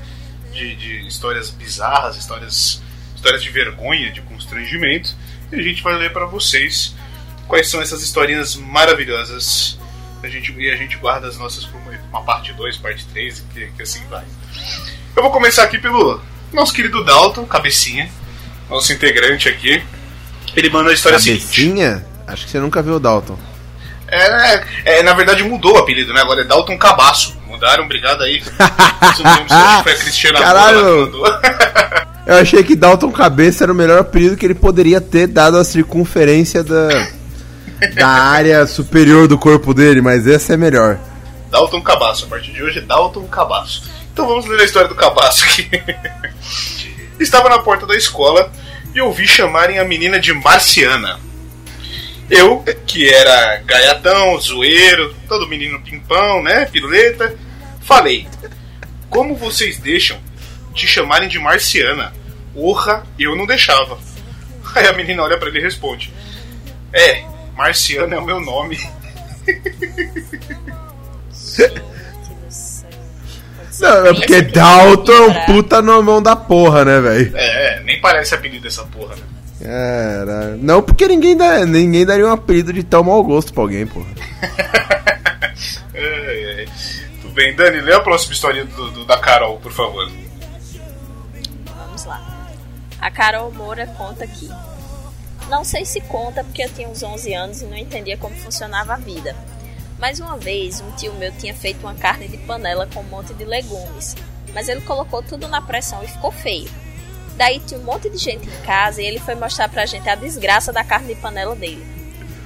de, 0.53 0.74
de 0.76 1.05
histórias 1.05 1.49
bizarras, 1.49 2.15
histórias, 2.15 2.82
histórias 3.13 3.43
de 3.43 3.49
vergonha, 3.49 4.09
de 4.09 4.22
constrangimento. 4.22 5.13
E 5.51 5.59
a 5.59 5.61
gente 5.61 5.84
vai 5.84 5.95
ler 5.97 6.13
pra 6.13 6.26
vocês 6.26 6.95
quais 7.45 7.70
são 7.70 7.82
essas 7.82 8.01
historinhas 8.01 8.55
maravilhosas. 8.55 9.78
A 10.24 10.30
gente, 10.30 10.53
e 10.57 10.72
a 10.72 10.78
gente 10.78 10.95
guarda 10.95 11.28
as 11.28 11.38
nossas 11.38 11.65
pra 11.65 11.78
uma, 11.78 11.91
uma 12.09 12.24
parte 12.24 12.53
2, 12.53 12.78
parte 12.78 13.05
3, 13.07 13.43
que, 13.53 13.68
que 13.68 13.82
assim 13.82 14.01
vai. 14.09 14.24
Eu 15.13 15.22
vou 15.22 15.32
começar 15.32 15.63
aqui 15.63 15.78
pelo 15.78 16.22
nosso 16.53 16.74
querido 16.74 17.03
Dalton, 17.03 17.45
cabecinha, 17.45 18.09
nosso 18.70 18.93
integrante 18.93 19.49
aqui. 19.49 19.84
Ele 20.55 20.70
manda 20.70 20.89
a 20.89 20.93
história 20.93 21.20
seguinte. 21.20 21.41
Cabecinha? 21.41 22.05
Acho 22.26 22.45
que 22.45 22.51
você 22.51 22.59
nunca 22.59 22.82
viu 22.82 22.95
o 22.95 22.99
Dalton. 22.99 23.38
É, 24.10 24.64
é, 24.86 25.03
na 25.03 25.14
verdade 25.14 25.43
mudou 25.43 25.76
o 25.76 25.78
apelido, 25.78 26.14
né? 26.14 26.22
Agora 26.22 26.41
é 26.41 26.45
Dalton 26.45 26.78
Cabaço. 26.78 27.38
Mudaram, 27.47 27.86
obrigado 27.86 28.24
aí. 28.24 28.41
Não 29.49 29.84
foi 29.84 29.91
a 29.91 29.97
Cristiana 29.97 30.39
Caralho! 30.39 31.12
Eu 32.26 32.36
achei 32.36 32.64
que 32.64 32.76
Dalton 32.76 33.12
Cabeça 33.12 33.64
era 33.64 33.72
o 33.72 33.76
melhor 33.76 33.99
apelido 33.99 34.36
que 34.36 34.45
ele 34.45 34.53
poderia 34.53 34.99
ter, 34.99 35.28
dado 35.28 35.58
a 35.58 35.64
circunferência 35.64 36.64
da, 36.64 37.08
da 37.95 38.08
área 38.08 38.68
superior 38.68 39.28
do 39.28 39.38
corpo 39.38 39.74
dele, 39.74 40.01
mas 40.01 40.28
esse 40.28 40.51
é 40.53 40.58
melhor. 40.58 40.99
Dalton 41.49 41.82
Cabaço. 41.82 42.26
A 42.26 42.28
partir 42.28 42.51
de 42.51 42.64
hoje 42.64 42.80
é 42.80 42.82
Dalton 42.82 43.24
Cabaço. 43.28 43.89
Então 44.12 44.28
vamos 44.28 44.45
ler 44.45 44.60
a 44.60 44.66
história 44.66 44.89
do 44.89 44.95
Cabaço 44.95 45.43
aqui. 45.45 45.70
Estava 47.20 47.49
na 47.49 47.60
porta 47.60 47.86
da 47.86 47.95
escola 47.95 48.51
e 48.93 49.01
ouvi 49.01 49.28
chamarem 49.28 49.80
a 49.80 49.86
menina 49.86 50.20
de 50.20 50.34
Marciana. 50.34 51.20
Eu, 52.30 52.63
que 52.86 53.13
era 53.13 53.57
gaiatão, 53.65 54.39
zoeiro, 54.39 55.15
todo 55.28 55.47
menino 55.47 55.82
pimpão, 55.82 56.43
né? 56.43 56.65
Piruleta, 56.65 57.34
falei: 57.82 58.28
Como 59.09 59.36
vocês 59.36 59.80
deixam 59.80 60.19
te 60.73 60.88
chamarem 60.88 61.30
de 61.30 61.39
Marciana? 61.39 62.13
Orra, 62.53 63.05
eu 63.17 63.36
não 63.36 63.45
deixava. 63.45 63.97
Aí 64.75 64.88
a 64.88 64.93
menina 64.93 65.23
olha 65.23 65.38
pra 65.38 65.47
ele 65.47 65.59
e 65.59 65.63
responde: 65.63 66.13
É, 66.91 67.23
Marciana 67.55 68.15
é 68.15 68.19
o 68.19 68.25
meu 68.25 68.41
nome. 68.41 68.78
Não, 73.80 74.07
é 74.07 74.13
porque 74.13 74.41
Dalton 74.41 75.11
é 75.11 75.21
um 75.21 75.45
puta 75.45 75.84
nomão 75.84 76.21
da 76.21 76.36
porra, 76.36 76.84
né, 76.84 76.99
velho? 76.99 77.38
É, 77.38 77.80
nem 77.84 78.01
parece 78.01 78.34
apelido 78.34 78.63
dessa 78.63 78.84
porra, 78.86 79.15
né? 79.15 79.21
Caralho. 79.62 80.58
Não, 80.62 80.82
porque 80.82 81.08
ninguém, 81.08 81.36
dá, 81.36 81.66
ninguém 81.66 82.05
daria 82.05 82.26
um 82.28 82.32
apelido 82.32 82.72
de 82.72 82.84
tão 82.84 83.03
mau 83.03 83.24
gosto 83.24 83.53
pra 83.53 83.64
alguém, 83.64 83.86
porra. 83.88 84.08
Tudo 87.22 87.34
bem, 87.34 87.55
Dani, 87.55 87.82
lê 87.82 87.93
a 87.93 87.99
próxima 87.99 88.34
história 88.34 88.66
do, 88.66 88.91
do- 88.91 89.05
da 89.05 89.18
Carol, 89.18 89.58
por 89.60 89.72
favor. 89.72 90.10
Vamos 91.76 92.05
lá. 92.05 92.47
A 92.99 93.12
Carol 93.12 93.51
Moura 93.51 93.88
conta 93.97 94.24
aqui. 94.24 94.49
Não 95.49 95.64
sei 95.64 95.86
se 95.86 96.01
conta 96.01 96.43
porque 96.43 96.64
eu 96.64 96.70
tinha 96.70 96.88
uns 96.89 97.01
11 97.01 97.34
anos 97.34 97.62
e 97.62 97.66
não 97.66 97.78
entendia 97.78 98.18
como 98.18 98.36
funcionava 98.36 98.93
a 98.93 98.97
vida. 98.97 99.36
Mas 99.97 100.20
uma 100.20 100.38
vez, 100.38 100.82
um 100.82 100.91
tio 100.91 101.14
meu 101.14 101.32
tinha 101.32 101.53
feito 101.55 101.80
uma 101.82 101.95
carne 101.95 102.28
de 102.28 102.38
panela 102.38 102.88
com 102.93 102.99
um 102.99 103.03
monte 103.03 103.34
de 103.34 103.45
legumes. 103.45 104.16
Mas 104.53 104.68
ele 104.70 104.82
colocou 104.82 105.24
tudo 105.24 105.47
na 105.47 105.62
pressão 105.62 106.03
e 106.03 106.08
ficou 106.08 106.32
feio. 106.32 106.70
Daí 107.38 107.59
tinha 107.59 107.79
um 107.79 107.83
monte 107.83 108.09
de 108.09 108.17
gente 108.17 108.47
em 108.47 108.61
casa 108.65 109.01
e 109.01 109.05
ele 109.05 109.19
foi 109.19 109.35
mostrar 109.35 109.69
pra 109.69 109.85
gente 109.85 110.09
a 110.09 110.15
desgraça 110.15 110.73
da 110.73 110.83
carne 110.83 111.13
de 111.13 111.21
panela 111.21 111.55
dele. 111.55 111.85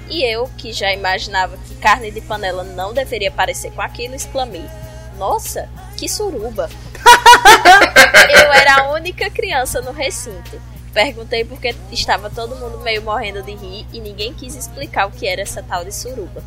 E 0.10 0.24
eu, 0.24 0.50
que 0.58 0.74
já 0.74 0.92
imaginava 0.94 1.58
que 1.58 1.76
carne 1.76 2.12
de 2.12 2.20
panela 2.20 2.64
não 2.64 2.94
deveria 2.94 3.32
parecer 3.32 3.72
com 3.72 3.82
aquilo, 3.82 4.14
exclamei: 4.14 4.66
Nossa, 5.18 5.70
que 5.98 6.10
suruba! 6.10 6.70
Eu 8.30 8.52
era 8.54 8.82
a 8.82 8.92
única 8.92 9.30
criança 9.30 9.82
no 9.82 9.92
recinto. 9.92 10.62
Perguntei 10.94 11.46
porque 11.46 11.74
estava 11.92 12.30
todo 12.30 12.58
mundo 12.58 12.80
meio 12.80 13.02
morrendo 13.02 13.42
de 13.42 13.56
rir 13.56 13.88
e 13.94 14.02
ninguém 14.02 14.34
quis 14.34 14.56
explicar 14.56 15.08
o 15.08 15.12
que 15.12 15.26
era 15.26 15.42
essa 15.42 15.64
tal 15.64 15.86
de 15.86 15.96
suruba. 15.96 16.44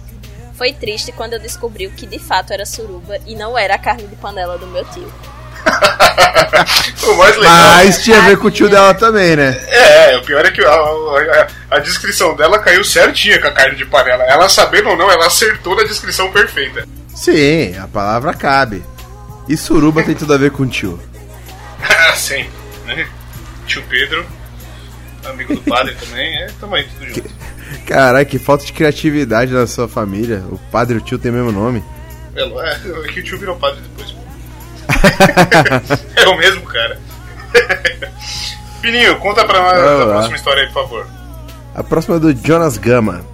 Foi 0.52 0.72
triste 0.72 1.10
quando 1.12 1.32
eu 1.32 1.40
descobri 1.40 1.86
o 1.86 1.92
que 1.92 2.06
de 2.06 2.18
fato 2.18 2.52
era 2.52 2.66
suruba 2.66 3.18
e 3.26 3.34
não 3.34 3.56
era 3.56 3.74
a 3.74 3.78
carne 3.78 4.06
de 4.06 4.16
panela 4.16 4.58
do 4.58 4.66
meu 4.66 4.84
tio. 4.84 5.10
O 7.06 7.14
mais 7.16 7.36
legal. 7.36 7.52
Mas 7.74 8.02
tinha 8.02 8.18
a 8.18 8.22
ver 8.22 8.38
com 8.38 8.46
o 8.46 8.50
tio 8.50 8.68
dela 8.68 8.94
também, 8.94 9.36
né? 9.36 9.50
É, 9.68 10.16
o 10.16 10.22
pior 10.22 10.44
é 10.44 10.50
que 10.50 10.64
a, 10.64 10.70
a- 10.70 11.46
a 11.72 11.78
descrição 11.78 12.34
dela 12.36 12.58
caiu 12.58 12.82
certinha 12.84 13.40
com 13.40 13.48
a 13.48 13.52
carne 13.52 13.76
de 13.76 13.84
panela. 13.84 14.24
Ela 14.24 14.48
sabendo 14.48 14.90
ou 14.90 14.96
não, 14.96 15.10
ela 15.10 15.26
acertou 15.26 15.76
na 15.76 15.82
descrição 15.84 16.30
perfeita. 16.32 16.86
Sim, 17.14 17.76
a 17.78 17.86
palavra 17.86 18.32
cabe. 18.34 18.82
E 19.48 19.56
suruba 19.56 20.02
tem 20.02 20.14
tudo 20.14 20.32
a 20.34 20.38
ver 20.38 20.50
com 20.50 20.62
o 20.62 20.66
tio. 20.68 20.98
Ah, 21.86 22.16
Sempre, 22.16 22.50
né? 22.86 23.06
Tio 23.66 23.82
Pedro, 23.90 24.24
amigo 25.26 25.54
do 25.54 25.60
padre 25.62 25.94
também, 25.96 26.34
é, 26.42 26.46
tamo 26.58 26.74
aí 26.76 26.84
tudo 26.84 27.06
junto. 27.08 27.30
Caralho, 27.86 28.24
que 28.24 28.38
falta 28.38 28.64
de 28.64 28.72
criatividade 28.72 29.52
na 29.52 29.66
sua 29.66 29.86
família. 29.86 30.42
O 30.50 30.56
padre 30.70 30.94
e 30.94 30.98
o 30.98 31.00
tio 31.02 31.18
têm 31.18 31.30
o 31.30 31.34
mesmo 31.34 31.52
nome. 31.52 31.84
É, 32.34 32.42
é 32.42 33.08
que 33.12 33.20
o 33.20 33.22
tio 33.22 33.38
virou 33.38 33.56
padre 33.56 33.80
depois. 33.82 34.13
é 36.16 36.28
o 36.28 36.36
mesmo 36.36 36.62
cara. 36.62 36.98
Pininho, 38.82 39.18
conta 39.18 39.44
pra 39.44 39.60
nós 39.60 39.78
a 39.78 40.06
próxima 40.06 40.36
história 40.36 40.62
aí, 40.62 40.68
por 40.72 40.82
favor. 40.82 41.06
A 41.74 41.82
próxima 41.82 42.16
é 42.16 42.18
do 42.18 42.34
Jonas 42.34 42.76
Gama. 42.76 43.24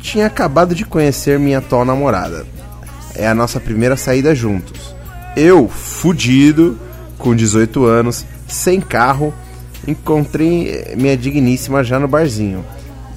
Tinha 0.00 0.26
acabado 0.26 0.74
de 0.74 0.84
conhecer 0.84 1.38
minha 1.38 1.58
atual 1.58 1.84
namorada. 1.84 2.46
É 3.14 3.26
a 3.26 3.34
nossa 3.34 3.58
primeira 3.58 3.96
saída 3.96 4.34
juntos. 4.34 4.94
Eu, 5.36 5.68
fudido, 5.68 6.78
com 7.18 7.34
18 7.34 7.84
anos, 7.84 8.24
sem 8.46 8.80
carro, 8.80 9.32
encontrei 9.86 10.94
minha 10.96 11.16
digníssima 11.16 11.82
já 11.82 11.98
no 11.98 12.08
barzinho. 12.08 12.64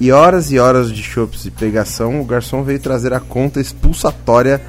E 0.00 0.10
horas 0.10 0.50
e 0.50 0.58
horas 0.58 0.90
de 0.90 1.02
chopps 1.02 1.44
e 1.44 1.50
pegação, 1.50 2.20
o 2.20 2.24
garçom 2.24 2.62
veio 2.62 2.80
trazer 2.80 3.12
a 3.12 3.20
conta 3.20 3.60
expulsatória 3.60 4.60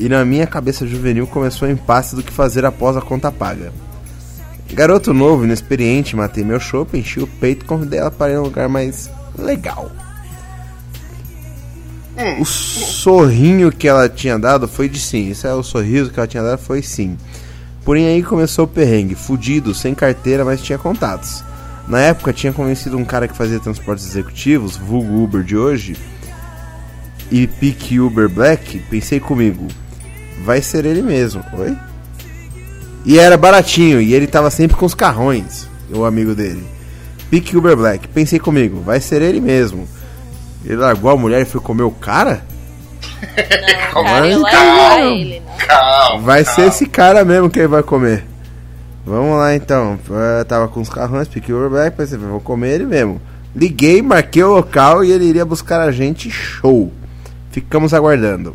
e 0.00 0.08
na 0.08 0.24
minha 0.24 0.46
cabeça 0.46 0.86
juvenil 0.86 1.26
começou 1.26 1.68
o 1.68 1.70
impasse 1.70 2.16
do 2.16 2.22
que 2.22 2.32
fazer 2.32 2.64
após 2.64 2.96
a 2.96 3.02
conta 3.02 3.30
paga. 3.30 3.70
Garoto 4.72 5.12
novo, 5.12 5.44
inexperiente, 5.44 6.16
matei 6.16 6.42
meu 6.42 6.58
chopp, 6.58 6.96
enchi 6.96 7.20
o 7.20 7.26
peito 7.26 7.64
e 7.64 7.68
convidei 7.68 8.00
ela 8.00 8.10
para 8.10 8.32
ir 8.32 8.36
em 8.36 8.38
um 8.38 8.44
lugar 8.44 8.66
mais 8.66 9.10
legal. 9.38 9.92
O 12.40 12.44
sorrinho 12.46 13.70
que 13.70 13.86
ela 13.86 14.08
tinha 14.08 14.38
dado 14.38 14.66
foi 14.66 14.88
de 14.88 14.98
sim. 14.98 15.28
Isso 15.28 15.46
é 15.46 15.54
o 15.54 15.62
sorriso 15.62 16.10
que 16.10 16.18
ela 16.18 16.26
tinha 16.26 16.42
dado 16.42 16.58
foi 16.58 16.82
sim. 16.82 17.18
Porém 17.84 18.06
aí 18.06 18.22
começou 18.22 18.64
o 18.64 18.68
perrengue, 18.68 19.14
fudido, 19.14 19.74
sem 19.74 19.94
carteira, 19.94 20.46
mas 20.46 20.62
tinha 20.62 20.78
contatos. 20.78 21.44
Na 21.86 22.00
época 22.00 22.32
tinha 22.32 22.52
convencido 22.52 22.96
um 22.96 23.04
cara 23.04 23.28
que 23.28 23.36
fazia 23.36 23.60
transportes 23.60 24.06
executivos, 24.06 24.76
vulgo 24.76 25.22
Uber 25.22 25.42
de 25.42 25.56
hoje, 25.56 25.96
e 27.30 27.46
pique 27.46 28.00
Uber 28.00 28.28
Black, 28.28 28.78
pensei 28.90 29.18
comigo, 29.18 29.66
vai 30.44 30.62
ser 30.62 30.84
ele 30.84 31.02
mesmo. 31.02 31.44
Oi? 31.58 31.76
E 33.04 33.18
era 33.18 33.36
baratinho, 33.36 34.00
e 34.00 34.12
ele 34.14 34.26
tava 34.26 34.50
sempre 34.50 34.76
com 34.76 34.84
os 34.84 34.94
carrões, 34.94 35.68
o 35.92 36.04
amigo 36.04 36.34
dele. 36.34 36.64
Pique 37.30 37.56
Uber 37.56 37.76
Black, 37.76 38.08
pensei 38.08 38.38
comigo, 38.38 38.80
vai 38.80 39.00
ser 39.00 39.22
ele 39.22 39.40
mesmo. 39.40 39.88
Ele 40.64 40.76
largou 40.76 41.10
a 41.10 41.16
mulher 41.16 41.40
e 41.40 41.46
foi 41.46 41.60
comer 41.60 41.84
o 41.84 41.90
cara? 41.90 42.42
Não, 43.94 44.04
cara, 44.04 44.20
Mas 44.20 44.32
eu 44.32 44.42
levo 44.42 44.50
calma. 44.50 44.88
a 44.88 45.00
ele, 45.00 45.40
não. 45.40 45.66
Calma. 45.66 46.22
Vai 46.22 46.44
calma. 46.44 46.56
ser 46.60 46.68
esse 46.68 46.86
cara 46.86 47.24
mesmo 47.24 47.48
que 47.48 47.58
ele 47.58 47.68
vai 47.68 47.82
comer. 47.82 48.24
Vamos 49.06 49.38
lá 49.38 49.54
então. 49.54 49.98
Eu 50.38 50.44
tava 50.44 50.68
com 50.68 50.80
os 50.80 50.88
carrões, 50.88 51.28
pique 51.28 51.52
Uber 51.52 51.70
Black, 51.70 51.96
pensei, 51.96 52.18
vou 52.18 52.40
comer 52.40 52.74
ele 52.74 52.86
mesmo. 52.86 53.20
Liguei, 53.56 54.02
marquei 54.02 54.42
o 54.42 54.52
local 54.54 55.02
e 55.04 55.10
ele 55.10 55.24
iria 55.24 55.44
buscar 55.44 55.80
a 55.80 55.90
gente, 55.90 56.30
show. 56.30 56.92
Ficamos 57.50 57.94
aguardando. 57.94 58.54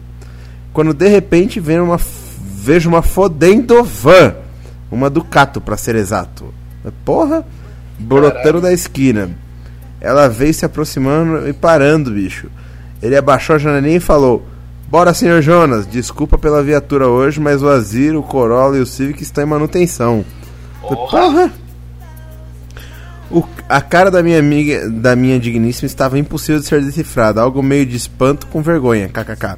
Quando 0.75 0.93
de 0.93 1.07
repente 1.07 1.57
vejo 1.61 1.83
uma, 1.83 1.97
vejo 2.37 2.89
uma 2.89 3.01
fodendo 3.01 3.81
van. 3.81 4.35
Uma 4.91 5.09
Ducato, 5.09 5.61
pra 5.61 5.77
ser 5.77 5.95
exato. 5.95 6.53
Porra, 7.05 7.45
brotando 7.97 8.59
da 8.59 8.73
esquina. 8.73 9.29
Ela 10.01 10.27
veio 10.27 10.53
se 10.53 10.65
aproximando 10.65 11.47
e 11.47 11.53
parando, 11.53 12.11
bicho. 12.11 12.47
Ele 13.01 13.15
abaixou 13.15 13.55
a 13.55 13.59
janelinha 13.59 13.95
e 13.95 14.01
falou: 14.01 14.45
Bora, 14.89 15.13
senhor 15.13 15.41
Jonas, 15.41 15.87
desculpa 15.87 16.37
pela 16.37 16.61
viatura 16.61 17.07
hoje, 17.07 17.39
mas 17.39 17.63
o 17.63 17.69
Azir, 17.69 18.13
o 18.13 18.21
Corolla 18.21 18.77
e 18.77 18.81
o 18.81 18.85
Civic 18.85 19.23
estão 19.23 19.45
em 19.45 19.47
manutenção. 19.47 20.25
Falei, 20.81 20.97
Porra! 21.09 21.51
O- 23.31 23.43
a 23.67 23.81
cara 23.81 24.11
da 24.11 24.21
minha 24.21 24.37
amiga, 24.37 24.89
da 24.89 25.15
minha 25.15 25.39
digníssima, 25.39 25.87
estava 25.87 26.19
impossível 26.19 26.59
de 26.59 26.67
ser 26.67 26.81
decifrada, 26.83 27.41
algo 27.41 27.63
meio 27.63 27.85
de 27.85 27.95
espanto 27.95 28.45
com 28.47 28.61
vergonha, 28.61 29.07
kkk. 29.09 29.55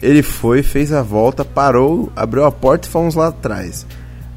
Ele 0.00 0.22
foi, 0.22 0.62
fez 0.62 0.92
a 0.92 1.02
volta, 1.02 1.44
parou, 1.44 2.12
abriu 2.14 2.44
a 2.44 2.52
porta 2.52 2.86
e 2.86 2.90
fomos 2.90 3.14
lá 3.14 3.28
atrás. 3.28 3.86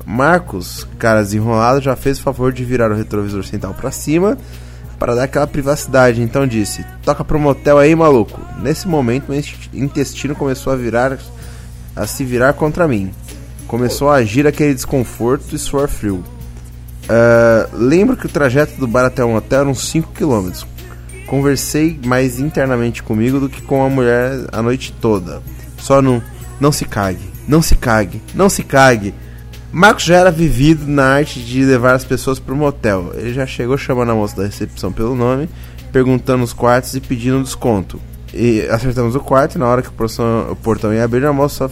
Marcos, 0.05 0.87
cara 0.97 1.21
desenrolado, 1.21 1.81
já 1.81 1.95
fez 1.95 2.19
o 2.19 2.23
favor 2.23 2.51
de 2.51 2.63
virar 2.63 2.91
o 2.91 2.95
retrovisor 2.95 3.43
central 3.43 3.73
pra 3.73 3.91
cima 3.91 4.37
para 4.97 5.15
dar 5.15 5.23
aquela 5.23 5.47
privacidade, 5.47 6.21
então 6.21 6.45
disse: 6.45 6.85
Toca 7.03 7.23
pro 7.23 7.39
motel 7.39 7.77
aí, 7.77 7.95
maluco. 7.95 8.39
Nesse 8.61 8.87
momento, 8.87 9.31
meu 9.31 9.41
intestino 9.73 10.35
começou 10.35 10.73
a 10.73 10.75
virar 10.75 11.17
a 11.95 12.05
se 12.05 12.23
virar 12.23 12.53
contra 12.53 12.87
mim. 12.87 13.11
Começou 13.67 14.09
a 14.09 14.15
agir 14.15 14.45
aquele 14.45 14.73
desconforto 14.73 15.55
e 15.55 15.59
suor 15.59 15.87
frio. 15.87 16.23
Ah, 17.07 17.67
lembro 17.73 18.15
que 18.15 18.27
o 18.27 18.29
trajeto 18.29 18.79
do 18.79 18.87
bar 18.87 19.05
até 19.05 19.23
o 19.23 19.29
motel 19.29 19.61
eram 19.61 19.73
5 19.73 20.11
km. 20.11 20.51
Conversei 21.29 21.99
mais 22.03 22.39
internamente 22.39 23.03
comigo 23.03 23.39
do 23.39 23.47
que 23.47 23.61
com 23.61 23.85
a 23.85 23.89
mulher 23.89 24.47
a 24.51 24.63
noite 24.63 24.91
toda. 24.99 25.43
Só 25.77 26.01
no 26.01 26.23
não 26.59 26.71
se 26.71 26.85
cague, 26.85 27.29
não 27.47 27.61
se 27.61 27.75
cague, 27.75 28.19
não 28.33 28.49
se 28.49 28.63
cague. 28.63 29.13
Marcos 29.71 30.05
já 30.05 30.17
era 30.17 30.31
vivido 30.31 30.87
na 30.87 31.03
arte 31.03 31.39
de 31.39 31.63
levar 31.63 31.93
as 31.93 32.03
pessoas 32.03 32.39
pro 32.39 32.55
motel. 32.55 33.11
Ele 33.13 33.31
já 33.31 33.45
chegou 33.45 33.77
chamando 33.77 34.11
a 34.11 34.15
moça 34.15 34.37
da 34.37 34.45
recepção 34.45 34.91
pelo 34.91 35.15
nome, 35.15 35.47
perguntando 35.91 36.43
os 36.43 36.51
quartos 36.51 36.95
e 36.95 36.99
pedindo 36.99 37.43
desconto. 37.43 38.01
E 38.33 38.61
acertamos 38.61 39.15
o 39.15 39.19
quarto 39.19 39.53
e 39.55 39.59
na 39.59 39.67
hora 39.67 39.83
que 39.83 39.89
o 39.89 39.93
portão, 39.93 40.51
o 40.51 40.55
portão 40.55 40.91
ia 40.91 41.03
abrir, 41.03 41.27
a 41.27 41.31
moça 41.31 41.69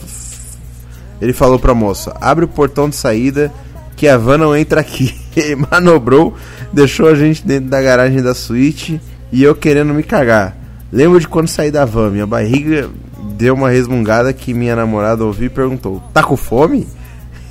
ele 1.20 1.32
falou 1.32 1.58
pra 1.58 1.74
moça: 1.74 2.16
abre 2.20 2.44
o 2.44 2.48
portão 2.48 2.88
de 2.88 2.94
saída 2.94 3.52
que 3.96 4.06
a 4.06 4.16
van 4.16 4.38
não 4.38 4.56
entra 4.56 4.80
aqui. 4.80 5.12
Ele 5.36 5.56
manobrou, 5.68 6.36
deixou 6.72 7.08
a 7.08 7.16
gente 7.16 7.44
dentro 7.44 7.68
da 7.68 7.82
garagem 7.82 8.22
da 8.22 8.34
suíte 8.34 9.00
e 9.32 9.42
eu 9.42 9.54
querendo 9.54 9.92
me 9.94 10.02
cagar. 10.02 10.56
Lembro 10.92 11.20
de 11.20 11.28
quando 11.28 11.48
saí 11.48 11.70
da 11.70 11.84
van, 11.84 12.10
minha 12.10 12.26
barriga 12.26 12.88
deu 13.34 13.54
uma 13.54 13.68
resmungada 13.70 14.32
que 14.32 14.54
minha 14.54 14.74
namorada 14.74 15.24
ouviu 15.24 15.46
e 15.46 15.50
perguntou: 15.50 16.02
tá 16.12 16.22
com 16.22 16.36
fome? 16.36 16.86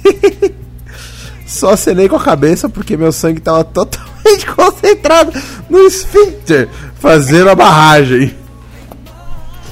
Só 1.45 1.72
acenei 1.72 2.10
com 2.10 2.16
a 2.18 2.24
cabeça 2.24 2.68
porque 2.68 2.98
meu 2.98 3.12
sangue 3.12 3.40
tava 3.40 3.64
totalmente 3.64 4.45
concentrado 4.54 5.32
no 5.70 5.80
esfíncter, 5.80 6.68
fazendo 6.99 7.49
a 7.49 7.56
barragem. 7.56 8.36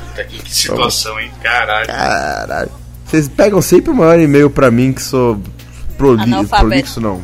Puta, 0.09 0.23
que, 0.23 0.41
que 0.41 0.55
situação, 0.55 1.19
hein? 1.19 1.29
Caralho. 1.43 1.87
Caralho. 1.87 2.71
Vocês 3.05 3.27
pegam 3.27 3.61
sempre 3.61 3.91
o 3.91 3.95
maior 3.95 4.17
e-mail 4.19 4.49
pra 4.49 4.71
mim 4.71 4.93
que 4.93 5.01
sou 5.01 5.39
proli 5.97 6.23
Analfabeto. 6.23 6.67
prolixo, 6.67 7.01
não. 7.01 7.21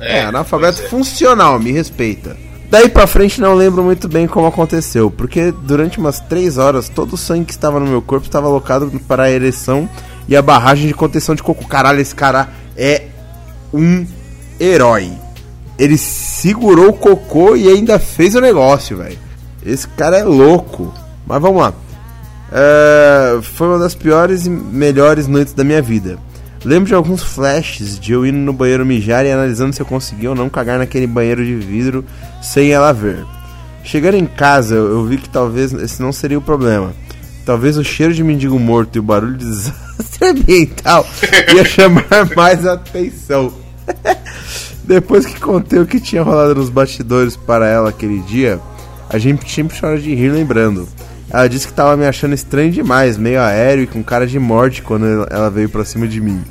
É, 0.00 0.18
É, 0.18 0.24
analfabeto 0.24 0.82
é. 0.82 0.88
funcional, 0.88 1.60
me 1.60 1.70
respeita. 1.70 2.36
Daí 2.72 2.88
pra 2.88 3.06
frente 3.06 3.38
não 3.38 3.52
lembro 3.52 3.82
muito 3.82 4.08
bem 4.08 4.26
como 4.26 4.46
aconteceu, 4.46 5.10
porque 5.10 5.52
durante 5.52 5.98
umas 5.98 6.20
3 6.20 6.56
horas 6.56 6.88
todo 6.88 7.12
o 7.12 7.18
sangue 7.18 7.44
que 7.44 7.52
estava 7.52 7.78
no 7.78 7.86
meu 7.86 8.00
corpo 8.00 8.24
estava 8.24 8.46
alocado 8.46 8.90
para 9.06 9.24
a 9.24 9.30
ereção 9.30 9.86
e 10.26 10.34
a 10.34 10.40
barragem 10.40 10.86
de 10.86 10.94
contenção 10.94 11.34
de 11.34 11.42
cocô. 11.42 11.66
Caralho, 11.66 12.00
esse 12.00 12.14
cara 12.14 12.48
é 12.74 13.08
um 13.74 14.06
herói. 14.58 15.12
Ele 15.78 15.98
segurou 15.98 16.88
o 16.88 16.92
cocô 16.94 17.54
e 17.54 17.68
ainda 17.68 17.98
fez 17.98 18.34
o 18.34 18.40
negócio, 18.40 18.96
velho. 18.96 19.18
Esse 19.66 19.86
cara 19.88 20.16
é 20.16 20.24
louco. 20.24 20.94
Mas 21.26 21.42
vamos 21.42 21.60
lá. 21.60 21.74
É, 22.50 23.38
foi 23.42 23.68
uma 23.68 23.78
das 23.78 23.94
piores 23.94 24.46
e 24.46 24.50
melhores 24.50 25.26
noites 25.26 25.52
da 25.52 25.62
minha 25.62 25.82
vida. 25.82 26.18
Lembro 26.64 26.88
de 26.88 26.94
alguns 26.94 27.22
flashes 27.22 27.98
de 27.98 28.12
eu 28.12 28.24
indo 28.24 28.38
no 28.38 28.52
banheiro 28.52 28.86
mijar 28.86 29.26
e 29.26 29.32
analisando 29.32 29.74
se 29.74 29.82
eu 29.82 29.86
conseguia 29.86 30.30
ou 30.30 30.36
não 30.36 30.48
cagar 30.48 30.78
naquele 30.78 31.06
banheiro 31.06 31.44
de 31.44 31.56
vidro 31.56 32.04
sem 32.40 32.70
ela 32.70 32.92
ver. 32.92 33.24
Chegando 33.82 34.16
em 34.16 34.26
casa, 34.26 34.76
eu 34.76 35.04
vi 35.04 35.18
que 35.18 35.28
talvez 35.28 35.72
esse 35.72 36.00
não 36.00 36.12
seria 36.12 36.38
o 36.38 36.42
problema. 36.42 36.92
Talvez 37.44 37.76
o 37.76 37.82
cheiro 37.82 38.14
de 38.14 38.22
mendigo 38.22 38.58
morto 38.58 38.94
e 38.94 39.00
o 39.00 39.02
barulho 39.02 39.36
de 39.36 39.44
desastre 39.44 40.28
ambiental 40.28 41.04
ia 41.52 41.64
chamar 41.64 42.30
mais 42.36 42.64
atenção. 42.64 43.52
Depois 44.84 45.26
que 45.26 45.40
contei 45.40 45.80
o 45.80 45.86
que 45.86 46.00
tinha 46.00 46.22
rolado 46.22 46.54
nos 46.54 46.68
bastidores 46.68 47.36
para 47.36 47.68
ela 47.68 47.90
aquele 47.90 48.20
dia, 48.20 48.60
a 49.08 49.18
gente 49.18 49.50
sempre 49.50 49.78
chora 49.78 50.00
de 50.00 50.14
rir 50.14 50.30
lembrando. 50.30 50.88
Ela 51.32 51.48
disse 51.48 51.66
que 51.66 51.72
tava 51.72 51.96
me 51.96 52.06
achando 52.06 52.34
estranho 52.34 52.70
demais, 52.70 53.16
meio 53.16 53.40
aéreo 53.40 53.84
e 53.84 53.86
com 53.86 54.02
cara 54.04 54.26
de 54.26 54.38
morte 54.38 54.82
quando 54.82 55.06
ela- 55.30 55.50
veio 55.50 55.68
pra 55.68 55.84
cima 55.84 56.06
de 56.06 56.20
mim. 56.20 56.42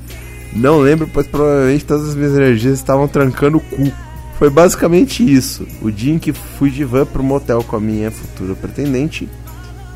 Não 0.53 0.79
lembro, 0.79 1.07
pois 1.13 1.27
provavelmente 1.27 1.85
todas 1.85 2.09
as 2.09 2.15
minhas 2.15 2.33
energias 2.35 2.77
estavam 2.79 3.07
trancando 3.07 3.57
o 3.57 3.61
cu. 3.61 3.91
Foi 4.39 4.49
basicamente 4.49 5.23
isso. 5.23 5.67
O 5.83 5.91
dia 5.91 6.13
em 6.13 6.17
que 6.19 6.33
fui 6.33 6.71
de 6.71 6.83
van 6.83 7.05
pro 7.05 7.21
motel 7.23 7.63
com 7.63 7.75
a 7.75 7.79
minha 7.79 8.09
futura 8.09 8.55
pretendente. 8.55 9.29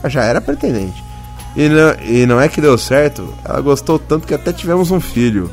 Já 0.05 0.23
era 0.23 0.39
pretendente. 0.39 1.03
E 1.55 1.67
não, 1.67 1.95
e 2.05 2.25
não 2.27 2.39
é 2.39 2.47
que 2.47 2.61
deu 2.61 2.77
certo, 2.77 3.27
ela 3.43 3.59
gostou 3.61 3.97
tanto 3.97 4.27
que 4.27 4.35
até 4.35 4.53
tivemos 4.53 4.91
um 4.91 4.99
filho. 4.99 5.49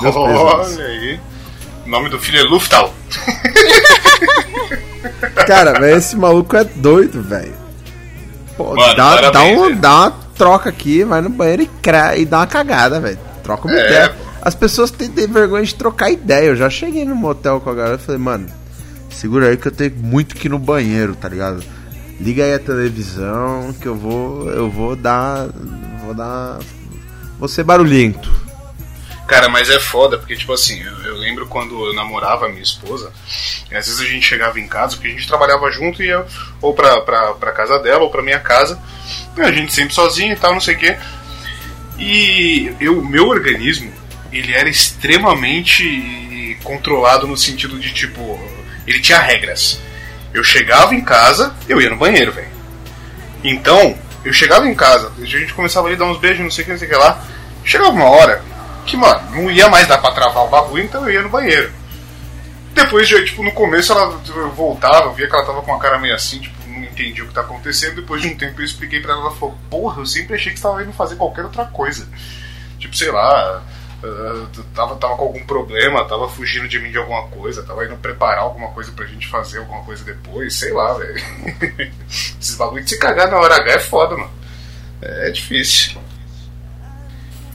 Meus. 0.00 0.16
Olha 0.16 0.84
aí. 0.86 1.20
O 1.86 1.88
nome 1.88 2.08
do 2.08 2.18
filho 2.18 2.40
é 2.40 2.42
Luftal. 2.42 2.92
Cara, 5.46 5.78
mas 5.78 5.96
esse 5.98 6.16
maluco 6.16 6.56
é 6.56 6.64
doido, 6.64 7.22
velho. 7.22 7.61
Pô, 8.56 8.74
Mano, 8.74 8.94
dá, 8.94 9.16
dá, 9.16 9.30
parabéns, 9.32 9.58
um, 9.58 9.62
velho. 9.64 9.76
dá 9.80 9.96
uma 10.00 10.10
troca 10.36 10.68
aqui, 10.70 11.04
vai 11.04 11.20
no 11.20 11.30
banheiro 11.30 11.62
e, 11.62 11.66
cra 11.66 12.16
e 12.16 12.24
dá 12.24 12.38
uma 12.40 12.46
cagada, 12.46 13.00
velho. 13.00 13.18
Troca 13.42 13.66
uma 13.68 13.76
É, 13.76 13.86
ideia. 13.86 14.08
pô. 14.10 14.14
As 14.42 14.54
pessoas 14.54 14.90
têm 14.90 15.08
têm 15.08 15.26
vergonha 15.26 15.64
de 15.64 15.74
trocar 15.74 16.10
ideia. 16.10 16.46
Eu 16.48 16.56
já 16.56 16.68
cheguei 16.68 17.04
no 17.04 17.14
motel 17.14 17.60
com 17.60 17.70
a 17.70 17.74
galera 17.74 17.94
e 17.96 18.04
falei, 18.04 18.20
mano, 18.20 18.46
segura 19.10 19.48
aí 19.48 19.56
que 19.56 19.68
eu 19.68 19.72
tenho 19.72 19.92
muito 19.98 20.34
que 20.34 20.48
ir 20.48 20.50
no 20.50 20.58
banheiro, 20.58 21.14
tá 21.14 21.28
ligado? 21.28 21.62
Liga 22.20 22.44
aí 22.44 22.54
a 22.54 22.58
televisão 22.58 23.72
que 23.80 23.86
eu 23.86 23.94
vou. 23.94 24.48
Eu 24.50 24.68
vou 24.70 24.94
dar. 24.96 25.46
Vou 26.04 26.12
dar. 26.14 26.58
Vou 27.38 27.48
ser 27.48 27.62
barulhento. 27.64 28.30
Cara, 29.26 29.48
mas 29.48 29.70
é 29.70 29.78
foda, 29.78 30.18
porque, 30.18 30.36
tipo 30.36 30.52
assim, 30.52 30.82
eu, 30.82 30.92
eu 31.04 31.16
lembro 31.16 31.46
quando 31.46 31.86
eu 31.86 31.94
namorava 31.94 32.46
a 32.46 32.48
minha 32.48 32.62
esposa, 32.62 33.12
e 33.70 33.74
às 33.74 33.86
vezes 33.86 34.00
a 34.00 34.04
gente 34.04 34.26
chegava 34.26 34.58
em 34.58 34.66
casa, 34.66 34.96
porque 34.96 35.08
a 35.08 35.12
gente 35.12 35.28
trabalhava 35.28 35.70
junto 35.70 36.02
e 36.02 36.06
ia 36.06 36.26
ou 36.60 36.74
pra, 36.74 37.00
pra, 37.02 37.32
pra 37.34 37.52
casa 37.52 37.78
dela 37.78 38.02
ou 38.02 38.10
pra 38.10 38.22
minha 38.22 38.40
casa, 38.40 38.78
e 39.36 39.40
a 39.40 39.52
gente 39.52 39.72
sempre 39.72 39.94
sozinho 39.94 40.32
e 40.32 40.36
tal, 40.36 40.52
não 40.52 40.60
sei 40.60 40.74
o 40.74 40.78
quê. 40.78 40.96
E 41.98 42.74
eu, 42.80 43.02
meu 43.02 43.28
organismo, 43.28 43.92
ele 44.32 44.52
era 44.52 44.68
extremamente 44.68 46.58
controlado 46.64 47.26
no 47.26 47.36
sentido 47.36 47.78
de, 47.78 47.92
tipo, 47.92 48.38
ele 48.86 49.00
tinha 49.00 49.20
regras. 49.20 49.78
Eu 50.34 50.42
chegava 50.42 50.94
em 50.94 51.00
casa, 51.00 51.54
eu 51.68 51.80
ia 51.80 51.90
no 51.90 51.96
banheiro, 51.96 52.32
velho. 52.32 52.50
Então, 53.44 53.96
eu 54.24 54.32
chegava 54.32 54.66
em 54.66 54.74
casa, 54.74 55.12
a 55.20 55.24
gente 55.24 55.54
começava 55.54 55.86
ali 55.86 55.96
a 55.96 55.98
dar 55.98 56.06
uns 56.06 56.18
beijos, 56.18 56.40
não 56.40 56.50
sei 56.50 56.62
o 56.62 56.64
que, 56.66 56.72
não 56.72 56.78
sei 56.78 56.88
o 56.88 56.90
que 56.90 56.96
lá. 56.96 57.24
Chegava 57.64 57.90
uma 57.90 58.08
hora 58.08 58.42
que, 58.84 58.96
mano, 58.96 59.30
não 59.30 59.50
ia 59.50 59.68
mais 59.68 59.86
dar 59.86 59.98
pra 59.98 60.12
travar 60.12 60.44
o 60.44 60.48
bagulho, 60.48 60.84
então 60.84 61.04
eu 61.04 61.12
ia 61.12 61.22
no 61.22 61.28
banheiro. 61.28 61.72
Depois, 62.74 63.08
já, 63.08 63.22
tipo, 63.24 63.42
no 63.42 63.52
começo 63.52 63.92
ela 63.92 64.20
eu 64.34 64.50
voltava, 64.52 65.06
eu 65.06 65.14
via 65.14 65.28
que 65.28 65.34
ela 65.34 65.44
tava 65.44 65.62
com 65.62 65.74
a 65.74 65.78
cara 65.78 65.98
meio 65.98 66.14
assim, 66.14 66.40
tipo, 66.40 66.56
não 66.68 66.82
entendi 66.84 67.22
o 67.22 67.28
que 67.28 67.34
tá 67.34 67.42
acontecendo. 67.42 67.96
Depois 67.96 68.22
de 68.22 68.28
um 68.28 68.36
tempo 68.36 68.60
eu 68.60 68.64
expliquei 68.64 69.00
pra 69.00 69.12
ela, 69.12 69.22
ela 69.22 69.30
falou, 69.32 69.56
porra, 69.68 70.00
eu 70.00 70.06
sempre 70.06 70.36
achei 70.36 70.52
que 70.52 70.58
você 70.58 70.62
tava 70.62 70.82
indo 70.82 70.92
fazer 70.92 71.16
qualquer 71.16 71.44
outra 71.44 71.66
coisa. 71.66 72.08
Tipo, 72.78 72.96
sei 72.96 73.10
lá, 73.10 73.62
ah, 74.04 74.46
tava, 74.74 74.96
tava 74.96 75.16
com 75.16 75.24
algum 75.24 75.44
problema, 75.44 76.04
tava 76.08 76.28
fugindo 76.28 76.66
de 76.66 76.78
mim 76.80 76.90
de 76.90 76.98
alguma 76.98 77.28
coisa, 77.28 77.62
tava 77.62 77.84
indo 77.84 77.96
preparar 77.96 78.42
alguma 78.42 78.68
coisa 78.70 78.90
pra 78.90 79.06
gente 79.06 79.28
fazer 79.28 79.58
alguma 79.58 79.84
coisa 79.84 80.02
depois, 80.02 80.56
sei 80.56 80.72
lá, 80.72 80.94
velho. 80.94 81.22
Esses 82.10 82.56
bagulho 82.56 82.82
de 82.82 82.90
se 82.90 82.98
cagar 82.98 83.30
na 83.30 83.38
hora 83.38 83.56
H 83.56 83.72
é 83.72 83.78
foda, 83.78 84.16
mano. 84.16 84.30
É 85.00 85.30
difícil. 85.30 86.00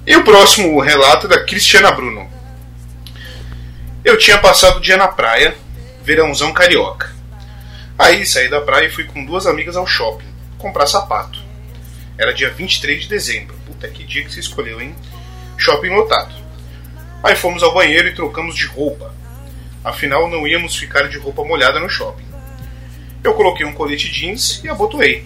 E 0.07 0.15
o 0.15 0.23
próximo 0.23 0.79
relato 0.79 1.25
é 1.25 1.29
da 1.29 1.43
Cristiana 1.43 1.91
Bruno. 1.91 2.31
Eu 4.05 4.17
tinha 4.17 4.37
passado 4.37 4.77
o 4.77 4.79
dia 4.79 4.95
na 4.95 5.09
praia, 5.09 5.53
verãozão 6.01 6.53
carioca. 6.53 7.13
Aí 7.99 8.25
saí 8.25 8.49
da 8.49 8.61
praia 8.61 8.87
e 8.87 8.89
fui 8.89 9.03
com 9.03 9.25
duas 9.25 9.45
amigas 9.45 9.75
ao 9.75 9.85
shopping 9.85 10.25
comprar 10.57 10.87
sapato. 10.87 11.39
Era 12.17 12.33
dia 12.33 12.49
23 12.49 13.01
de 13.01 13.09
dezembro. 13.09 13.53
Puta 13.65 13.89
que 13.89 14.05
dia 14.05 14.23
que 14.23 14.33
você 14.33 14.39
escolheu, 14.39 14.79
hein? 14.79 14.95
Shopping 15.57 15.89
lotado. 15.89 16.33
Aí 17.21 17.35
fomos 17.35 17.61
ao 17.61 17.73
banheiro 17.73 18.07
e 18.07 18.15
trocamos 18.15 18.55
de 18.55 18.65
roupa. 18.65 19.13
Afinal, 19.83 20.29
não 20.29 20.47
íamos 20.47 20.77
ficar 20.77 21.09
de 21.09 21.17
roupa 21.17 21.43
molhada 21.43 21.81
no 21.81 21.89
shopping. 21.89 22.25
Eu 23.21 23.33
coloquei 23.33 23.65
um 23.65 23.73
colete 23.73 24.09
jeans 24.09 24.61
e 24.63 24.69
abotoei. 24.69 25.25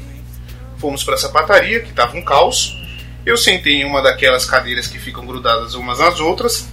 Fomos 0.80 1.04
para 1.04 1.14
a 1.14 1.18
sapataria, 1.20 1.82
que 1.82 1.92
estava 1.92 2.18
um 2.18 2.24
caos. 2.24 2.81
Eu 3.26 3.38
sentei 3.38 3.82
em 3.82 3.86
uma 3.86 4.02
daquelas 4.02 4.46
cadeiras 4.46 4.88
que 4.88 4.98
ficam 4.98 5.26
grudadas 5.26 5.76
umas 5.76 6.00
nas 6.00 6.20
outras. 6.20 6.68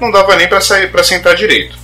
Não 0.00 0.10
dava 0.10 0.36
nem 0.36 0.48
para 0.48 0.60
sair 0.60 0.90
para 0.90 1.02
sentar 1.02 1.34
direito. 1.34 1.76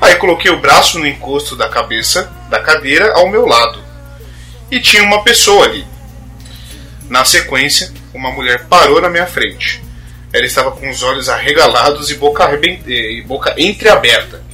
Aí 0.00 0.14
coloquei 0.16 0.50
o 0.50 0.60
braço 0.60 0.98
no 0.98 1.06
encosto 1.06 1.56
da 1.56 1.68
cabeça 1.68 2.32
da 2.48 2.60
cadeira 2.60 3.12
ao 3.14 3.28
meu 3.28 3.44
lado. 3.44 3.82
E 4.70 4.80
tinha 4.80 5.02
uma 5.02 5.24
pessoa 5.24 5.64
ali. 5.64 5.84
Na 7.08 7.24
sequência, 7.24 7.92
uma 8.14 8.30
mulher 8.30 8.66
parou 8.66 9.00
na 9.00 9.10
minha 9.10 9.26
frente. 9.26 9.82
Ela 10.32 10.44
estava 10.44 10.70
com 10.70 10.88
os 10.88 11.02
olhos 11.02 11.28
arregalados 11.28 12.10
e 12.10 12.14
boca, 12.14 12.48
e 12.86 13.22
boca 13.22 13.54
entreaberta. 13.58 14.44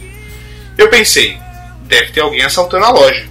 Eu 0.78 0.88
pensei, 0.88 1.36
deve 1.82 2.12
ter 2.12 2.20
alguém 2.20 2.42
assaltando 2.42 2.84
a 2.84 2.90
loja. 2.90 3.28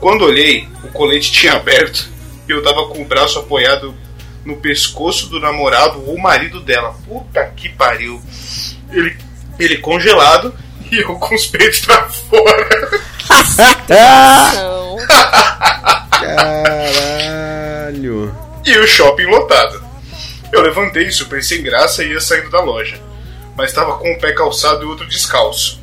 Quando 0.00 0.24
olhei, 0.24 0.68
o 0.82 0.88
colete 0.88 1.30
tinha 1.30 1.52
aberto 1.52 2.10
e 2.48 2.50
eu 2.50 2.58
estava 2.58 2.86
com 2.88 3.00
o 3.02 3.04
braço 3.04 3.38
apoiado 3.38 3.94
no 4.44 4.56
pescoço 4.56 5.28
do 5.28 5.40
namorado 5.40 6.02
ou 6.06 6.18
marido 6.18 6.60
dela. 6.60 6.94
Puta 7.06 7.44
que 7.56 7.68
pariu. 7.68 8.20
Ele, 8.90 9.16
ele 9.58 9.78
congelado 9.78 10.54
e 10.90 10.98
eu 10.98 11.14
com 11.16 11.34
os 11.34 11.46
peitos 11.46 11.80
pra 11.80 12.08
fora. 12.08 13.00
Caralho. 13.86 14.96
e 18.64 18.78
o 18.78 18.86
shopping 18.86 19.26
lotado. 19.26 19.82
Eu 20.52 20.60
levantei 20.60 21.10
super 21.10 21.42
sem 21.42 21.62
graça 21.62 22.04
e 22.04 22.12
ia 22.12 22.20
saindo 22.20 22.50
da 22.50 22.60
loja, 22.60 23.00
mas 23.56 23.70
estava 23.70 23.94
com 23.94 24.10
um 24.10 24.18
pé 24.18 24.32
calçado 24.32 24.82
e 24.82 24.86
outro 24.86 25.08
descalço. 25.08 25.80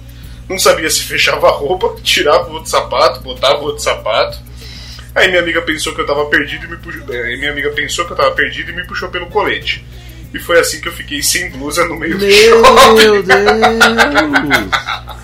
Não 0.48 0.58
sabia 0.58 0.90
se 0.90 1.04
fechava 1.04 1.48
a 1.48 1.52
roupa, 1.52 1.96
tirava 2.02 2.50
o 2.50 2.54
outro 2.54 2.70
sapato, 2.70 3.22
botava 3.22 3.62
o 3.62 3.66
outro 3.66 3.84
sapato. 3.84 4.40
Aí 5.16 5.28
minha 5.28 5.42
amiga 5.42 5.62
pensou 5.62 5.94
que 5.94 6.02
eu 6.02 6.06
tava 6.06 6.26
perdido 6.26 6.66
e 6.66 6.70
me 6.70 6.78
puxou. 6.78 7.04
Aí 7.12 7.38
minha 7.38 7.52
amiga 7.52 7.72
pensou 7.72 8.06
que 8.06 8.14
eu 8.14 8.18
tava 8.18 8.32
perdido 8.32 8.72
e 8.72 8.76
me 8.76 8.86
puxou 8.86 9.10
pelo 9.10 9.28
colete. 9.28 9.86
E 10.34 10.40
foi 10.40 10.60
assim 10.60 10.80
que 10.80 10.88
eu 10.88 10.94
fiquei 10.94 11.24
sem 11.24 11.50
blusa 11.50 11.86
no 11.86 11.96
meio 11.96 12.18
do 12.18 12.26
Meu 12.26 12.64
shopping. 12.64 13.24
Deus. 13.26 13.26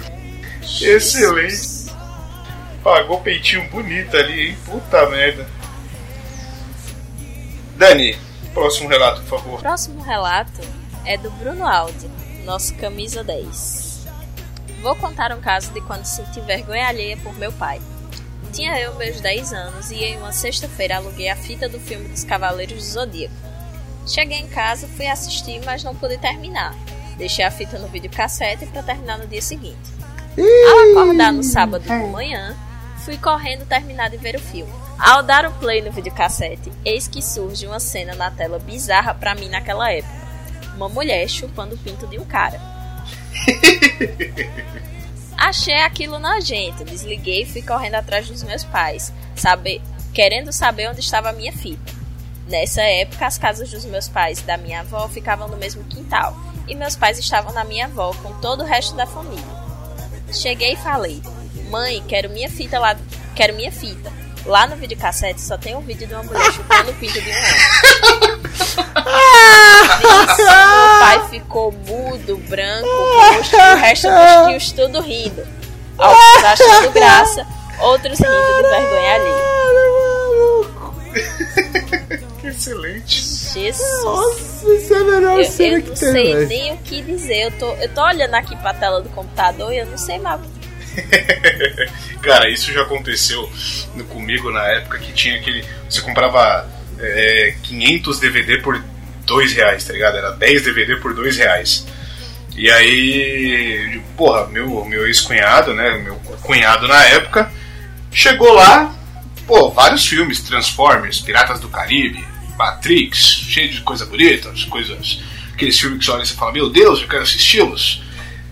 Excelente. 0.82 1.86
Pagou 2.84 3.22
peitinho 3.22 3.70
bonito 3.70 4.16
ali, 4.18 4.50
hein? 4.50 4.58
Puta 4.66 5.10
merda. 5.10 5.48
Dani, 7.76 8.18
próximo 8.54 8.90
relato, 8.90 9.22
por 9.22 9.40
favor. 9.40 9.60
O 9.60 9.62
próximo 9.62 10.02
relato 10.02 10.62
é 11.06 11.18
do 11.18 11.30
Bruno 11.32 11.68
Aldi, 11.68 12.10
nosso 12.44 12.74
camisa 12.76 13.24
10. 13.24 14.06
Vou 14.82 14.96
contar 14.96 15.32
um 15.32 15.42
caso 15.42 15.72
de 15.72 15.82
quando 15.82 16.06
senti 16.06 16.40
vergonha 16.42 16.88
alheia 16.88 17.18
por 17.18 17.34
meu 17.38 17.52
pai. 17.52 17.82
Tinha 18.56 18.80
eu 18.80 18.96
meus 18.96 19.20
10 19.20 19.52
anos 19.52 19.92
e 19.92 20.02
em 20.02 20.16
uma 20.16 20.32
sexta-feira 20.32 20.96
aluguei 20.96 21.28
a 21.28 21.36
fita 21.36 21.68
do 21.68 21.78
filme 21.78 22.08
dos 22.08 22.24
Cavaleiros 22.24 22.78
do 22.78 22.90
Zodíaco. 22.90 23.36
Cheguei 24.08 24.40
em 24.40 24.48
casa, 24.48 24.88
fui 24.88 25.08
assistir, 25.08 25.62
mas 25.66 25.84
não 25.84 25.94
pude 25.94 26.18
terminar. 26.18 26.74
Deixei 27.18 27.44
a 27.44 27.52
fita 27.52 27.78
no 27.78 27.90
videocassete 27.90 28.66
para 28.68 28.82
terminar 28.82 29.18
no 29.18 29.28
dia 29.28 29.42
seguinte. 29.42 29.92
Ao 30.40 30.92
acordar 31.02 31.34
no 31.34 31.44
sábado 31.44 31.84
de 31.84 31.90
manhã, 31.90 32.56
fui 33.04 33.18
correndo 33.18 33.66
terminar 33.66 34.10
de 34.10 34.16
ver 34.16 34.38
o 34.38 34.42
filme. 34.42 34.72
Ao 34.98 35.22
dar 35.22 35.46
o 35.46 35.52
play 35.56 35.82
no 35.82 35.92
videocassete, 35.92 36.72
eis 36.86 37.10
que 37.10 37.22
surge 37.22 37.68
uma 37.68 37.82
cena 37.82 38.16
na 38.16 38.32
tela 38.32 38.58
bizarra 38.58 39.14
pra 39.14 39.36
mim 39.36 39.50
naquela 39.50 39.92
época. 39.92 40.16
Uma 40.78 40.88
mulher 40.88 41.28
chupando 41.28 41.76
o 41.76 41.78
pinto 41.78 42.08
de 42.08 42.18
um 42.18 42.24
cara. 42.24 42.62
Achei 45.38 45.82
aquilo 45.82 46.20
nojento, 46.20 46.84
desliguei 46.86 47.44
e 47.44 47.46
fui 47.46 47.62
correndo 47.62 47.96
atrás 47.96 48.28
dos 48.28 48.44
meus 48.44 48.64
pais, 48.64 49.14
saber, 49.36 49.82
querendo 50.14 50.52
saber 50.52 50.90
onde 50.90 51.02
estava 51.02 51.30
a 51.30 51.34
minha 51.34 51.52
fita. 51.52 51.94
Nessa 52.48 52.82
época, 52.82 53.26
as 53.26 53.38
casas 53.38 53.72
dos 53.72 53.86
meus 53.86 54.08
pais 54.08 54.40
e 54.40 54.44
da 54.44 54.58
minha 54.58 54.82
avó 54.82 55.08
ficavam 55.08 55.48
no 55.48 55.58
mesmo 55.58 55.84
quintal, 55.86 56.36
e 56.68 56.76
meus 56.76 56.96
pais 56.96 57.20
estavam 57.20 57.54
na 57.54 57.64
minha 57.64 57.86
avó 57.86 58.14
com 58.22 58.34
todo 58.40 58.64
o 58.64 58.66
resto 58.66 58.96
da 58.96 59.06
família. 59.06 59.44
Cheguei 60.32 60.74
e 60.74 60.78
falei: 60.78 61.22
Mãe, 61.70 62.04
quero 62.08 62.30
minha 62.30 62.50
fita 62.50 62.80
lá. 62.80 62.96
Quero 63.36 63.56
minha 63.56 63.72
fita. 63.72 64.12
Lá 64.46 64.68
no 64.68 64.76
videocassete 64.76 65.42
só 65.42 65.58
tem 65.58 65.76
um 65.76 65.82
vídeo 65.82 66.08
de 66.08 66.14
uma 66.14 66.24
mulher 66.24 66.52
chupando 66.52 66.92
o 66.92 66.96
pinto 66.96 67.20
de 67.20 67.30
um 67.30 67.34
homem. 67.34 67.56
Meu 70.38 71.00
pai 71.00 71.30
ficou 71.30 71.72
mudo, 71.72 72.38
branco, 72.50 72.88
roxo, 72.88 73.56
e 73.56 73.74
o 73.74 73.76
resto 73.78 74.08
dos 74.08 74.48
tios 74.48 74.72
tudo 74.72 75.02
rindo. 75.02 75.46
Alguns 75.98 76.44
achando 76.44 76.92
graça, 76.92 77.46
outros 77.80 78.20
rindo 78.20 78.56
de 78.58 78.64
vergonha 78.70 79.14
alheia. 79.16 79.56
Que 82.42 82.48
excelente. 82.48 83.24
Jesus. 83.54 84.04
Nossa, 84.04 84.74
isso 84.74 84.94
é 84.94 84.98
a 84.98 85.04
melhor 85.04 85.40
Eu, 85.40 85.46
cena 85.46 85.78
eu 85.78 85.82
que 85.82 85.90
não 85.90 85.96
tem, 85.96 86.12
sei 86.12 86.34
velho. 86.36 86.48
nem 86.48 86.74
o 86.74 86.78
que 86.78 87.02
dizer. 87.02 87.44
Eu 87.46 87.52
tô, 87.52 87.74
eu 87.76 87.90
tô 87.90 88.02
olhando 88.04 88.34
aqui 88.36 88.56
pra 88.58 88.74
tela 88.74 89.02
do 89.02 89.10
computador 89.10 89.72
e 89.74 89.78
eu 89.78 89.86
não 89.86 89.98
sei 89.98 90.20
mais 90.20 90.42
o 90.42 90.44
que 90.44 90.56
Cara, 92.22 92.50
isso 92.50 92.72
já 92.72 92.82
aconteceu 92.82 93.50
comigo 94.10 94.52
na 94.52 94.66
época 94.74 94.98
que 95.00 95.12
tinha 95.14 95.36
aquele. 95.38 95.64
Você 95.90 96.02
comprava 96.02 96.68
é, 97.00 97.56
500 97.64 98.20
DVD 98.20 98.58
por 98.62 98.82
2 99.26 99.54
reais, 99.54 99.84
tá 99.84 99.94
ligado? 99.94 100.18
Era 100.18 100.32
10 100.32 100.64
DVD 100.64 100.96
por 100.98 101.14
2 101.14 101.38
reais. 101.38 101.86
E 102.56 102.72
aí, 102.72 104.02
porra, 104.16 104.48
meu, 104.48 104.86
meu 104.86 105.06
ex-cunhado, 105.06 105.74
né? 105.74 105.98
Meu 105.98 106.16
cunhado 106.42 106.88
na 106.88 107.04
época, 107.04 107.52
chegou 108.12 108.54
lá, 108.54 108.96
pô, 109.46 109.70
vários 109.72 110.06
filmes, 110.06 110.42
Transformers, 110.42 111.20
Piratas 111.20 111.60
do 111.60 111.68
Caribe, 111.68 112.26
Matrix, 112.58 113.18
cheio 113.18 113.70
de 113.70 113.82
coisa 113.82 114.06
bonita, 114.06 114.50
as 114.50 114.64
coisas. 114.64 115.22
Aqueles 115.54 115.80
filmes 115.80 116.00
que 116.00 116.06
você 116.06 116.12
olha 116.12 116.24
e 116.24 116.28
você 116.28 116.34
fala, 116.34 116.52
meu 116.52 116.70
Deus, 116.70 117.02
eu 117.02 117.08
quero 117.08 117.24
assisti-los. 117.24 118.04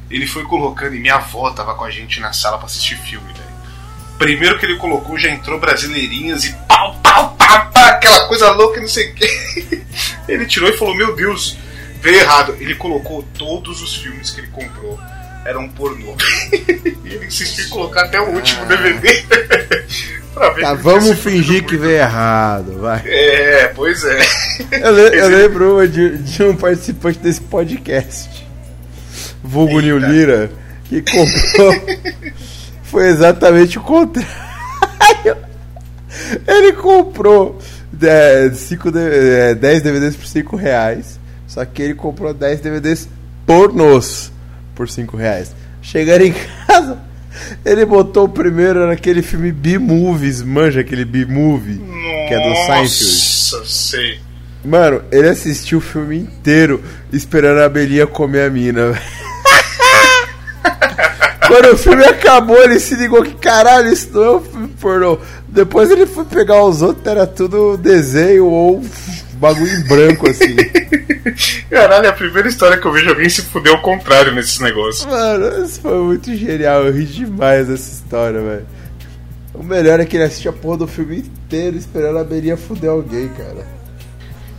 Ele 0.09 0.27
foi 0.27 0.43
colocando, 0.43 0.95
e 0.95 0.99
minha 0.99 1.15
avó 1.15 1.49
tava 1.51 1.73
com 1.75 1.83
a 1.83 1.89
gente 1.89 2.19
na 2.19 2.33
sala 2.33 2.57
pra 2.57 2.67
assistir 2.67 2.97
filme, 2.97 3.27
velho. 3.33 3.52
Primeiro 4.17 4.57
que 4.59 4.65
ele 4.65 4.77
colocou, 4.77 5.17
já 5.17 5.29
entrou 5.29 5.59
brasileirinhas 5.59 6.45
e 6.45 6.53
pau, 6.67 6.97
pau, 7.03 7.35
pau, 7.37 7.71
pau, 7.71 7.83
aquela 7.85 8.27
coisa 8.27 8.51
louca, 8.51 8.79
não 8.79 8.87
sei 8.87 9.09
o 9.09 9.13
que. 9.15 9.83
Ele 10.27 10.45
tirou 10.45 10.69
e 10.69 10.77
falou: 10.77 10.95
Meu 10.95 11.13
Deus, 11.15 11.57
veio 12.01 12.19
errado. 12.21 12.55
Ele 12.59 12.75
colocou 12.75 13.23
todos 13.37 13.81
os 13.81 13.95
filmes 13.97 14.29
que 14.31 14.39
ele 14.39 14.47
comprou, 14.47 14.97
eram 15.45 15.67
pornô. 15.69 16.15
e 16.53 17.13
ele 17.13 17.25
insistiu 17.25 17.65
em 17.65 17.69
colocar 17.69 18.05
até 18.05 18.21
o 18.21 18.29
último 18.29 18.65
DVD. 18.65 19.23
pra 20.33 20.49
ver 20.51 20.61
Tá, 20.61 20.73
vamos 20.75 21.19
fingir 21.19 21.65
que 21.65 21.75
veio 21.75 21.97
errado, 21.97 22.79
vai. 22.79 23.01
É, 23.05 23.67
pois 23.75 24.03
é. 24.05 24.19
Eu, 24.71 24.91
le- 24.93 25.19
eu 25.19 25.27
lembro 25.27 25.87
de, 25.87 26.17
de 26.19 26.43
um 26.43 26.55
participante 26.55 27.19
desse 27.19 27.41
podcast, 27.41 28.29
Vulgo 29.43 29.79
Lira, 29.79 30.49
que 30.85 31.01
comprou. 31.01 31.99
Foi 32.93 33.07
exatamente 33.07 33.79
o 33.79 33.81
contrário. 33.81 34.29
Ele 36.47 36.73
comprou 36.73 37.57
é, 37.99 38.51
cinco 38.53 38.91
é, 38.95 39.55
10 39.55 39.81
DVDs 39.81 40.15
por 40.15 40.27
5 40.27 40.55
reais. 40.55 41.19
Só 41.47 41.65
que 41.65 41.81
ele 41.81 41.95
comprou 41.95 42.31
10 42.35 42.59
DVDs 42.61 43.09
pornôs 43.47 44.31
por 44.75 44.87
5 44.87 45.17
reais. 45.17 45.55
Chegando 45.81 46.21
em 46.21 46.35
casa, 46.67 46.99
ele 47.65 47.83
botou 47.83 48.25
o 48.25 48.29
primeiro 48.29 48.85
naquele 48.85 49.23
filme 49.23 49.51
B-Movies, 49.51 50.43
manja 50.43 50.81
aquele 50.81 51.03
B-Movie, 51.03 51.81
que 52.27 52.33
é 52.33 52.37
do 52.37 52.55
Seinfeld. 52.55 52.81
Nossa, 52.85 53.63
sei. 53.65 54.19
Mano, 54.63 55.01
ele 55.11 55.29
assistiu 55.29 55.79
o 55.79 55.81
filme 55.81 56.19
inteiro 56.19 56.83
esperando 57.11 57.59
a 57.59 57.69
Belinha 57.69 58.05
comer 58.05 58.45
a 58.45 58.49
mina. 58.51 58.91
velho. 58.91 59.22
Quando 61.47 61.73
o 61.73 61.77
filme 61.77 62.03
acabou, 62.05 62.61
ele 62.63 62.79
se 62.79 62.95
ligou 62.95 63.23
que 63.23 63.35
caralho, 63.35 63.91
isso 63.91 64.09
não 64.13 64.23
é 64.23 64.35
um 64.35 64.41
filme 64.41 64.67
pornô. 64.79 65.17
Depois 65.47 65.91
ele 65.91 66.05
foi 66.05 66.25
pegar 66.25 66.63
os 66.63 66.81
outros, 66.81 67.05
era 67.05 67.27
tudo 67.27 67.77
desenho 67.77 68.47
ou 68.47 68.83
bagulho 69.35 69.71
em 69.71 69.83
branco 69.83 70.29
assim. 70.29 70.55
Caralho, 71.69 72.05
é 72.05 72.09
a 72.09 72.13
primeira 72.13 72.47
história 72.47 72.77
que 72.77 72.85
eu 72.85 72.91
vejo 72.91 73.09
alguém 73.09 73.29
se 73.29 73.41
fuder 73.41 73.73
ao 73.73 73.81
contrário 73.81 74.33
nesses 74.33 74.59
negócios. 74.59 75.05
Mano, 75.05 75.65
isso 75.65 75.81
foi 75.81 75.97
muito 75.99 76.35
genial. 76.35 76.83
Eu 76.83 76.93
ri 76.93 77.05
demais 77.05 77.67
dessa 77.67 77.91
história, 77.91 78.39
velho. 78.39 78.65
O 79.53 79.63
melhor 79.63 79.99
é 79.99 80.05
que 80.05 80.15
ele 80.15 80.23
assiste 80.23 80.47
a 80.47 80.53
porra 80.53 80.77
do 80.77 80.87
filme 80.87 81.17
inteiro 81.17 81.77
esperando 81.77 82.17
a 82.17 82.23
Beirinha 82.23 82.57
fuder 82.57 82.89
alguém, 82.89 83.27
cara. 83.29 83.67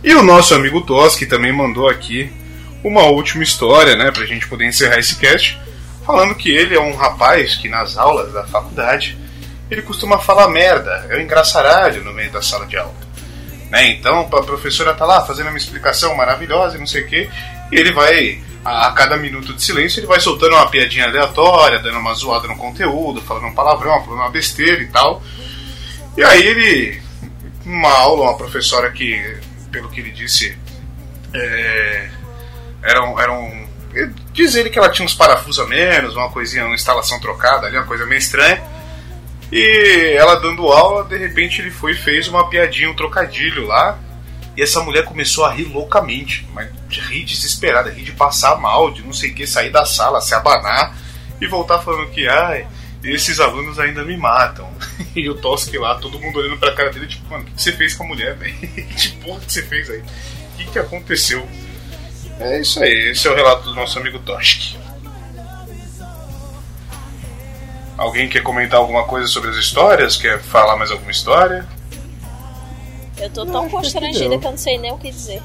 E 0.03 0.13
o 0.13 0.21
nosso 0.21 0.53
amigo 0.53 0.81
Toski 0.81 1.25
também 1.25 1.51
mandou 1.51 1.89
aqui 1.89 2.31
uma 2.83 3.03
última 3.05 3.43
história, 3.43 3.95
né, 3.95 4.11
pra 4.11 4.25
gente 4.25 4.47
poder 4.47 4.67
encerrar 4.67 4.99
esse 4.99 5.15
cast, 5.15 5.59
falando 6.05 6.35
que 6.35 6.49
ele 6.49 6.75
é 6.75 6.79
um 6.79 6.95
rapaz 6.95 7.55
que 7.55 7.67
nas 7.67 7.97
aulas 7.97 8.31
da 8.31 8.45
faculdade 8.45 9.17
ele 9.69 9.81
costuma 9.81 10.19
falar 10.19 10.47
merda, 10.47 11.07
é 11.09 11.17
um 11.17 11.21
engraçaralho 11.21 12.03
no 12.03 12.13
meio 12.13 12.31
da 12.31 12.41
sala 12.41 12.65
de 12.65 12.77
aula. 12.77 12.93
Né? 13.69 13.89
Então 13.91 14.21
a 14.21 14.43
professora 14.43 14.93
tá 14.93 15.05
lá 15.05 15.25
fazendo 15.25 15.49
uma 15.49 15.57
explicação 15.57 16.15
maravilhosa 16.15 16.77
e 16.77 16.79
não 16.79 16.85
sei 16.85 17.01
o 17.01 17.07
que, 17.07 17.29
e 17.71 17.75
ele 17.75 17.91
vai, 17.91 18.43
a, 18.63 18.91
cada 18.91 19.17
minuto 19.17 19.53
de 19.53 19.63
silêncio, 19.63 19.99
ele 19.99 20.07
vai 20.07 20.19
soltando 20.19 20.53
uma 20.53 20.69
piadinha 20.69 21.05
aleatória, 21.05 21.79
dando 21.79 21.97
uma 21.97 22.13
zoada 22.13 22.47
no 22.47 22.55
conteúdo, 22.55 23.21
falando 23.21 23.47
um 23.47 23.55
palavrão, 23.55 24.03
falando 24.03 24.19
uma 24.19 24.29
besteira 24.29 24.81
e 24.81 24.87
tal. 24.87 25.23
E 26.15 26.23
aí 26.23 26.45
ele, 26.45 27.01
numa 27.65 27.91
aula, 27.91 28.29
uma 28.29 28.37
professora 28.37 28.91
que, 28.91 29.37
pelo 29.71 29.89
que 29.89 29.99
ele 29.99 30.11
disse, 30.11 30.55
é, 31.33 32.09
era. 32.83 32.99
Era 33.19 33.31
um 33.33 33.64
diz 34.33 34.55
ele 34.55 34.69
que 34.69 34.77
ela 34.77 34.89
tinha 34.89 35.05
uns 35.05 35.13
parafusos 35.13 35.63
a 35.63 35.67
menos, 35.67 36.15
uma 36.15 36.29
coisinha, 36.29 36.65
uma 36.65 36.75
instalação 36.75 37.19
trocada 37.19 37.67
ali, 37.67 37.77
uma 37.77 37.85
coisa 37.85 38.05
meio 38.05 38.19
estranha. 38.19 38.61
E 39.51 40.15
ela 40.17 40.35
dando 40.35 40.67
aula, 40.67 41.03
de 41.03 41.17
repente 41.17 41.61
ele 41.61 41.71
foi 41.71 41.91
e 41.91 41.95
fez 41.95 42.27
uma 42.27 42.49
piadinha, 42.49 42.89
um 42.89 42.95
trocadilho 42.95 43.65
lá. 43.67 43.97
E 44.57 44.61
essa 44.61 44.81
mulher 44.81 45.03
começou 45.03 45.45
a 45.45 45.51
rir 45.51 45.65
loucamente, 45.65 46.47
mas 46.53 46.69
rir 46.89 47.25
desesperada, 47.25 47.89
rir 47.89 48.03
de 48.03 48.13
passar 48.13 48.55
mal, 48.55 48.91
de 48.91 49.01
não 49.01 49.13
sei 49.13 49.31
o 49.31 49.35
que, 49.35 49.45
sair 49.45 49.69
da 49.69 49.85
sala, 49.85 50.21
se 50.21 50.33
abanar 50.33 50.95
e 51.41 51.47
voltar 51.47 51.79
falando 51.79 52.09
que, 52.09 52.25
ai, 52.27 52.65
esses 53.03 53.39
alunos 53.39 53.79
ainda 53.79 54.03
me 54.03 54.17
matam. 54.17 54.69
e 55.15 55.29
o 55.29 55.35
Toski 55.35 55.77
lá, 55.77 55.95
todo 55.95 56.19
mundo 56.19 56.39
olhando 56.39 56.57
pra 56.57 56.73
cara 56.73 56.89
dele, 56.89 57.07
tipo, 57.07 57.29
mano, 57.29 57.43
o 57.43 57.45
que 57.47 57.61
você 57.61 57.71
fez 57.73 57.93
com 57.93 58.03
a 58.03 58.07
mulher, 58.07 58.35
velho? 58.35 58.53
que 58.97 59.11
porra 59.17 59.39
que 59.41 59.51
você 59.51 59.63
fez 59.63 59.89
aí? 59.89 59.99
O 59.99 60.57
que, 60.57 60.65
que 60.71 60.79
aconteceu? 60.79 61.47
É 62.39 62.59
isso 62.59 62.83
aí, 62.83 63.11
esse 63.11 63.27
é 63.27 63.31
o 63.31 63.35
relato 63.35 63.63
do 63.63 63.75
nosso 63.75 63.97
amigo 63.97 64.19
Toski. 64.19 64.77
Alguém 67.97 68.27
quer 68.27 68.43
comentar 68.43 68.79
alguma 68.79 69.05
coisa 69.05 69.27
sobre 69.27 69.49
as 69.51 69.55
histórias? 69.55 70.17
Quer 70.17 70.41
falar 70.41 70.75
mais 70.75 70.91
alguma 70.91 71.11
história? 71.11 71.65
Eu 73.17 73.29
tô 73.29 73.45
tão 73.45 73.69
constrangida 73.69 74.37
que 74.37 74.45
eu 74.45 74.51
não 74.51 74.57
sei 74.57 74.77
nem 74.77 74.91
o 74.91 74.97
que 74.97 75.11
dizer. 75.11 75.41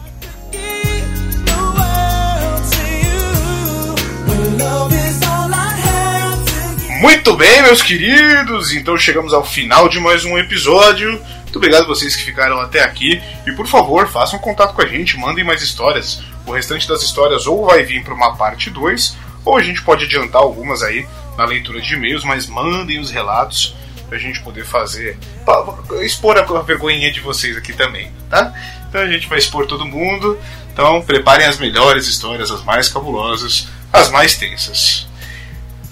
Muito 7.01 7.35
bem, 7.37 7.63
meus 7.63 7.83
queridos, 7.83 8.73
então 8.73 8.99
chegamos 8.99 9.33
ao 9.33 9.45
final 9.45 9.89
de 9.89 9.99
mais 10.01 10.25
um 10.25 10.37
episódio. 10.37 11.13
Muito 11.13 11.57
obrigado 11.57 11.85
a 11.85 11.87
vocês 11.87 12.15
que 12.15 12.25
ficaram 12.25 12.61
até 12.61 12.83
aqui. 12.83 13.23
E 13.47 13.53
por 13.53 13.67
favor, 13.67 14.09
façam 14.09 14.39
contato 14.39 14.75
com 14.75 14.83
a 14.83 14.87
gente, 14.87 15.17
mandem 15.17 15.45
mais 15.45 15.63
histórias. 15.63 16.21
O 16.51 16.53
restante 16.53 16.89
das 16.89 17.01
histórias 17.03 17.47
ou 17.47 17.65
vai 17.67 17.85
vir 17.85 18.03
para 18.03 18.13
uma 18.13 18.35
parte 18.37 18.71
2, 18.71 19.17
ou 19.45 19.57
a 19.57 19.63
gente 19.63 19.83
pode 19.83 20.05
adiantar 20.05 20.43
algumas 20.43 20.83
aí 20.83 21.07
na 21.39 21.45
leitura 21.45 21.81
de 21.81 21.95
e-mails, 21.95 22.25
mas 22.25 22.47
mandem 22.49 22.99
os 22.99 23.11
relatos 23.11 23.75
pra 24.09 24.19
gente 24.19 24.41
poder 24.43 24.65
fazer. 24.67 25.17
pra- 25.45 26.05
expor 26.05 26.37
a 26.37 26.41
a 26.43 26.63
vergonhinha 26.63 27.13
de 27.13 27.21
vocês 27.21 27.57
aqui 27.57 27.73
também, 27.73 28.11
tá? 28.29 28.53
Então 28.89 29.01
a 29.01 29.07
gente 29.07 29.29
vai 29.29 29.39
expor 29.39 29.67
todo 29.67 29.87
mundo. 29.87 30.37
Então 30.73 31.01
preparem 31.03 31.47
as 31.47 31.57
melhores 31.59 32.09
histórias, 32.09 32.51
as 32.51 32.65
mais 32.65 32.89
cabulosas, 32.89 33.69
as 33.93 34.11
mais 34.11 34.35
tensas. 34.37 35.07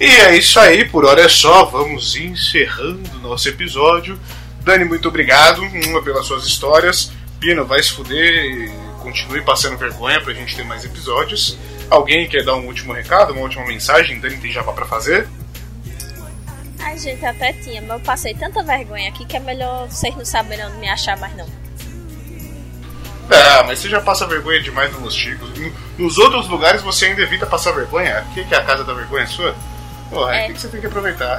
E 0.00 0.04
é 0.06 0.36
isso 0.36 0.58
aí, 0.58 0.84
por 0.84 1.04
hora 1.04 1.22
é 1.22 1.28
só. 1.28 1.64
Vamos 1.66 2.16
encerrando 2.16 3.18
nosso 3.20 3.48
episódio. 3.48 4.18
Dani, 4.62 4.84
muito 4.84 5.08
obrigado 5.08 5.62
pelas 6.04 6.26
suas 6.26 6.44
histórias. 6.44 7.12
Pino, 7.40 7.64
vai 7.64 7.80
se 7.82 7.92
fuder 7.92 8.34
e 8.44 8.87
continue 8.98 9.42
passando 9.42 9.76
vergonha 9.78 10.20
pra 10.20 10.32
gente 10.34 10.54
ter 10.56 10.64
mais 10.64 10.84
episódios. 10.84 11.56
Alguém 11.90 12.28
quer 12.28 12.44
dar 12.44 12.54
um 12.54 12.66
último 12.66 12.92
recado, 12.92 13.32
uma 13.32 13.42
última 13.42 13.64
mensagem? 13.66 14.20
Dani 14.20 14.36
tem 14.38 14.52
jabá 14.52 14.72
pra 14.72 14.84
fazer? 14.86 15.26
Ai, 16.80 16.96
gente, 16.98 17.24
até 17.24 17.52
tinha, 17.52 17.80
mas 17.82 17.90
eu 17.90 18.00
passei 18.00 18.34
tanta 18.34 18.62
vergonha 18.62 19.08
aqui 19.08 19.24
que 19.24 19.36
é 19.36 19.40
melhor 19.40 19.88
vocês 19.88 20.14
não 20.16 20.24
saberem 20.24 20.64
onde 20.66 20.76
me 20.76 20.88
achar 20.88 21.16
mais 21.18 21.34
não. 21.36 21.46
Ah, 23.30 23.62
mas 23.66 23.78
você 23.80 23.88
já 23.90 24.00
passa 24.00 24.26
vergonha 24.26 24.60
demais 24.62 24.90
nos 24.98 25.14
Chicos. 25.14 25.50
No- 25.58 25.72
Nos 25.98 26.16
outros 26.18 26.48
lugares 26.48 26.80
você 26.80 27.06
ainda 27.06 27.20
evita 27.22 27.44
passar 27.46 27.72
vergonha? 27.72 28.18
Aqui 28.18 28.44
que 28.44 28.54
é 28.54 28.58
a 28.58 28.64
casa 28.64 28.84
da 28.84 28.94
vergonha 28.94 29.26
sua? 29.26 29.54
Porra, 30.08 30.34
é 30.36 30.46
que 30.52 30.58
você 30.58 30.68
tem 30.68 30.80
que 30.80 30.86
aproveitar. 30.86 31.38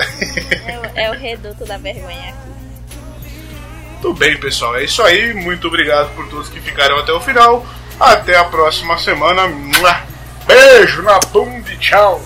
É, 0.67 0.79
o- 0.79 0.99
é 0.99 1.09
o 1.09 1.13
reduto 1.19 1.65
da 1.65 1.77
vergonha 1.77 2.29
aqui. 2.29 2.49
Tudo 4.01 4.13
bem, 4.13 4.37
pessoal. 4.37 4.75
É 4.75 4.83
isso 4.83 5.01
aí. 5.01 5.33
Muito 5.33 5.67
obrigado 5.67 6.13
por 6.15 6.27
todos 6.27 6.49
que 6.49 6.59
ficaram 6.59 6.97
até 6.97 7.11
o 7.11 7.19
final. 7.19 7.65
Até 7.99 8.37
a 8.37 8.45
próxima 8.45 8.97
semana. 8.97 9.47
Beijo 10.47 11.01
na 11.01 11.19
bunda 11.19 11.71
e 11.71 11.77
tchau. 11.77 12.21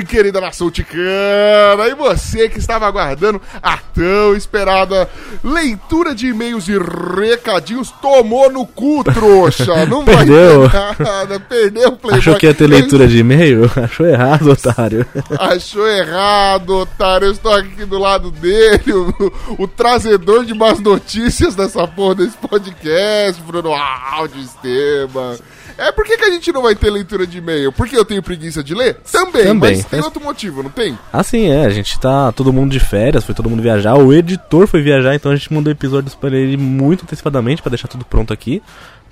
Bem, 0.00 0.04
querida 0.04 0.40
nação 0.40 0.70
ticana! 0.70 1.86
E 1.88 1.94
você 1.94 2.48
que 2.48 2.58
estava 2.58 2.86
aguardando 2.86 3.40
a 3.62 3.76
tão 3.76 4.34
esperada 4.34 5.08
leitura 5.44 6.14
de 6.14 6.28
e-mails 6.28 6.68
e 6.68 6.78
recadinhos, 6.78 7.90
tomou 8.02 8.50
no 8.50 8.66
cu, 8.66 9.04
trouxa! 9.04 9.84
Não 9.86 10.04
Perdeu. 10.04 10.68
vai 10.68 10.94
ter 10.94 11.02
nada, 11.02 11.40
perdeu 11.40 11.88
o 11.88 11.96
Playboy. 11.96 12.18
Achou 12.18 12.34
que 12.36 12.46
ia 12.46 12.54
ter 12.54 12.66
leitura 12.66 13.06
de 13.06 13.18
e-mail? 13.18 13.70
Achou 13.76 14.06
errado, 14.06 14.50
otário. 14.50 15.06
Achou 15.38 15.86
errado, 15.86 16.70
otário. 16.76 17.26
Eu 17.26 17.32
estou 17.32 17.52
aqui 17.52 17.84
do 17.84 17.98
lado 17.98 18.30
dele, 18.30 18.92
o, 18.92 19.32
o 19.58 19.68
trazedor 19.68 20.44
de 20.44 20.54
más 20.54 20.80
notícias 20.80 21.54
dessa 21.54 21.86
porra 21.86 22.16
desse 22.16 22.36
podcast, 22.36 23.40
Bruno 23.42 23.72
Áudio 23.74 24.40
Esteban. 24.40 25.36
É 25.78 25.92
por 25.92 26.04
que, 26.04 26.16
que 26.16 26.24
a 26.24 26.30
gente 26.30 26.52
não 26.52 26.62
vai 26.62 26.74
ter 26.74 26.90
leitura 26.90 27.26
de 27.26 27.38
e-mail? 27.38 27.72
Porque 27.72 27.96
eu 27.96 28.04
tenho 28.04 28.22
preguiça 28.22 28.62
de 28.62 28.74
ler? 28.74 28.96
Também, 29.10 29.44
Também. 29.44 29.76
mas 29.76 29.84
tem 29.84 29.98
Mas- 29.98 30.04
outro 30.04 30.22
motivo, 30.22 30.62
não 30.62 30.70
tem? 30.70 30.98
Assim 31.12 31.50
é, 31.50 31.64
a 31.66 31.70
gente 31.70 31.98
tá 31.98 32.32
todo 32.32 32.52
mundo 32.52 32.70
de 32.72 32.80
férias, 32.80 33.24
foi 33.24 33.34
todo 33.34 33.48
mundo 33.50 33.62
viajar, 33.62 33.94
o 33.94 34.12
editor 34.12 34.66
foi 34.66 34.82
viajar, 34.82 35.14
então 35.14 35.32
a 35.32 35.36
gente 35.36 35.52
mandou 35.52 35.70
episódios 35.72 36.14
para 36.14 36.36
ele 36.36 36.56
muito 36.56 37.04
antecipadamente 37.04 37.62
pra 37.62 37.70
deixar 37.70 37.88
tudo 37.88 38.04
pronto 38.04 38.32
aqui, 38.32 38.62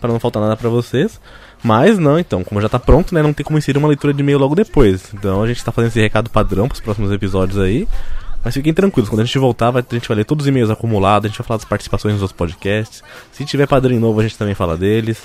pra 0.01 0.11
não 0.13 0.21
faltar 0.21 0.43
nada 0.43 0.57
pra 0.57 0.69
vocês. 0.69 1.21
Mas 1.63 1.99
não, 1.99 2.19
então, 2.19 2.45
como 2.45 2.61
já 2.61 2.69
tá 2.69 2.79
pronto, 2.79 3.13
né, 3.15 3.23
não 3.23 3.33
tem 3.33 3.45
como 3.45 3.59
inserir 3.59 3.79
uma 3.79 3.89
leitura 3.89 4.15
de 4.15 4.21
e-mail 4.21 4.39
logo 4.39 4.55
depois. 4.55 5.13
Então 5.13 5.43
a 5.43 5.47
gente 5.49 5.65
tá 5.65 5.73
fazendo 5.73 5.91
esse 5.91 6.01
recado 6.01 6.31
padrão 6.31 6.69
pros 6.69 6.81
próximos 6.81 7.11
episódios 7.11 7.59
aí. 7.59 7.89
Mas 8.45 8.55
fiquem 8.55 8.73
tranquilos, 8.73 9.11
quando 9.11 9.23
a 9.23 9.25
gente 9.25 9.37
voltar, 9.39 9.77
a 9.77 9.85
gente 9.95 10.07
vai 10.07 10.19
ler 10.19 10.25
todos 10.25 10.45
os 10.45 10.49
e-mails 10.49 10.71
acumulados, 10.71 11.27
a 11.27 11.29
gente 11.29 11.37
vai 11.39 11.47
falar 11.47 11.59
das 11.59 11.65
participações 11.69 12.15
nos 12.15 12.23
outros 12.23 12.39
podcasts. 12.39 13.03
Se 13.33 13.45
tiver 13.45 13.67
padrinho 13.67 14.01
novo, 14.01 14.21
a 14.21 14.23
gente 14.23 14.39
também 14.39 14.55
fala 14.55 14.77
deles. 14.77 15.19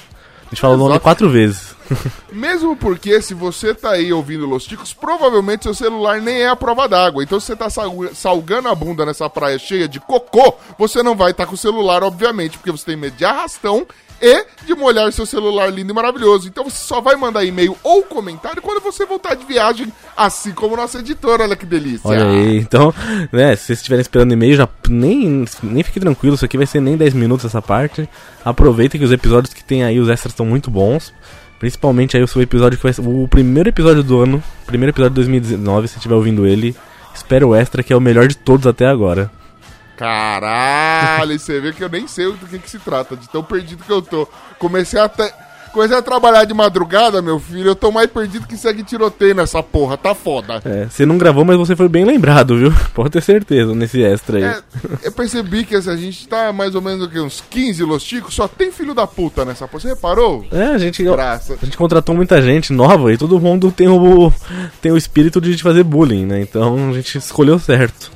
A 0.54 0.56
gente 0.56 0.62
fala 0.62 0.76
o 0.76 0.78
nome 0.78 1.00
quatro 1.00 1.28
vezes. 1.32 1.74
Mesmo 2.32 2.76
porque 2.76 3.20
se 3.24 3.34
você 3.34 3.74
tá 3.74 3.90
aí 3.94 4.14
ouvindo 4.14 4.46
Los 4.46 4.66
Ticos, 4.66 4.94
provavelmente 4.94 5.64
seu 5.64 5.74
celular 5.74 6.22
nem 6.22 6.44
é 6.44 6.48
a 6.48 6.56
prova 6.56 6.88
d'água. 6.88 7.24
Então 7.24 7.40
se 7.40 7.48
você 7.48 7.56
tá 7.56 7.72
sal- 7.72 7.92
salgando 8.14 8.70
a 8.70 8.76
bunda 8.76 9.04
nessa 9.04 9.28
praia 9.28 9.58
cheia 9.58 9.88
de 9.88 10.00
cocô, 10.00 10.54
você 10.78 11.02
não 11.02 11.16
vai 11.16 11.32
estar 11.32 11.48
com 11.48 11.56
o 11.56 11.58
celular, 11.58 12.04
obviamente, 12.04 12.60
porque 12.60 12.72
você 12.72 12.86
tem 12.86 12.96
medo 12.96 13.16
de 13.18 13.26
arrastão 13.26 13.84
e 14.24 14.45
de 14.66 14.74
molhar 14.74 15.12
seu 15.12 15.26
celular 15.26 15.70
lindo 15.70 15.91
e 15.91 15.95
maravilhoso. 15.95 16.48
Então 16.48 16.64
você 16.64 16.78
só 16.78 17.02
vai 17.02 17.18
mandar 17.18 17.44
e-mail 17.44 17.76
ou 17.84 18.04
comentário 18.04 18.62
quando 18.62 18.82
você 18.82 19.06
voltar 19.06 19.36
de 19.36 19.45
viagem, 19.45 19.91
assim 20.16 20.54
como 20.54 20.78
nosso 20.78 20.98
editor. 20.98 21.41
Olha 21.41 21.58
que 21.58 21.66
delícia. 21.66 22.10
Olha 22.10 22.26
aí, 22.26 22.58
então, 22.58 22.94
né, 23.34 23.54
se 23.58 23.66
vocês 23.66 23.80
estiverem 23.80 24.02
esperando 24.02 24.32
e-mail, 24.32 24.56
já 24.56 24.70
nem, 24.88 25.44
nem 25.62 25.84
fique 25.84 26.00
tranquilo, 26.00 26.36
isso 26.36 26.45
aqui 26.45 26.58
vai 26.58 26.66
ser 26.66 26.80
nem 26.80 26.95
10 26.95 27.14
minutos 27.14 27.45
essa 27.45 27.62
parte. 27.62 28.08
Aproveitem 28.45 28.98
que 28.98 29.06
os 29.06 29.12
episódios 29.12 29.54
que 29.54 29.64
tem 29.64 29.84
aí, 29.84 30.00
os 30.00 30.08
extras 30.08 30.32
estão 30.32 30.45
muito 30.45 30.72
bons. 30.72 31.14
Principalmente 31.60 32.16
aí 32.16 32.24
o 32.24 32.28
seu 32.28 32.41
episódio 32.41 32.78
que 32.78 32.84
vai 32.84 32.94
ser 32.94 33.02
o 33.02 33.28
primeiro 33.28 33.70
episódio 33.70 34.04
do 34.04 34.22
ano, 34.22 34.44
primeiro 34.66 34.91
episódio 34.91 35.12
de 35.12 35.16
2019, 35.16 35.88
se 35.90 35.98
estiver 35.98 36.16
ouvindo 36.16 36.48
ele. 36.48 36.76
Espera 37.14 37.45
o 37.45 37.54
extra, 37.54 37.84
que 37.84 37.91
é 37.91 37.95
o 37.95 38.02
melhor 38.02 38.28
de 38.28 38.36
todos 38.36 38.66
até 38.66 38.86
agora. 38.86 39.30
Caralho, 39.98 41.38
você 41.38 41.60
vê 41.60 41.72
que 41.72 41.84
eu 41.84 41.90
nem 41.90 42.07
sei 42.07 42.26
do 42.26 42.48
que, 42.48 42.60
que 42.60 42.70
se 42.70 42.80
trata, 42.80 43.15
de 43.15 43.30
tão 43.30 43.44
perdido 43.44 43.84
que 43.84 43.91
eu 43.91 44.02
tô. 44.02 44.28
Comecei 44.57 44.99
até. 44.99 45.34
Comecei 45.72 45.98
a 45.98 46.03
trabalhar 46.03 46.45
de 46.45 46.53
madrugada, 46.53 47.20
meu 47.20 47.40
filho. 47.40 47.70
Eu 47.70 47.76
tô 47.76 47.91
mais 47.91 48.06
perdido 48.06 48.45
que 48.45 48.56
segue 48.56 48.84
tiroteio 48.84 49.34
nessa 49.34 49.64
porra. 49.64 49.98
Tá 49.98 50.14
foda. 50.14 50.61
É, 50.64 50.86
você 50.86 51.03
não 51.03 51.18
gravou, 51.18 51.44
mas 51.44 51.57
você 51.57 51.76
foi 51.76 51.90
bem 51.90 52.06
lembrado, 52.06 52.56
viu? 52.56 52.72
Pode 52.94 53.10
ter 53.10 53.22
certeza 53.24 53.74
nesse 53.74 54.03
extra 54.03 54.38
aí. 54.38 54.44
É, 54.44 54.61
eu 55.02 55.11
percebi 55.11 55.65
que 55.65 55.76
a 55.76 55.82
gente 55.82 56.28
tá 56.28 56.53
mais 56.53 56.76
ou 56.76 56.82
menos 56.82 57.07
o 57.07 57.10
quê? 57.10 57.20
uns 57.20 57.44
15 57.49 57.84
losticos, 57.86 58.36
só 58.36 58.48
tem 58.48 58.72
filho 58.72 58.94
da 58.94 59.07
puta 59.07 59.44
nessa 59.44 59.68
porra. 59.68 59.82
Você 59.82 59.88
reparou? 59.90 60.45
É, 60.52 60.65
a 60.65 60.78
gente, 60.78 61.03
Graça. 61.03 61.57
a 61.60 61.65
gente 61.65 61.76
contratou 61.76 62.14
muita 62.14 62.40
gente 62.40 62.72
nova 62.72 63.11
e 63.11 63.18
todo 63.18 63.40
mundo 63.40 63.72
tem 63.72 63.88
o, 63.88 64.32
tem 64.80 64.91
o 64.91 64.98
espírito 64.98 65.41
de 65.41 65.56
te 65.56 65.64
fazer 65.64 65.84
bullying, 65.84 66.28
né? 66.28 66.40
Então 66.40 66.91
a 66.91 66.94
gente 66.94 67.18
escolheu 67.18 67.57
certo. 67.57 68.11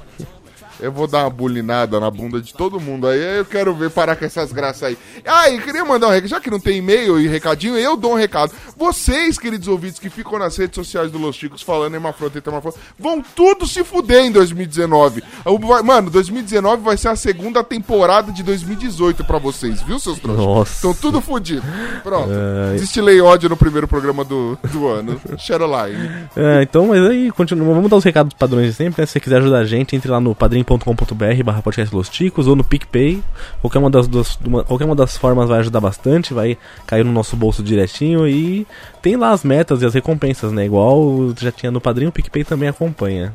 Eu 0.79 0.91
vou 0.91 1.07
dar 1.07 1.23
uma 1.23 1.29
bulinada 1.29 1.99
na 1.99 2.09
bunda 2.11 2.39
de 2.41 2.53
todo 2.53 2.79
mundo 2.79 3.07
aí. 3.07 3.37
Eu 3.39 3.45
quero 3.45 3.73
ver 3.73 3.89
parar 3.89 4.15
com 4.15 4.25
essas 4.25 4.51
graças 4.51 4.83
aí. 4.83 4.97
Ah, 5.25 5.49
e 5.49 5.59
queria 5.61 5.83
mandar 5.83 6.07
um 6.07 6.11
recado. 6.11 6.29
Já 6.29 6.39
que 6.39 6.49
não 6.51 6.59
tem 6.59 6.77
e-mail 6.77 7.19
e 7.19 7.27
recadinho, 7.27 7.77
eu 7.77 7.97
dou 7.97 8.11
um 8.13 8.15
recado. 8.15 8.51
Vocês, 8.75 9.37
queridos 9.39 9.67
ouvintes, 9.67 9.99
que 9.99 10.09
ficam 10.09 10.37
nas 10.37 10.55
redes 10.57 10.75
sociais 10.75 11.11
do 11.11 11.17
Los 11.17 11.35
Chicos 11.35 11.61
falando 11.61 11.95
em 11.95 11.99
Mafronta 11.99 12.37
e 12.37 12.41
Tamafronta, 12.41 12.77
vão 12.97 13.21
tudo 13.35 13.65
se 13.67 13.83
fuder 13.83 14.25
em 14.25 14.31
2019. 14.31 15.23
O- 15.45 15.57
vai- 15.59 15.81
Mano, 15.81 16.09
2019 16.09 16.83
vai 16.83 16.97
ser 16.97 17.09
a 17.09 17.15
segunda 17.15 17.63
temporada 17.63 18.31
de 18.31 18.43
2018 18.43 19.23
pra 19.23 19.39
vocês, 19.39 19.81
viu, 19.81 19.99
seus 19.99 20.19
trouxas? 20.19 20.45
Nossa. 20.45 20.73
Estão 20.75 20.93
tudo 20.93 21.21
fudido. 21.21 21.63
Pronto. 22.03 22.29
Ai. 22.71 22.77
Destilei 22.77 23.19
ódio 23.21 23.49
no 23.49 23.57
primeiro 23.57 23.87
programa 23.87 24.23
do, 24.23 24.57
do 24.71 24.87
ano. 24.87 25.19
Shareline. 25.37 26.27
É, 26.35 26.61
então, 26.63 26.87
mas 26.87 27.01
aí, 27.09 27.31
continua, 27.31 27.73
vamos 27.73 27.89
dar 27.89 27.95
os 27.97 28.03
recados 28.03 28.33
padrões 28.33 28.67
de 28.67 28.73
sempre, 28.73 29.01
né? 29.01 29.05
Se 29.05 29.13
você 29.13 29.19
quiser 29.19 29.37
ajudar 29.37 29.59
a 29.59 29.65
gente, 29.65 29.95
entre 29.95 30.09
lá 30.11 30.19
no 30.19 30.35
padrim.com.br 30.68 31.44
barra 31.44 31.61
podcast 31.61 31.95
Los 31.95 32.10
Ticos 32.10 32.45
ou 32.48 32.56
no 32.56 32.64
PicPay. 32.64 33.23
Qualquer 33.61 33.80
uma 33.80 33.89
das, 33.89 34.07
duas- 34.07 34.38
uma- 34.45 34.64
qualquer 34.64 34.85
uma 34.85 34.95
das 34.95 35.18
formas 35.18 35.48
vai 35.48 35.60
ajudar 35.60 35.80
bastante, 35.80 36.34
vai 36.34 36.57
cair 36.85 37.06
no 37.06 37.11
nosso 37.11 37.35
bolso 37.38 37.64
direitinho 37.64 38.27
e 38.27 38.68
tem 39.02 39.15
lá 39.15 39.31
as 39.31 39.44
metas 39.44 39.81
e 39.81 39.85
as 39.85 39.94
recompensas, 39.94 40.52
né? 40.52 40.65
Igual 40.65 41.34
já 41.39 41.52
tinha 41.52 41.72
no 41.72 41.80
padrinho, 41.81 42.10
o 42.10 42.14
PicPay 42.14 42.44
também 42.44 42.68
acompanha. 42.69 43.34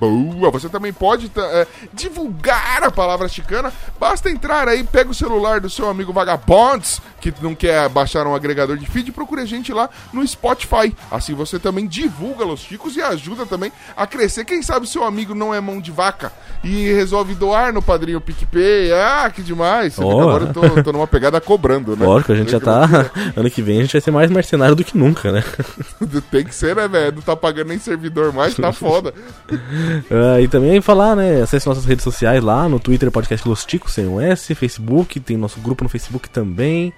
Boa! 0.00 0.50
Você 0.50 0.68
também 0.68 0.92
pode 0.92 1.30
é, 1.36 1.66
divulgar 1.92 2.82
a 2.82 2.90
palavra 2.90 3.28
chicana. 3.28 3.72
Basta 3.98 4.30
entrar 4.30 4.68
aí, 4.68 4.84
pega 4.84 5.10
o 5.10 5.14
celular 5.14 5.60
do 5.60 5.68
seu 5.68 5.88
amigo 5.88 6.12
Vagabonds, 6.12 7.00
que 7.20 7.32
não 7.40 7.54
quer 7.54 7.88
baixar 7.88 8.26
um 8.26 8.34
agregador 8.34 8.76
de 8.76 8.86
feed, 8.86 9.08
e 9.08 9.12
procure 9.12 9.42
a 9.42 9.44
gente 9.46 9.72
lá 9.72 9.88
no 10.12 10.26
Spotify. 10.26 10.94
Assim 11.10 11.34
você 11.34 11.58
também 11.58 11.86
divulga 11.86 12.44
Los 12.44 12.60
Chicos 12.60 12.96
e 12.96 13.02
ajuda 13.02 13.44
também 13.46 13.72
a 13.96 14.06
crescer. 14.06 14.44
Quem 14.44 14.62
sabe 14.62 14.86
seu 14.88 15.04
amigo 15.04 15.34
não 15.34 15.52
é 15.54 15.60
mão 15.60 15.80
de 15.80 15.90
vaca 15.90 16.32
e 16.62 16.92
resolve 16.92 17.34
doar 17.34 17.72
no 17.72 17.82
padrinho 17.82 18.20
PicPay. 18.20 18.92
Ah, 18.92 19.30
que 19.34 19.42
demais! 19.42 19.94
Você 19.94 20.02
vê 20.02 20.08
que 20.08 20.14
Oh. 20.14 20.20
agora 20.20 20.44
eu 20.44 20.52
tô, 20.52 20.82
tô 20.82 20.92
numa 20.92 21.06
pegada 21.06 21.40
cobrando, 21.40 21.96
né? 21.96 22.04
Lógico, 22.06 22.32
a 22.32 22.36
gente 22.36 22.50
já 22.50 22.60
tá. 22.60 22.86
ano 23.36 23.50
que 23.50 23.62
vem 23.62 23.78
a 23.78 23.82
gente 23.82 23.92
vai 23.92 24.00
ser 24.00 24.10
mais 24.10 24.30
mercenário 24.30 24.74
do 24.74 24.84
que 24.84 24.96
nunca, 24.96 25.30
né? 25.32 25.44
Tem 26.30 26.44
que 26.44 26.54
ser, 26.54 26.74
né, 26.76 26.86
velho? 26.88 27.16
Não 27.16 27.22
tá 27.22 27.34
pagando 27.36 27.68
nem 27.68 27.78
servidor 27.78 28.32
mais, 28.32 28.54
tá 28.54 28.72
foda. 28.72 29.12
Ah, 30.10 30.40
e 30.40 30.48
também 30.48 30.80
falar, 30.80 31.14
né? 31.16 31.42
Acesse 31.42 31.66
nossas 31.66 31.84
redes 31.84 32.04
sociais 32.04 32.42
lá, 32.42 32.68
no 32.68 32.78
Twitter, 32.78 33.10
podcast 33.10 33.48
Los 33.48 33.64
Ticos, 33.64 33.92
sem 33.92 34.06
um 34.06 34.20
S, 34.20 34.54
Facebook, 34.54 35.20
tem 35.20 35.36
nosso 35.36 35.60
grupo 35.60 35.84
no 35.84 35.90
Facebook 35.90 36.28
também, 36.28 36.92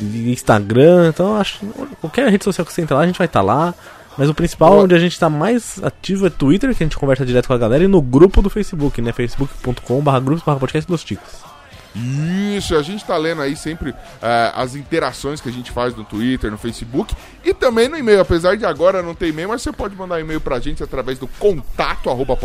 Instagram, 0.00 1.08
então 1.08 1.36
acho 1.36 1.60
qualquer 2.00 2.28
rede 2.30 2.44
social 2.44 2.64
que 2.64 2.72
você 2.72 2.82
entrar 2.82 2.96
lá, 2.96 3.02
a 3.02 3.06
gente 3.06 3.18
vai 3.18 3.26
estar 3.26 3.42
lá. 3.42 3.74
Mas 4.16 4.28
o 4.28 4.34
principal, 4.34 4.80
onde 4.80 4.94
a 4.94 4.98
gente 4.98 5.18
tá 5.18 5.30
mais 5.30 5.82
ativo 5.82 6.26
é 6.26 6.30
Twitter, 6.30 6.74
que 6.76 6.82
a 6.82 6.86
gente 6.86 6.98
conversa 6.98 7.24
direto 7.24 7.46
com 7.46 7.54
a 7.54 7.58
galera, 7.58 7.84
e 7.84 7.88
no 7.88 8.02
grupo 8.02 8.42
do 8.42 8.50
Facebook, 8.50 9.00
né? 9.00 9.10
facebook.com.br 9.10 10.18
grupos 10.20 10.42
barra 10.44 10.58
podcast 10.58 10.90
Los 10.90 11.02
Ticos. 11.02 11.51
Isso, 11.94 12.76
a 12.76 12.82
gente 12.82 13.04
tá 13.04 13.16
lendo 13.16 13.42
aí 13.42 13.54
sempre 13.54 13.94
ah, 14.20 14.52
as 14.56 14.74
interações 14.74 15.40
que 15.40 15.48
a 15.48 15.52
gente 15.52 15.70
faz 15.70 15.94
no 15.94 16.04
Twitter, 16.04 16.50
no 16.50 16.58
Facebook 16.58 17.14
e 17.44 17.52
também 17.52 17.88
no 17.88 17.98
e-mail. 17.98 18.20
Apesar 18.20 18.56
de 18.56 18.64
agora 18.64 19.02
não 19.02 19.14
ter 19.14 19.28
e-mail, 19.28 19.48
mas 19.48 19.62
você 19.62 19.72
pode 19.72 19.94
mandar 19.94 20.20
e-mail 20.20 20.40
pra 20.40 20.58
gente 20.58 20.82
através 20.82 21.18
do 21.18 21.26
contato 21.26 22.08
arroba 22.08 22.36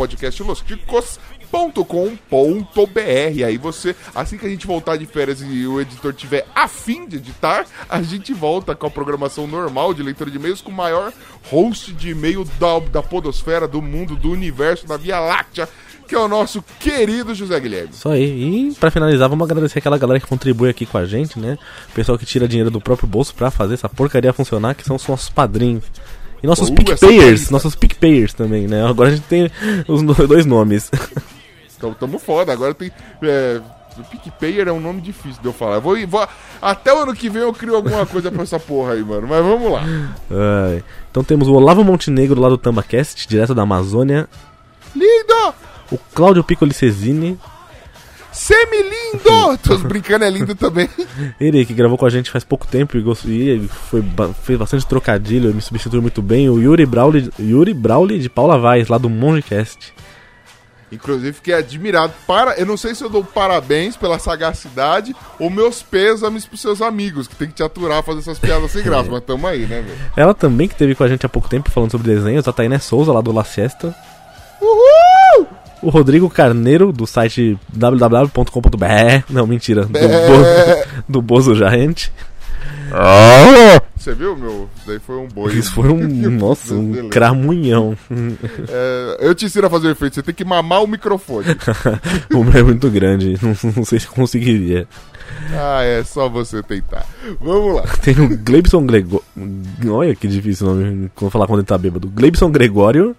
podcastlosticos.com.br. 1.50 3.44
Aí 3.44 3.58
você, 3.58 3.94
assim 4.14 4.36
que 4.36 4.46
a 4.46 4.48
gente 4.48 4.66
voltar 4.66 4.96
de 4.96 5.06
férias 5.06 5.40
e 5.42 5.66
o 5.66 5.80
editor 5.80 6.12
tiver 6.12 6.46
afim 6.54 7.06
de 7.06 7.16
editar, 7.16 7.66
a 7.88 8.02
gente 8.02 8.32
volta 8.32 8.74
com 8.74 8.86
a 8.86 8.90
programação 8.90 9.46
normal 9.46 9.94
de 9.94 10.02
leitura 10.02 10.30
de 10.30 10.36
e-mails 10.36 10.60
com 10.60 10.70
o 10.70 10.74
maior 10.74 11.12
host 11.50 11.92
de 11.92 12.10
e-mail 12.10 12.44
da, 12.58 12.78
da 12.78 13.02
podosfera, 13.02 13.66
do 13.66 13.80
mundo, 13.80 14.16
do 14.16 14.30
universo, 14.30 14.86
da 14.86 14.96
Via 14.96 15.18
Láctea, 15.18 15.68
que 16.06 16.14
é 16.14 16.18
o 16.18 16.28
nosso 16.28 16.62
querido 16.80 17.34
José 17.34 17.58
Guilherme. 17.60 17.92
Só 17.92 18.12
aí. 18.12 18.70
E 18.70 18.74
pra 18.74 18.90
finalizar, 18.90 19.28
vamos 19.28 19.44
agradecer 19.44 19.78
aquela 19.78 19.98
galera 19.98 20.20
que 20.20 20.26
contribui 20.26 20.70
aqui 20.70 20.86
com 20.86 20.98
a 20.98 21.04
gente, 21.04 21.38
né? 21.38 21.58
O 21.90 21.92
pessoal 21.92 22.18
que 22.18 22.24
tira 22.24 22.48
dinheiro 22.48 22.70
do 22.70 22.80
próprio 22.80 23.08
bolso 23.08 23.34
pra 23.34 23.50
fazer 23.50 23.74
essa 23.74 23.88
porcaria 23.88 24.32
funcionar, 24.32 24.74
que 24.74 24.84
são 24.84 24.96
os 24.96 25.06
nossos 25.06 25.28
padrinhos. 25.28 25.84
E 26.42 26.46
nossos 26.46 26.70
essa 26.70 26.76
PicPayers, 26.76 27.50
nossos 27.50 27.74
PicPayers 27.74 28.32
também, 28.32 28.68
né? 28.68 28.86
Agora 28.86 29.10
a 29.10 29.12
gente 29.12 29.24
tem 29.24 29.50
os 29.88 30.02
dois 30.02 30.46
nomes. 30.46 30.90
Então 31.78 31.94
tamo 31.94 32.18
foda. 32.18 32.52
Agora 32.52 32.74
tem. 32.74 32.90
É, 33.22 33.60
o 33.96 34.04
PicPayer 34.04 34.68
é 34.68 34.72
um 34.72 34.80
nome 34.80 35.00
difícil 35.00 35.40
de 35.40 35.48
eu 35.48 35.52
falar. 35.52 35.78
Vou, 35.78 35.96
vou- 36.06 36.28
até 36.60 36.92
o 36.92 36.98
ano 36.98 37.14
que 37.14 37.30
vem 37.30 37.42
eu 37.42 37.52
crio 37.54 37.74
alguma 37.76 38.04
coisa 38.04 38.30
pra 38.30 38.42
essa 38.42 38.58
porra 38.60 38.92
aí, 38.92 39.02
mano. 39.02 39.26
Mas 39.26 39.42
vamos 39.44 39.72
lá. 39.72 39.82
Ai. 40.30 40.84
Então 41.10 41.24
temos 41.24 41.48
o 41.48 41.54
Olavo 41.54 41.82
Montenegro 41.82 42.40
lá 42.40 42.48
do 42.48 42.58
TambaCast, 42.58 43.26
direto 43.26 43.54
da 43.54 43.62
Amazônia. 43.62 44.28
Lindo! 44.94 45.54
O 45.90 45.98
Cláudio 46.14 46.44
Piccoli 46.44 46.74
Cesini, 46.74 47.38
Semi-lindo! 48.30 49.58
Tô 49.62 49.78
brincando, 49.78 50.24
é 50.24 50.30
lindo 50.30 50.54
também. 50.54 50.88
ele 51.40 51.64
que 51.64 51.74
gravou 51.74 51.96
com 51.98 52.06
a 52.06 52.10
gente 52.10 52.30
faz 52.30 52.44
pouco 52.44 52.66
tempo 52.66 52.96
e, 52.96 53.00
e 53.56 53.68
foi, 53.68 54.04
fez 54.42 54.58
bastante 54.58 54.86
trocadilho, 54.86 55.52
me 55.54 55.60
substituiu 55.60 56.02
muito 56.02 56.22
bem. 56.22 56.48
O 56.48 56.60
Yuri 56.60 56.86
Brauli, 56.86 57.30
Yuri 57.38 57.74
Brauli 57.74 58.18
de 58.18 58.28
Paula 58.28 58.58
Vaz, 58.58 58.88
lá 58.88 58.98
do 58.98 59.08
Mongecast. 59.10 59.92
Inclusive, 60.90 61.32
fiquei 61.32 61.54
admirado. 61.54 62.12
Para, 62.26 62.54
eu 62.58 62.66
não 62.66 62.76
sei 62.76 62.94
se 62.94 63.04
eu 63.04 63.10
dou 63.10 63.22
parabéns 63.22 63.96
pela 63.96 64.18
sagacidade 64.18 65.14
ou 65.38 65.50
meus 65.50 65.82
pêsames 65.82 66.46
pros 66.46 66.60
seus 66.60 66.80
amigos, 66.80 67.28
que 67.28 67.36
tem 67.36 67.48
que 67.48 67.54
te 67.54 67.62
aturar 67.62 68.02
fazer 68.02 68.20
essas 68.20 68.38
piadas 68.38 68.70
sem 68.70 68.82
graça. 68.82 69.08
Mas 69.12 69.22
tamo 69.22 69.46
aí, 69.46 69.66
né, 69.66 69.82
velho? 69.82 69.98
Ela 70.16 70.34
também 70.34 70.68
que 70.68 70.74
teve 70.74 70.94
com 70.94 71.04
a 71.04 71.08
gente 71.08 71.26
há 71.26 71.28
pouco 71.28 71.48
tempo 71.48 71.70
falando 71.70 71.90
sobre 71.90 72.14
desenhos, 72.14 72.48
a 72.48 72.52
Tainé 72.52 72.78
Souza 72.78 73.12
lá 73.12 73.20
do 73.20 73.32
La 73.32 73.44
Siesta. 73.44 73.94
Uhul! 74.60 75.46
O 75.80 75.90
Rodrigo 75.90 76.28
Carneiro, 76.28 76.92
do 76.92 77.06
site 77.06 77.56
www.com.br. 77.72 79.24
Não, 79.30 79.46
mentira. 79.46 79.84
Do, 79.84 79.98
É. 79.98 80.26
Bo, 80.26 80.88
do 81.08 81.22
Bozo 81.22 81.54
Giant. 81.54 82.08
Você 83.98 84.14
viu, 84.14 84.36
meu? 84.36 84.68
Isso 84.76 84.86
daí 84.86 84.98
foi 84.98 85.16
um 85.16 85.26
boi. 85.28 85.52
Isso 85.54 85.72
foi 85.72 85.88
um. 85.88 85.98
Nossa, 86.30 86.74
um 86.74 87.08
cramunhão. 87.08 87.96
É, 88.70 89.16
eu 89.20 89.34
te 89.34 89.46
ensino 89.46 89.66
a 89.66 89.70
fazer 89.70 89.88
o 89.88 89.90
efeito. 89.90 90.14
Você 90.14 90.22
tem 90.22 90.34
que 90.34 90.44
mamar 90.44 90.82
o 90.82 90.86
microfone. 90.86 91.46
o 92.32 92.44
meu 92.44 92.60
é 92.60 92.62
muito 92.62 92.88
grande. 92.90 93.36
Não, 93.42 93.56
não 93.76 93.84
sei 93.84 93.98
se 94.00 94.06
conseguiria. 94.06 94.86
ah, 95.52 95.82
é 95.82 96.02
só 96.04 96.28
você 96.28 96.62
tentar. 96.62 97.06
Vamos 97.40 97.74
lá. 97.76 97.82
Tem 98.02 98.14
o 98.20 98.36
Gleibson 98.38 98.84
Gregório. 98.86 99.24
Olha 99.88 100.14
que 100.14 100.28
difícil 100.28 100.66
o 100.68 100.74
nome. 100.74 101.10
Vou 101.16 101.30
falar 101.30 101.46
quando 101.46 101.60
ele 101.60 101.66
tá 101.66 101.76
bêbado. 101.78 102.08
Gleibson 102.08 102.50
Gregório. 102.50 103.16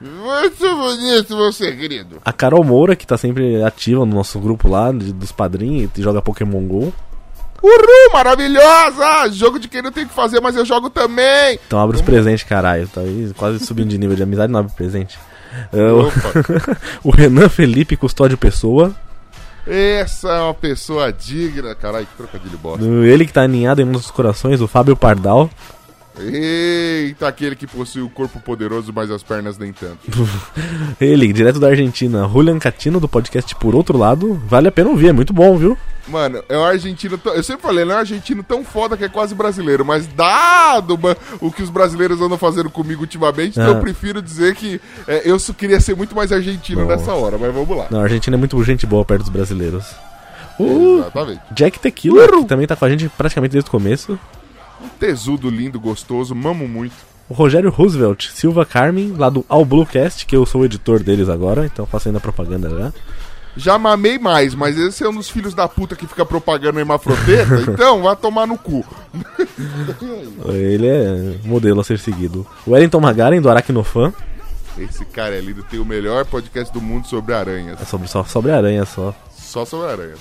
Muito 0.00 0.76
bonito 0.76 1.36
você, 1.36 1.72
querido. 1.72 2.16
A 2.24 2.32
Carol 2.32 2.64
Moura, 2.64 2.96
que 2.96 3.06
tá 3.06 3.16
sempre 3.18 3.62
ativa 3.62 4.04
no 4.06 4.14
nosso 4.14 4.38
grupo 4.40 4.68
lá, 4.68 4.90
de- 4.92 5.12
dos 5.12 5.30
padrinhos, 5.30 5.90
e 5.96 6.02
joga 6.02 6.22
Pokémon 6.22 6.62
GO. 6.66 6.92
Uhul, 7.62 8.12
maravilhosa! 8.12 9.30
Jogo 9.32 9.58
de 9.58 9.68
quem 9.68 9.82
não 9.82 9.92
tem 9.92 10.04
o 10.04 10.08
que 10.08 10.14
fazer, 10.14 10.40
mas 10.40 10.56
eu 10.56 10.64
jogo 10.64 10.88
também. 10.88 11.58
Então 11.66 11.78
abre 11.78 11.96
os 11.96 12.02
presentes, 12.02 12.42
caralho. 12.42 12.88
Tá 12.88 13.00
aí 13.02 13.32
quase 13.36 13.64
subindo 13.64 13.88
de 13.88 13.98
nível 13.98 14.16
de 14.16 14.22
amizade, 14.22 14.52
não 14.52 14.60
abre 14.60 14.72
presente. 14.74 15.18
O 17.02 17.10
Renan 17.10 17.48
Felipe 17.48 17.96
Custódio 17.96 18.38
Pessoa. 18.38 18.94
essa 19.66 20.28
é 20.28 20.40
uma 20.40 20.54
pessoa 20.54 21.12
digna. 21.12 21.74
Caralho, 21.74 22.06
que 22.06 22.16
trocadilho 22.16 22.56
bosta. 22.58 22.84
Ele 22.84 23.26
que 23.26 23.32
tá 23.32 23.42
aninhado 23.42 23.82
em 23.82 23.84
nossos 23.84 24.10
corações, 24.10 24.60
o 24.60 24.68
Fábio 24.68 24.96
Pardal. 24.96 25.50
Eita, 26.18 27.28
aquele 27.28 27.54
que 27.56 27.66
possui 27.66 28.02
o 28.02 28.08
corpo 28.10 28.40
poderoso, 28.40 28.92
mas 28.94 29.10
as 29.10 29.22
pernas 29.22 29.56
nem 29.56 29.72
tanto. 29.72 29.98
Ele, 31.00 31.32
direto 31.32 31.58
da 31.60 31.68
Argentina, 31.68 32.28
Julian 32.28 32.58
Catino, 32.58 32.98
do 33.00 33.08
podcast 33.08 33.54
Por 33.54 33.74
Outro 33.74 33.96
Lado. 33.96 34.34
Vale 34.46 34.68
a 34.68 34.72
pena 34.72 34.90
ouvir, 34.90 35.08
é 35.08 35.12
muito 35.12 35.32
bom, 35.32 35.56
viu? 35.56 35.78
Mano, 36.08 36.42
é 36.48 36.58
um 36.58 36.64
argentino. 36.64 37.16
tão- 37.16 37.32
Eu 37.32 37.42
sempre 37.42 37.62
falei, 37.62 37.84
ele 37.84 37.92
é 37.92 37.94
um 37.94 37.98
argentino 37.98 38.42
tão 38.42 38.64
foda 38.64 38.96
que 38.96 39.04
é 39.04 39.08
quase 39.08 39.34
brasileiro. 39.34 39.84
Mas 39.84 40.06
dado 40.08 40.98
o 41.40 41.50
que 41.52 41.62
os 41.62 41.70
brasileiros 41.70 42.20
andam 42.20 42.36
fazendo 42.36 42.68
comigo 42.68 43.02
ultimamente, 43.02 43.52
então 43.58 43.72
Ah. 43.74 43.76
eu 43.76 43.80
prefiro 43.80 44.20
dizer 44.20 44.54
que 44.56 44.80
é, 45.06 45.22
eu 45.24 45.38
queria 45.56 45.80
ser 45.80 45.94
muito 45.94 46.14
mais 46.16 46.32
argentino 46.32 46.82
Nossa. 46.84 46.96
nessa 46.96 47.12
hora. 47.14 47.38
Mas 47.38 47.54
vamos 47.54 47.76
lá. 47.76 47.86
Não, 47.90 48.00
a 48.00 48.02
Argentina 48.02 48.36
é 48.36 48.38
muito 48.38 48.62
gente 48.64 48.84
boa 48.86 49.04
perto 49.04 49.20
dos 49.22 49.30
brasileiros. 49.30 49.84
O 50.58 50.98
Exatamente. 50.98 51.40
Jack 51.52 51.78
Tequila, 51.78 52.28
que 52.28 52.44
também 52.44 52.66
tá 52.66 52.74
com 52.76 52.84
a 52.84 52.90
gente 52.90 53.08
praticamente 53.08 53.52
desde 53.52 53.68
o 53.68 53.70
começo. 53.70 54.18
Tesudo 55.00 55.48
lindo, 55.48 55.80
gostoso, 55.80 56.34
mamo 56.34 56.68
muito. 56.68 56.94
O 57.26 57.32
Rogério 57.32 57.70
Roosevelt, 57.70 58.28
Silva 58.28 58.66
Carmen, 58.66 59.14
lá 59.16 59.30
do 59.30 59.42
All 59.48 59.64
Bluecast, 59.64 60.26
que 60.26 60.36
eu 60.36 60.44
sou 60.44 60.60
o 60.60 60.64
editor 60.66 61.02
deles 61.02 61.30
agora, 61.30 61.64
então 61.64 61.86
faço 61.86 62.08
ainda 62.08 62.20
propaganda 62.20 62.68
já. 62.68 62.92
Já 63.56 63.78
mamei 63.78 64.18
mais, 64.18 64.54
mas 64.54 64.76
esse 64.76 65.02
é 65.02 65.08
um 65.08 65.14
dos 65.14 65.30
filhos 65.30 65.54
da 65.54 65.66
puta 65.66 65.96
que 65.96 66.06
fica 66.06 66.26
propagando 66.26 66.78
hemafroteta, 66.78 67.62
então 67.72 68.02
vai 68.02 68.14
tomar 68.14 68.46
no 68.46 68.58
cu. 68.58 68.84
Ele 70.46 70.86
é 70.86 71.34
modelo 71.44 71.80
a 71.80 71.84
ser 71.84 71.98
seguido. 71.98 72.46
O 72.66 72.72
Wellington 72.72 73.00
Magaren, 73.00 73.40
do 73.40 73.48
Aracnofan. 73.48 74.12
Esse 74.76 75.06
cara 75.06 75.34
é 75.34 75.40
lindo, 75.40 75.62
tem 75.62 75.80
o 75.80 75.84
melhor 75.84 76.26
podcast 76.26 76.72
do 76.74 76.80
mundo 76.80 77.06
sobre 77.06 77.32
aranhas. 77.32 77.80
É 77.80 77.86
sobre, 77.86 78.06
só 78.06 78.22
sobre 78.24 78.52
aranha 78.52 78.84
só. 78.84 79.14
Só 79.34 79.64
sobre 79.64 79.90
aranhas. 79.90 80.18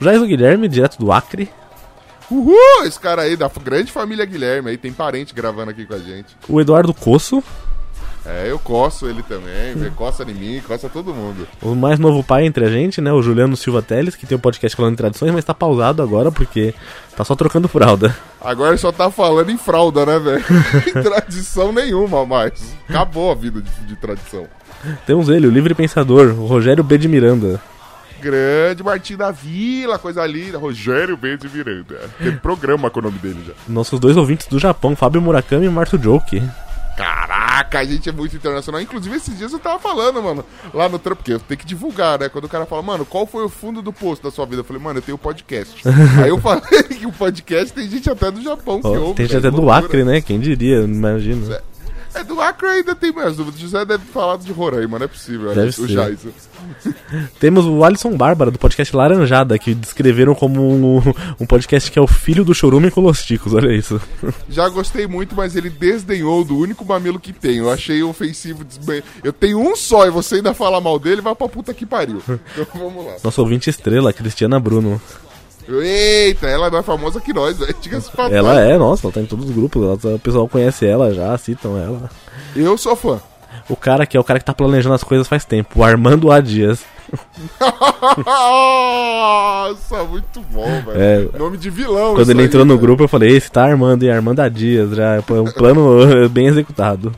O 0.00 0.26
Guilherme, 0.26 0.68
direto 0.68 0.98
do 0.98 1.10
Acre. 1.10 1.50
Uhul! 2.32 2.84
Esse 2.86 2.98
cara 2.98 3.22
aí 3.22 3.36
da 3.36 3.50
grande 3.62 3.92
família 3.92 4.24
Guilherme 4.24 4.70
aí, 4.70 4.78
tem 4.78 4.92
parente 4.92 5.34
gravando 5.34 5.70
aqui 5.70 5.84
com 5.84 5.94
a 5.94 5.98
gente. 5.98 6.28
O 6.48 6.60
Eduardo 6.60 6.94
Coço, 6.94 7.42
É, 8.24 8.46
eu 8.48 8.58
coço 8.58 9.06
ele 9.08 9.22
também, 9.24 9.90
coça 9.96 10.22
em 10.22 10.32
mim, 10.32 10.62
coça 10.66 10.88
todo 10.88 11.12
mundo. 11.12 11.46
o 11.60 11.74
mais 11.74 11.98
novo 11.98 12.22
pai 12.22 12.46
entre 12.46 12.64
a 12.64 12.68
gente, 12.70 13.00
né? 13.00 13.12
O 13.12 13.20
Juliano 13.20 13.56
Silva 13.56 13.82
Teles, 13.82 14.14
que 14.14 14.26
tem 14.26 14.36
o 14.36 14.40
podcast 14.40 14.76
falando 14.76 14.92
em 14.92 14.96
tradições, 14.96 15.32
mas 15.32 15.44
tá 15.44 15.52
pausado 15.52 16.00
agora 16.02 16.30
porque 16.30 16.72
tá 17.16 17.24
só 17.24 17.34
trocando 17.34 17.66
fralda. 17.68 18.16
Agora 18.40 18.76
só 18.78 18.92
tá 18.92 19.10
falando 19.10 19.50
em 19.50 19.58
fralda, 19.58 20.06
né, 20.06 20.18
velho? 20.20 20.44
Tradição 21.02 21.72
nenhuma 21.72 22.24
mais. 22.24 22.52
Acabou 22.88 23.32
a 23.32 23.34
vida 23.34 23.60
de, 23.60 23.86
de 23.86 23.96
tradição. 23.96 24.46
Temos 25.04 25.28
ele, 25.28 25.46
o 25.46 25.50
livre 25.50 25.74
pensador, 25.74 26.28
o 26.28 26.46
Rogério 26.46 26.82
B. 26.84 26.96
de 26.98 27.08
Miranda. 27.08 27.60
Grande 28.22 28.84
Martim 28.84 29.16
da 29.16 29.32
Vila, 29.32 29.98
coisa 29.98 30.24
linda. 30.24 30.56
Rogério 30.56 31.16
de 31.16 31.48
Miranda. 31.48 32.08
Tem 32.18 32.36
programa 32.36 32.88
com 32.88 33.00
o 33.00 33.02
nome 33.02 33.18
dele 33.18 33.42
já. 33.44 33.52
Nossos 33.68 33.98
dois 33.98 34.16
ouvintes 34.16 34.46
do 34.46 34.60
Japão, 34.60 34.94
Fábio 34.94 35.20
Murakami 35.20 35.66
e 35.66 35.68
Marto 35.68 36.00
Joke. 36.00 36.40
Caraca, 36.96 37.80
a 37.80 37.84
gente 37.84 38.08
é 38.08 38.12
muito 38.12 38.36
internacional. 38.36 38.80
Inclusive, 38.80 39.16
esses 39.16 39.36
dias 39.36 39.52
eu 39.52 39.58
tava 39.58 39.80
falando, 39.80 40.22
mano, 40.22 40.44
lá 40.72 40.88
no 40.88 40.98
trampo, 40.98 41.16
porque 41.16 41.32
eu 41.32 41.40
tenho 41.40 41.58
que 41.58 41.66
divulgar, 41.66 42.18
né? 42.20 42.28
Quando 42.28 42.44
o 42.44 42.48
cara 42.48 42.64
fala, 42.64 42.82
mano, 42.82 43.04
qual 43.04 43.26
foi 43.26 43.44
o 43.44 43.48
fundo 43.48 43.82
do 43.82 43.92
poço 43.92 44.22
da 44.22 44.30
sua 44.30 44.44
vida? 44.46 44.60
Eu 44.60 44.64
falei, 44.64 44.80
mano, 44.80 44.98
eu 44.98 45.02
tenho 45.02 45.18
podcast. 45.18 45.82
Aí 46.22 46.28
eu 46.28 46.38
falei 46.38 46.82
que 46.84 47.06
o 47.06 47.12
podcast 47.12 47.72
tem 47.72 47.88
gente 47.88 48.08
até 48.08 48.30
do 48.30 48.40
Japão 48.40 48.80
que 48.80 48.86
Ó, 48.86 48.98
ouve. 49.00 49.14
tem 49.14 49.26
gente 49.26 49.38
até 49.38 49.50
do. 49.50 49.68
Acre, 49.70 50.04
né? 50.04 50.20
Quem 50.20 50.38
diria, 50.38 50.80
imagina. 50.82 51.54
É, 51.54 51.62
do 52.26 52.40
Acre 52.40 52.66
ainda 52.68 52.94
tem 52.94 53.12
mais 53.12 53.36
dúvidas. 53.36 53.58
O 53.60 53.62
José 53.62 53.84
deve 53.84 54.04
falar 54.06 54.36
de 54.38 54.52
Roraima, 54.52 54.98
não 54.98 55.04
é 55.04 55.08
possível. 55.08 55.54
Deve 55.54 55.68
o 55.68 55.72
ser. 55.72 55.88
Jaison. 55.88 56.28
Temos 57.40 57.64
o 57.66 57.82
Alisson 57.84 58.16
Bárbara, 58.16 58.50
do 58.50 58.58
podcast 58.58 58.94
Laranjada, 58.94 59.58
que 59.58 59.74
descreveram 59.74 60.34
como 60.34 60.60
um, 60.62 61.02
um 61.40 61.46
podcast 61.46 61.90
que 61.90 61.98
é 61.98 62.02
o 62.02 62.06
filho 62.06 62.44
do 62.44 62.54
Chorume 62.54 62.90
com 62.90 63.00
Los 63.00 63.24
Ticos, 63.24 63.54
olha 63.54 63.72
isso. 63.74 64.00
Já 64.48 64.68
gostei 64.68 65.06
muito, 65.06 65.34
mas 65.34 65.56
ele 65.56 65.70
desdenhou 65.70 66.44
do 66.44 66.56
único 66.56 66.84
mamilo 66.84 67.18
que 67.20 67.32
tem. 67.32 67.56
Eu 67.58 67.70
achei 67.70 68.02
ofensivo. 68.02 68.64
desbe- 68.64 69.02
Eu 69.24 69.32
tenho 69.32 69.58
um 69.60 69.74
só 69.76 70.06
e 70.06 70.10
você 70.10 70.36
ainda 70.36 70.54
fala 70.54 70.80
mal 70.80 70.98
dele, 70.98 71.20
vai 71.20 71.34
pra 71.34 71.48
puta 71.48 71.72
que 71.74 71.86
pariu. 71.86 72.22
Então 72.52 72.66
vamos 72.74 73.04
lá. 73.06 73.12
Nosso 73.24 73.40
ouvinte 73.40 73.70
estrela, 73.70 74.12
Cristiana 74.12 74.58
Bruno. 74.60 75.00
Eita, 75.68 76.46
ela 76.48 76.66
é 76.66 76.70
mais 76.70 76.84
famosa 76.86 77.20
que 77.20 77.32
nós. 77.32 77.56
Diga-se 77.80 78.10
pra 78.10 78.28
Ela 78.28 78.60
é, 78.60 78.76
nossa, 78.78 79.06
ela 79.06 79.12
tá 79.14 79.20
em 79.20 79.26
todos 79.26 79.48
os 79.48 79.54
grupos, 79.54 79.82
ela- 79.82 80.16
o 80.16 80.18
pessoal 80.18 80.48
conhece 80.48 80.86
ela 80.86 81.12
já, 81.14 81.36
citam 81.38 81.76
ela. 81.78 82.10
Eu 82.54 82.76
sou 82.76 82.94
fã. 82.96 83.20
O 83.68 83.76
cara 83.76 84.04
que 84.06 84.16
é 84.16 84.20
o 84.20 84.24
cara 84.24 84.38
que 84.40 84.44
tá 84.44 84.52
planejando 84.54 84.94
as 84.94 85.04
coisas 85.04 85.28
faz 85.28 85.44
tempo, 85.44 85.78
o 85.80 85.84
Armando 85.84 86.30
A. 86.32 86.40
Dias. 86.40 86.84
Nossa, 88.24 90.02
muito 90.04 90.40
bom, 90.50 90.64
velho. 90.86 91.30
É. 91.34 91.38
Nome 91.38 91.56
de 91.56 91.70
vilão. 91.70 92.14
Quando 92.14 92.30
ele 92.30 92.40
aí, 92.40 92.46
entrou 92.46 92.64
no 92.64 92.74
velho. 92.74 92.80
grupo, 92.86 93.04
eu 93.04 93.08
falei, 93.08 93.36
esse 93.36 93.50
tá 93.50 93.64
Armando 93.64 94.02
e 94.04 94.10
Armando 94.10 94.40
A. 94.40 94.48
Dias, 94.48 94.90
já 94.96 95.16
é 95.16 95.20
um 95.20 95.44
plano 95.52 96.00
bem 96.30 96.46
executado. 96.46 97.12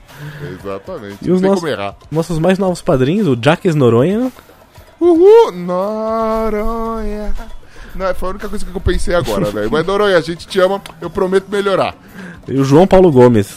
Exatamente. 0.61 1.19
E 1.23 1.31
os 1.31 1.41
Não 1.41 1.41
tem 1.41 1.49
nossos, 1.51 1.61
como 1.65 1.73
errar. 1.73 1.95
nossos 2.11 2.39
mais 2.39 2.59
novos 2.59 2.83
padrinhos, 2.83 3.27
o 3.29 3.39
Jaques 3.41 3.75
Noronha, 3.75 4.31
Uhul, 5.01 5.53
Noronha. 5.53 7.33
Não, 7.95 8.15
foi 8.15 8.29
a 8.29 8.31
única 8.33 8.49
coisa 8.49 8.65
que 8.65 8.75
eu 8.75 8.81
pensei 8.81 9.15
agora, 9.15 9.51
velho. 9.51 9.71
Mas 9.71 9.87
Noronha, 9.87 10.17
a 10.17 10.21
gente 10.21 10.47
te 10.47 10.61
ama, 10.61 10.81
eu 11.01 11.09
prometo 11.11 11.47
melhorar. 11.51 11.95
e 12.49 12.59
o 12.59 12.65
João 12.65 12.87
Paulo 12.87 13.11
Gomes. 13.13 13.57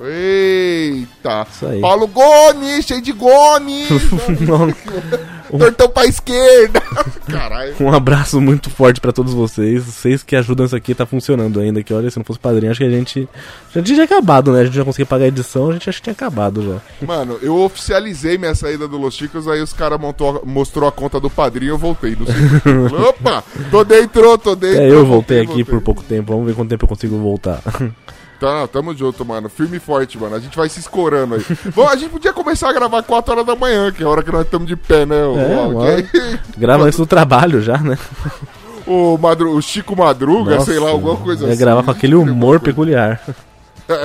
Eita. 0.00 1.46
Isso 1.50 1.66
aí. 1.66 1.80
Paulo 1.80 2.06
Gomes, 2.06 2.84
cheio 2.84 3.02
de 3.02 3.12
Gomes. 3.12 3.88
Não, 5.50 5.58
Tortão 5.58 5.88
pra 5.88 6.06
esquerda. 6.06 6.80
Caralho. 7.30 7.74
Um 7.80 7.92
abraço 7.92 8.40
muito 8.40 8.70
forte 8.70 9.00
pra 9.00 9.12
todos 9.12 9.32
vocês. 9.32 9.84
Vocês 9.84 10.22
que 10.22 10.36
ajudam 10.36 10.66
isso 10.66 10.76
aqui, 10.76 10.94
tá 10.94 11.06
funcionando 11.06 11.60
ainda. 11.60 11.82
Que 11.82 11.92
olha, 11.92 12.10
se 12.10 12.18
não 12.18 12.24
fosse 12.24 12.38
padrinho, 12.38 12.70
acho 12.70 12.80
que 12.80 12.86
a 12.86 12.90
gente. 12.90 13.28
A 13.74 13.78
gente 13.78 13.88
já 13.90 14.06
tinha 14.06 14.18
acabado, 14.18 14.52
né? 14.52 14.60
A 14.60 14.64
gente 14.64 14.76
já 14.76 14.84
conseguia 14.84 15.06
pagar 15.06 15.24
a 15.24 15.28
edição, 15.28 15.70
a 15.70 15.72
gente 15.72 15.88
acho 15.88 15.98
que 15.98 16.04
tinha 16.04 16.12
acabado 16.12 16.62
já. 16.62 17.06
Mano, 17.06 17.38
eu 17.42 17.56
oficializei 17.56 18.38
minha 18.38 18.54
saída 18.54 18.88
do 18.88 18.98
Los 18.98 19.14
Chicos, 19.14 19.46
aí 19.48 19.60
os 19.60 19.72
caras 19.72 19.98
mostrou 20.44 20.88
a 20.88 20.92
conta 20.92 21.20
do 21.20 21.30
padrinho 21.30 21.70
eu 21.70 21.78
voltei. 21.78 22.16
No 22.16 22.26
segundo. 22.26 22.96
Opa, 23.08 23.44
tô 23.70 23.84
dentro, 23.84 24.38
tô 24.38 24.54
dentro. 24.54 24.80
É, 24.80 24.90
eu 24.90 25.04
voltei 25.06 25.40
aqui 25.40 25.64
por 25.64 25.80
pouco 25.80 26.02
tempo. 26.02 26.32
Vamos 26.32 26.46
ver 26.46 26.54
quanto 26.54 26.70
tempo 26.70 26.84
eu 26.84 26.88
consigo 26.88 27.18
voltar. 27.18 27.62
Tá, 28.40 28.68
tamo 28.68 28.94
junto, 28.96 29.24
mano. 29.24 29.48
Firme 29.48 29.78
e 29.78 29.80
forte, 29.80 30.16
mano. 30.16 30.36
A 30.36 30.38
gente 30.40 30.56
vai 30.56 30.68
se 30.68 30.78
escorando 30.78 31.34
aí. 31.34 31.44
Bom, 31.74 31.88
a 31.88 31.96
gente 31.96 32.10
podia 32.10 32.32
começar 32.32 32.68
a 32.70 32.72
gravar 32.72 33.02
4 33.02 33.32
horas 33.32 33.46
da 33.46 33.56
manhã, 33.56 33.90
que 33.90 34.02
é 34.02 34.06
a 34.06 34.08
hora 34.08 34.22
que 34.22 34.30
nós 34.30 34.42
estamos 34.44 34.68
de 34.68 34.76
pé, 34.76 35.04
né? 35.04 35.24
O, 35.24 35.36
É, 35.38 35.56
o- 35.66 35.74
mano. 35.74 36.08
Grava 36.56 36.84
antes 36.84 36.98
do 36.98 37.06
trabalho 37.06 37.60
já, 37.60 37.78
né? 37.78 37.98
o, 38.86 39.18
Madru- 39.18 39.54
o 39.56 39.60
Chico 39.60 39.96
Madruga, 39.96 40.54
Nossa, 40.56 40.66
sei 40.70 40.78
lá, 40.78 40.90
alguma 40.90 41.16
coisa 41.16 41.48
assim. 41.48 41.58
gravar 41.58 41.82
com 41.82 41.90
aquele 41.90 42.14
humor 42.14 42.60
peculiar. 42.60 43.20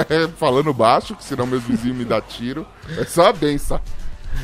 É, 0.09 0.29
falando 0.39 0.73
baixo, 0.73 1.13
que 1.13 1.21
senão 1.25 1.45
meus 1.45 1.61
vizinhos 1.61 1.97
me 1.97 2.05
dão 2.05 2.21
tiro. 2.21 2.65
É 2.97 3.03
só 3.03 3.27
a 3.27 3.33
benção. 3.33 3.81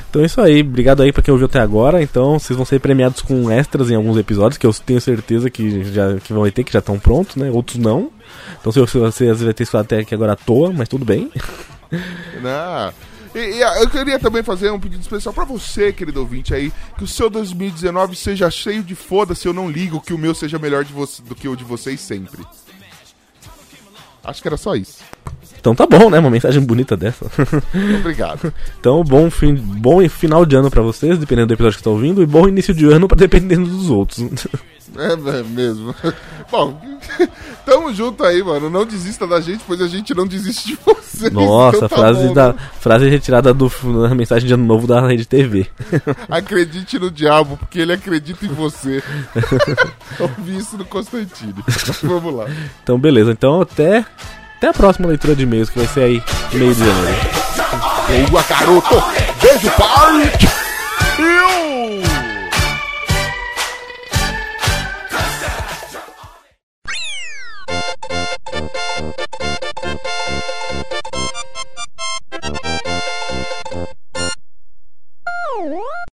Então 0.10 0.22
é 0.22 0.26
isso 0.26 0.42
aí, 0.42 0.62
obrigado 0.62 1.02
aí 1.02 1.12
pra 1.12 1.22
quem 1.22 1.32
ouviu 1.32 1.48
até 1.48 1.60
agora. 1.60 2.02
Então 2.02 2.40
vocês 2.40 2.56
vão 2.56 2.66
ser 2.66 2.80
premiados 2.80 3.22
com 3.22 3.50
extras 3.52 3.90
em 3.92 3.96
alguns 3.96 4.18
episódios, 4.18 4.58
que 4.58 4.66
eu 4.66 4.74
tenho 4.74 5.00
certeza 5.00 5.50
que 5.50 5.84
já 5.86 6.16
que 6.16 6.34
vão 6.34 6.50
ter, 6.50 6.64
que 6.64 6.74
já 6.74 6.80
estão 6.80 6.98
prontos, 6.98 7.36
né? 7.36 7.50
Outros 7.52 7.78
não. 7.78 8.12
Então 8.60 8.72
se 8.72 8.80
você 8.80 9.00
às 9.00 9.20
vezes 9.20 9.44
vai 9.44 9.54
ter 9.54 9.64
isso 9.64 9.78
até 9.78 10.00
aqui 10.00 10.14
agora 10.14 10.34
à 10.34 10.36
toa, 10.36 10.72
mas 10.72 10.88
tudo 10.88 11.06
bem. 11.06 11.32
Não. 12.42 12.94
E, 13.34 13.58
e, 13.58 13.64
ah, 13.64 13.82
eu 13.82 13.90
queria 13.90 14.20
também 14.20 14.42
fazer 14.42 14.72
um 14.72 14.80
pedido 14.80 15.02
especial 15.02 15.34
pra 15.34 15.44
você, 15.46 15.94
querido 15.94 16.20
ouvinte 16.20 16.54
aí, 16.54 16.72
que 16.98 17.04
o 17.04 17.08
seu 17.08 17.30
2019 17.30 18.16
seja 18.16 18.50
cheio 18.50 18.84
de 18.84 18.96
foda-se, 18.96 19.48
eu 19.48 19.54
não 19.54 19.70
ligo 19.70 20.02
que 20.02 20.14
o 20.14 20.18
meu 20.18 20.34
seja 20.34 20.58
melhor 20.58 20.84
você, 20.86 21.22
do 21.22 21.36
que 21.36 21.48
o 21.48 21.56
de 21.56 21.64
vocês 21.64 22.00
sempre. 22.00 22.44
Acho 24.24 24.42
que 24.42 24.48
era 24.48 24.58
só 24.58 24.76
isso. 24.76 25.00
Então 25.60 25.76
tá 25.76 25.86
bom, 25.86 26.10
né? 26.10 26.20
Uma 26.20 26.30
mensagem 26.30 26.62
bonita 26.62 26.96
dessa. 26.96 27.26
Obrigado. 28.00 28.54
então 28.80 29.04
bom, 29.04 29.30
fim, 29.30 29.56
bom 29.56 30.08
final 30.08 30.46
de 30.46 30.56
ano 30.56 30.70
pra 30.70 30.82
vocês, 30.82 31.18
dependendo 31.18 31.48
do 31.48 31.54
episódio 31.54 31.76
que 31.76 31.82
estão 31.82 31.94
ouvindo, 31.94 32.24
e 32.24 32.26
bom 32.26 32.48
início 32.48 32.74
de 32.74 32.86
ano 32.86 33.08
pra 33.08 33.18
dependendo 33.18 33.68
dos 33.68 33.90
outros. 33.90 34.20
É, 34.98 35.40
é 35.40 35.44
mesmo. 35.44 35.94
Bom, 36.52 36.82
tamo 37.66 37.94
junto 37.94 38.24
aí, 38.24 38.42
mano. 38.44 38.70
Não 38.70 38.86
desista 38.86 39.28
da 39.28 39.40
gente, 39.40 39.64
pois 39.68 39.82
a 39.82 39.88
gente 39.88 40.14
não 40.16 40.26
desiste 40.26 40.70
de 40.70 40.80
vocês. 40.84 41.32
Nossa, 41.32 41.78
Então 41.78 41.90
tá 41.90 41.96
frase, 41.96 42.28
bom, 42.28 42.34
da, 42.34 42.54
né? 42.54 42.60
frase 42.80 43.10
retirada 43.10 43.54
do, 43.54 43.70
da 44.02 44.16
mensagem 44.16 44.48
de 44.48 44.54
ano 44.54 44.66
novo 44.66 44.88
da 44.88 45.06
Rede 45.06 45.26
TV. 45.26 45.68
Acredite 46.30 46.98
no 46.98 47.12
diabo, 47.12 47.58
porque 47.58 47.80
ele 47.80 47.94
acredita 47.94 48.46
em 48.46 48.50
você. 48.50 49.04
Eu 50.20 50.30
vi 50.40 50.58
isso 50.58 50.76
no 50.78 50.86
Constantine. 50.86 51.54
Vamos 52.04 52.34
lá. 52.34 52.46
Então 52.84 52.98
beleza, 52.98 53.32
então 53.32 53.62
até, 53.62 54.04
até 54.58 54.70
a 54.70 54.74
próxima 54.74 55.08
leitura 55.08 55.36
de 55.36 55.44
e-mails, 55.44 55.70
que 55.70 55.78
vai 55.78 55.88
ser 55.88 56.02
aí 56.02 56.24
meio 56.54 56.74
de 56.74 56.80
janeiro. 56.80 58.30
Boa, 58.32 58.44
garoto! 58.50 58.96
Beijo, 59.42 59.70
pai! 59.78 60.32
What? 75.70 76.09